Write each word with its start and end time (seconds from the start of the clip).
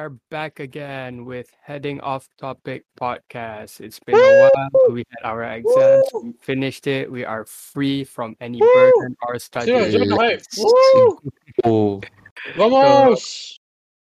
we're 0.00 0.16
back 0.30 0.60
again 0.60 1.26
with 1.26 1.52
Heading 1.62 2.00
Off 2.00 2.26
Topic 2.40 2.86
podcast. 2.98 3.82
It's 3.84 4.00
been 4.00 4.16
a 4.16 4.48
while. 4.48 4.70
We 4.88 5.04
had 5.12 5.28
our 5.28 5.44
exams, 5.44 6.06
we 6.24 6.32
finished 6.40 6.86
it. 6.86 7.12
We 7.12 7.26
are 7.26 7.44
free 7.44 8.04
from 8.04 8.34
any 8.40 8.60
burden 8.60 9.14
or 9.28 9.38
studies. 9.38 9.92
Oh, 11.64 12.00
Vamos! 12.56 13.58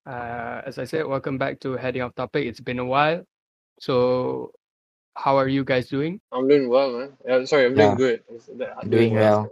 Uh, 0.07 0.63
as 0.65 0.79
I 0.79 0.85
said, 0.85 1.07
welcome 1.07 1.39
back 1.39 1.59
to 1.67 1.73
Heading 1.73 2.03
Off 2.03 2.15
Topic. 2.15 2.47
It's 2.47 2.61
been 2.61 2.79
a 2.79 2.85
while. 2.85 3.25
So, 3.81 4.53
how 5.17 5.37
are 5.39 5.49
you 5.49 5.65
guys 5.65 5.89
doing? 5.89 6.21
I'm 6.31 6.47
doing 6.47 6.69
well, 6.69 6.93
man. 6.93 7.17
Yeah, 7.27 7.45
sorry, 7.47 7.67
I'm 7.67 7.77
Yeah. 7.77 7.97
doing 7.97 7.97
good. 7.97 8.23
I'm 8.81 8.91
Doing 8.91 9.15
well. 9.15 9.51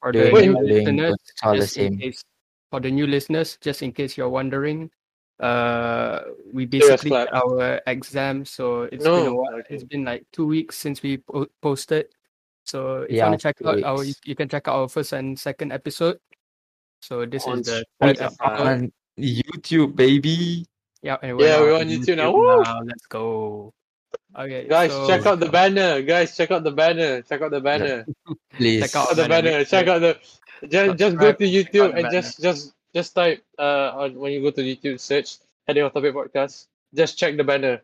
For 0.00 0.12
the 0.12 0.30
Wait, 0.30 0.46
new 0.46 0.54
doing 0.54 0.66
listeners, 0.68 1.10
good. 1.10 1.42
All 1.42 1.52
the 1.54 1.58
just 1.66 1.76
in 1.76 1.90
same. 1.90 1.98
case, 1.98 2.22
for 2.70 2.78
the 2.78 2.90
new 2.92 3.08
listeners, 3.08 3.58
just 3.60 3.82
in 3.82 3.90
case 3.90 4.16
you're 4.16 4.30
wondering, 4.30 4.88
uh, 5.42 6.22
we 6.52 6.66
basically 6.66 7.10
clap. 7.10 7.28
did 7.28 7.34
our 7.34 7.80
exam. 7.86 8.44
So 8.44 8.82
it's 8.84 9.02
been 9.04 9.26
a 9.26 9.34
while. 9.34 9.54
okay. 9.60 9.74
It's 9.74 9.84
been 9.84 10.04
like 10.04 10.24
two 10.32 10.46
weeks 10.46 10.78
since 10.78 11.02
we 11.02 11.18
po- 11.18 11.50
posted. 11.60 12.06
So 12.64 13.02
if 13.02 13.10
you 13.10 13.16
Yeah, 13.18 13.28
want 13.28 13.40
to 13.40 13.42
check 13.42 13.58
two 13.58 13.68
out 13.68 13.82
our, 13.82 14.04
you, 14.04 14.36
can 14.36 14.48
check 14.48 14.68
out 14.68 14.76
our 14.76 14.88
first 14.88 15.12
and 15.12 15.38
second 15.38 15.72
episode. 15.72 16.18
So 17.02 17.26
this 17.26 17.44
On 17.46 17.58
is 17.58 17.66
the 17.66 17.84
third 18.00 18.20
episode. 18.20 18.38
On 18.62 18.92
YouTube, 19.18 19.96
baby. 19.96 20.64
Yeah, 21.02 21.18
and 21.20 21.38
Yeah, 21.40 21.58
we're 21.58 21.74
on 21.74 21.88
YouTube 21.90 22.16
now. 22.22 22.30
Woo! 22.30 22.62
Let's 22.86 23.06
go. 23.10 23.74
Okay, 24.38 24.68
Guys, 24.68 24.92
so 24.92 25.06
check 25.08 25.26
out 25.26 25.40
the 25.40 25.48
banner. 25.50 26.00
Guys, 26.02 26.36
check 26.36 26.50
out 26.52 26.62
the 26.62 26.70
banner. 26.70 27.20
Check 27.22 27.42
out 27.42 27.50
the 27.50 27.60
banner. 27.60 28.06
Please. 28.54 28.80
Check 28.80 28.94
out 28.96 29.08
Check 29.08 29.10
out 29.10 29.16
the 29.16 29.28
banner. 29.28 29.50
banner. 29.50 29.64
Check 29.64 29.88
out 29.88 29.98
the. 30.00 30.18
Just, 30.68 30.98
just 30.98 31.16
go 31.18 31.32
to 31.32 31.44
YouTube 31.44 31.84
and 31.92 32.06
banner. 32.06 32.10
just, 32.12 32.40
just, 32.40 32.72
just 32.94 33.14
type 33.14 33.42
uh 33.58 33.92
on 33.96 34.14
when 34.18 34.32
you 34.32 34.42
go 34.42 34.50
to 34.50 34.62
YouTube 34.62 35.00
search 35.00 35.38
heading 35.66 35.82
off 35.84 35.92
topic 35.94 36.14
podcast. 36.14 36.66
Just 36.94 37.18
check 37.18 37.36
the 37.36 37.44
banner. 37.44 37.80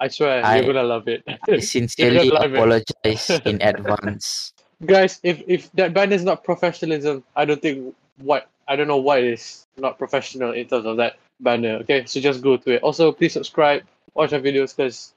I 0.00 0.08
swear 0.08 0.44
I- 0.44 0.56
you're 0.60 0.72
gonna 0.72 0.82
love 0.86 1.08
it. 1.08 1.22
I 1.26 1.58
sincerely 1.60 2.26
You're 2.26 2.32
gonna 2.40 2.40
love 2.40 2.52
it. 2.54 2.56
apologize 3.04 3.30
in 3.44 3.60
advance. 3.62 4.52
Guys, 4.84 5.20
if 5.22 5.42
if 5.46 5.70
that 5.72 5.92
banner 5.92 6.14
is 6.16 6.24
not 6.24 6.42
professionalism, 6.42 7.22
I 7.36 7.44
don't 7.44 7.60
think 7.60 7.94
what 8.18 8.48
I 8.66 8.76
don't 8.76 8.88
know 8.88 8.96
why 8.96 9.18
it 9.18 9.34
is 9.34 9.66
not 9.76 9.98
professional 9.98 10.52
in 10.52 10.66
terms 10.68 10.86
of 10.86 10.96
that 10.96 11.16
banner. 11.40 11.76
Okay, 11.84 12.04
so 12.06 12.20
just 12.20 12.40
go 12.42 12.56
to 12.56 12.70
it. 12.76 12.82
Also, 12.82 13.12
please 13.12 13.32
subscribe, 13.34 13.82
watch 14.14 14.32
our 14.32 14.40
videos 14.40 14.74
because 14.76 15.12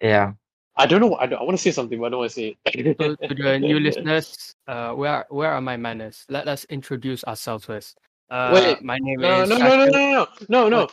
Yeah. 0.00 0.32
I 0.76 0.86
don't 0.86 1.00
know. 1.00 1.16
I, 1.16 1.26
don't, 1.26 1.40
I 1.40 1.42
want 1.42 1.56
to 1.56 1.62
say 1.62 1.72
something, 1.72 1.98
but 1.98 2.06
I 2.06 2.08
don't 2.10 2.20
want 2.20 2.30
to 2.30 2.34
say 2.34 2.56
it. 2.64 2.96
So 3.00 3.16
to 3.16 3.34
the 3.34 3.58
new 3.58 3.80
listeners, 3.86 4.54
uh, 4.68 4.92
where 4.92 5.26
where 5.28 5.50
are 5.50 5.60
my 5.60 5.76
manners? 5.76 6.24
Let 6.28 6.46
us 6.46 6.64
introduce 6.70 7.24
ourselves 7.24 7.64
first. 7.64 7.98
Uh, 8.30 8.50
Wait, 8.52 8.82
my 8.82 8.98
name 9.00 9.20
No, 9.20 9.42
is 9.42 9.48
no, 9.48 9.56
no, 9.56 9.64
no, 9.64 9.86
Shakil. 9.86 9.92
no, 9.92 10.28
no, 10.48 10.68
no, 10.68 10.68
no. 10.68 10.88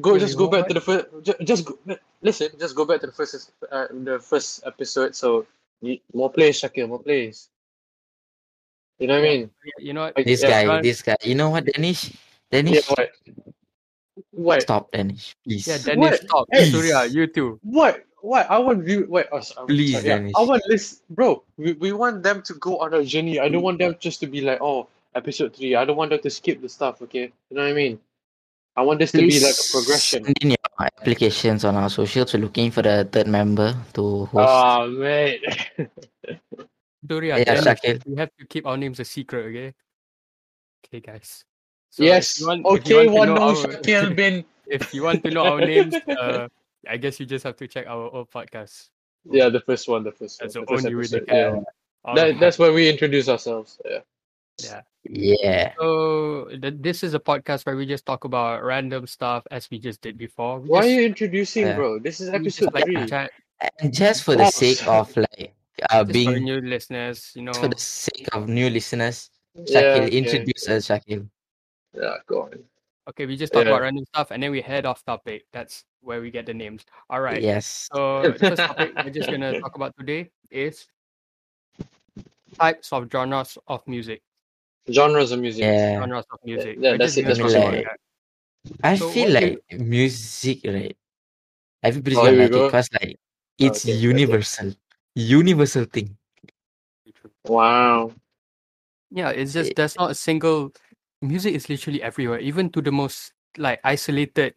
Go, 0.00 0.18
just 0.18 0.36
go 0.36 0.48
back 0.48 0.68
to 0.68 0.74
the 0.74 0.80
first. 0.80 1.06
Just, 1.22 1.40
just 1.40 1.64
go, 1.64 1.78
listen. 2.22 2.48
Just 2.58 2.74
go 2.74 2.84
back 2.84 3.00
to 3.00 3.06
the 3.06 3.12
first, 3.12 3.52
uh, 3.70 3.86
the 3.90 4.18
first 4.18 4.64
episode. 4.66 5.16
So 5.16 5.46
more 6.12 6.30
plays, 6.30 6.60
Shakil, 6.60 6.88
more 6.88 7.00
plays. 7.00 7.48
You 8.98 9.06
know 9.06 9.20
what 9.20 9.24
I 9.24 9.28
mean? 9.28 9.50
You 9.78 9.92
know 9.92 10.10
what? 10.10 10.16
This 10.16 10.42
yeah, 10.42 10.48
guy, 10.50 10.64
John- 10.64 10.82
this 10.82 11.02
guy. 11.02 11.16
You 11.22 11.34
know 11.34 11.50
what, 11.50 11.64
Danish? 11.64 12.10
Yeah, 12.10 12.62
Danish, 12.62 12.88
what? 12.88 13.10
What? 14.32 14.62
stop, 14.62 14.90
Danish. 14.90 15.36
Please. 15.44 15.68
Yeah, 15.68 15.78
Danish. 15.78 16.10
What? 16.10 16.20
stop. 16.20 16.48
Hey. 16.50 16.70
Surya, 16.70 17.04
you 17.06 17.26
too. 17.26 17.60
What? 17.62 18.04
What? 18.20 18.50
I 18.50 18.58
want 18.58 18.86
you. 18.88 19.06
Wait, 19.08 19.26
oh, 19.30 19.40
sorry, 19.40 19.66
Please, 19.68 19.92
sorry. 19.92 20.04
Danish. 20.04 20.32
I 20.36 20.42
want 20.42 20.62
this, 20.66 21.02
bro. 21.10 21.44
We, 21.56 21.72
we 21.74 21.92
want 21.92 22.22
them 22.22 22.42
to 22.42 22.54
go 22.54 22.78
on 22.78 22.92
a 22.94 23.04
journey. 23.04 23.38
I 23.38 23.48
don't 23.48 23.62
want 23.62 23.78
them 23.78 23.94
just 24.00 24.20
to 24.20 24.26
be 24.26 24.40
like, 24.40 24.60
oh, 24.60 24.88
episode 25.14 25.54
three. 25.56 25.74
I 25.74 25.84
don't 25.84 25.96
want 25.96 26.10
them 26.10 26.20
to 26.20 26.30
skip 26.30 26.60
the 26.60 26.68
stuff. 26.68 27.00
Okay, 27.02 27.32
you 27.50 27.56
know 27.56 27.62
what 27.62 27.70
I 27.70 27.74
mean? 27.74 27.98
I 28.76 28.82
want 28.82 29.00
this 29.00 29.10
to 29.12 29.18
be 29.18 29.40
like 29.40 29.54
a 29.58 29.66
progression. 29.72 30.24
Send 30.24 30.38
in 30.40 30.50
your 30.50 30.58
applications 30.80 31.64
on 31.64 31.74
our 31.74 31.90
socials. 31.90 32.32
We're 32.34 32.40
looking 32.42 32.70
for 32.70 32.82
the 32.82 33.08
third 33.10 33.26
member 33.26 33.74
to 33.94 34.26
host. 34.26 34.48
Oh 34.48 34.86
man. 34.88 35.38
Surya, 37.08 37.38
Yeah, 37.38 37.44
Dennis, 37.44 37.64
Shakil. 37.64 38.06
we 38.06 38.16
have 38.16 38.30
to 38.38 38.46
keep 38.46 38.66
our 38.66 38.76
names 38.76 39.00
a 39.00 39.04
secret, 39.04 39.46
okay? 39.46 39.74
Okay, 40.86 41.00
guys. 41.00 41.44
So 41.90 42.02
yes. 42.04 42.42
Want, 42.44 42.66
okay. 42.66 43.06
One 43.08 43.28
know 43.28 43.34
no 43.34 43.42
our- 43.48 43.54
Shakil 43.54 44.14
bin. 44.18 44.44
if 44.66 44.92
you 44.92 45.02
want 45.04 45.24
to 45.24 45.30
know 45.30 45.44
our 45.46 45.60
names, 45.60 45.94
uh, 45.94 46.48
I 46.86 46.96
guess 46.98 47.18
you 47.18 47.26
just 47.26 47.44
have 47.44 47.56
to 47.56 47.66
check 47.66 47.86
our 47.86 48.10
old 48.12 48.30
podcast. 48.30 48.90
Yeah, 49.24 49.48
the 49.48 49.60
first 49.60 49.88
one. 49.88 50.04
The 50.04 50.12
first. 50.12 50.38
That's 50.40 50.54
one, 50.56 50.66
the 50.66 50.76
the 50.82 50.86
only 50.88 50.94
way 50.94 51.06
they 51.06 51.16
episode, 51.18 51.26
can. 51.28 51.54
Yeah. 51.56 51.62
Alright. 52.04 52.34
That, 52.34 52.40
that's 52.40 52.58
where 52.58 52.72
we 52.72 52.88
introduce 52.88 53.28
ourselves. 53.28 53.80
Yeah. 53.84 54.00
Yeah. 54.62 54.82
Yeah. 55.08 55.72
So 55.78 56.48
th- 56.60 56.74
this 56.80 57.02
is 57.02 57.14
a 57.14 57.20
podcast 57.20 57.64
where 57.64 57.76
we 57.76 57.86
just 57.86 58.04
talk 58.04 58.24
about 58.24 58.62
random 58.62 59.06
stuff 59.06 59.46
as 59.50 59.70
we 59.70 59.78
just 59.78 60.00
did 60.02 60.18
before. 60.18 60.60
We 60.60 60.68
Why 60.68 60.80
just, 60.80 60.88
are 60.88 60.92
you 61.00 61.06
introducing, 61.06 61.66
Yeah. 61.66 61.76
bro? 61.76 61.98
This 61.98 62.20
is 62.20 62.30
we 62.30 62.44
just 62.44 62.60
episode 62.62 62.74
like 62.74 62.84
three. 62.84 63.06
chat 63.06 63.30
And 63.80 63.94
just 63.94 64.24
for 64.24 64.36
the 64.36 64.44
Oh, 64.46 64.50
sake 64.50 64.78
sorry. 64.78 64.98
of 64.98 65.16
like 65.16 65.54
uh, 65.90 66.04
just 66.04 66.06
for 66.06 66.12
being 66.12 66.44
new 66.44 66.60
listeners, 66.60 67.32
you 67.34 67.42
know. 67.42 67.54
for 67.54 67.68
the 67.68 67.78
sake 67.78 68.28
of 68.32 68.48
new 68.48 68.68
listeners, 68.68 69.30
Yeah, 69.54 69.64
Shakil, 69.80 70.02
okay. 70.06 70.18
introduce 70.18 70.68
us, 70.68 70.88
Shakil. 70.88 71.28
Yeah, 71.94 72.16
go 72.26 72.42
on. 72.42 72.64
Okay, 73.08 73.24
we 73.24 73.36
just 73.36 73.52
talk 73.54 73.64
Yeah. 73.64 73.70
about 73.72 73.82
random 73.82 74.04
stuff 74.12 74.30
and 74.30 74.42
then 74.42 74.50
we 74.50 74.60
head 74.60 74.84
off 74.84 75.02
topic. 75.04 75.46
That's 75.52 75.84
where 76.02 76.20
we 76.20 76.30
get 76.30 76.44
the 76.44 76.52
names. 76.54 76.84
All 77.08 77.20
right. 77.22 77.40
Yes. 77.40 77.88
So 77.94 78.22
the 78.28 78.38
first 78.38 78.60
topic 78.60 78.92
we're 79.02 79.10
just 79.10 79.30
gonna 79.30 79.58
talk 79.60 79.76
about 79.76 79.96
today 79.96 80.30
is 80.50 80.86
types 82.58 82.92
of 82.92 83.08
genres 83.10 83.56
of 83.66 83.86
music. 83.88 84.20
Genres 84.90 85.32
of 85.32 85.40
music. 85.40 85.62
Yeah. 85.64 86.00
Genres 86.00 86.24
of 86.30 86.38
music. 86.44 86.78
yeah, 86.80 86.96
that's 86.96 87.16
it, 87.16 87.26
that's 87.26 87.38
gonna 87.38 87.52
what 87.52 87.56
talk 87.56 87.62
I 87.62 87.68
about 87.68 87.72
meant. 87.72 87.86
that. 87.86 87.98
I 88.82 88.96
So 88.96 89.08
feel 89.08 89.32
what 89.32 89.40
do 89.40 89.46
like 89.46 89.80
music, 89.80 90.60
right? 90.64 90.96
Everybody's 91.82 92.18
Oh, 92.18 92.22
gonna 92.24 92.30
here 92.32 92.38
we 92.38 92.42
like 92.44 92.50
it 92.50 92.54
go. 92.54 92.66
because 92.66 92.88
like 93.00 93.18
it's 93.58 93.84
Okay, 93.84 93.92
okay. 93.92 94.02
universal, 94.02 94.74
universal 95.14 95.84
thing. 95.84 96.16
Wow. 97.44 98.12
Yeah, 99.10 99.30
it's 99.30 99.52
just 99.52 99.70
It- 99.70 99.76
there's 99.76 99.96
not 99.96 100.10
a 100.10 100.14
single 100.14 100.72
music 101.22 101.54
is 101.54 101.68
literally 101.68 102.02
everywhere, 102.02 102.38
even 102.40 102.70
to 102.70 102.80
the 102.82 102.92
most 102.92 103.32
like 103.56 103.80
isolated 103.84 104.54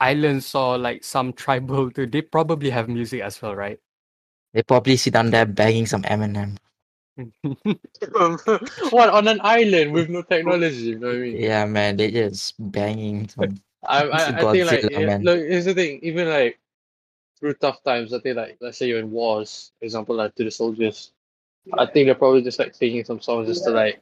islands 0.00 0.54
or 0.54 0.78
like 0.78 1.04
some 1.04 1.32
tribal. 1.42 1.90
They 1.94 2.22
probably 2.22 2.70
have 2.70 2.88
music 2.88 3.22
as 3.22 3.40
well, 3.40 3.54
right? 3.54 3.78
They 4.52 4.62
probably 4.62 4.96
sit 4.96 5.14
down 5.14 5.30
there 5.30 5.46
banging 5.46 5.86
some 5.86 6.02
Eminem. 6.02 6.58
what 8.90 9.08
on 9.10 9.28
an 9.28 9.40
island 9.42 9.92
with 9.92 10.08
no 10.08 10.22
technology? 10.22 10.96
You 10.96 10.98
know 10.98 11.08
what 11.08 11.16
I 11.16 11.20
mean? 11.20 11.36
Yeah, 11.36 11.64
man, 11.66 11.96
they 11.96 12.10
just 12.10 12.54
banging 12.72 13.28
some. 13.28 13.60
I, 13.86 14.04
I, 14.04 14.26
I 14.28 14.52
think 14.52 14.70
like 14.70 14.90
yeah, 14.90 15.18
look, 15.20 15.38
here's 15.38 15.66
the 15.66 15.74
thing. 15.74 16.00
Even 16.02 16.28
like 16.28 16.58
through 17.38 17.54
tough 17.54 17.82
times, 17.82 18.14
I 18.14 18.20
think 18.20 18.36
like 18.36 18.56
let's 18.60 18.78
say 18.78 18.88
you're 18.88 19.00
in 19.00 19.10
wars, 19.10 19.72
for 19.78 19.84
example, 19.84 20.14
like 20.16 20.34
to 20.36 20.44
the 20.44 20.50
soldiers. 20.50 21.12
I 21.78 21.86
think 21.86 22.06
they're 22.06 22.14
probably 22.14 22.42
just 22.42 22.58
like 22.58 22.74
singing 22.74 23.04
some 23.04 23.20
songs 23.20 23.48
just 23.48 23.64
to 23.64 23.70
like 23.70 24.00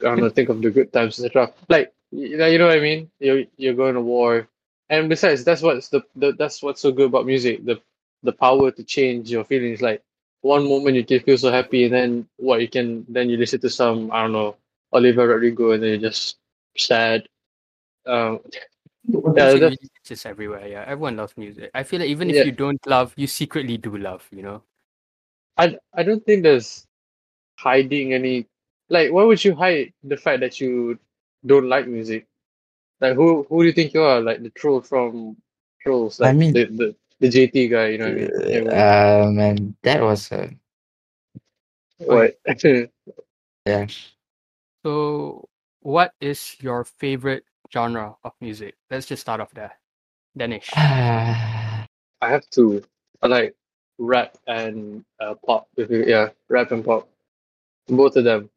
I 0.00 0.04
don't 0.04 0.20
know, 0.20 0.30
think 0.30 0.48
of 0.48 0.62
the 0.62 0.70
good 0.70 0.92
times, 0.92 1.18
etc. 1.22 1.52
Like 1.68 1.92
you 2.10 2.36
know, 2.36 2.46
you 2.46 2.58
know 2.58 2.68
what 2.68 2.78
I 2.78 2.80
mean? 2.80 3.10
You're 3.18 3.44
you're 3.56 3.74
going 3.74 3.94
to 3.94 4.00
war, 4.00 4.48
and 4.88 5.08
besides, 5.08 5.44
that's 5.44 5.62
what's 5.62 5.88
the, 5.88 6.02
the 6.16 6.32
that's 6.32 6.62
what's 6.62 6.80
so 6.80 6.92
good 6.92 7.06
about 7.06 7.26
music. 7.26 7.64
The 7.64 7.80
the 8.22 8.32
power 8.32 8.70
to 8.70 8.84
change 8.84 9.30
your 9.30 9.44
feelings. 9.44 9.82
Like 9.82 10.02
one 10.42 10.68
moment 10.68 10.96
you 10.96 11.04
can 11.04 11.20
feel 11.20 11.38
so 11.38 11.50
happy, 11.50 11.84
and 11.84 11.92
then 11.92 12.28
what 12.36 12.60
you 12.60 12.68
can 12.68 13.04
then 13.08 13.28
you 13.28 13.36
listen 13.36 13.60
to 13.60 13.70
some 13.70 14.10
I 14.12 14.22
don't 14.22 14.32
know 14.32 14.56
Olivia 14.92 15.26
Rodrigo, 15.26 15.72
and 15.72 15.82
then 15.82 15.90
you're 16.00 16.10
just 16.10 16.36
sad. 16.76 17.26
Um, 18.06 18.40
yeah, 19.08 19.54
that's, 19.54 19.76
just 20.04 20.26
everywhere. 20.26 20.66
Yeah, 20.66 20.84
everyone 20.86 21.16
loves 21.16 21.36
music. 21.36 21.70
I 21.74 21.82
feel 21.82 22.00
like 22.00 22.08
even 22.08 22.30
if 22.30 22.36
Yeah. 22.36 22.44
you 22.44 22.52
don't 22.52 22.84
love, 22.86 23.12
you 23.16 23.26
secretly 23.26 23.76
do 23.76 23.96
love. 23.96 24.26
You 24.30 24.42
know. 24.42 24.62
I 25.56 25.78
I 25.94 26.02
don't 26.02 26.24
think 26.24 26.42
there's 26.42 26.86
hiding 27.58 28.12
any 28.12 28.46
like 28.88 29.10
why 29.10 29.24
would 29.24 29.42
you 29.44 29.54
hide 29.54 29.92
the 30.04 30.16
fact 30.16 30.40
that 30.40 30.60
you 30.60 30.98
don't 31.44 31.68
like 31.68 31.86
music? 31.88 32.26
Like 33.00 33.14
who 33.14 33.44
who 33.48 33.62
do 33.62 33.66
you 33.66 33.72
think 33.72 33.94
you 33.94 34.02
are? 34.02 34.20
Like 34.20 34.42
the 34.42 34.50
troll 34.50 34.80
from 34.80 35.36
Trolls, 35.82 36.20
I 36.20 36.32
mean- 36.32 36.52
the, 36.52 36.64
the 36.66 36.96
the 37.20 37.28
JT 37.28 37.68
guy, 37.70 37.88
you 37.88 37.98
know 37.98 38.06
what 38.06 38.14
I 38.14 38.16
mean? 38.16 38.30
Yeah, 38.46 39.24
Uh, 39.24 39.30
man, 39.30 39.76
that 39.82 40.02
was 40.02 40.30
a 40.32 40.50
what? 41.98 42.38
yeah. 43.66 43.86
So, 44.84 45.48
what 45.80 46.14
is 46.20 46.56
your 46.60 46.84
favorite 46.84 47.44
genre 47.72 48.16
of 48.24 48.32
music? 48.40 48.76
Let's 48.90 49.06
just 49.06 49.22
start 49.22 49.40
off 49.40 49.52
there. 49.52 49.72
Danish. 50.36 50.70
I 50.76 51.86
have 52.22 52.48
to. 52.50 52.82
I 53.22 53.26
like 53.26 53.54
rap 53.98 54.36
and 54.46 55.04
uh, 55.20 55.34
pop. 55.46 55.68
If 55.76 55.90
you, 55.90 56.04
yeah, 56.06 56.30
rap 56.48 56.72
and 56.72 56.84
pop, 56.84 57.08
both 57.88 58.16
of 58.16 58.24
them. 58.24 58.50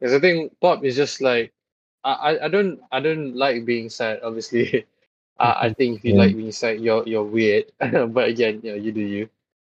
Because 0.00 0.14
I 0.14 0.20
think 0.20 0.52
pop 0.60 0.84
is 0.84 0.96
just 0.96 1.20
like 1.20 1.52
I, 2.04 2.12
I, 2.12 2.44
I 2.46 2.48
don't 2.48 2.80
I 2.92 3.00
don't 3.00 3.36
like 3.36 3.64
being 3.64 3.88
sad. 3.90 4.20
Obviously, 4.22 4.86
I, 5.38 5.66
I 5.68 5.72
think 5.74 5.98
if 5.98 6.04
you 6.04 6.14
Yeah. 6.14 6.18
like 6.18 6.36
sad, 6.54 6.80
you're 6.80 7.06
you're 7.06 7.24
weird. 7.24 7.66
but 7.80 8.28
again, 8.28 8.60
yeah, 8.62 8.74
you 8.74 8.92
do 8.92 9.00
you. 9.00 9.28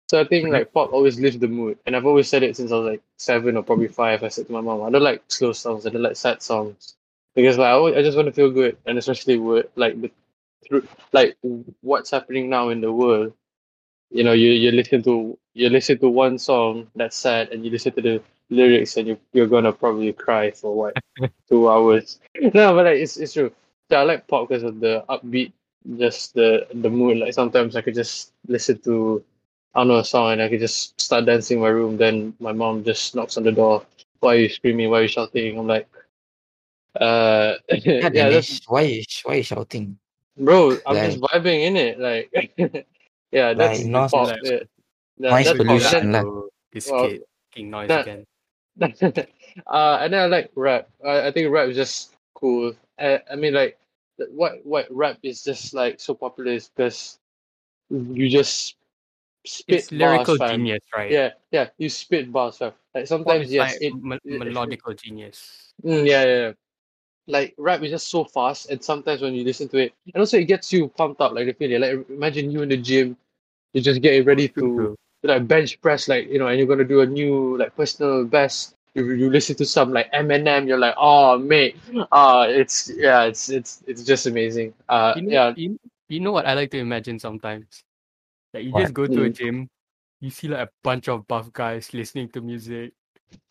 So 0.10 0.20
I 0.22 0.26
think 0.26 0.50
like 0.50 0.74
pop 0.74 0.94
always 0.94 1.20
lifts 1.20 1.40
the 1.40 1.48
mood, 1.48 1.78
and 1.86 1.96
I've 1.96 2.06
always 2.06 2.30
said 2.30 2.44
it 2.44 2.56
since 2.56 2.72
I 2.72 2.76
was 2.78 2.92
like 2.92 3.02
seven 3.18 3.58
or 3.58 3.64
probably 3.64 3.88
five. 3.88 4.24
I 4.24 4.30
said 4.30 4.48
to 4.48 4.54
my 4.54 4.62
mom, 4.62 4.84
I 4.84 4.90
don't 4.92 5.04
like 5.04 5.24
slow 5.28 5.54
songs. 5.54 5.86
I 5.86 5.90
don't 5.90 6.04
like 6.04 6.16
sad 6.18 6.42
songs 6.42 6.96
because 7.36 7.58
like 7.58 7.68
I, 7.68 7.72
always, 7.72 7.96
I 7.96 8.02
just 8.04 8.18
want 8.18 8.28
to 8.28 8.34
feel 8.34 8.52
good, 8.52 8.78
and 8.86 8.98
especially 8.98 9.38
with 9.38 9.68
like 9.76 10.00
the 10.02 10.12
through 10.68 10.88
like 11.14 11.38
what's 11.82 12.12
happening 12.12 12.50
now 12.50 12.70
in 12.70 12.82
the 12.82 12.92
world. 12.92 13.34
You 14.12 14.24
know, 14.24 14.34
you 14.34 14.52
you 14.52 14.72
listen 14.72 15.04
to 15.04 15.38
you 15.54 15.70
listen 15.70 15.98
to 16.00 16.10
one 16.10 16.38
song 16.38 16.88
that's 16.96 17.16
sad, 17.18 17.50
and 17.52 17.64
you 17.66 17.72
listen 17.72 17.94
to 17.94 18.02
the 18.02 18.22
lyrics, 18.50 18.98
and 18.98 19.08
you 19.08 19.18
you're 19.34 19.48
gonna 19.48 19.72
probably 19.74 20.14
cry 20.14 20.52
for 20.52 20.76
what 20.76 20.98
two 21.50 21.70
hours. 21.70 22.20
No, 22.40 22.74
but 22.76 22.86
like 22.86 22.98
it's 22.98 23.18
it's 23.18 23.34
true. 23.34 23.52
So 23.94 24.00
I 24.00 24.10
like 24.10 24.26
pop 24.26 24.50
because 24.50 24.64
of 24.64 24.80
the 24.80 25.06
upbeat, 25.08 25.54
just 26.02 26.34
the 26.34 26.66
the 26.74 26.90
mood. 26.90 27.20
Like 27.20 27.32
sometimes 27.32 27.76
I 27.76 27.82
could 27.86 27.94
just 27.94 28.34
listen 28.48 28.80
to 28.90 29.24
I 29.76 29.82
don't 29.82 29.90
know 29.90 30.00
a 30.00 30.04
song 30.04 30.32
and 30.32 30.42
I 30.42 30.50
could 30.50 30.62
just 30.62 31.00
start 31.00 31.26
dancing 31.30 31.58
in 31.58 31.62
my 31.62 31.70
room. 31.70 31.98
Then 31.98 32.34
my 32.40 32.54
mom 32.54 32.84
just 32.84 33.14
knocks 33.14 33.38
on 33.38 33.44
the 33.44 33.52
door. 33.52 33.86
Why 34.20 34.34
are 34.34 34.40
you 34.40 34.50
screaming? 34.50 34.90
Why 34.90 34.98
are 34.98 35.02
you 35.04 35.08
shouting? 35.14 35.60
I'm 35.60 35.68
like, 35.68 35.86
uh, 37.00 37.54
Yeah, 37.70 38.10
yeah, 38.10 38.30
that's 38.30 38.66
why 38.66 38.82
you 38.82 39.04
why 39.26 39.36
you 39.36 39.44
shouting? 39.44 40.00
bro. 40.38 40.82
I'm 40.88 40.96
just 40.98 41.22
vibing 41.22 41.62
in 41.62 41.78
it. 41.78 42.00
Like, 42.00 42.34
yeah, 43.32 43.54
that's 43.54 43.78
like 43.78 43.94
the 43.94 44.02
noise 44.02 44.10
pop. 44.10 44.28
like 44.28 44.42
Yeah, 44.42 44.60
yeah 45.20 45.38
noise 45.38 45.46
that's 45.46 45.60
pop. 45.62 45.70
And 45.70 45.70
pollution 45.70 46.10
then, 46.10 46.12
lah. 46.14 46.26
to 46.26 46.50
this 46.74 46.90
well, 46.90 47.02
kid 47.02 47.22
making 47.54 47.70
noise 47.70 47.90
that 47.90 48.02
again. 48.02 48.26
uh, 49.70 49.98
and 50.02 50.14
then 50.14 50.22
I 50.22 50.26
like 50.26 50.50
rap. 50.56 50.90
I, 51.06 51.28
I 51.28 51.32
think 51.32 51.54
rap 51.54 51.70
is 51.70 51.78
just 51.78 52.16
cool. 52.34 52.74
I, 53.00 53.22
I 53.32 53.36
mean, 53.36 53.54
like, 53.54 53.78
th- 53.78 53.83
what 54.32 54.54
what 54.66 54.88
rap 54.90 55.18
is 55.24 55.44
just 55.44 55.74
like 55.74 56.00
so 56.00 56.14
popular 56.14 56.54
is 56.54 56.70
because 56.70 57.20
you 57.90 58.30
just 58.30 58.76
spit 59.46 59.88
It's 59.88 59.92
lyrical 59.92 60.36
bars, 60.36 60.38
fam. 60.38 60.58
genius, 60.58 60.82
right? 60.96 61.10
Yeah, 61.10 61.32
yeah, 61.52 61.70
you 61.78 61.90
spit 61.90 62.32
bars, 62.32 62.58
fam. 62.58 62.74
Like 62.94 63.08
sometimes, 63.08 63.52
yes, 63.52 63.78
like 63.80 63.82
it, 63.82 63.96
me- 64.04 64.20
it 64.26 64.44
melodical 64.44 64.96
genius. 64.98 65.74
mm, 65.84 66.06
yeah, 66.08 66.24
yeah, 66.24 66.38
yeah. 66.48 66.52
Like 67.28 67.56
rap 67.58 67.82
is 67.84 67.92
just 67.92 68.10
so 68.10 68.24
fast, 68.26 68.70
and 68.70 68.84
sometimes 68.84 69.22
when 69.22 69.34
you 69.34 69.44
listen 69.44 69.68
to 69.70 69.78
it, 69.78 69.94
and 70.14 70.20
also 70.22 70.38
it 70.38 70.46
gets 70.46 70.72
you 70.74 70.88
pumped 70.90 71.22
up, 71.22 71.34
like 71.34 71.46
the 71.48 71.54
feeling. 71.54 71.82
Like 71.82 72.10
imagine 72.10 72.52
you 72.52 72.62
in 72.64 72.70
the 72.70 72.78
gym, 72.78 73.18
you 73.74 73.82
just 73.82 74.02
getting 74.02 74.26
ready 74.26 74.50
to 74.50 74.96
like 75.24 75.48
bench 75.48 75.82
press, 75.82 76.08
like 76.08 76.28
you 76.30 76.40
know, 76.40 76.48
and 76.48 76.58
you're 76.58 76.68
gonna 76.68 76.84
do 76.86 77.02
a 77.02 77.06
new 77.08 77.58
like 77.58 77.76
personal 77.76 78.26
best. 78.26 78.76
You, 78.96 79.12
you 79.14 79.30
listen 79.30 79.56
to 79.58 79.66
some 79.66 79.92
like 79.92 80.12
Eminem, 80.14 80.68
you're 80.68 80.78
like, 80.80 80.96
oh 80.98 81.38
mate, 81.38 81.78
uh 82.12 82.46
it's 82.50 82.92
yeah, 82.96 83.24
it's 83.24 83.50
it's 83.50 83.84
it's 83.88 84.04
just 84.04 84.28
amazing. 84.28 84.74
Uh 84.90 85.16
You 85.16 85.22
know, 85.24 85.32
yeah, 85.32 85.54
you, 85.56 85.80
you 86.10 86.20
know 86.20 86.32
what 86.32 86.46
I 86.46 86.54
like 86.54 86.72
to 86.72 86.80
imagine 86.80 87.20
sometimes? 87.20 87.84
Like 88.54 88.66
you 88.66 88.72
What? 88.72 88.82
just 88.82 88.94
go 88.94 89.08
to 89.08 89.24
a 89.24 89.30
mm, 89.30 89.34
gym, 89.34 89.70
you 90.22 90.30
see 90.30 90.48
like 90.48 90.68
a 90.70 90.72
bunch 90.84 91.08
of 91.10 91.28
buff 91.28 91.52
guys 91.54 91.94
listening 91.94 92.30
to 92.30 92.42
music, 92.42 92.94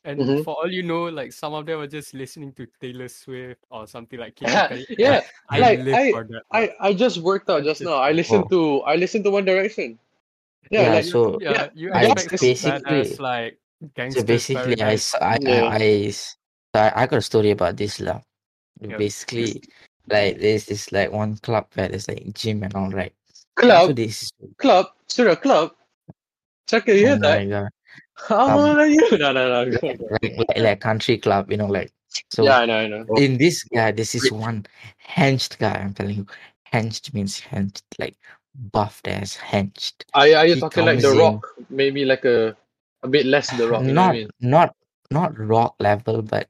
and 0.05 0.21
mm-hmm. 0.21 0.43
for 0.43 0.55
all 0.57 0.71
you 0.71 0.83
know, 0.83 1.05
like 1.09 1.33
some 1.33 1.55
of 1.55 1.67
them 1.67 1.81
are 1.81 1.87
just 1.89 2.15
listening 2.15 2.53
to 2.55 2.67
Taylor 2.81 3.09
Swift 3.09 3.61
or 3.71 3.87
something 3.87 4.19
like 4.21 4.37
Katy 4.37 4.63
Perry. 4.69 4.87
yeah, 4.97 5.23
I 5.49 5.61
like 5.61 5.81
live 5.81 5.95
I 5.95 6.11
for 6.11 6.25
that. 6.25 6.43
I 6.53 6.71
I 6.81 6.93
just 6.95 7.19
worked 7.19 7.51
out 7.51 7.65
just 7.65 7.83
just 7.83 7.83
now. 7.83 7.95
I 7.99 8.13
listened 8.13 8.47
Oh, 8.47 8.51
to 8.51 8.83
I 8.83 8.97
listened 8.97 9.25
to 9.25 9.31
One 9.31 9.45
Direction. 9.45 9.99
Yeah, 10.71 10.89
yeah. 10.89 10.93
like 10.93 11.05
So 11.05 11.39
yeah, 11.39 11.53
yeah, 11.53 11.69
you 11.75 11.93
I 11.93 12.07
that's 12.07 12.27
expect 12.27 12.43
some 12.43 12.57
basically 12.57 12.61
badass 12.61 13.21
like 13.21 13.59
so 14.09 14.23
basically 14.23 14.81
I 14.81 14.93
paradise. 14.93 15.15
s- 15.15 15.15
I 15.21 15.35
I 15.35 15.41
yeah. 15.43 15.69
I 15.69 15.83
s- 16.09 16.37
I, 16.75 16.93
I 16.97 17.07
got 17.07 17.19
a 17.19 17.23
story 17.23 17.51
about 17.51 17.77
this 17.77 18.01
lah. 18.01 18.21
Yep. 18.81 18.99
Basically, 18.99 19.63
like 20.09 20.39
there's 20.39 20.67
this 20.67 20.93
like 20.93 21.13
one 21.13 21.37
club 21.39 21.67
where 21.75 21.89
there's 21.89 22.09
like 22.09 22.33
gym 22.35 22.63
and 22.63 22.75
all 22.75 22.91
right. 22.91 23.13
So 23.85 23.93
Club, 23.93 23.97
this 23.97 24.33
club, 24.59 24.87
Surya 25.07 25.37
club. 25.37 25.73
Check 26.69 26.89
it, 26.89 26.97
you 26.97 27.07
oh 27.07 27.09
hear 27.09 27.19
that? 27.19 27.39
my 27.39 27.47
god. 27.47 27.69
How 28.29 28.49
Um 28.49 28.59
old 28.59 28.79
are 28.79 28.87
you? 28.87 29.19
No, 29.19 29.33
no, 29.33 29.49
no. 29.49 29.71
go, 29.71 29.89
like 29.89 29.99
go. 29.99 30.09
like, 30.23 30.37
like, 30.49 30.59
like 30.59 30.81
country 30.81 31.19
club, 31.19 31.51
you 31.51 31.57
know, 31.57 31.67
like 31.67 31.93
so 32.31 32.45
Yeah, 32.45 32.59
I 32.61 32.67
know, 32.67 32.77
I 32.79 32.87
know. 32.89 33.05
in 33.19 33.37
this 33.39 33.65
guy, 33.65 33.91
this 33.93 34.15
is 34.15 34.31
one 34.33 34.67
henged 35.07 35.59
guy, 35.59 35.75
I'm 35.75 35.95
telling 35.95 36.17
you. 36.17 36.27
Henged 36.73 37.13
means 37.15 37.41
henged, 37.41 37.83
like 37.99 38.17
buffed 38.73 39.07
as 39.09 39.37
henged. 39.37 39.93
Are, 40.15 40.23
are 40.27 40.47
you 40.47 40.55
He 40.55 40.61
talking 40.61 40.85
like 40.85 40.97
comes 40.97 41.05
The 41.05 41.13
in 41.13 41.19
Rock? 41.19 41.49
Maybe 41.71 42.05
like 42.05 42.25
a 42.25 42.57
a 43.03 43.09
bit 43.09 43.27
less 43.27 43.51
The 43.51 43.69
Rock, 43.69 43.83
what 43.83 43.91
I 43.91 43.93
not 43.93 44.13
mean? 44.13 44.31
not 44.41 44.77
not 45.11 45.39
rock 45.39 45.75
level, 45.81 46.23
but 46.23 46.49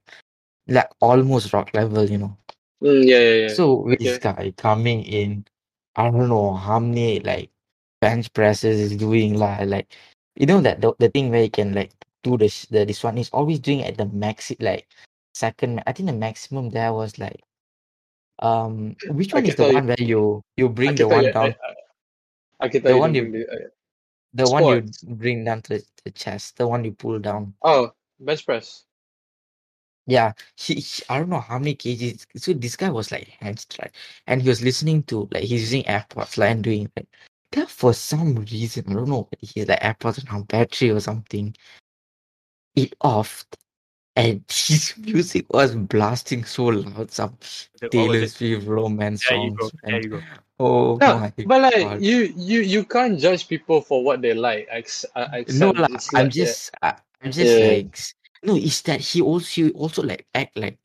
like 0.68 0.88
almost 1.00 1.52
rock 1.52 1.70
level, 1.74 2.08
you 2.08 2.18
know. 2.18 2.36
Mm, 2.82 3.06
yeah, 3.08 3.18
yeah, 3.20 3.34
yeah. 3.34 3.48
So 3.54 3.74
with 3.74 3.98
this 3.98 4.18
guy 4.18 4.52
coming 4.56 5.02
in, 5.04 5.44
I 5.96 6.10
don't 6.10 6.28
know 6.28 6.54
how 6.54 6.78
many 6.78 7.20
like 7.20 7.50
bench 8.00 8.32
presses 8.32 8.80
is 8.80 8.96
doing 8.96 9.38
lah. 9.38 9.62
Like 9.64 9.94
you 10.36 10.46
know 10.46 10.60
that 10.60 10.80
the, 10.80 10.94
the 10.98 11.08
thing 11.08 11.30
where 11.30 11.42
you 11.44 11.50
can 11.50 11.74
like 11.74 11.92
do 12.22 12.36
the 12.36 12.48
sh- 12.48 12.66
the 12.70 12.84
this 12.84 13.02
one 13.02 13.18
is 13.18 13.30
always 13.30 13.58
doing 13.60 13.82
at 13.82 13.96
the 13.98 14.06
maxi 14.06 14.56
like 14.60 14.86
second. 15.34 15.82
I 15.86 15.92
think 15.92 16.06
the 16.08 16.16
maximum 16.16 16.70
there 16.70 16.92
was 16.92 17.18
like 17.18 17.40
um 18.40 18.96
which 19.08 19.32
one 19.32 19.46
is 19.46 19.54
the 19.54 19.64
tell 19.64 19.72
you. 19.72 19.74
one 19.74 19.86
where 19.86 20.00
you 20.00 20.42
you 20.56 20.68
bring 20.68 20.94
the 20.96 21.08
one 21.08 21.24
you. 21.26 21.32
Down 21.32 21.54
I, 22.60 22.66
I 22.66 22.68
tell 22.68 22.82
the 22.82 22.96
one 22.96 23.14
you 23.14 23.22
the 23.32 23.70
the 24.34 24.48
one 24.48 24.64
you 24.66 25.14
bring 25.14 25.44
down 25.44 25.62
to 25.62 25.78
the, 25.78 25.84
the 26.04 26.10
chest 26.10 26.56
the 26.56 26.66
one 26.66 26.84
you 26.84 26.92
pull 26.92 27.18
down. 27.18 27.54
Oh, 27.62 27.92
bench 28.18 28.44
press. 28.46 28.84
Yeah, 30.06 30.32
he, 30.56 30.74
he 30.74 31.02
I 31.08 31.18
don't 31.18 31.28
know 31.28 31.40
how 31.40 31.58
many 31.58 31.76
kgs. 31.76 32.26
So 32.36 32.52
this 32.52 32.76
guy 32.76 32.90
was 32.90 33.12
like 33.12 33.36
right? 33.42 33.92
And 34.26 34.42
he 34.42 34.48
was 34.48 34.62
listening 34.62 35.04
to 35.04 35.28
like 35.30 35.44
he's 35.44 35.72
using 35.72 35.84
AirPods 35.84 36.38
like 36.38 36.50
and 36.50 36.64
doing 36.64 36.90
like 36.96 37.06
that 37.52 37.70
for 37.70 37.92
some 37.94 38.36
reason. 38.36 38.84
I 38.88 38.94
don't 38.94 39.08
know. 39.08 39.28
He's 39.38 39.68
like 39.68 39.80
AirPods 39.80 40.30
on 40.32 40.42
battery 40.44 40.90
or 40.90 41.00
something. 41.00 41.54
It 42.74 42.94
off 43.00 43.44
and 44.16 44.44
his 44.50 44.94
music 44.98 45.46
was 45.52 45.74
blasting 45.76 46.44
so 46.44 46.64
loud. 46.66 47.10
Some 47.10 47.38
The- 47.80 47.88
What 47.88 48.08
was 48.08 48.20
Taylor? 48.20 48.26
Swift 48.26 48.66
romance 48.66 49.24
There 49.28 49.38
you 49.38 49.50
go. 49.52 49.70
songs. 49.70 49.72
There 49.86 49.94
And 49.94 50.02
you 50.02 50.08
go. 50.10 50.20
oh 50.60 51.00
No, 51.00 51.18
my 51.20 51.32
but 51.44 51.60
like 51.62 52.00
you, 52.00 52.32
you, 52.36 52.60
you 52.60 52.84
can't 52.84 53.18
judge 53.18 53.48
people 53.48 53.80
for 53.80 54.04
what 54.04 54.22
they 54.22 54.34
like. 54.34 54.68
I, 54.72 54.76
ex- 54.78 55.06
I 55.16 55.22
I 55.22 55.36
No 55.48 55.70
accept 55.70 55.78
lah, 55.78 55.88
it's 55.90 56.12
I'm 56.14 56.26
like 56.26 56.34
yeah, 56.36 56.44
just 56.44 56.70
I, 56.82 56.94
I'm 57.22 57.32
just 57.32 57.58
yeah. 57.58 57.66
like 57.66 57.98
no, 58.44 58.56
it's 58.56 58.82
that 58.82 59.00
he 59.00 59.20
also 59.22 59.46
he 59.46 59.70
also 59.72 60.02
like 60.02 60.26
act 60.34 60.56
like 60.56 60.78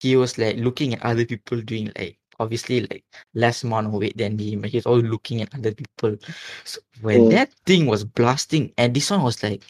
he 0.00 0.16
was 0.16 0.38
like 0.38 0.56
looking 0.56 0.94
at 0.94 1.02
other 1.02 1.24
people 1.24 1.60
doing 1.62 1.92
like 1.96 2.18
obviously 2.38 2.80
like 2.82 3.04
less 3.34 3.62
amount 3.64 3.86
of 3.88 3.92
weight 3.94 4.16
than 4.16 4.38
him. 4.38 4.64
He's 4.64 4.86
always 4.86 5.04
looking 5.04 5.42
at 5.42 5.54
other 5.54 5.72
people. 5.72 6.16
So 6.64 6.80
when 7.00 7.28
Mm. 7.28 7.30
that 7.30 7.52
thing 7.66 7.86
was 7.86 8.04
blasting 8.04 8.72
and 8.76 8.92
this 8.94 9.10
one 9.10 9.22
was 9.22 9.42
like 9.42 9.62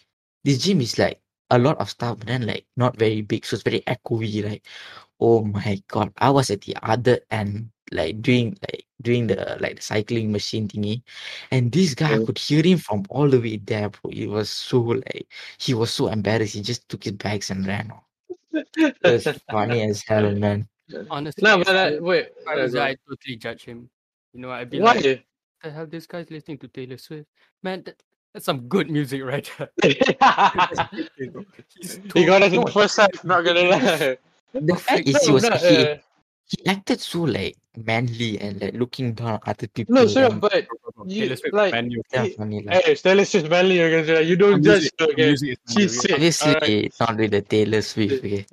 this 0.45 0.59
gym 0.59 0.81
is 0.81 0.99
like 0.99 1.22
a 1.53 1.59
lot 1.61 1.79
of 1.79 1.91
stuff, 1.91 2.19
but 2.21 2.29
then 2.29 2.47
like 2.49 2.67
not 2.77 2.99
very 2.99 3.23
big, 3.23 3.47
so 3.47 3.57
it's 3.57 3.65
very 3.65 3.83
echoey. 3.87 4.45
Like, 4.45 4.67
oh 5.21 5.45
my 5.45 5.83
god, 5.89 6.13
I 6.19 6.31
was 6.31 6.51
at 6.51 6.63
the 6.63 6.77
other 6.83 7.21
end, 7.31 7.71
like 7.93 8.23
doing 8.23 8.59
like 8.63 8.87
doing 9.03 9.29
the 9.29 9.59
like 9.61 9.77
the 9.79 9.83
cycling 9.83 10.33
machine 10.33 10.69
thingy, 10.69 11.03
and 11.53 11.73
this 11.73 11.95
guy 11.95 12.15
I 12.15 12.19
Mm. 12.19 12.27
could 12.27 12.39
hear 12.39 12.63
him 12.65 12.79
from 12.79 13.05
all 13.11 13.29
the 13.31 13.41
way 13.41 13.59
there, 13.59 13.91
bro. 13.91 14.11
It 14.13 14.29
was 14.29 14.51
so 14.51 14.81
like 14.81 15.29
he 15.59 15.75
was 15.75 15.93
so 15.93 16.09
embarrassed. 16.09 16.55
He 16.55 16.63
just 16.63 16.89
took 16.89 17.05
his 17.05 17.15
bags 17.15 17.51
and 17.51 17.67
ran 17.67 17.93
off. 17.93 18.05
It 19.05 19.13
was 19.13 19.31
funny 19.51 19.83
as 19.89 20.03
hell, 20.05 20.31
man. 20.35 20.69
Honestly, 21.11 21.45
No, 21.45 21.59
if 21.61 21.69
but 21.69 21.77
I, 21.77 21.97
uh, 21.97 22.01
wait, 22.01 22.31
I 22.47 22.57
yeah, 22.57 22.63
was 22.63 22.73
go 22.73 22.81
there, 22.81 22.83
on. 22.83 22.89
I'd 22.89 22.99
totally 23.09 23.37
judge 23.37 23.65
him. 23.65 23.91
You 24.33 24.41
know, 24.41 24.51
I'd 24.51 24.71
be 24.71 24.81
like, 24.81 24.95
Why? 24.95 25.21
"What 25.51 25.63
the 25.63 25.71
hell? 25.71 25.87
This 25.87 26.07
guy's 26.07 26.31
listening 26.31 26.59
to 26.59 26.69
Taylor 26.69 26.99
Swift. 26.99 27.29
Man, 27.63 27.83
that, 27.85 28.03
that's 28.33 28.45
some 28.47 28.69
good 28.69 28.91
music 28.91 29.23
right 29.25 29.49
there." 29.59 29.71
He 32.15 32.25
got 32.25 32.43
us 32.43 32.53
in 32.53 32.61
No, 32.61 32.67
first 32.67 32.97
half. 32.97 33.25
Not 33.25 33.45
gonna 33.45 33.63
lie. 33.73 34.17
the 34.55 34.77
fact 34.77 35.09
is 35.09 35.17
he 35.25 35.33
was 35.33 35.43
no, 35.45 35.57
he 35.57 35.77
uh, 35.87 35.97
he 36.47 36.67
acted 36.67 37.01
so 37.01 37.23
like 37.23 37.57
manly 37.77 38.39
and 38.41 38.61
like 38.61 38.75
looking 38.75 39.15
down 39.15 39.35
at 39.35 39.49
other 39.49 39.67
people. 39.69 39.95
no, 39.95 40.07
sure, 40.07 40.27
and 40.27 40.41
but 40.41 40.67
you 41.07 41.23
Taylor 41.25 41.37
Swift 41.37 41.55
like, 41.55 41.73
man, 41.73 41.91
you. 41.91 42.03
yeah, 42.13 42.27
funny 42.37 42.63
like. 42.63 42.85
hey, 42.85 42.95
Taylor 42.95 43.25
Swift 43.25 43.49
manly. 43.49 43.79
You're 43.79 43.91
gonna 43.91 44.07
say 44.07 44.17
like, 44.19 44.27
you 44.27 44.37
don't 44.37 44.63
judge 44.63 44.83
music, 44.83 44.93
her, 45.01 45.07
her 45.07 45.13
okay? 45.13 45.27
music 45.27 45.49
is 45.51 45.59
man, 45.69 45.77
She's 45.77 46.01
sick. 46.01 46.13
Obviously, 46.13 46.55
Alright. 46.55 46.93
not 47.01 47.17
with 47.17 47.31
the 47.31 47.41
Taylor 47.43 47.83
Swift. 47.83 48.25
Okay. 48.25 48.47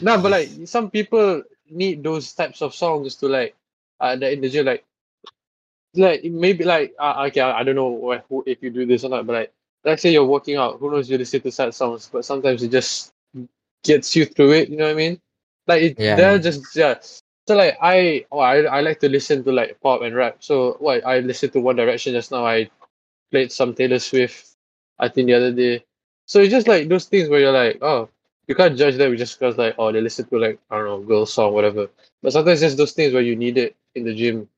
No, 0.00 0.20
but 0.20 0.30
like 0.30 0.48
some 0.66 0.90
people 0.90 1.42
need 1.70 2.02
those 2.04 2.32
types 2.34 2.60
of 2.60 2.74
songs 2.74 3.16
to 3.16 3.28
like 3.28 3.54
uh 4.00 4.14
that 4.16 4.32
in 4.32 4.40
the 4.42 4.48
gym 4.50 4.66
like 4.66 4.84
like 5.94 6.24
maybe 6.24 6.64
like 6.64 6.94
uh, 6.98 7.24
okay 7.28 7.40
I, 7.40 7.60
I 7.60 7.64
don't 7.64 7.74
know 7.74 7.88
what, 7.88 8.24
who, 8.28 8.42
if 8.46 8.62
you 8.62 8.70
do 8.70 8.86
this 8.86 9.04
or 9.04 9.10
not 9.10 9.26
but 9.26 9.32
like 9.34 9.52
let's 9.84 10.02
say 10.02 10.12
you're 10.12 10.24
working 10.24 10.56
out 10.56 10.78
who 10.78 10.90
knows 10.90 11.10
you 11.10 11.18
listen 11.18 11.40
to 11.42 11.50
sad 11.50 11.74
songs 11.74 12.08
but 12.12 12.24
sometimes 12.24 12.62
it 12.62 12.70
just 12.70 13.12
gets 13.84 14.14
you 14.16 14.26
through 14.26 14.52
it 14.52 14.68
you 14.68 14.76
know 14.76 14.84
what 14.84 14.92
I 14.92 14.94
mean? 14.94 15.20
Like 15.66 15.82
it, 15.82 15.98
Yeah, 15.98 16.16
they're 16.16 16.38
just 16.38 16.74
yeah. 16.74 16.94
So 17.46 17.56
like 17.56 17.76
I 17.80 18.24
oh 18.32 18.38
I 18.38 18.62
I 18.62 18.80
like 18.80 19.00
to 19.00 19.08
listen 19.08 19.44
to 19.44 19.52
like 19.52 19.80
pop 19.80 20.02
and 20.02 20.14
rap. 20.14 20.36
So 20.40 20.76
what 20.78 21.04
I 21.06 21.20
listened 21.20 21.52
to 21.54 21.60
One 21.60 21.76
Direction 21.76 22.12
just 22.14 22.30
now. 22.30 22.46
I 22.46 22.70
played 23.30 23.52
some 23.52 23.74
Taylor 23.74 23.98
Swift 23.98 24.56
I 24.98 25.08
think 25.08 25.26
the 25.26 25.34
other 25.34 25.52
day. 25.52 25.84
So 26.26 26.40
it's 26.40 26.50
just 26.50 26.68
like 26.68 26.88
those 26.88 27.06
things 27.06 27.28
where 27.28 27.40
you're 27.40 27.52
like 27.52 27.78
oh 27.82 28.08
you 28.48 28.54
can't 28.54 28.76
judge 28.76 28.96
them 28.96 29.16
just 29.16 29.38
because 29.38 29.58
like 29.58 29.74
oh 29.78 29.92
they 29.92 30.00
listen 30.00 30.26
to 30.26 30.38
like 30.38 30.58
I 30.70 30.76
don't 30.78 30.86
know 30.86 31.00
girl 31.00 31.26
song 31.26 31.52
whatever. 31.52 31.88
But 32.22 32.32
sometimes 32.32 32.60
there's 32.60 32.76
those 32.76 32.92
things 32.92 33.12
where 33.12 33.22
you 33.22 33.36
need 33.36 33.58
it 33.58 33.76
in 33.94 34.04
the 34.04 34.14
gym 34.14 34.48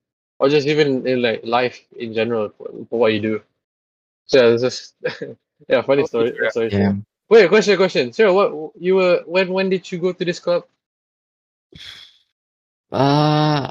or 0.40 0.48
just 0.48 0.66
even 0.66 1.06
in 1.06 1.22
like 1.22 1.42
life 1.44 1.80
in 1.96 2.14
general 2.14 2.50
for, 2.58 2.70
for 2.90 3.00
what 3.00 3.14
you 3.14 3.20
do. 3.20 3.42
So 4.26 4.38
yeah, 4.38 4.54
it's 4.54 4.62
just 4.62 4.94
yeah, 5.68 5.82
funny 5.82 6.04
story. 6.04 6.34
yeah. 6.42 6.50
Sorry, 6.50 6.70
Yeah. 6.70 6.92
Wait, 7.28 7.48
question, 7.48 7.76
question. 7.76 8.12
Surya, 8.12 8.32
what 8.32 8.72
you 8.80 8.96
were 8.96 9.22
when 9.26 9.50
when 9.52 9.70
did 9.70 9.90
you 9.92 9.98
go 9.98 10.12
to 10.12 10.24
this 10.24 10.40
club? 10.40 10.64
Uh 12.92 13.70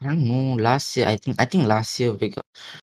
I 0.00 0.06
don't 0.06 0.26
know. 0.28 0.54
Last 0.62 0.96
year, 0.96 1.08
I 1.08 1.16
think 1.18 1.36
I 1.40 1.46
think 1.46 1.66
last 1.68 2.00
year 2.00 2.12
we 2.14 2.30
got 2.30 2.44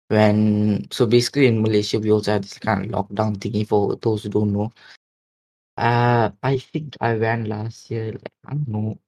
when 0.09 0.89
so 0.93 1.07
basically 1.07 1.47
in 1.49 1.63
Malaysia 1.63 1.99
we 2.01 2.13
also 2.13 2.33
had 2.35 2.45
this 2.45 2.59
kind 2.59 2.85
of 2.87 2.91
lockdown 2.93 3.37
thingy 3.39 3.67
for 3.69 3.97
those 3.97 4.25
who 4.25 4.31
don't 4.31 4.53
know. 4.53 4.73
Uh, 5.77 6.31
I 6.43 6.59
think 6.59 6.97
I 7.01 7.15
went 7.17 7.49
last 7.49 7.91
year, 7.91 8.13
like 8.13 8.33
I 8.47 8.53
don't 8.55 8.69
know, 8.69 8.99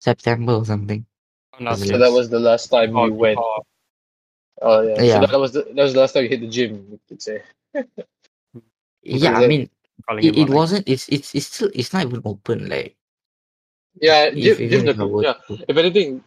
September 0.00 0.54
or 0.54 0.64
something. 0.64 1.06
Last 1.60 1.80
So 1.80 1.86
So 1.86 1.98
that 1.98 2.12
was 2.12 2.28
the 2.30 2.38
last 2.40 2.68
time 2.68 2.96
Oh, 2.96 3.06
you 3.06 3.12
went. 3.14 3.38
oh, 3.38 3.62
Oh 4.62 4.80
yeah. 4.82 5.02
Yeah. 5.02 5.20
So 5.20 5.26
that 5.32 5.38
was 5.40 5.52
the 5.52 5.62
that 5.62 5.82
was 5.82 5.94
the 5.94 6.00
last 6.00 6.12
time 6.12 6.24
you 6.24 6.28
hit 6.30 6.40
the 6.40 6.48
gym. 6.48 6.86
You 6.90 7.00
could 7.08 7.22
say. 7.22 7.42
Yeah, 9.02 9.38
I 9.38 9.46
mean 9.46 9.70
calling 10.06 10.24
it, 10.24 10.36
it 10.36 10.50
wasn't. 10.50 10.88
It's 10.88 11.08
it's 11.08 11.34
it's 11.34 11.46
still 11.46 11.70
it's 11.72 11.92
not 11.92 12.04
even 12.04 12.20
open. 12.24 12.68
Like 12.68 12.96
Yeah, 14.00 14.24
if 14.26 14.58
gym, 14.58 14.62
even 14.68 14.84
gyms 14.84 14.88
if 14.90 15.00
I 15.00 15.02
are- 15.02 15.06
were 15.08 15.22
yeah. 15.22 15.34
to- 15.46 15.64
If 15.68 15.76
anything, 15.76 16.24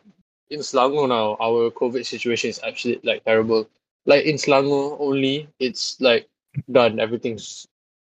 in 0.50 0.59
Selangor 0.61 1.07
now, 1.07 1.38
our 1.39 1.69
COVID 1.71 2.05
situation 2.05 2.50
is 2.50 2.59
actually 2.63 3.00
like 3.03 3.23
terrible. 3.23 3.69
Like 4.05 4.25
in 4.25 4.35
Selangor 4.35 4.97
only, 5.00 5.47
it's 5.59 6.00
like 6.01 6.27
done. 6.71 7.00
Everything's 7.00 7.67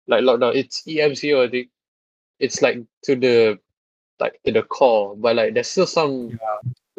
like 0.06 0.22
lockdown. 0.22 0.54
It's 0.54 0.86
E 0.86 0.98
EMCO, 0.98 1.46
I 1.46 1.50
think. 1.50 1.68
It's 2.38 2.62
like 2.62 2.78
to 3.02 3.16
the 3.16 3.58
like 4.20 4.40
to 4.46 4.52
the 4.52 4.62
core, 4.62 5.16
but 5.16 5.36
like 5.36 5.54
there's 5.54 5.68
still 5.68 5.86
some 5.86 6.38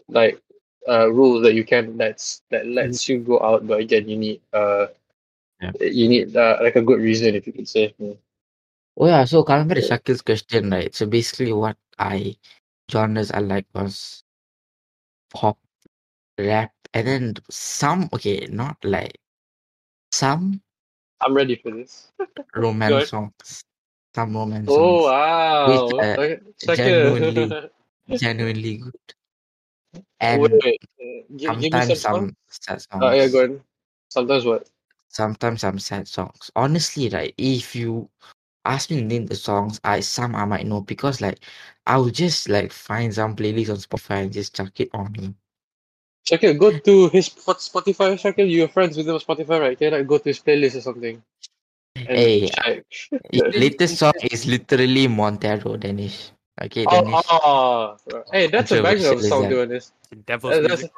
like 0.10 0.42
uh 0.88 1.12
rules 1.12 1.44
that 1.44 1.54
you 1.56 1.64
can 1.66 1.98
that's 1.98 2.42
that 2.50 2.68
lets 2.68 3.08
you 3.10 3.20
go 3.20 3.40
out, 3.42 3.66
but 3.68 3.80
again 3.80 4.08
you 4.08 4.18
need 4.18 4.42
uh 4.54 4.88
Yeah. 5.62 5.72
you 5.82 6.08
need 6.10 6.36
uh, 6.36 6.58
like 6.62 6.76
a 6.76 6.82
good 6.82 7.00
reason 7.00 7.36
if 7.36 7.48
you 7.48 7.54
could 7.54 7.68
say. 7.68 7.94
Mm. 8.02 8.18
Oh 8.98 9.08
yeah, 9.08 9.26
so 9.26 9.44
coming 9.44 9.68
back 9.68 9.76
to 9.78 9.82
Yeah. 9.82 9.88
Shakil's 9.98 10.22
question, 10.22 10.70
right? 10.72 10.94
So 10.94 11.06
basically, 11.08 11.54
what 11.54 11.78
I 11.98 12.36
genres 12.92 13.32
I 13.32 13.40
like 13.40 13.66
was 13.74 14.24
pop, 15.34 15.58
rap, 16.38 16.74
and 16.94 17.08
then 17.08 17.34
some 17.50 18.10
okay, 18.14 18.48
not 18.50 18.78
like 18.84 19.20
some 20.12 20.62
I'm 21.22 21.34
ready 21.34 21.56
for 21.56 21.72
this. 21.72 22.12
romance 22.56 23.08
songs, 23.10 23.64
some 24.16 24.36
romance 24.36 24.74
Oh 24.74 24.76
songs, 24.76 25.04
wow! 25.06 25.66
Which, 25.68 25.94
uh, 26.02 26.18
Okay, 26.18 26.40
genuinely- 26.76 27.58
genuinely 28.14 28.78
good, 28.78 28.96
and 30.26 30.42
wait, 30.42 30.52
wait. 30.64 30.82
Uh, 31.00 31.24
give, 31.38 31.40
give 31.40 31.72
sometimes 31.72 32.02
some. 32.02 32.16
some 32.16 32.36
sad 32.50 32.82
songs. 32.82 33.04
Oh 33.04 33.12
yeah, 33.14 33.28
go 33.28 33.44
on. 33.44 33.62
Sometimes 34.10 34.46
what? 34.46 34.70
Sometimes 35.10 35.62
some 35.62 35.80
sad 35.80 36.08
songs. 36.08 36.52
Honestly, 36.56 37.10
right? 37.10 37.34
If 37.38 37.76
you 37.76 38.10
ask 38.66 38.90
me 38.90 38.98
to 38.98 39.04
name 39.04 39.26
the 39.28 39.36
songs, 39.36 39.80
I 39.84 40.00
some 40.02 40.36
I 40.36 40.46
might 40.46 40.66
know 40.66 40.82
because 40.82 41.22
like 41.22 41.40
I 41.86 41.98
will 41.98 42.10
just 42.10 42.50
like 42.50 42.72
find 42.72 43.14
some 43.14 43.36
playlist 43.36 43.70
on 43.70 43.78
Spotify 43.78 44.24
and 44.24 44.34
just 44.34 44.56
chuck 44.56 44.80
it 44.80 44.90
on. 44.94 45.12
Me. 45.14 45.36
Shakil, 46.28 46.58
go 46.58 46.72
to 46.80 47.10
his 47.10 47.28
Spot- 47.28 47.58
Spotify. 47.60 48.18
Shakil, 48.18 48.50
you're 48.50 48.68
friends 48.68 48.98
with 48.98 49.08
him 49.08 49.14
on 49.14 49.20
Spotify, 49.20 49.60
right? 49.62 49.78
Can 49.78 49.94
I 49.94 50.02
go 50.02 50.18
to 50.18 50.24
his 50.24 50.40
playlist 50.40 50.76
or 50.78 50.82
something? 50.82 51.22
Hey, 51.94 52.50
latest 53.32 53.98
song 53.98 54.14
is 54.32 54.46
literally 54.46 55.08
Montero 55.08 55.78
Danish. 55.78 56.32
Okay, 56.62 56.86
Oh, 56.88 57.04
Danish. 57.04 57.26
oh, 57.32 57.98
hey, 58.32 58.48
that's 58.48 58.72
a 58.72 58.82
banger 58.82 59.12
of 59.12 59.22
song 59.22 59.44
is 59.44 59.50
doing 59.50 59.70
this. 59.70 59.92
Devil's 60.26 60.62
that's- 60.62 60.80
music. 60.80 60.92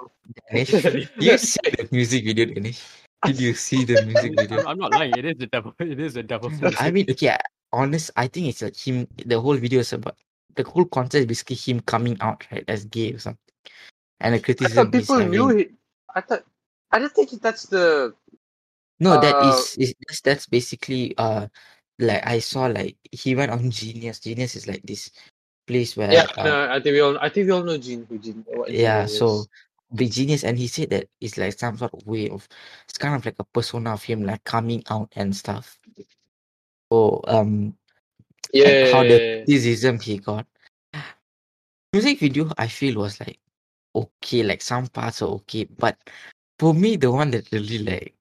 Danish. 0.52 0.70
Did 1.18 1.24
you 1.26 1.38
see 1.38 1.70
the 1.74 1.88
music 1.92 2.26
video, 2.26 2.46
Danish? 2.46 2.84
Did 3.26 3.40
you 3.40 3.54
see 3.56 3.84
the 3.84 4.06
music 4.06 4.34
video? 4.38 4.60
I'm, 4.62 4.68
I'm 4.68 4.78
not 4.78 4.92
lying. 4.92 5.18
It 5.18 5.26
is 5.26 5.38
the 5.40 5.48
devil. 5.48 5.74
It 5.80 6.00
is 6.00 6.16
a 6.16 6.22
devil's 6.24 6.62
music. 6.62 6.80
I 6.82 6.92
mean, 6.92 7.10
okay, 7.10 7.38
honest, 7.74 8.12
I 8.16 8.28
think 8.28 8.48
it's 8.50 8.62
like 8.62 8.78
him. 8.78 9.08
The 9.26 9.40
whole 9.42 9.56
video 9.58 9.80
is 9.80 9.94
about 9.94 10.16
the 10.56 10.62
whole 10.64 10.86
concept 10.86 11.22
is 11.22 11.26
basically 11.26 11.56
him 11.58 11.80
coming 11.82 12.18
out 12.22 12.46
right 12.52 12.66
as 12.68 12.86
gay 12.86 13.14
or 13.14 13.20
something, 13.20 13.42
and 14.22 14.36
the 14.36 14.40
criticism. 14.40 14.88
I 14.88 14.92
criticism 14.92 14.92
thought 14.92 14.96
is 15.02 15.08
people 15.08 15.26
knew 15.34 15.48
having- 15.48 15.60
it. 15.62 15.72
I 16.14 16.22
thought. 16.22 16.44
I 16.92 17.00
don't 17.00 17.12
think 17.14 17.30
that's 17.42 17.64
the. 17.66 18.14
No, 19.00 19.20
that 19.20 19.34
Uh, 19.36 19.50
is, 19.58 19.76
is 19.78 19.94
that's, 20.08 20.22
that's 20.22 20.46
basically 20.46 21.18
uh 21.18 21.48
like 22.00 22.22
I 22.26 22.38
saw 22.40 22.66
like 22.68 22.98
he 23.12 23.34
went 23.34 23.50
on 23.52 23.72
Genius. 23.72 24.20
Genius 24.22 24.56
is 24.56 24.68
like 24.68 24.82
this 24.84 25.10
place 25.68 25.96
where 25.96 26.12
Yeah, 26.12 26.26
uh, 26.38 26.44
no, 26.44 26.70
I 26.72 26.80
think 26.80 26.94
we 26.94 27.02
all. 27.02 27.18
I 27.20 27.30
think 27.30 27.46
we 27.46 27.52
all 27.52 27.64
know 27.64 27.78
Gene. 27.78 28.06
Who 28.10 28.18
Gene? 28.18 28.46
Yeah, 28.68 29.06
so 29.06 29.46
big 29.96 30.12
genius 30.12 30.44
and 30.44 30.58
he 30.58 30.68
said 30.68 30.90
that 30.90 31.08
it's 31.22 31.38
like 31.38 31.58
some 31.58 31.78
sort 31.78 31.94
of 31.94 32.06
way 32.06 32.30
of 32.30 32.48
it's 32.90 32.98
kind 32.98 33.16
of 33.16 33.26
like 33.26 33.36
a 33.40 33.44
persona 33.46 33.94
of 33.94 34.04
him 34.04 34.24
like 34.24 34.44
coming 34.44 34.84
out 34.90 35.12
and 35.16 35.36
stuff. 35.36 35.78
So 36.92 37.22
um 37.28 37.76
yeah, 38.54 38.92
how 38.92 39.04
the 39.04 39.44
criticism 39.46 40.00
he 40.00 40.18
got. 40.18 40.46
Music 41.94 42.20
video 42.20 42.52
I 42.58 42.68
feel 42.68 43.00
was 43.00 43.20
like 43.20 43.40
okay, 43.96 44.44
like 44.44 44.62
some 44.62 44.88
parts 44.88 45.22
are 45.22 45.30
okay, 45.42 45.66
but 45.66 45.98
for 46.60 46.74
me 46.74 46.98
the 46.98 47.12
one 47.12 47.32
that 47.32 47.52
really 47.52 47.80
like 47.80 48.14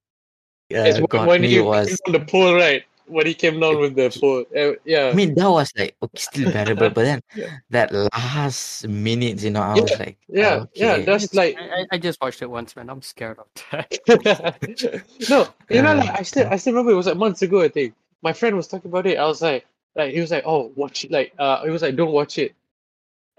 It's 0.71 0.99
uh, 0.99 1.07
got 1.07 1.27
when 1.27 1.43
me 1.43 1.61
was 1.61 1.99
on 2.07 2.13
the 2.13 2.21
pole, 2.21 2.55
right? 2.55 2.85
When 3.09 3.27
he 3.27 3.35
came 3.35 3.61
down 3.61 3.79
with 3.81 3.95
the 3.95 4.11
pole, 4.21 4.45
uh, 4.57 4.73
yeah. 4.85 5.11
I 5.13 5.15
mean 5.15 5.35
that 5.35 5.51
was 5.51 5.71
like 5.77 5.95
okay, 6.03 6.19
still 6.19 6.51
bearable, 6.51 6.91
but 6.91 7.03
then 7.05 7.21
Yeah. 7.35 7.59
that 7.71 7.93
last 7.93 8.87
minute, 8.89 9.43
you 9.43 9.51
know, 9.51 9.63
I 9.63 9.77
Yeah, 9.77 9.83
was 9.83 9.99
like, 9.99 10.19
yeah, 10.29 10.65
yeah. 10.75 10.97
okay. 10.97 11.05
That's 11.07 11.35
like 11.35 11.57
I, 11.57 11.81
I- 11.83 11.87
I 11.93 11.99
just 11.99 12.21
watched 12.21 12.43
it 12.43 12.51
once, 12.51 12.75
man. 12.77 12.91
I'm 12.91 13.03
scared 13.03 13.39
of 13.39 13.47
that. 13.71 13.99
no, 15.31 15.49
you 15.71 15.83
know, 15.83 15.95
like 15.95 16.11
I 16.19 16.23
still, 16.23 16.47
I 16.51 16.57
still 16.57 16.73
remember 16.73 16.93
it 16.93 16.97
was 16.97 17.07
like 17.07 17.17
months 17.17 17.43
ago. 17.43 17.63
I 17.63 17.69
think 17.69 17.95
my 18.23 18.33
friend 18.33 18.57
was 18.57 18.67
talking 18.69 18.91
about 18.91 19.07
it. 19.07 19.19
I 19.19 19.27
was 19.27 19.43
like, 19.43 19.67
like 19.95 20.13
he 20.13 20.21
was 20.21 20.31
like, 20.31 20.45
oh, 20.47 20.73
watch 20.75 21.05
it. 21.05 21.11
Like, 21.11 21.33
uh, 21.39 21.65
he 21.65 21.71
was 21.71 21.83
like, 21.83 21.97
don't 21.97 22.13
watch 22.13 22.39
it. 22.39 22.55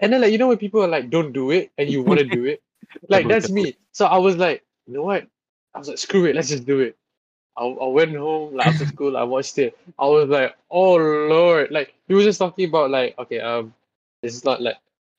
And 0.00 0.12
then 0.12 0.20
like 0.22 0.32
you 0.32 0.38
know 0.38 0.48
when 0.48 0.58
people 0.58 0.82
are 0.82 0.88
like, 0.88 1.10
don't 1.10 1.32
do 1.32 1.50
it, 1.50 1.70
and 1.78 1.90
you 1.90 2.02
want 2.02 2.20
to 2.20 2.26
do 2.26 2.44
it, 2.44 2.62
like 3.08 3.28
that's 3.28 3.50
me. 3.50 3.76
So 3.92 4.06
I 4.06 4.18
was 4.18 4.36
like, 4.36 4.64
you 4.86 4.94
know 4.94 5.02
what? 5.02 5.26
I 5.74 5.78
was 5.78 5.88
like, 5.88 5.98
screw 5.98 6.24
it, 6.26 6.36
let's 6.36 6.48
just 6.48 6.66
do 6.66 6.80
it. 6.80 6.96
I, 7.58 7.64
I 7.66 7.86
went 7.88 8.14
home 8.16 8.54
like 8.54 8.68
after 8.68 8.86
school. 8.86 9.16
I 9.16 9.24
watched 9.24 9.58
it. 9.58 9.76
I 9.98 10.06
was 10.06 10.28
like, 10.28 10.56
oh 10.70 10.94
lord! 10.96 11.70
Like 11.70 11.94
he 12.06 12.14
was 12.14 12.24
just 12.24 12.38
talking 12.38 12.68
about 12.68 12.90
like, 12.90 13.18
okay, 13.18 13.40
um, 13.40 13.74
this 14.22 14.34
is 14.34 14.44
not 14.44 14.62
like, 14.62 14.76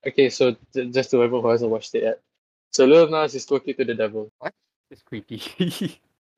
okay, 0.08 0.30
so 0.30 0.56
j- 0.74 0.90
just 0.90 1.12
to 1.12 1.22
everyone 1.24 1.44
who 1.44 1.50
hasn't 1.50 1.70
watched 1.72 1.94
it 1.96 2.04
yet. 2.04 2.20
So 2.72 2.86
Lil 2.86 3.10
Nas 3.10 3.36
is 3.36 3.46
talking 3.46 3.76
to 3.76 3.84
the 3.86 3.94
devil. 3.96 4.32
What? 4.40 4.54
It's 4.90 5.02
creepy. 5.04 5.42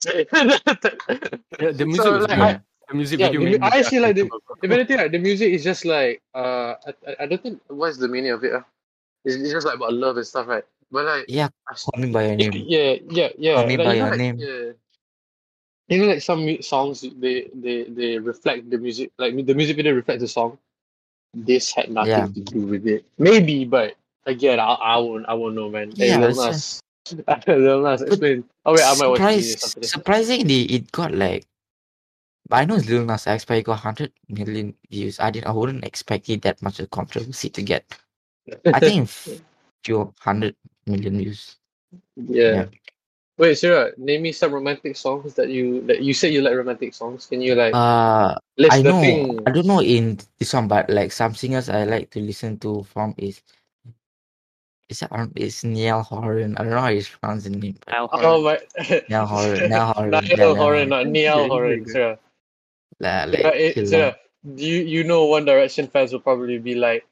yeah, 0.05 0.23
the, 0.27 1.73
the 1.77 1.85
music 1.85 2.03
So, 2.03 2.13
was 2.17 2.27
like, 2.27 2.37
good. 2.37 2.39
I- 2.57 2.61
the 2.89 2.95
music 2.97 3.19
yeah, 3.21 3.27
video. 3.31 3.39
the 3.39 3.45
made 3.51 3.61
I 3.63 3.79
actually 3.79 3.99
like 3.99 4.15
the- 4.15 4.21
uncomfortable, 4.23 4.41
bro. 4.47 4.55
If 4.63 4.71
anything, 4.71 4.97
like, 4.97 5.11
the 5.11 5.19
music 5.19 5.53
is 5.53 5.63
just 5.63 5.85
like 5.85 6.21
uh, 6.35 6.75
I, 6.85 6.91
I- 7.07 7.15
I 7.21 7.25
don't 7.27 7.41
think 7.41 7.61
what's 7.67 7.97
the 7.97 8.07
meaning 8.07 8.31
of 8.31 8.43
it. 8.43 8.53
Uh? 8.53 8.61
It's, 9.23 9.35
it's 9.35 9.51
just 9.51 9.65
like 9.65 9.75
about 9.75 9.93
love 9.93 10.17
and 10.17 10.25
stuff, 10.27 10.47
right? 10.47 10.65
But 10.91 11.05
like, 11.05 11.25
Yeah, 11.29 11.47
I 11.69 11.73
s- 11.73 11.85
call 11.85 12.01
me 12.01 12.11
by 12.11 12.25
your 12.25 12.35
yeah, 12.39 12.49
name. 12.49 12.65
yeah, 12.67 12.95
yeah, 13.09 13.29
yeah. 13.37 13.53
Call 13.55 13.67
me 13.67 13.77
like, 13.77 13.85
by 13.85 13.93
you 13.93 13.99
know, 13.99 14.05
your 14.05 14.09
like, 14.11 14.17
name. 14.19 14.37
Yeah. 14.39 14.71
You 15.91 15.99
know, 15.99 16.07
like 16.07 16.21
some 16.23 16.47
songs, 16.63 17.03
they 17.19 17.51
they 17.53 17.83
they 17.83 18.17
reflect 18.17 18.71
the 18.71 18.79
music. 18.79 19.11
Like 19.19 19.35
the 19.35 19.53
music 19.53 19.75
video 19.75 19.93
reflects 19.93 20.21
the 20.23 20.27
song. 20.31 20.57
This 21.35 21.71
had 21.75 21.91
nothing 21.91 22.11
Yeah. 22.11 22.27
to 22.31 22.41
do 22.41 22.61
with 22.65 22.87
it. 22.87 23.05
Maybe, 23.19 23.65
but 23.65 23.95
again, 24.25 24.59
I, 24.59 24.71
I 24.73 24.97
won't 24.99 25.27
I 25.27 25.33
won't 25.35 25.55
know, 25.55 25.69
man. 25.69 25.91
Yeah, 25.95 26.17
Lil 26.17 26.35
that's 26.35 26.39
Nas, 26.39 26.79
Lil 27.47 27.83
Nas, 27.83 28.01
explain. 28.03 28.45
Oh 28.65 28.73
wait, 28.73 28.83
I 28.83 28.95
might 28.95 29.07
watch 29.07 29.19
Surprise, 29.19 29.63
after 29.63 29.79
this. 29.81 29.91
surprisingly, 29.91 30.63
it 30.71 30.91
got 30.93 31.11
like. 31.13 31.45
I 32.51 32.65
know 32.65 32.75
it's 32.75 32.87
Lil 32.89 33.05
Nas 33.05 33.27
X, 33.27 33.45
but 33.45 33.57
it 33.57 33.63
got 33.63 33.83
100 33.83 34.11
million 34.29 34.75
views. 34.89 35.19
I 35.19 35.31
didn't. 35.31 35.47
I 35.47 35.51
wouldn't 35.51 35.83
expect 35.83 36.29
it 36.29 36.41
that 36.43 36.61
much 36.61 36.79
of 36.79 36.85
a 36.85 36.87
controversy 36.87 37.49
to 37.49 37.61
get. 37.63 37.83
I 38.71 38.79
think 38.79 39.09
few 39.83 40.13
hundred 40.19 40.55
million 40.87 41.17
views. 41.19 41.57
Yeah. 42.15 42.63
Yeah. 42.63 42.65
Wait, 43.37 43.55
Surya, 43.57 43.91
name 43.97 44.21
me 44.23 44.31
some 44.31 44.53
romantic 44.53 44.95
songs 44.95 45.33
that 45.35 45.49
you 45.49 45.81
that 45.87 46.01
you 46.03 46.13
say 46.13 46.29
you 46.31 46.41
like 46.41 46.55
romantic 46.55 46.93
songs. 46.93 47.25
Can 47.25 47.41
you 47.41 47.55
like 47.55 47.73
Uh, 47.73 48.35
list 48.57 48.81
I 48.81 48.83
know. 48.83 49.01
thing? 49.01 49.47
I 49.47 49.51
don't 49.51 49.67
know 49.67 49.81
in 49.81 50.19
this 50.39 50.53
one, 50.53 50.67
but 50.67 50.89
like 50.89 51.11
some 51.11 51.35
singers 51.35 51.69
I 51.69 51.83
like 51.85 52.09
to 52.11 52.19
listen 52.21 52.59
to 52.59 52.83
from 52.83 53.15
is. 53.17 53.41
Is 54.89 54.99
that 54.99 55.11
um, 55.13 55.31
it's 55.35 55.63
Niall 55.63 56.03
Horan? 56.03 56.57
I 56.57 56.63
don't 56.63 56.71
know 56.71 56.81
how 56.81 56.89
you 56.89 57.03
pronounce 57.03 57.45
the 57.45 57.51
name. 57.51 57.77
but 57.85 57.95
Niall 57.95 58.07
Oh 58.11 58.41
Horan. 58.41 58.43
my 58.43 58.59
Niall 59.07 59.27
Horan. 59.27 59.69
Niall 59.69 59.93
Horan. 59.93 60.21
Niall 60.37 60.37
yeah, 60.37 60.53
Niall 60.53 60.55
Horan, 60.55 60.89
not 60.89 61.07
Niall 61.07 61.47
Yeah, 61.47 61.47
Horan, 61.47 61.85
he's 61.85 61.87
Surya. 61.87 62.19
La- 62.99 63.25
like, 63.25 63.51
Surya, 63.51 63.53
eh, 63.55 63.73
killer. 63.73 63.85
Surya, 63.85 64.17
do 64.55 64.65
you 64.65 64.83
you 64.83 65.03
know 65.03 65.25
One 65.25 65.45
Direction 65.45 65.87
fans 65.87 66.13
will 66.13 66.21
probably 66.21 66.57
be 66.59 66.75
like, 66.75 67.05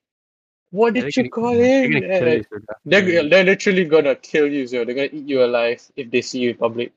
What 0.71 0.93
did 0.93 1.03
they're 1.03 1.09
you 1.15 1.23
gonna- 1.23 1.29
call 1.29 1.55
they're 1.55 1.83
him? 1.83 1.91
gonna 1.93 2.19
kill 2.19 2.33
you 2.37 2.43
for 2.43 2.59
that. 2.59 2.77
They're, 2.85 3.29
they're 3.29 3.43
literally 3.43 3.85
gonna 3.85 4.15
kill 4.15 4.47
you, 4.47 4.67
so 4.67 4.85
they're 4.85 4.95
gonna 4.95 5.09
eat 5.11 5.27
you 5.27 5.43
alive 5.43 5.81
if 5.95 6.11
they 6.11 6.21
see 6.21 6.39
you 6.39 6.49
in 6.51 6.57
public. 6.57 6.93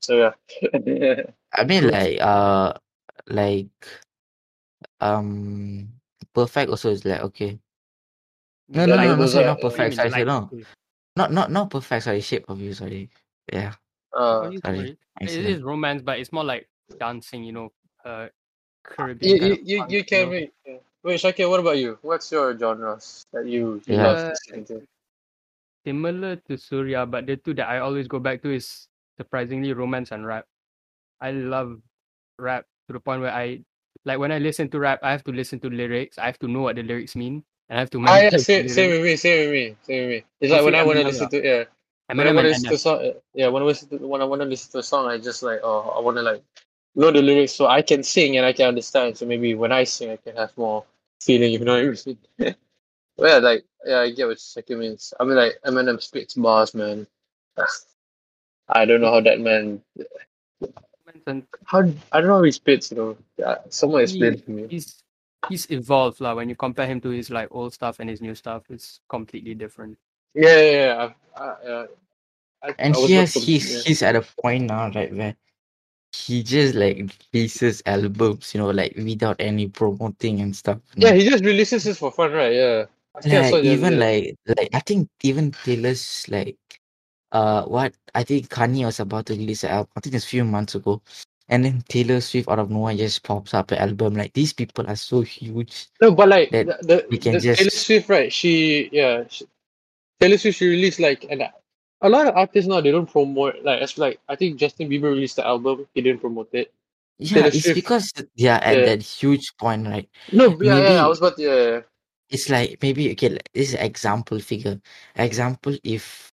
So 0.00 0.16
yeah. 0.16 1.22
I 1.52 1.64
mean, 1.64 1.88
like, 1.90 2.20
uh, 2.20 2.74
like, 3.26 3.66
um, 5.00 5.88
perfect 6.34 6.70
also 6.70 6.90
is 6.90 7.04
like 7.04 7.22
okay. 7.22 7.58
No, 8.68 8.84
no, 8.86 8.96
Like 8.96 9.08
no, 9.08 9.16
no, 9.16 9.26
sorry, 9.26 9.46
not 9.46 9.62
What 9.62 9.72
perfect. 9.72 9.88
mean, 9.90 9.96
Sorry, 9.96 10.10
sorry, 10.10 10.24
no, 10.24 10.50
not, 11.16 11.32
not, 11.32 11.50
not 11.50 11.70
perfect. 11.70 12.04
Sorry, 12.04 12.20
shape 12.20 12.44
of 12.48 12.60
you. 12.60 12.74
Sorry, 12.74 13.08
yeah. 13.52 13.72
uh, 14.12 14.40
what 14.40 14.50
sorry. 14.50 14.60
sorry? 14.62 14.90
It 14.90 14.98
Excellent. 15.22 15.46
is 15.48 15.62
romance, 15.62 16.02
but 16.02 16.18
it's 16.20 16.32
more 16.32 16.44
like 16.44 16.68
dancing, 17.00 17.44
you 17.44 17.52
know, 17.52 17.72
uh, 18.04 18.28
Caribbean. 18.84 19.36
you, 19.36 19.40
kind 19.40 19.50
you, 19.50 19.64
you, 19.64 19.78
fun, 19.78 19.90
you 19.90 20.04
can 20.04 20.24
know? 20.26 20.30
make. 20.30 20.52
yeah. 20.66 20.74
Wait, 21.04 21.20
Shakir, 21.20 21.48
what 21.50 21.60
about 21.60 21.78
you? 21.78 21.98
What's 22.02 22.30
your 22.32 22.58
genres 22.58 23.24
that 23.32 23.46
you, 23.46 23.82
you 23.86 23.96
Yeah. 23.96 23.98
love 23.98 24.18
Uh, 24.18 24.28
listening 24.28 24.64
to? 24.66 24.82
similar 25.86 26.36
to 26.48 26.58
Surya, 26.58 27.06
but 27.06 27.26
the 27.26 27.36
two 27.38 27.54
that 27.54 27.68
I 27.68 27.80
always 27.80 28.08
go 28.08 28.20
back 28.20 28.42
to 28.42 28.52
is 28.54 28.88
surprisingly 29.18 29.72
romance 29.74 30.12
and 30.12 30.26
rap. 30.26 30.46
I 31.20 31.32
love 31.32 31.80
rap 32.38 32.66
to 32.88 32.94
the 32.94 33.00
point 33.00 33.22
where 33.22 33.32
I 33.34 33.64
like 34.04 34.18
when 34.18 34.32
I 34.32 34.38
listen 34.38 34.70
to 34.70 34.80
rap, 34.80 35.00
I 35.02 35.12
have 35.12 35.24
to 35.24 35.32
listen 35.32 35.60
to 35.60 35.70
lyrics. 35.70 36.18
I 36.18 36.26
have 36.26 36.38
to 36.40 36.48
know 36.48 36.62
what 36.62 36.76
the 36.76 36.84
lyrics 36.84 37.16
mean, 37.16 37.44
and 37.68 37.78
I 37.78 37.80
have 37.80 37.90
to 37.92 38.00
Ah, 38.06 38.20
yeah, 38.20 38.36
memorize 38.36 38.48
the 38.54 38.62
same, 38.62 38.68
same 38.68 38.90
lyrics. 38.90 38.92
with 38.92 39.02
me, 39.02 39.16
same 39.16 39.40
with 39.46 39.52
me, 39.52 39.76
same 39.82 40.00
with 40.02 40.10
me. 40.10 40.24
It's 40.40 40.52
You 40.52 40.58
like 40.58 40.64
when 40.64 40.74
I 40.74 40.82
want 40.82 40.98
to 40.98 41.04
listen 41.04 41.28
to 41.30 41.38
yeah, 41.44 41.64
when 42.14 42.26
I 42.28 42.30
Eminem 42.30 42.36
want 42.36 42.44
to 42.46 42.48
listen 42.50 42.68
to 42.70 42.78
song, 42.78 43.12
yeah, 43.34 43.48
when 43.48 43.62
I 43.62 43.66
listen 43.66 43.88
to 43.90 43.98
when 44.06 44.22
I 44.22 44.26
want 44.26 44.42
to 44.42 44.46
listen 44.48 44.72
to 44.72 44.78
a 44.78 44.82
song, 44.82 45.08
I 45.08 45.18
just 45.18 45.42
like 45.42 45.60
oh, 45.62 45.94
I 45.96 46.00
want 46.00 46.16
to 46.18 46.22
like 46.22 46.42
know 46.98 47.10
the 47.12 47.22
lyrics 47.22 47.52
so 47.52 47.66
I 47.66 47.80
can 47.82 48.02
sing 48.02 48.36
and 48.36 48.44
I 48.44 48.52
can 48.52 48.66
understand. 48.66 49.16
So 49.16 49.24
maybe 49.24 49.54
when 49.54 49.72
I 49.72 49.84
sing, 49.84 50.10
I 50.10 50.16
can 50.16 50.36
have 50.36 50.56
more 50.56 50.84
feeling. 51.22 51.52
You 51.52 51.60
know 51.60 51.82
what 51.84 52.02
I 52.06 52.10
mean? 52.44 52.56
yeah, 53.18 53.38
like 53.38 53.64
yeah, 53.86 54.00
I 54.00 54.10
get 54.10 54.26
what 54.26 54.40
second 54.40 54.80
means. 54.80 55.14
I 55.18 55.24
mean, 55.24 55.36
like 55.36 55.54
Eminem 55.64 56.02
spits 56.02 56.34
bars, 56.34 56.74
man. 56.74 57.06
I 58.68 58.84
don't 58.84 59.00
know 59.00 59.12
how 59.12 59.20
that 59.20 59.40
man. 59.40 59.80
How 61.64 61.80
I 62.12 62.20
don't 62.20 62.28
know 62.28 62.36
how 62.36 62.42
he 62.42 62.52
spits. 62.52 62.90
You 62.90 62.96
know, 62.96 63.16
yeah, 63.36 63.56
someone 63.70 64.02
explain 64.02 64.34
he, 64.34 64.40
to 64.40 64.50
me. 64.50 64.66
he's 64.68 65.02
he's 65.48 65.70
evolved 65.70 66.20
lah. 66.20 66.34
When 66.34 66.48
you 66.48 66.56
compare 66.56 66.86
him 66.86 67.00
to 67.02 67.10
his 67.10 67.30
like 67.30 67.48
old 67.50 67.72
stuff 67.72 68.00
and 68.00 68.10
his 68.10 68.20
new 68.20 68.34
stuff, 68.34 68.64
it's 68.70 69.00
completely 69.08 69.54
different. 69.54 69.96
Yeah, 70.34 70.60
yeah, 70.60 70.72
yeah. 70.72 71.08
I, 71.36 71.42
I, 71.42 71.46
uh, 71.46 71.86
I, 72.62 72.74
And 72.78 72.96
I 72.96 73.00
he 73.00 73.12
has 73.14 73.32
com- 73.32 73.42
he's 73.42 73.72
yeah. 73.72 73.82
he's 73.86 74.02
at 74.02 74.16
a 74.16 74.22
point 74.42 74.66
now, 74.66 74.90
right, 74.90 75.14
where 75.14 75.36
he 76.12 76.42
just 76.42 76.74
like 76.74 77.10
releases 77.34 77.82
albums, 77.86 78.54
you 78.54 78.60
know, 78.60 78.70
like 78.70 78.94
without 78.96 79.36
any 79.40 79.68
promoting 79.68 80.40
and 80.40 80.56
stuff. 80.56 80.80
you 80.96 81.02
Yeah, 81.02 81.12
know. 81.12 81.14
he 81.14 81.28
just 81.28 81.44
releases 81.44 81.84
this 81.84 81.98
for 81.98 82.12
fun, 82.12 82.32
right? 82.32 82.54
Yeah. 82.54 82.86
I 83.16 83.22
think 83.22 83.36
I 83.36 83.42
saw 83.42 83.56
Like 83.56 83.62
the 83.62 83.70
other 83.72 83.86
even 83.86 83.88
day. 83.88 84.00
like 84.00 84.36
like 84.46 84.70
I 84.74 84.80
think 84.80 85.10
even 85.22 85.52
Taylor's 85.64 86.26
like 86.28 86.58
uh 87.32 87.64
what 87.64 87.94
I 88.14 88.24
think 88.24 88.48
Kanye 88.48 88.86
was 88.86 89.00
about 89.00 89.26
to 89.26 89.34
release 89.34 89.64
an 89.64 89.70
album. 89.70 89.92
I 89.96 90.00
think 90.00 90.14
it's 90.16 90.24
a 90.26 90.28
few 90.28 90.44
months 90.44 90.74
ago. 90.76 91.02
And 91.48 91.64
then 91.64 91.82
Taylor 91.88 92.20
Swift 92.20 92.48
out 92.48 92.58
of 92.60 92.70
nowhere 92.70 92.96
just 92.96 93.22
pops 93.24 93.54
up 93.54 93.70
an 93.72 93.78
album. 93.78 94.14
Like 94.14 94.34
these 94.34 94.52
people 94.52 94.86
are 94.88 94.96
so 94.96 95.22
huge 95.22 95.88
No, 96.00 96.12
but 96.12 96.28
like 96.28 96.50
that 96.50 96.64
the 96.64 96.78
the, 96.82 96.96
we 97.10 97.18
can 97.18 97.38
the 97.38 97.48
Taylor 97.56 97.70
just 97.70 97.70
Swift, 97.70 98.08
right? 98.08 98.32
She 98.32 98.88
yeah, 98.92 99.24
she, 99.28 99.46
Taylor 100.20 100.38
Swift 100.38 100.58
she 100.58 100.68
released 100.68 101.00
like 101.00 101.26
and 101.30 101.42
a 102.00 102.08
lot 102.08 102.26
of 102.26 102.36
artists 102.36 102.68
now 102.68 102.80
they 102.80 102.90
don't 102.90 103.10
promote 103.10 103.56
like 103.64 103.80
as 103.80 103.98
like 103.98 104.20
I 104.28 104.36
think 104.36 104.58
Justin 104.58 104.88
Bieber 104.88 105.10
released 105.10 105.36
the 105.36 105.46
album, 105.46 105.86
he 105.94 106.02
didn't 106.02 106.20
promote 106.20 106.50
it. 106.52 106.72
yeah, 107.18 107.46
it's 107.46 107.72
because 107.72 108.12
they 108.12 108.46
are 108.46 108.62
at 108.62 108.78
yeah. 108.78 108.84
that 108.86 109.02
huge 109.02 109.56
point, 109.56 109.86
right? 109.86 110.08
No, 110.32 110.56
yeah, 110.62 110.78
yeah, 110.78 111.04
I 111.04 111.08
was 111.08 111.18
about 111.18 111.36
to, 111.36 111.42
yeah. 111.42 111.80
it's 112.30 112.48
like 112.48 112.78
maybe 112.82 113.10
okay 113.12 113.30
like, 113.30 113.48
this 113.54 113.74
example 113.74 114.38
figure 114.38 114.80
example 115.16 115.76
if 115.82 116.30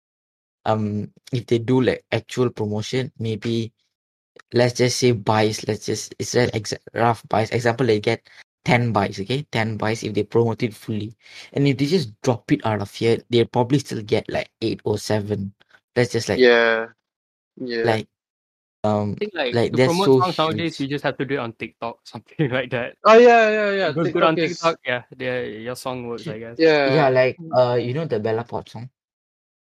um 0.67 1.11
if 1.33 1.47
they 1.47 1.59
do 1.59 1.81
like 1.81 2.05
actual 2.13 2.51
promotion 2.51 3.13
maybe 3.19 3.73
let's 4.53 4.75
just 4.75 4.99
say 4.99 5.13
buys 5.13 5.67
let's 5.69 5.87
just 5.87 6.15
it's 6.19 6.35
an 6.35 6.49
exa- 6.51 6.83
rough 6.95 7.23
buys 7.29 7.51
example 7.51 7.87
they 7.87 8.01
get 8.01 8.29
10 8.65 8.93
buys 8.93 9.21
okay 9.21 9.43
10 9.53 9.77
buys 9.77 10.03
if 10.03 10.15
they 10.15 10.23
promote 10.23 10.63
it 10.63 10.75
fully 10.75 11.15
and 11.53 11.69
if 11.69 11.77
they 11.77 11.87
just 11.87 12.19
drop 12.23 12.51
it 12.51 12.65
out 12.65 12.81
of 12.81 12.93
here 12.93 13.19
they'll 13.31 13.47
probably 13.47 13.79
still 13.79 14.03
get 14.03 14.29
like 14.29 14.51
8 14.63 14.81
or 14.85 14.99
7 14.99 15.53
that's 15.95 16.13
just 16.13 16.29
like 16.29 16.39
Yeah. 16.39 16.87
Yeah. 17.57 17.83
like 17.85 18.09
um 18.85 19.13
I 19.13 19.15
think 19.17 19.33
like 19.35 19.55
like 19.55 19.71
to 19.73 19.77
they're 19.77 19.87
promote 19.87 20.07
so 20.07 20.21
songs 20.21 20.39
nowadays, 20.39 20.81
you 20.81 20.89
just 20.89 21.05
have 21.05 21.17
to 21.17 21.25
do 21.25 21.35
it 21.35 21.39
on 21.39 21.53
TikTok, 21.55 22.01
something 22.05 22.51
like 22.51 22.71
that. 22.71 22.97
Oh 23.05 23.17
yeah, 23.17 23.49
yeah, 23.49 23.71
yeah. 23.71 23.89
It 23.89 23.95
good 23.95 24.23
on 24.23 24.37
TikTok 24.37 24.51
is 24.51 24.59
TikTok, 24.59 24.79
yeah. 24.85 25.41
Your 25.41 25.77
song 25.77 26.07
works, 26.07 26.27
I 26.29 26.39
guess. 26.39 26.59
yeah 26.59 26.93
yeah. 26.95 27.09
like 27.09 27.37
uh 27.55 27.79
you 27.81 27.95
know 27.95 28.05
the 28.05 28.21
Bella 28.21 28.45
Poarch 28.45 28.69
song 28.71 28.91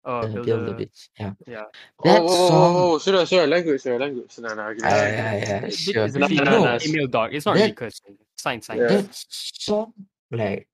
Oh, 0.04 0.22
the 0.26 0.32
build 0.34 0.46
Build 0.46 0.66
the 0.66 0.72
a 0.72 0.74
Bitch 0.74 1.08
yeah 1.18 1.32
yeah. 1.46 1.62
Oh, 1.98 2.04
that 2.04 2.20
oh, 2.22 2.26
oh, 2.28 2.48
song 2.48 2.74
oh, 2.76 2.92
oh, 2.94 2.98
sorry, 2.98 3.26
sorry, 3.26 3.46
language, 3.46 3.80
sorry, 3.82 3.98
language. 3.98 4.36
No, 4.38 4.54
no, 4.54 4.62
okay. 4.74 4.82
uh, 4.82 4.90
Uh, 4.90 4.90
yeah 4.90 5.34
yeah 5.62 5.68
sure 5.70 6.04
it's 6.06 6.16
a 6.16 6.18
No, 6.18 6.28
female, 6.28 6.44
no, 6.44 6.64
no 6.64 6.72
no. 6.72 6.78
female 6.78 7.06
dog. 7.06 7.34
It's 7.34 7.46
not 7.46 7.54
really 7.54 7.68
that 7.68 7.76
cursing. 7.76 8.18
Sign, 8.36 8.60
sign. 8.62 8.78
Yeah. 8.78 8.88
that 8.88 9.08
song 9.12 9.92
like 10.32 10.66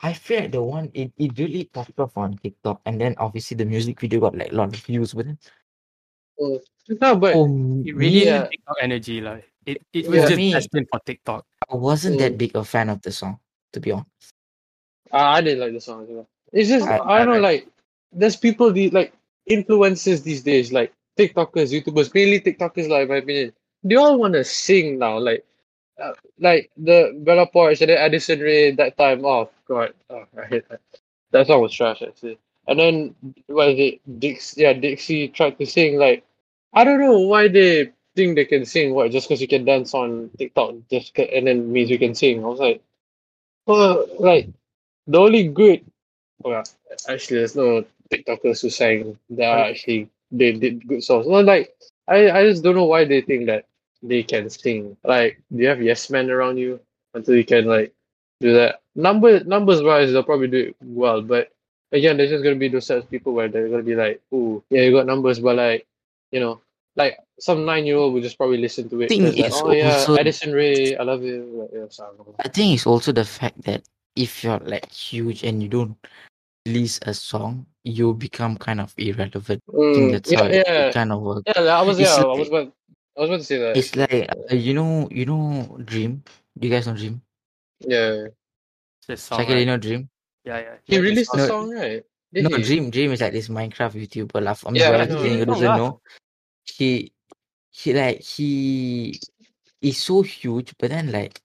I 0.00 0.14
feel 0.14 0.40
like 0.40 0.52
the 0.52 0.62
one 0.62 0.90
it, 0.94 1.12
it 1.18 1.36
really 1.38 1.64
popped 1.68 1.98
off 2.00 2.16
on 2.16 2.38
TikTok 2.38 2.80
and 2.86 2.98
then 2.98 3.14
obviously 3.18 3.56
the 3.56 3.66
music 3.66 4.00
video 4.00 4.20
got 4.20 4.34
like 4.34 4.52
a 4.52 4.54
lot 4.54 4.72
of 4.72 4.80
views 4.80 5.12
but 5.12 5.26
then 5.26 5.38
Oh. 6.40 6.58
No, 6.88 7.16
but 7.16 7.34
for 7.34 7.46
It 7.84 7.92
really 7.94 8.24
me 8.24 8.24
had 8.24 8.26
yeah, 8.26 8.48
TikTok 8.48 8.76
energy, 8.80 9.20
like 9.20 9.44
it, 9.66 9.82
it 9.92 10.08
was 10.08 10.16
yeah. 10.16 10.26
just 10.32 10.36
me 10.36 10.52
destined 10.52 10.88
for 10.90 11.00
TikTok. 11.04 11.44
I 11.70 11.76
wasn't 11.76 12.16
Mm. 12.16 12.18
that 12.20 12.38
big 12.38 12.56
a 12.56 12.64
fan 12.64 12.88
of 12.88 13.02
the 13.02 13.12
song 13.12 13.38
to 13.74 13.80
be 13.80 13.92
honest 13.92 14.32
I, 15.12 15.36
I 15.36 15.40
didn't 15.42 15.60
like 15.60 15.72
the 15.74 15.80
song 15.80 16.08
as. 16.08 16.24
It's 16.52 16.68
just 16.70 16.86
I 16.88 16.96
I 16.98 17.18
don't 17.18 17.26
know, 17.28 17.34
Alright. 17.34 17.42
like 17.42 17.68
there's 18.12 18.36
people 18.36 18.72
the 18.72 18.90
like 18.90 19.12
influencers 19.48 20.22
these 20.22 20.42
days, 20.42 20.72
like 20.72 20.92
TikTokers, 21.18 21.72
YouTubers, 21.72 22.14
mainly 22.14 22.40
TikTokers, 22.40 22.88
like 22.88 23.02
in 23.02 23.08
my 23.08 23.16
opinion. 23.16 23.52
They 23.82 23.96
all 23.96 24.18
want 24.18 24.34
to 24.34 24.44
sing 24.44 24.98
now, 24.98 25.18
like 25.18 25.44
uh, 26.02 26.12
like 26.38 26.70
the 26.76 27.18
Bella 27.24 27.46
Poarch 27.46 27.80
and 27.80 27.90
then 27.90 27.98
Addison 27.98 28.40
Rae 28.40 28.72
that 28.72 28.96
time. 28.96 29.24
Oh 29.24 29.50
god, 29.66 29.94
oh, 30.10 30.24
I 30.38 30.46
hate 30.46 30.68
that. 30.68 30.80
That 31.32 31.46
song 31.46 31.62
was 31.62 31.72
trash 31.72 32.02
actually. 32.02 32.38
And 32.66 32.78
then 32.78 33.14
what 33.46 33.70
is 33.70 33.78
it? 33.78 34.20
Dix, 34.20 34.56
yeah, 34.56 34.72
Dixie 34.72 35.28
tried 35.28 35.58
to 35.58 35.66
sing 35.66 35.98
like 35.98 36.24
I 36.72 36.84
don't 36.84 37.00
know 37.00 37.18
why 37.20 37.48
they 37.48 37.92
think 38.16 38.36
they 38.36 38.44
can 38.44 38.64
sing. 38.64 38.94
What 38.94 39.10
just 39.10 39.28
because 39.28 39.40
you 39.40 39.48
can 39.48 39.64
dance 39.64 39.94
on 39.94 40.30
TikTok, 40.38 40.74
just 40.90 41.16
and 41.18 41.46
then 41.46 41.72
means 41.72 41.90
you 41.90 41.98
can 41.98 42.14
sing. 42.14 42.44
I 42.44 42.48
was 42.48 42.60
like, 42.60 42.82
well, 43.66 44.06
like 44.18 44.48
the 45.06 45.18
only 45.18 45.48
good 45.48 45.84
well, 46.42 46.64
actually, 47.08 47.38
there's 47.38 47.56
no 47.56 47.84
TikTokers 48.12 48.62
who 48.62 48.70
sang 48.70 49.18
that 49.30 49.44
are 49.44 49.58
But 49.58 49.70
actually 49.70 50.08
they 50.32 50.52
did 50.52 50.86
good 50.86 51.02
songs. 51.02 51.26
Well, 51.26 51.44
like 51.44 51.74
I, 52.08 52.30
I 52.30 52.48
just 52.48 52.62
don't 52.62 52.74
know 52.74 52.84
why 52.84 53.04
they 53.04 53.20
think 53.20 53.46
that 53.46 53.66
they 54.02 54.22
can 54.22 54.50
sing. 54.50 54.96
Like, 55.04 55.40
do 55.50 55.62
you 55.62 55.68
have 55.68 55.82
yes 55.82 56.10
men 56.10 56.30
around 56.30 56.58
you 56.58 56.80
until 57.14 57.34
you 57.36 57.44
can 57.44 57.66
like 57.66 57.92
do 58.40 58.52
that? 58.54 58.82
Number 58.94 59.42
numbers 59.44 59.82
wise, 59.82 60.12
they'll 60.12 60.22
probably 60.22 60.48
do 60.48 60.58
it 60.68 60.76
well, 60.80 61.22
but 61.22 61.52
again, 61.92 62.16
there's 62.16 62.30
just 62.30 62.44
gonna 62.44 62.56
be 62.56 62.68
those 62.68 62.86
sets 62.86 63.04
of 63.04 63.10
people 63.10 63.32
where 63.32 63.48
they're 63.48 63.68
gonna 63.68 63.82
be 63.82 63.94
like, 63.94 64.20
"Ooh, 64.32 64.62
yeah, 64.70 64.82
you 64.82 64.92
got 64.92 65.06
numbers," 65.06 65.38
but 65.38 65.56
like, 65.56 65.86
you 66.32 66.40
know, 66.40 66.60
like 66.96 67.18
some 67.38 67.64
nine 67.64 67.86
year 67.86 67.96
old 67.96 68.14
would 68.14 68.22
just 68.22 68.36
probably 68.36 68.58
listen 68.58 68.88
to 68.88 69.00
it 69.02 69.08
think 69.08 69.22
because 69.22 69.38
like, 69.38 69.46
it's 69.46 69.60
"Oh 69.62 69.72
yeah, 69.72 69.92
also 69.98 70.16
Addison 70.16 70.52
Rae, 70.52 70.96
I 70.96 71.02
love 71.02 71.22
you." 71.22 71.46
Like, 71.54 71.70
yeah, 71.72 71.86
so 71.88 72.04
I 72.04 72.06
don't 72.16 72.26
know. 72.26 72.34
I 72.40 72.48
think 72.48 72.74
it's 72.74 72.86
also 72.86 73.12
the 73.12 73.24
fact 73.24 73.62
that 73.62 73.82
if 74.16 74.42
you're 74.42 74.58
like 74.60 74.90
huge 74.90 75.44
and 75.44 75.62
you 75.62 75.68
don't 75.68 75.96
release 76.66 76.98
a 77.02 77.14
song 77.14 77.66
you 77.84 78.14
become 78.14 78.56
kind 78.56 78.80
of 78.80 78.92
irrelevant 78.98 79.62
I 79.68 79.92
think 79.94 80.10
Mm, 80.10 80.12
that's 80.12 80.30
yeah, 80.30 80.38
how 80.38 80.44
yeah, 80.48 80.88
it 80.88 80.92
kind 80.94 81.12
of 81.12 81.22
works 81.22 81.42
yeah. 81.46 81.60
I 81.62 81.82
was 81.82 81.98
it's 81.98 82.18
yeah, 82.18 82.24
I 82.24 82.26
was 82.26 82.48
like 82.48 82.48
about 82.48 82.72
I 83.16 83.20
was 83.20 83.30
about 83.30 83.38
to 83.38 83.44
say 83.44 83.58
that. 83.58 83.76
it's 83.76 83.96
like 83.96 84.28
uh, 84.50 84.54
you 84.54 84.74
know 84.74 85.08
you 85.10 85.26
know 85.26 85.78
Dream 85.84 86.22
do 86.58 86.68
you 86.68 86.74
guys 86.74 86.86
know 86.86 86.94
Dream 86.94 87.22
Yeah. 87.80 88.26
it's 89.00 89.08
a 89.08 89.16
song, 89.16 89.40
Shakir, 89.40 89.58
you 89.60 89.66
know 89.66 89.76
Dream 89.78 90.08
Yeah, 90.44 90.58
yeah. 90.58 90.74
He 90.84 90.96
Yeah, 90.96 91.00
the 91.02 91.06
released 91.08 91.34
a 91.34 91.38
song. 91.40 91.70
no 91.70 91.80
right? 91.80 92.04
Did 92.32 92.44
no 92.44 92.56
he? 92.56 92.62
Dream 92.62 92.90
Dream 92.90 93.12
is 93.12 93.20
like 93.20 93.32
this 93.32 93.48
Minecraft 93.48 93.94
YouTuber 93.96 94.42
lah 94.42 94.54
I'm 94.66 94.74
Yeah, 94.76 94.88
for 94.90 94.94
I 94.94 94.98
Yeah, 94.98 95.06
know, 95.06 95.22
he 95.22 95.28
everything 95.28 95.32
released 95.32 95.38
who 95.38 95.44
right? 95.46 95.46
song 95.46 95.52
doesn't 95.52 95.76
know 95.76 96.00
he 96.64 97.12
he 97.70 97.92
like 97.94 98.20
he 98.22 99.20
is 99.80 99.98
so 100.02 100.22
huge 100.22 100.74
but 100.78 100.90
then 100.90 101.10
like 101.10 101.40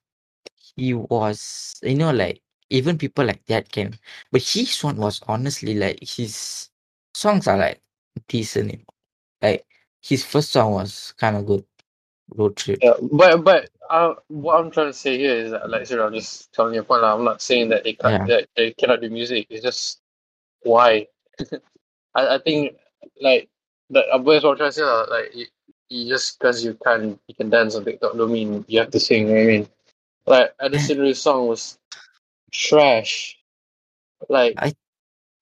he 0.75 0.93
was 0.93 1.75
you 1.83 1.95
know 1.95 2.11
like 2.11 2.41
even 2.69 2.97
people 2.97 3.25
like 3.25 3.45
that 3.45 3.71
can 3.71 3.97
but 4.31 4.41
his 4.41 4.83
one 4.83 4.97
was 4.97 5.21
honestly 5.27 5.75
like 5.75 5.99
his 6.01 6.69
songs 7.13 7.47
are 7.47 7.57
like 7.57 7.81
decent 8.27 8.81
like 9.41 9.65
his 10.01 10.23
first 10.23 10.51
song 10.51 10.73
was 10.73 11.13
kind 11.17 11.35
of 11.35 11.45
good 11.45 11.65
road 12.35 12.55
trip 12.55 12.79
Yeah, 12.81 12.93
but 13.11 13.43
but 13.43 13.69
uh, 13.89 14.15
what 14.27 14.59
I'm 14.59 14.71
trying 14.71 14.87
to 14.87 14.93
say 14.93 15.17
here 15.17 15.35
is 15.35 15.51
that, 15.51 15.69
like, 15.69 15.85
sorry, 15.85 16.01
I'm 16.01 16.13
just 16.13 16.53
telling 16.53 16.73
you 16.73 16.81
a 16.81 16.83
point. 16.83 17.03
I'm 17.03 17.23
not 17.23 17.41
saying 17.41 17.69
that 17.69 17.83
they 17.83 17.93
can't, 17.93 18.27
yeah 18.27 18.37
that 18.37 18.49
they 18.55 18.71
cannot 18.71 19.01
do 19.01 19.09
music. 19.09 19.47
It's 19.49 19.63
just 19.63 20.01
why. 20.63 21.07
I, 22.15 22.35
I 22.35 22.39
think 22.39 22.77
like 23.21 23.49
that. 23.91 24.05
Uh, 24.11 24.19
what 24.19 24.43
I'm 24.43 24.57
trying 24.57 24.69
to 24.69 24.71
say, 24.71 24.83
lah, 24.83 25.05
like, 25.09 25.35
you, 25.35 25.45
you 25.89 26.09
just 26.09 26.39
because 26.39 26.63
you 26.63 26.77
can 26.83 27.19
you 27.27 27.35
can 27.35 27.49
dance 27.49 27.75
on 27.75 27.85
TikTok 27.85 28.17
don't 28.17 28.31
mean 28.31 28.65
you 28.67 28.79
have 28.79 28.91
to 28.91 28.99
sing. 28.99 29.27
You 29.27 29.35
know 29.35 29.41
I 29.41 29.45
mean, 29.45 29.69
like 30.25 30.53
Addison 30.59 30.99
Rae's 30.99 31.21
song 31.21 31.47
was 31.47 31.77
trash. 32.55 33.37
Like, 34.29 34.55
I 34.57 34.73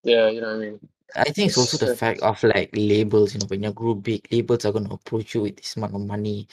yeah, 0.04 0.28
you 0.30 0.40
know 0.40 0.48
what 0.48 0.56
I 0.56 0.58
mean. 0.58 0.80
I 1.16 1.24
think 1.24 1.48
it's 1.48 1.58
also 1.58 1.78
the 1.78 1.94
fact 1.96 2.20
of 2.22 2.42
like 2.42 2.70
labels, 2.74 3.34
you 3.34 3.40
know, 3.40 3.46
when 3.46 3.62
you 3.62 3.72
grow 3.72 3.94
big, 3.94 4.26
labels 4.32 4.64
are 4.64 4.72
gonna 4.72 4.92
approach 4.94 5.34
you 5.34 5.42
with 5.42 5.56
this 5.56 5.76
amount 5.76 5.94
of 5.94 6.02
money. 6.06 6.48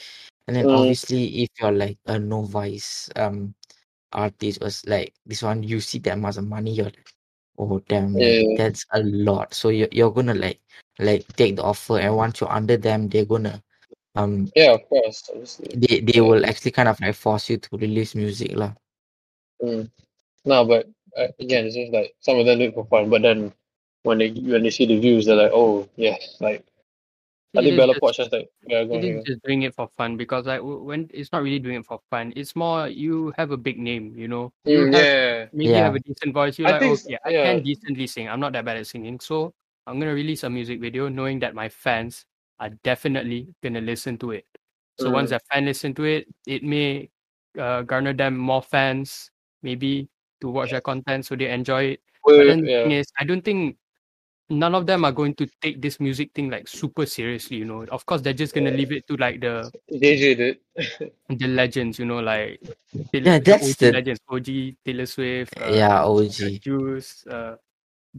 And 0.46 0.56
then 0.56 0.66
mm, 0.66 0.72
obviously 0.72 1.42
if 1.42 1.50
you're 1.60 1.72
like 1.72 1.98
a 2.06 2.18
novice 2.18 3.10
um 3.16 3.54
artist 4.12 4.62
or 4.62 4.66
s- 4.68 4.86
like 4.86 5.14
this 5.26 5.42
one, 5.42 5.62
you 5.62 5.80
see 5.80 5.98
that 6.00 6.18
much 6.18 6.36
of 6.38 6.46
money, 6.46 6.72
you're 6.72 6.86
like, 6.86 7.10
oh 7.58 7.80
damn, 7.88 8.18
like 8.18 8.38
yeah, 8.38 8.56
that's 8.56 8.84
a 8.92 9.02
lot. 9.02 9.54
So 9.54 9.70
you're 9.70 9.88
you're 9.92 10.12
gonna 10.12 10.34
like 10.34 10.60
like 10.98 11.26
take 11.36 11.56
the 11.56 11.62
offer 11.64 11.98
and 11.98 12.16
once 12.16 12.40
you're 12.40 12.52
under 12.52 12.76
them, 12.76 13.08
they're 13.08 13.24
gonna 13.26 13.62
um 14.16 14.50
yeah, 14.54 14.72
of 14.74 14.88
course, 14.88 15.28
obviously, 15.32 15.74
they 15.74 16.00
they 16.00 16.20
yeah. 16.20 16.20
will 16.20 16.44
actually 16.46 16.70
kind 16.72 16.88
of 16.88 17.00
like 17.00 17.14
force 17.14 17.50
you 17.50 17.56
to 17.58 17.76
release 17.76 18.14
music 18.14 18.52
lah. 18.56 18.72
Mm. 19.62 19.90
No, 20.44 20.64
but 20.64 20.88
uh, 21.16 21.28
again, 21.38 21.66
it's 21.66 21.76
just 21.76 21.92
like 21.92 22.14
some 22.20 22.38
of 22.38 22.46
them 22.46 22.58
do 22.58 22.64
it 22.66 22.74
for 22.74 22.86
fun, 22.86 23.10
but 23.10 23.22
then 23.22 23.52
when 24.02 24.18
they 24.18 24.30
when 24.30 24.62
they 24.62 24.70
see 24.70 24.86
the 24.86 24.98
views, 24.98 25.26
they're 25.26 25.36
like, 25.36 25.52
oh 25.54 25.88
yeah, 25.96 26.16
like 26.40 26.64
I 27.56 27.60
It 27.60 27.64
think 27.64 27.76
Bella 27.76 27.92
just- 27.94 28.02
Poarch 28.02 28.16
just 28.16 28.32
like 28.32 28.50
yeah, 28.66 28.84
go 28.84 28.94
It 28.96 29.04
ahead. 29.04 29.18
is 29.18 29.24
just 29.24 29.42
doing 29.44 29.62
it 29.62 29.74
for 29.74 29.88
fun 29.96 30.16
because 30.16 30.46
like 30.46 30.60
when 30.62 31.08
it's 31.14 31.32
not 31.32 31.42
really 31.42 31.58
doing 31.60 31.76
it 31.76 31.86
for 31.86 32.00
fun. 32.10 32.32
It's 32.36 32.56
more 32.56 32.88
you 32.88 33.32
have 33.38 33.50
a 33.52 33.56
big 33.56 33.78
name, 33.78 34.14
you 34.16 34.28
know. 34.28 34.52
You 34.64 34.86
Mm, 34.86 34.94
have, 34.94 35.08
yeah, 35.08 35.46
maybe 35.52 35.68
you 35.78 35.82
have 35.82 35.94
a 35.94 36.00
decent 36.00 36.34
voice. 36.34 36.58
You're 36.58 36.68
I 36.68 36.72
like, 36.72 36.80
think 36.80 36.98
s- 36.98 37.06
okay, 37.06 37.18
I 37.24 37.32
can 37.42 37.62
decently 37.62 38.06
sing. 38.06 38.28
I'm 38.28 38.40
not 38.40 38.52
that 38.54 38.64
bad 38.64 38.76
at 38.78 38.86
singing, 38.86 39.20
so 39.20 39.54
I'm 39.86 39.98
gonna 40.00 40.14
release 40.14 40.42
a 40.44 40.50
music 40.50 40.80
video, 40.80 41.08
knowing 41.08 41.38
that 41.40 41.54
my 41.54 41.68
fans 41.68 42.26
are 42.60 42.70
definitely 42.82 43.48
gonna 43.62 43.80
listen 43.82 44.18
to 44.18 44.32
it. 44.32 44.46
So 44.98 45.10
once 45.10 45.30
Mm. 45.30 45.30
that 45.30 45.42
fan 45.52 45.64
listen 45.66 45.94
to 45.94 46.04
it, 46.04 46.28
it 46.46 46.62
may 46.62 47.10
uh, 47.58 47.82
garner 47.82 48.12
them 48.14 48.36
more 48.38 48.62
fans, 48.62 49.30
maybe 49.62 50.08
to 50.42 50.50
watch 50.50 50.70
their 50.70 50.82
content, 50.82 51.24
so 51.24 51.34
they 51.36 51.48
enjoy 51.50 51.96
it. 51.96 52.00
But 52.24 52.36
Well, 52.36 52.46
then 52.46 52.60
the 52.60 52.66
thing 52.84 52.92
is, 52.92 53.06
I 53.18 53.24
don't 53.24 53.42
think 53.42 53.76
none 54.50 54.74
of 54.74 54.84
them 54.84 55.04
are 55.06 55.12
going 55.12 55.32
to 55.40 55.46
take 55.62 55.80
this 55.80 55.98
music 55.98 56.30
thing 56.34 56.50
like 56.50 56.68
super 56.68 57.06
seriously. 57.06 57.56
You 57.56 57.64
know, 57.64 57.84
of 57.88 58.04
course 58.04 58.20
they're 58.20 58.36
just 58.36 58.54
gonna 58.54 58.70
leave 58.70 58.92
it 58.92 59.06
to 59.08 59.16
like 59.16 59.40
the 59.40 59.70
JJ 59.90 60.58
the 61.40 61.46
legends, 61.48 61.98
you 61.98 62.04
know, 62.04 62.20
like 62.20 62.60
Taylor, 63.12 63.26
Yeah, 63.26 63.38
the 63.38 63.44
that's 63.56 63.70
OG 63.70 63.78
the- 63.78 63.92
legends, 63.92 64.20
OG, 64.28 64.48
Taylor 64.84 65.06
Swift, 65.06 65.54
uh, 65.56 65.72
yeah, 65.72 66.04
OG 66.04 66.60
Juice, 66.60 67.24
uh, 67.26 67.56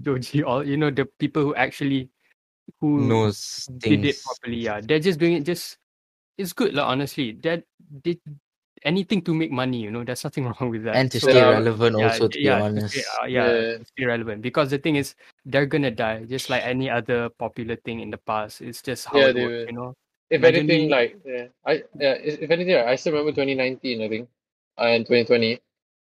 Joji, 0.01 0.41
all 0.43 0.65
you 0.65 0.77
know, 0.77 0.89
the 0.89 1.05
people 1.05 1.43
who 1.43 1.53
actually 1.55 2.09
who 2.81 3.05
knows 3.05 3.69
did 3.77 4.03
it 4.03 4.17
properly. 4.23 4.57
Yeah, 4.57 4.81
they're 4.81 4.99
just 5.03 5.19
doing 5.19 5.33
it. 5.33 5.43
Just 5.43 5.77
it's 6.37 6.51
good, 6.53 6.73
like, 6.73 6.87
honestly. 6.87 7.37
That 7.43 7.63
did 8.01 8.17
anything 8.85 9.21
to 9.23 9.33
make 9.33 9.51
money. 9.51 9.79
You 9.81 9.91
know, 9.91 10.03
there's 10.03 10.23
nothing 10.23 10.45
wrong 10.59 10.69
with 10.69 10.83
that. 10.85 10.95
And 10.95 11.11
to 11.11 11.19
So, 11.19 11.29
stay 11.29 11.43
Yeah, 11.43 11.49
relevant 11.53 11.95
yeah, 11.97 12.13
also 12.13 12.27
to 12.27 12.39
be 12.39 12.49
yeah, 12.49 12.61
to 12.61 12.63
honest. 12.71 12.93
stay, 12.93 13.03
uh, 13.21 13.25
yeah, 13.25 13.51
Yeah. 13.51 13.77
to 13.77 13.85
stay 13.85 14.05
relevant. 14.05 14.41
Because 14.41 14.69
the 14.71 14.77
thing 14.79 14.95
is, 14.95 15.15
they're 15.45 15.65
gonna 15.65 15.91
die, 15.91 16.25
just 16.25 16.49
like 16.49 16.63
any 16.63 16.89
other 16.89 17.29
popular 17.29 17.75
thing 17.77 17.99
in 17.99 18.09
the 18.11 18.17
past. 18.17 18.61
It's 18.61 18.81
just 18.81 19.05
how 19.05 19.19
Yeah, 19.19 19.27
it 19.27 19.37
works, 19.37 19.63
you 19.67 19.73
know. 19.73 19.93
If 20.29 20.41
Imagine 20.41 20.67
anything, 20.67 20.89
me- 20.89 20.89
like 20.89 21.19
yeah, 21.25 21.47
I 21.65 21.83
yeah, 21.99 22.13
if 22.19 22.41
if 22.41 22.49
anything, 22.51 22.75
I 22.75 22.95
still 22.95 23.13
remember 23.13 23.33
2019, 23.33 24.01
I 24.01 24.09
think, 24.09 24.29
uh, 24.77 24.83
and 24.85 25.05
2020. 25.05 25.59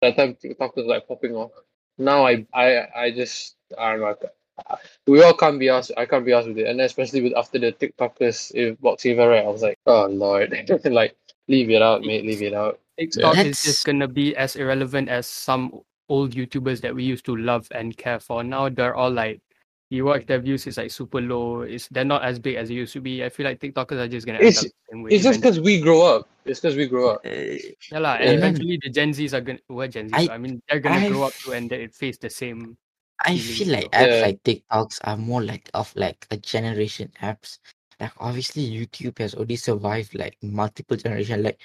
That 0.02 0.16
time 0.18 0.36
TikTok 0.36 0.76
was 0.76 0.86
like 0.86 1.08
popping 1.08 1.36
off. 1.36 1.52
Now 1.98 2.26
I 2.26 2.46
I 2.54 2.88
I 2.96 3.12
just 3.12 3.56
I 3.78 3.92
don't 3.92 4.02
know. 4.02 4.16
I 4.58 4.64
ca- 4.64 4.80
We 5.08 5.22
all 5.24 5.34
can't 5.34 5.60
be 5.60 5.70
asked. 5.70 5.92
I 5.98 6.06
can't 6.06 6.26
be 6.26 6.34
asked 6.34 6.48
with 6.48 6.58
it, 6.58 6.68
and 6.68 6.80
especially 6.82 7.22
with 7.22 7.34
after 7.36 7.60
the 7.60 7.72
TikTokers 7.74 8.52
if 8.56 8.80
box 8.82 9.04
fever, 9.04 9.28
right? 9.30 9.44
I 9.46 9.50
was 9.50 9.62
like, 9.62 9.78
oh 9.86 10.06
lord, 10.08 10.54
like 10.86 11.16
leave 11.48 11.70
it 11.70 11.82
out, 11.82 12.02
mate, 12.02 12.26
leave 12.26 12.42
it 12.42 12.54
out. 12.54 12.80
TikTok 12.98 13.38
is 13.38 13.62
just 13.64 13.86
gonna 13.86 14.08
be 14.08 14.36
as 14.36 14.56
irrelevant 14.56 15.10
as 15.10 15.28
some 15.28 15.82
old 16.08 16.32
YouTubers 16.34 16.82
that 16.82 16.94
we 16.96 17.04
used 17.04 17.26
to 17.26 17.36
love 17.36 17.68
and 17.72 17.96
care 17.98 18.20
for. 18.20 18.44
Now 18.44 18.70
they're 18.70 18.96
all 18.96 19.12
like, 19.12 19.42
you 19.90 20.06
watch 20.06 20.26
their 20.26 20.40
views, 20.40 20.66
it's 20.68 20.78
like 20.78 20.92
super 20.92 21.20
low. 21.22 21.62
It's 21.62 21.88
they're 21.90 22.06
not 22.06 22.24
as 22.24 22.40
big 22.40 22.56
as 22.56 22.70
they 22.70 22.76
used 22.76 22.94
to 22.94 23.02
be. 23.02 23.24
I 23.24 23.30
feel 23.30 23.46
like 23.46 23.60
TikTokers 23.60 24.00
are 24.00 24.08
just 24.08 24.26
gonna 24.26 24.40
It's- 24.40 24.58
end 24.64 24.68
up 24.68 24.72
the 24.72 24.92
same 24.92 25.04
way. 25.04 25.12
It's 25.12 25.24
just 25.24 25.42
because 25.42 25.60
we 25.60 25.82
grow 25.82 26.02
up. 26.04 26.30
It's 26.46 26.60
because 26.62 26.76
we 26.78 26.86
grow 26.88 27.12
up. 27.12 27.26
Uh, 27.26 27.30
yeah, 27.92 28.00
lah, 28.00 28.14
Yeah. 28.16 28.22
and 28.22 28.30
And 28.30 28.38
eventually 28.40 28.80
the 28.82 28.90
Gen 28.90 29.12
Zs 29.12 29.34
are 29.34 29.42
gonna 29.42 29.60
what 29.68 29.92
Gen 29.92 30.10
Zs? 30.10 30.30
I- 30.30 30.36
I, 30.36 30.38
mean, 30.38 30.62
they're 30.70 30.80
gonna 30.80 31.10
grow 31.10 31.24
up 31.24 31.34
too 31.34 31.52
and 31.54 31.70
they 31.70 31.88
face 31.88 32.18
the 32.18 32.30
same. 32.30 32.78
I 33.24 33.38
feel 33.38 33.70
like 33.70 33.92
apps 33.92 34.08
Yeah. 34.08 34.22
like 34.22 34.44
TikToks 34.44 35.00
are 35.04 35.18
more 35.18 35.44
like 35.44 35.70
of 35.74 35.92
like 35.96 36.28
a 36.32 36.38
generation 36.38 37.12
apps. 37.22 37.60
Like 38.00 38.12
obviously 38.20 38.68
YouTube 38.68 39.20
has 39.20 39.36
already 39.36 39.56
survived 39.56 40.16
like 40.16 40.38
multiple 40.42 40.98
generation. 40.98 41.44
Like 41.44 41.60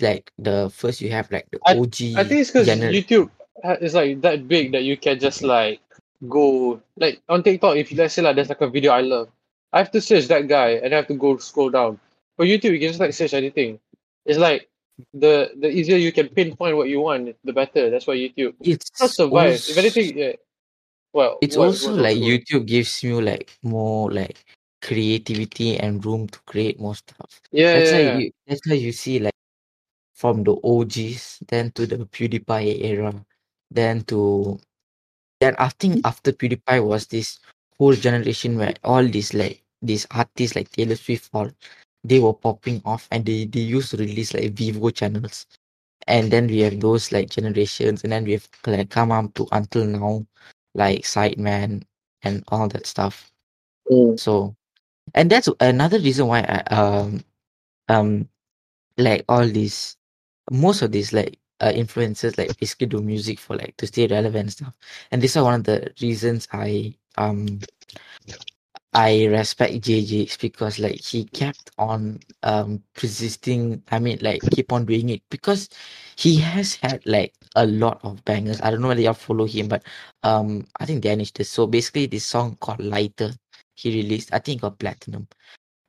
like 0.00 0.32
the 0.38 0.68
first 0.70 1.00
you 1.00 1.10
have 1.10 1.30
like 1.30 1.46
the 1.52 1.60
I- 1.66 1.78
OG 1.78 2.18
I 2.18 2.24
think 2.24 2.40
it's 2.40 2.50
because 2.50 2.68
gener- 2.68 2.92
YouTube 2.92 3.30
ha- 3.64 3.78
is 3.80 3.94
like 3.94 4.20
that 4.22 4.48
big 4.48 4.72
that 4.72 4.82
you 4.82 4.96
can 4.96 5.18
just 5.18 5.38
mm-hmm. 5.38 5.48
like 5.48 5.80
go 6.28 6.80
like 6.96 7.22
on 7.28 7.42
TikTok. 7.42 7.76
If 7.76 7.92
let's 7.92 8.14
say 8.14 8.22
like 8.22 8.36
there's 8.36 8.48
like 8.48 8.60
a 8.60 8.68
video 8.68 8.92
I 8.92 9.00
love, 9.00 9.28
I 9.72 9.78
have 9.78 9.90
to 9.92 10.00
search 10.00 10.26
that 10.28 10.48
guy 10.48 10.70
and 10.82 10.92
I 10.92 10.96
have 10.96 11.06
to 11.08 11.14
go 11.14 11.36
scroll 11.36 11.70
down. 11.70 12.00
For 12.36 12.44
YouTube, 12.44 12.72
you 12.72 12.80
can 12.80 12.88
just 12.88 13.00
like 13.00 13.14
search 13.14 13.32
anything. 13.32 13.78
It's 14.26 14.38
like 14.38 14.68
the 15.14 15.52
the 15.60 15.70
easier 15.70 15.96
you 15.96 16.12
can 16.12 16.28
pinpoint 16.28 16.76
what 16.76 16.88
you 16.88 17.00
want, 17.00 17.36
the 17.44 17.52
better. 17.52 17.90
That's 17.90 18.06
why 18.06 18.16
YouTube 18.16 18.54
it's 18.60 18.90
not 19.00 19.10
survive. 19.10 19.54
If 19.54 19.68
also- 19.68 19.80
anything, 19.80 20.18
yeah. 20.18 20.32
Well, 21.16 21.38
it's 21.40 21.56
what- 21.56 21.68
also 21.68 21.92
what- 21.92 22.02
like 22.02 22.18
YouTube 22.18 22.66
gives 22.66 23.02
you 23.02 23.20
like 23.22 23.58
more 23.62 24.12
like 24.12 24.44
creativity 24.82 25.78
and 25.78 26.04
room 26.04 26.28
to 26.28 26.38
create 26.40 26.78
more 26.78 26.94
stuff. 26.94 27.40
Yeah, 27.52 27.72
That's 27.74 27.90
yeah, 27.92 28.12
why 28.12 28.20
you 28.20 28.32
that's 28.46 28.66
why 28.68 28.74
you 28.74 28.92
see 28.92 29.18
like 29.18 29.32
from 30.14 30.44
the 30.44 30.56
OGs, 30.62 31.38
then 31.48 31.72
to 31.72 31.86
the 31.86 31.98
PewDiePie 32.06 32.84
era, 32.84 33.24
then 33.70 34.04
to 34.04 34.58
then 35.40 35.54
I 35.58 35.70
think 35.70 36.04
after 36.06 36.32
PewDiePie 36.32 36.84
was 36.86 37.06
this 37.06 37.38
whole 37.78 37.94
generation 37.94 38.58
where 38.58 38.74
all 38.84 39.04
these 39.06 39.32
like 39.34 39.62
these 39.82 40.06
artists 40.10 40.54
like 40.56 40.70
Taylor 40.72 40.96
Swift 40.96 41.30
all 41.32 41.50
they 42.04 42.18
were 42.20 42.34
popping 42.34 42.82
off 42.84 43.08
and 43.10 43.24
they, 43.24 43.46
they 43.46 43.60
used 43.60 43.90
to 43.92 43.96
release 43.96 44.34
like 44.34 44.54
Vevo 44.54 44.94
channels. 44.94 45.46
And 46.06 46.30
then 46.30 46.46
we 46.48 46.60
have 46.60 46.80
those 46.80 47.10
like 47.12 47.30
generations 47.30 48.04
and 48.04 48.12
then 48.12 48.24
we 48.24 48.32
have 48.32 48.48
like 48.66 48.90
come 48.90 49.12
up 49.12 49.34
to 49.34 49.46
until 49.52 49.86
now 49.86 50.26
like 50.76 51.02
Sidemen 51.02 51.82
and 52.22 52.44
all 52.48 52.68
that 52.68 52.86
stuff. 52.86 53.32
Mm. 53.90 54.18
So, 54.18 54.54
and 55.14 55.30
that's 55.30 55.48
another 55.60 55.98
reason 55.98 56.26
why 56.28 56.40
I 56.40 56.74
um 56.74 57.24
um 57.88 58.28
like 58.98 59.24
all 59.28 59.46
these 59.46 59.96
most 60.50 60.82
of 60.82 60.92
these 60.92 61.12
like 61.12 61.38
uh, 61.60 61.72
influencers 61.72 62.36
like 62.38 62.56
basically 62.58 62.86
do 62.86 63.00
music 63.00 63.38
for 63.38 63.56
like 63.56 63.76
to 63.78 63.86
stay 63.86 64.06
relevant 64.06 64.36
and 64.42 64.52
stuff. 64.52 64.74
And 65.10 65.22
this 65.22 65.36
is 65.36 65.42
one 65.42 65.54
of 65.54 65.64
the 65.64 65.92
reasons 66.00 66.48
I 66.52 66.94
um 67.16 67.60
I 68.96 69.26
respect 69.26 69.74
JJ 69.84 70.26
is 70.28 70.38
because 70.38 70.80
like 70.80 71.02
he 71.04 71.26
kept 71.26 71.72
on 71.78 72.20
um 72.44 72.82
persisting. 72.94 73.84
I 73.92 74.00
mean 74.00 74.18
like 74.22 74.48
keep 74.50 74.72
on 74.72 74.86
doing 74.86 75.10
it 75.10 75.22
because 75.30 75.70
he 76.16 76.38
has 76.40 76.76
had 76.76 77.06
like 77.06 77.34
a 77.56 77.66
lot 77.66 78.00
of 78.04 78.24
bangers. 78.26 78.62
I 78.62 78.72
don't 78.72 78.82
know 78.82 78.88
whether 78.90 79.02
y'all 79.02 79.14
follow 79.14 79.46
him, 79.46 79.68
but 79.68 79.84
um 80.24 80.66
I 80.80 80.86
think 80.86 81.02
Danish 81.04 81.32
does. 81.32 81.50
So 81.50 81.68
basically 81.68 82.06
this 82.08 82.26
song 82.26 82.58
called 82.60 82.80
Lighter 82.80 83.32
he 83.76 83.94
released, 84.02 84.34
I 84.34 84.40
think 84.40 84.60
it 84.60 84.62
got 84.62 84.80
platinum. 84.80 85.28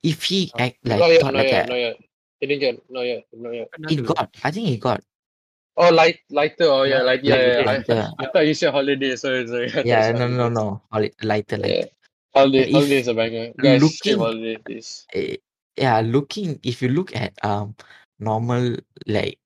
If 0.03 0.23
he 0.25 0.53
act 0.59 0.79
like 0.85 0.99
not 0.99 1.11
yet, 1.11 1.27
thought 1.27 1.33
not 1.33 1.45
like 1.45 1.47
yet, 1.47 1.65
a, 1.65 1.67
not 1.67 1.75
yet. 1.75 1.97
It 2.41 2.47
didn't 2.47 2.61
get, 2.61 2.91
not 2.91 3.03
yet, 3.03 3.25
not 3.33 3.51
yet. 3.55 3.71
it 3.89 4.05
got 4.05 4.35
I 4.43 4.51
think 4.51 4.67
he 4.69 4.77
got 4.77 5.03
Oh, 5.77 5.89
light, 5.89 6.19
lighter. 6.31 6.65
Oh, 6.65 6.83
yeah, 6.83 7.01
Yeah, 7.01 7.03
like 7.03 7.23
yeah, 7.23 7.35
like 7.45 7.45
yeah. 7.45 7.59
lighter. 7.59 8.13
I, 8.19 8.23
I 8.25 8.27
thought 8.31 8.47
you 8.47 8.53
said 8.53 8.71
holiday. 8.73 9.15
Sorry, 9.15 9.47
sorry. 9.47 9.73
I 9.73 9.83
Yeah, 9.83 9.97
you 9.97 10.03
said 10.03 10.15
no 10.15 10.27
no 10.29 10.49
holidays. 10.49 10.49
no. 10.49 10.83
Holi- 10.91 11.13
Lighter, 11.23 11.57
Yeah. 11.63 11.85
Holiday, 12.37 12.97
is 12.99 13.07
a 13.07 13.13
banger. 13.13 13.53
Guys, 13.57 13.81
looking- 13.81 14.17
holiday, 14.19 14.57
please. 14.57 15.05
eh, 15.13 15.37
yeah, 15.77 16.01
looking 16.01 16.59
if 16.63 16.81
you 16.81 16.89
look 16.89 17.15
at 17.15 17.33
um 17.43 17.75
normal 18.19 18.77
like 19.05 19.37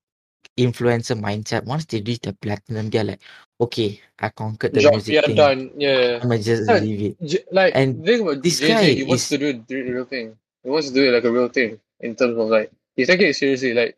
influencer 0.58 1.16
mindset, 1.20 1.66
once 1.66 1.86
they 1.86 2.02
reach 2.02 2.20
the 2.22 2.34
platinum, 2.34 2.90
they're 2.90 3.04
like, 3.04 3.22
okay, 3.60 4.00
I 4.20 4.30
conquered 4.30 4.74
the 4.74 4.82
Job, 4.82 4.94
music 4.94 5.14
yeah, 5.16 5.22
thing. 5.22 5.36
done. 5.36 5.72
Yeah. 5.78 6.20
I'ma 6.22 6.38
just 6.38 6.68
Yeah. 6.68 6.80
leave 6.80 7.02
it. 7.02 7.16
J- 7.26 7.46
like, 7.52 7.72
And 7.76 8.04
the 8.04 8.12
thing 8.12 8.22
about 8.22 8.44
this 8.44 8.60
Jay 8.60 8.68
guy 8.68 8.84
he 8.94 9.04
wants 9.04 9.24
is- 9.24 9.30
to 9.30 9.38
do 9.38 9.64
the 9.68 9.82
real 9.92 10.06
thing. 10.06 10.38
He 10.64 10.70
wants 10.70 10.88
to 10.90 10.94
do 10.94 11.08
it 11.08 11.12
like 11.12 11.24
a 11.24 11.32
real 11.32 11.48
thing 11.50 11.80
in 12.02 12.16
terms 12.16 12.38
of 12.38 12.48
like, 12.50 12.72
he's 12.96 13.08
taking 13.08 13.28
it 13.28 13.36
seriously. 13.36 13.74
Like, 13.74 13.98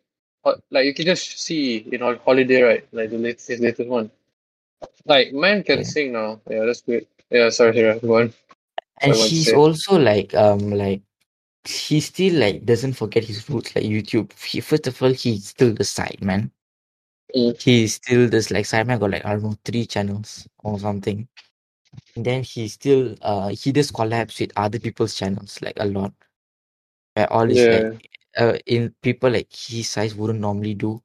like 0.70 0.86
you 0.86 0.94
can 0.94 1.06
just 1.06 1.40
see, 1.42 1.82
you 1.92 1.98
know, 1.98 2.16
holiday, 2.24 2.62
right? 2.62 2.84
Like 2.92 3.10
the 3.10 3.18
latest, 3.18 3.48
his 3.50 3.60
latest 3.60 3.90
one. 3.90 4.12
Like, 5.06 5.34
man 5.34 5.64
can 5.64 5.80
Yeah. 5.80 5.84
sing 5.84 6.12
now. 6.14 6.40
Yeah, 6.50 6.66
that's 6.66 6.82
good. 6.82 7.08
Yeah, 7.32 7.50
sorry, 7.50 7.76
sorry. 7.76 8.00
Go 8.00 8.20
on. 8.20 8.34
And 9.02 9.14
I 9.14 9.18
want 9.18 9.30
to 9.30 9.36
say. 9.36 9.54
also 9.54 9.98
like 10.00 10.34
um 10.34 10.72
like 10.72 11.02
he 11.66 12.00
still 12.00 12.40
like 12.40 12.66
doesn't 12.66 12.94
forget 12.94 13.24
his 13.24 13.50
roots 13.50 13.76
like 13.76 13.86
YouTube. 13.86 14.32
He 14.44 14.60
first 14.62 14.88
of 14.88 15.02
all 15.02 15.12
he's 15.14 15.48
still 15.48 15.74
the 15.74 15.84
side 15.84 16.20
man. 16.22 16.52
Mm. 17.36 17.60
He's 17.62 17.96
still 17.96 18.30
this 18.30 18.52
like 18.52 18.66
Sidemen 18.66 19.00
got 19.00 19.12
like 19.12 19.26
I 19.26 19.34
don't 19.34 19.44
know 19.44 19.58
three 19.66 19.86
channels 19.86 20.48
or 20.64 20.80
something. 20.80 21.28
And 22.16 22.26
then 22.26 22.44
he 22.44 22.68
still 22.68 23.16
uh 23.22 23.50
he 23.50 23.72
just 23.72 23.94
collabs 23.94 24.40
with 24.40 24.52
other 24.56 24.80
people's 24.80 25.16
channels 25.16 25.62
like 25.62 25.78
a 25.78 25.86
lot. 25.86 26.14
Where 27.16 27.32
all 27.32 27.48
these 27.48 27.66
Yeah. 27.66 27.78
like 27.80 28.10
uh 28.38 28.58
in 28.66 28.94
people 29.02 29.32
like 29.32 29.52
his 29.56 29.90
size 29.90 30.16
wouldn't 30.16 30.40
normally 30.40 30.76
do. 30.76 31.02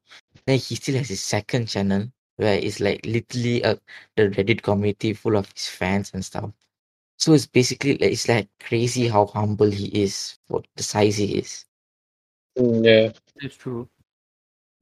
Then 0.47 0.59
he 0.59 0.75
still 0.75 0.97
has 0.97 1.09
his 1.09 1.23
second 1.23 1.67
channel 1.69 2.11
where 2.37 2.59
it's 2.59 2.81
like 2.81 3.05
literally 3.07 3.63
a 3.63 3.79
the 4.17 4.29
Reddit 4.31 4.63
community 4.63 5.13
full 5.13 5.37
of 5.37 5.51
his 5.53 5.69
fans 5.69 6.11
and 6.15 6.25
stuff. 6.25 6.51
So 7.19 7.35
it's 7.35 7.47
basically 7.51 7.99
like 7.99 8.15
it's 8.15 8.29
like 8.31 8.47
crazy 8.63 9.09
how 9.11 9.27
humble 9.27 9.71
he 9.71 9.87
is 9.91 10.39
for 10.47 10.63
the 10.79 10.83
size 10.83 11.17
he 11.19 11.39
is. 11.43 11.65
Mm, 12.57 12.85
yeah. 12.87 13.11
It's 13.43 13.57
true. 13.57 13.89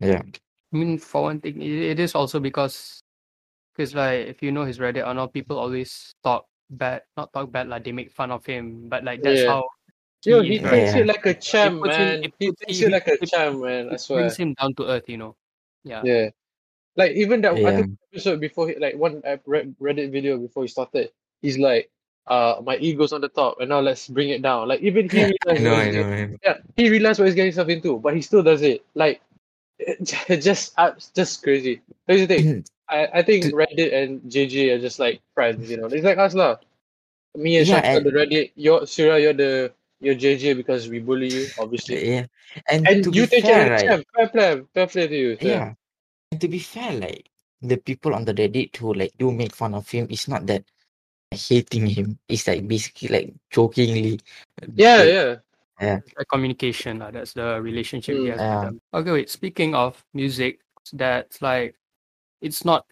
Yeah. 0.01 0.21
I 0.21 0.77
mean, 0.77 0.99
for 0.99 1.23
one 1.33 1.41
thing, 1.41 1.61
it, 1.63 1.97
it 1.97 2.01
is 2.01 2.15
also 2.15 2.39
because, 2.39 3.01
because 3.73 3.95
like 3.95 4.29
if 4.29 4.43
you 4.43 4.53
know 4.53 4.65
his 4.65 4.79
Reddit, 4.79 5.07
I 5.07 5.15
know 5.15 5.29
people 5.29 5.59
always 5.59 6.13
talk 6.23 6.45
bad, 6.69 7.03
not 7.17 7.33
talk 7.33 7.51
bad, 7.51 7.69
like 7.69 7.85
they 7.85 7.93
make 7.93 8.13
fun 8.13 8.31
of 8.31 8.45
him, 8.45 8.89
but 8.89 9.03
like 9.05 9.23
that's 9.23 9.41
Yeah. 9.41 9.49
how. 9.49 9.65
Yo, 10.25 10.43
he 10.43 10.59
interacts. 10.59 10.71
takes 10.71 10.93
Yeah. 10.95 11.01
it 11.01 11.07
like 11.07 11.27
a 11.27 11.35
champ, 11.35 11.83
puts 11.83 11.97
him- 11.97 12.21
man. 12.21 12.33
He 12.39 12.49
puts 12.51 12.61
takes 12.67 12.79
him- 12.81 12.91
like 12.93 13.07
a 13.09 13.13
it- 13.23 13.31
champ, 13.31 13.63
man. 13.63 13.89
I 13.91 13.95
It 13.95 14.01
swear. 14.01 14.21
brings 14.21 14.37
him 14.37 14.53
down 14.61 14.75
to 14.75 14.85
earth, 14.91 15.09
you 15.09 15.17
know. 15.17 15.37
Yeah. 15.85 16.03
Yeah. 16.05 16.29
Like 16.97 17.13
even 17.17 17.41
that 17.43 17.55
I 17.55 17.59
Yeah. 17.61 17.77
think 17.77 17.99
episode 18.13 18.41
before 18.41 18.69
he, 18.69 18.75
like 18.77 18.97
one 18.97 19.23
ep- 19.25 19.47
Red- 19.47 19.77
Reddit 19.81 20.11
video 20.13 20.37
before 20.37 20.65
he 20.65 20.69
started, 20.69 21.13
he's 21.41 21.57
like 21.57 21.89
uh, 22.27 22.61
my 22.65 22.77
ego's 22.79 23.13
on 23.13 23.21
the 23.21 23.29
top, 23.29 23.61
and 23.61 23.69
now 23.69 23.81
let's 23.81 24.09
bring 24.09 24.31
it 24.31 24.43
down. 24.43 24.69
Like 24.69 24.81
even 24.81 25.09
he 25.09 25.23
I 25.23 25.33
realized 25.33 25.63
know, 25.63 25.75
I 25.75 25.91
know. 25.91 26.03
I 26.03 26.27
know. 26.27 26.37
Yeah, 26.43 26.59
he 26.77 26.91
realized 26.91 27.19
what 27.19 27.27
he's 27.27 27.35
getting 27.35 27.53
himself 27.53 27.69
into, 27.69 27.99
but 27.99 28.15
he 28.15 28.23
still 28.23 28.43
does 28.43 28.63
it. 28.63 28.85
Like 28.95 29.21
it 29.79 30.05
just 30.43 30.75
abs- 30.79 31.11
just 31.15 31.43
crazy. 31.43 31.81
Here's 32.07 32.27
the 32.27 32.27
thing. 32.27 32.65
I, 32.89 33.09
I 33.15 33.23
think 33.23 33.45
Reddit 33.47 33.93
and 33.95 34.21
JJ 34.31 34.77
are 34.77 34.81
just 34.81 34.99
like 34.99 35.21
friends, 35.35 35.71
you 35.71 35.77
know. 35.77 35.87
It's 35.87 36.05
like 36.05 36.19
us 36.19 36.35
lah. 36.35 36.57
Me 37.35 37.59
and 37.59 37.67
Yeah, 37.67 37.83
Shaf 37.83 38.01
are 38.01 38.05
the 38.05 38.11
Reddit. 38.11 38.53
You're 38.55 38.87
Surya, 38.87 39.19
you're 39.19 39.35
the 39.35 39.73
you're 40.01 40.15
JJ 40.15 40.57
because 40.57 40.89
we 40.89 41.01
bully 41.01 41.33
you, 41.33 41.47
obviously. 41.59 42.11
Yeah, 42.11 42.27
and, 42.69 42.87
And 42.87 43.05
to 43.05 43.11
you 43.11 43.27
be 43.27 43.27
take 43.27 43.45
fair, 43.45 43.71
right? 43.71 43.89
champ. 43.89 44.07
Fair 44.15 44.29
play, 44.29 44.63
fair 44.75 44.87
play 44.87 45.09
to 45.09 45.17
you. 45.17 45.37
Sam. 45.37 45.47
Yeah, 45.47 45.75
and 46.31 46.41
to 46.41 46.49
be 46.49 46.59
fair, 46.59 46.93
like 46.93 47.29
the 47.63 47.77
people 47.77 48.15
on 48.15 48.25
the 48.25 48.35
Reddit 48.35 48.77
who 48.77 48.95
like 48.95 49.13
do 49.19 49.33
make 49.33 49.55
fun 49.55 49.75
of 49.75 49.89
him, 49.91 50.07
it's 50.11 50.29
not 50.29 50.47
that 50.47 50.65
hating 51.31 51.87
him. 51.87 52.19
It's 52.29 52.47
like 52.47 52.67
basically 52.69 53.09
like 53.09 53.35
jokingly. 53.51 54.21
Yeah, 54.75 54.97
like, 54.97 55.41
yeah. 55.81 55.99
The 56.17 56.25
communication, 56.25 57.03
uh, 57.03 57.11
that's 57.11 57.33
the 57.33 57.61
relationship 57.61 58.17
he 58.17 58.25
Mm. 58.25 58.31
has 58.31 58.41
Yeah. 58.41 58.55
with 58.55 58.65
them. 58.65 58.81
Okay, 58.95 59.13
wait. 59.13 59.31
Speaking 59.31 59.75
of 59.75 60.03
music, 60.15 60.61
that's 60.93 61.43
like, 61.43 61.77
it's 62.41 62.65
not 62.65 62.87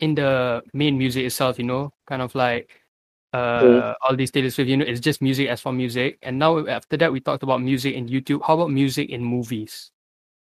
in 0.00 0.14
the 0.14 0.62
main 0.72 0.96
music 0.98 1.24
itself, 1.24 1.58
you 1.58 1.64
know, 1.64 1.92
kind 2.06 2.22
of 2.22 2.34
like 2.34 2.70
uh 3.32 3.94
all 4.02 4.14
these 4.14 4.30
Taylor 4.30 4.48
Swift, 4.50 4.70
you 4.70 4.76
know, 4.76 4.84
it's 4.86 5.00
just 5.00 5.20
music 5.20 5.48
as 5.48 5.60
for 5.60 5.72
music. 5.72 6.18
And 6.22 6.38
now 6.38 6.64
after 6.66 6.96
that, 6.98 7.10
we 7.12 7.18
talked 7.18 7.42
about 7.42 7.60
music 7.62 7.94
in 7.94 8.06
YouTube. 8.08 8.40
How 8.46 8.54
about 8.54 8.70
music 8.70 9.10
in 9.10 9.24
movies? 9.24 9.90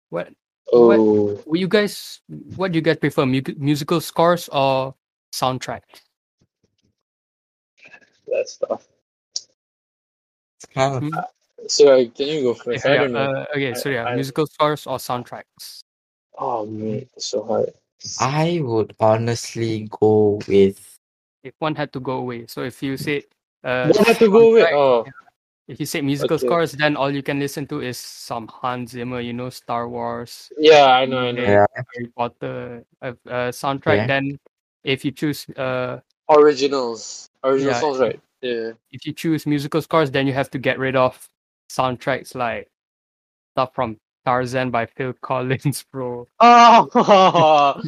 What 0.10 0.34
What- 0.72 1.00
Oh, 1.00 1.54
you 1.54 1.68
guys? 1.68 2.20
What 2.56 2.72
do 2.72 2.78
you 2.78 2.82
guys 2.82 2.98
prefer, 2.98 3.26
mu- 3.26 3.42
musical 3.58 4.02
scores 4.02 4.50
or 4.50 4.96
soundtrack? 5.34 5.82
That's 8.34 8.58
tough. 8.58 8.88
it's 10.58 10.66
kind 10.74 10.96
of- 10.96 11.04
Hmm? 11.04 11.20
So 11.68 12.06
can 12.10 12.28
you 12.28 12.42
go 12.44 12.54
first? 12.54 12.86
I 12.86 12.94
Yeah, 12.96 13.02
don't 13.02 13.14
know. 13.14 13.32
uh, 13.32 13.46
okay, 13.56 13.74
so 13.74 13.90
yeah, 13.90 14.06
I- 14.06 14.16
musical 14.16 14.46
scores 14.48 14.86
or 14.88 14.98
soundtracks. 14.98 15.84
Oh 16.38 16.66
man, 16.66 17.06
it's 17.16 17.28
so 17.28 17.44
hard. 17.44 17.74
I 18.20 18.60
would 18.62 18.96
honestly 19.00 19.88
go 20.02 20.42
with 20.48 20.80
If 21.44 21.54
one 21.60 21.76
had 21.76 21.92
to 21.94 22.00
go 22.00 22.18
away, 22.24 22.48
so 22.48 22.64
if 22.64 22.82
you 22.82 22.98
say 22.98 23.24
uh, 23.64 23.92
What 23.92 24.08
had 24.08 24.18
to 24.20 24.30
go 24.32 24.52
with? 24.52 24.66
soundtrack, 24.66 24.74
Oh, 24.74 25.06
If 25.68 25.80
you 25.80 25.86
say 25.86 26.02
musical 26.02 26.36
Okay. 26.36 26.46
scores, 26.46 26.72
then 26.74 26.98
all 26.98 27.10
you 27.12 27.24
can 27.24 27.40
listen 27.40 27.66
to 27.68 27.80
is 27.80 27.98
some 27.98 28.48
Hans 28.52 28.92
Zimmer, 28.92 29.22
you 29.22 29.32
know, 29.32 29.50
Star 29.50 29.88
Wars, 29.88 30.52
yeah, 30.58 30.88
I 30.88 31.06
know, 31.06 31.20
I 31.20 31.32
know. 31.32 31.42
yeah, 31.42 31.66
Harry 31.96 32.08
Potter, 32.12 32.84
uh, 33.02 33.16
uh, 33.28 33.48
soundtrack. 33.56 34.04
Yeah. 34.04 34.08
Then, 34.08 34.40
if 34.84 35.06
you 35.06 35.12
choose, 35.12 35.48
uh, 35.56 36.02
Originals, 36.30 37.30
original 37.44 37.74
Yeah, 37.74 37.80
songs, 37.80 38.00
right? 38.00 38.20
Yeah. 38.42 38.72
if 38.92 39.06
you 39.06 39.14
choose 39.14 39.46
musical 39.46 39.82
scores, 39.82 40.12
then 40.12 40.28
you 40.28 40.34
have 40.34 40.50
to 40.52 40.58
get 40.60 40.80
rid 40.80 40.96
of 40.96 41.28
soundtracks 41.70 42.36
like 42.36 42.70
stuff 43.56 43.74
from 43.74 43.98
Tarzan 44.26 44.70
by 44.72 44.86
Phil 44.86 45.14
Collins, 45.22 45.86
bro. 45.92 46.28
Oh, 46.40 46.88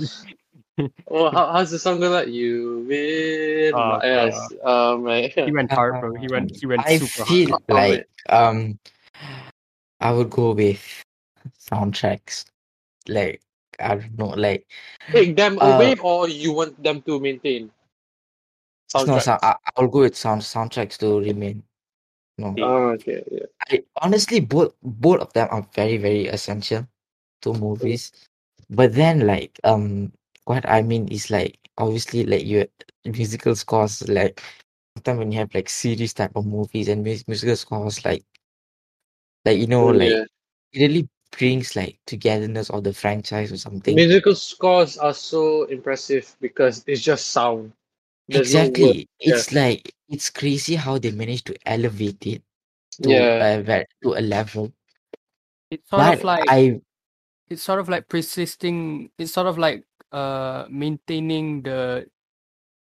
well, 1.08 1.32
how, 1.32 1.52
how's 1.54 1.72
the 1.72 1.80
song 1.80 2.00
go 2.00 2.10
like? 2.10 2.28
You 2.28 2.86
win. 2.88 3.74
Oh, 3.76 4.00
my- 4.00 4.06
yes. 4.06 4.54
Um, 4.64 5.04
right. 5.04 5.32
He 5.36 5.52
went 5.52 5.72
hard, 5.72 6.00
bro. 6.02 6.16
He 6.16 6.28
went, 6.28 6.56
he 6.56 6.66
went 6.66 6.88
I 6.88 6.98
super 6.98 7.26
feel 7.26 7.58
hard. 7.70 7.70
like 7.70 8.08
um, 8.30 8.80
I 10.00 10.12
would 10.12 10.30
go 10.30 10.52
with 10.54 10.82
soundtracks. 11.60 12.46
Like 13.08 13.42
I 13.80 13.96
don't 13.96 14.18
know, 14.18 14.30
like 14.34 14.66
Take 15.12 15.36
them 15.36 15.60
Uh, 15.62 15.76
away, 15.78 15.96
or 16.02 16.28
you 16.28 16.52
want 16.54 16.82
them 16.82 17.02
to 17.04 17.20
maintain? 17.20 17.70
No, 18.94 19.20
so, 19.20 19.38
I, 19.42 19.56
I'll 19.76 19.88
go 19.88 20.00
with 20.02 20.16
sound 20.16 20.42
soundtracks 20.42 20.98
to 21.00 21.20
remain. 21.20 21.64
No, 22.38 22.54
Oh, 22.60 22.90
okay, 22.90 23.24
yeah. 23.32 23.46
I, 23.72 23.84
honestly, 24.02 24.40
both 24.42 24.74
both 24.84 25.22
of 25.22 25.34
them 25.34 25.48
are 25.52 25.68
very 25.74 25.98
very 25.98 26.28
essential 26.28 26.88
to 27.42 27.50
mm-hmm. 27.50 27.62
movies. 27.62 28.12
But 28.70 28.94
then, 28.94 29.26
like, 29.28 29.60
um, 29.64 30.12
what 30.46 30.68
I 30.68 30.82
mean 30.82 31.08
is 31.10 31.30
like 31.30 31.60
obviously 31.78 32.26
like 32.26 32.46
your 32.46 32.66
musical 33.06 33.56
scores 33.56 34.08
like 34.08 34.42
sometimes 34.96 35.20
when 35.20 35.32
you 35.32 35.40
have 35.40 35.54
like 35.54 35.70
series 35.70 36.14
type 36.14 36.32
of 36.36 36.46
movies 36.46 36.88
and 36.88 37.04
mus- 37.04 37.28
musical 37.28 37.56
scores 37.56 38.06
like 38.06 38.24
like 39.44 39.58
you 39.58 39.68
know 39.68 39.88
mm, 39.88 40.00
like 40.00 40.12
yeah. 40.12 40.24
it 40.72 40.88
really 40.88 41.10
brings 41.38 41.76
like 41.76 42.00
togetherness 42.06 42.70
of 42.70 42.84
the 42.84 42.94
franchise 42.94 43.52
or 43.52 43.58
something. 43.58 43.96
Musical 43.96 44.36
scores 44.36 44.98
are 44.98 45.14
so 45.14 45.64
impressive 45.66 46.36
because 46.40 46.84
it's 46.88 47.02
just 47.02 47.28
sound. 47.28 47.74
There's 48.28 48.54
no 48.54 48.62
word. 48.62 48.68
exactly. 48.70 49.10
yeah. 49.20 49.36
It's 49.36 49.52
like 49.54 49.94
it's 50.10 50.30
crazy 50.30 50.76
how 50.76 50.98
they 50.98 51.12
managed 51.12 51.46
to 51.48 51.56
elevate 51.66 52.26
it 52.26 52.42
to 53.04 53.10
Yeah. 53.10 53.62
a 53.62 53.86
to 54.04 54.14
a 54.18 54.22
level. 54.22 54.72
It's 55.72 55.90
sort 55.90 56.02
But 56.02 56.18
of 56.20 56.24
like 56.24 56.44
I 56.50 56.82
it's 57.50 57.62
sort 57.64 57.80
of 57.80 57.90
like 57.90 58.08
persisting. 58.10 59.10
It's 59.18 59.34
sort 59.34 59.48
of 59.48 59.58
like 59.58 59.84
uh 60.12 60.66
maintaining 60.70 61.62
the 61.62 62.08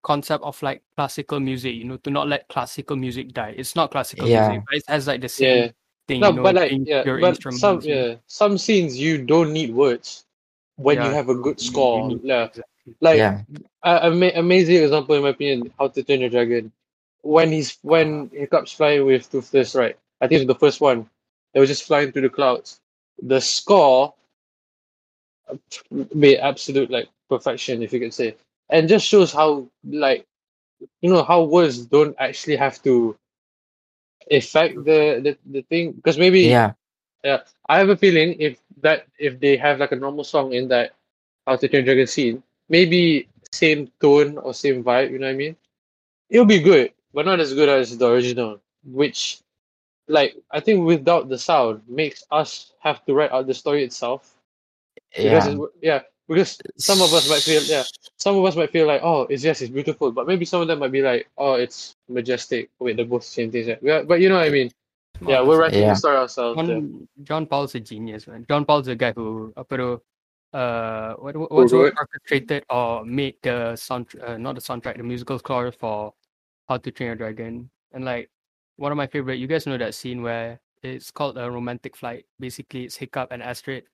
concept 0.02 0.44
of 0.44 0.60
like 0.62 0.82
classical 0.96 1.40
music. 1.40 1.74
You 1.74 1.84
know, 1.84 1.96
to 1.98 2.10
not 2.10 2.28
let 2.28 2.46
classical 2.48 2.96
music 2.96 3.32
die. 3.32 3.54
It's 3.56 3.74
not 3.74 3.90
classical 3.90 4.28
Yeah. 4.28 4.48
music, 4.48 4.64
but 4.66 4.76
it 4.78 4.84
has 4.88 5.06
like 5.06 5.20
the 5.20 5.28
same 5.28 5.58
Yeah. 5.58 5.70
thing. 6.06 6.20
No, 6.20 6.30
you 6.30 6.34
know, 6.36 6.42
but 6.42 6.54
like 6.54 6.70
being 6.70 6.86
yeah, 6.86 7.02
pure 7.02 7.20
but 7.20 7.42
some 7.54 7.80
yeah, 7.82 8.14
some 8.26 8.58
scenes 8.58 8.98
you 8.98 9.18
don't 9.24 9.52
need 9.52 9.74
words 9.74 10.24
when 10.76 10.98
you 11.02 11.10
have 11.10 11.28
a 11.28 11.34
good 11.34 11.58
you- 11.60 11.66
you 11.66 11.70
score. 11.70 12.08
need- 12.08 12.20
Yeah. 12.22 12.44
exactly. 12.46 12.62
Like 13.00 13.18
yeah. 13.18 13.42
a 13.82 14.06
ama- 14.06 14.32
amazing 14.34 14.82
example 14.82 15.14
in 15.14 15.22
my 15.22 15.30
opinion, 15.30 15.72
How 15.78 15.88
to 15.88 16.02
Train 16.02 16.20
Your 16.20 16.30
Dragon. 16.30 16.72
When 17.22 17.50
he's 17.52 17.78
when 17.82 18.30
Hiccup's 18.32 18.72
flying 18.72 19.04
with 19.06 19.30
Toothless, 19.30 19.74
right? 19.74 19.96
I 20.20 20.28
think 20.28 20.42
it's 20.42 20.48
the 20.48 20.54
first 20.58 20.80
one. 20.80 21.08
They 21.52 21.60
were 21.60 21.66
just 21.66 21.84
flying 21.84 22.12
through 22.12 22.22
the 22.22 22.30
clouds. 22.30 22.80
The 23.22 23.40
score 23.40 24.14
uh, 25.48 25.56
made 26.14 26.38
absolute 26.38 26.90
like 26.90 27.08
perfection, 27.28 27.82
if 27.82 27.92
you 27.92 28.00
could 28.00 28.14
say, 28.14 28.36
and 28.70 28.88
just 28.88 29.06
shows 29.06 29.32
how 29.32 29.68
like 29.84 30.26
you 31.00 31.10
know 31.10 31.22
how 31.22 31.42
words 31.44 31.86
don't 31.86 32.16
actually 32.18 32.56
have 32.56 32.82
to 32.82 33.16
affect 34.30 34.76
the 34.84 35.20
the, 35.24 35.38
the 35.50 35.62
thing 35.62 35.92
because 35.92 36.18
maybe 36.18 36.44
Yeah. 36.48 36.74
Yeah, 37.24 37.40
I 37.68 37.78
have 37.78 37.88
a 37.90 37.96
feeling 37.96 38.36
if 38.40 38.60
that 38.82 39.06
if 39.18 39.40
they 39.40 39.56
have 39.56 39.80
like 39.80 39.92
a 39.92 39.96
normal 39.96 40.24
song 40.24 40.52
in 40.52 40.68
that 40.68 40.92
How 41.46 41.56
to 41.56 41.68
Train 41.68 41.84
Dragon 41.84 42.06
scene, 42.06 42.42
maybe 42.72 43.28
same 43.52 43.92
tone 44.00 44.40
or 44.40 44.56
same 44.56 44.82
vibe, 44.82 45.12
you 45.12 45.20
know 45.20 45.28
what 45.28 45.36
I 45.36 45.42
mean? 45.44 45.56
It'll 46.32 46.48
be 46.48 46.58
good, 46.64 46.90
but 47.12 47.28
not 47.28 47.38
as 47.38 47.52
good 47.52 47.68
as 47.68 47.92
the 47.96 48.08
original. 48.08 48.58
Which, 48.82 49.38
like, 50.08 50.34
I 50.50 50.58
think 50.64 50.82
without 50.88 51.28
the 51.28 51.36
sound 51.38 51.84
makes 51.86 52.24
us 52.32 52.72
have 52.80 53.04
to 53.04 53.12
write 53.12 53.30
out 53.30 53.46
the 53.46 53.54
story 53.54 53.84
itself. 53.84 54.32
Because 55.12 55.46
Yeah. 55.46 55.68
yeah, 55.84 56.00
because 56.26 56.56
some 56.80 57.00
of 57.04 57.12
us 57.12 57.28
might 57.28 57.44
feel 57.44 57.62
yeah, 57.68 57.84
some 58.16 58.40
of 58.40 58.44
us 58.48 58.56
might 58.56 58.72
feel 58.72 58.88
like 58.88 59.04
oh 59.04 59.28
it's 59.28 59.44
yes 59.44 59.60
it's 59.60 59.70
beautiful, 59.70 60.10
but 60.10 60.26
maybe 60.26 60.48
some 60.48 60.64
of 60.64 60.68
them 60.68 60.80
might 60.80 60.90
be 60.92 61.04
like 61.04 61.28
oh 61.36 61.54
it's 61.60 61.94
majestic. 62.08 62.72
Wait, 62.80 62.96
they're 62.96 63.04
both 63.04 63.22
the 63.28 63.28
same 63.36 63.52
things. 63.52 63.68
Yeah, 63.68 63.76
Yeah, 63.84 64.02
but 64.08 64.24
you 64.24 64.32
know 64.32 64.40
what 64.40 64.48
I 64.48 64.50
mean? 64.50 64.72
Yeah, 65.20 65.44
we're 65.44 65.60
writing 65.60 65.84
Yeah. 65.84 65.92
the 65.92 66.00
story 66.00 66.16
ourselves. 66.16 66.56
yeah. 66.58 66.80
John, 66.80 67.08
John 67.22 67.46
Powell's 67.46 67.74
a 67.76 67.80
genius, 67.80 68.26
man. 68.26 68.44
John 68.48 68.64
Powell's 68.64 68.88
a 68.88 68.96
guy 68.96 69.12
who 69.12 69.52
uh, 69.54 69.60
apa 69.60 69.76
tu, 69.76 69.88
uh 70.52 71.14
what 71.14 71.36
what- 71.36 71.50
what's 71.52 71.72
the 71.72 71.78
wrote? 71.78 71.94
orchestrated 71.98 72.64
or 72.70 73.04
made 73.04 73.36
the 73.42 73.74
sound 73.76 74.06
uh, 74.20 74.36
not 74.36 74.54
the 74.54 74.60
soundtrack, 74.60 74.96
the 74.96 75.02
musical 75.02 75.38
score 75.38 75.72
for 75.72 76.12
How 76.68 76.76
to 76.76 76.90
Train 76.90 77.06
Your 77.08 77.16
Dragon. 77.16 77.70
And 77.92 78.04
like 78.04 78.30
one 78.76 78.92
of 78.92 78.96
my 78.96 79.06
favorite, 79.06 79.36
you 79.36 79.46
guys 79.46 79.66
know 79.66 79.78
that 79.78 79.94
scene 79.94 80.22
where 80.22 80.60
it's 80.82 81.10
called 81.10 81.38
a 81.38 81.50
romantic 81.50 81.96
flight. 81.96 82.26
Basically, 82.40 82.84
it's 82.84 82.96
Hiccup 82.96 83.32
and 83.32 83.42
Astrid. 83.42 83.84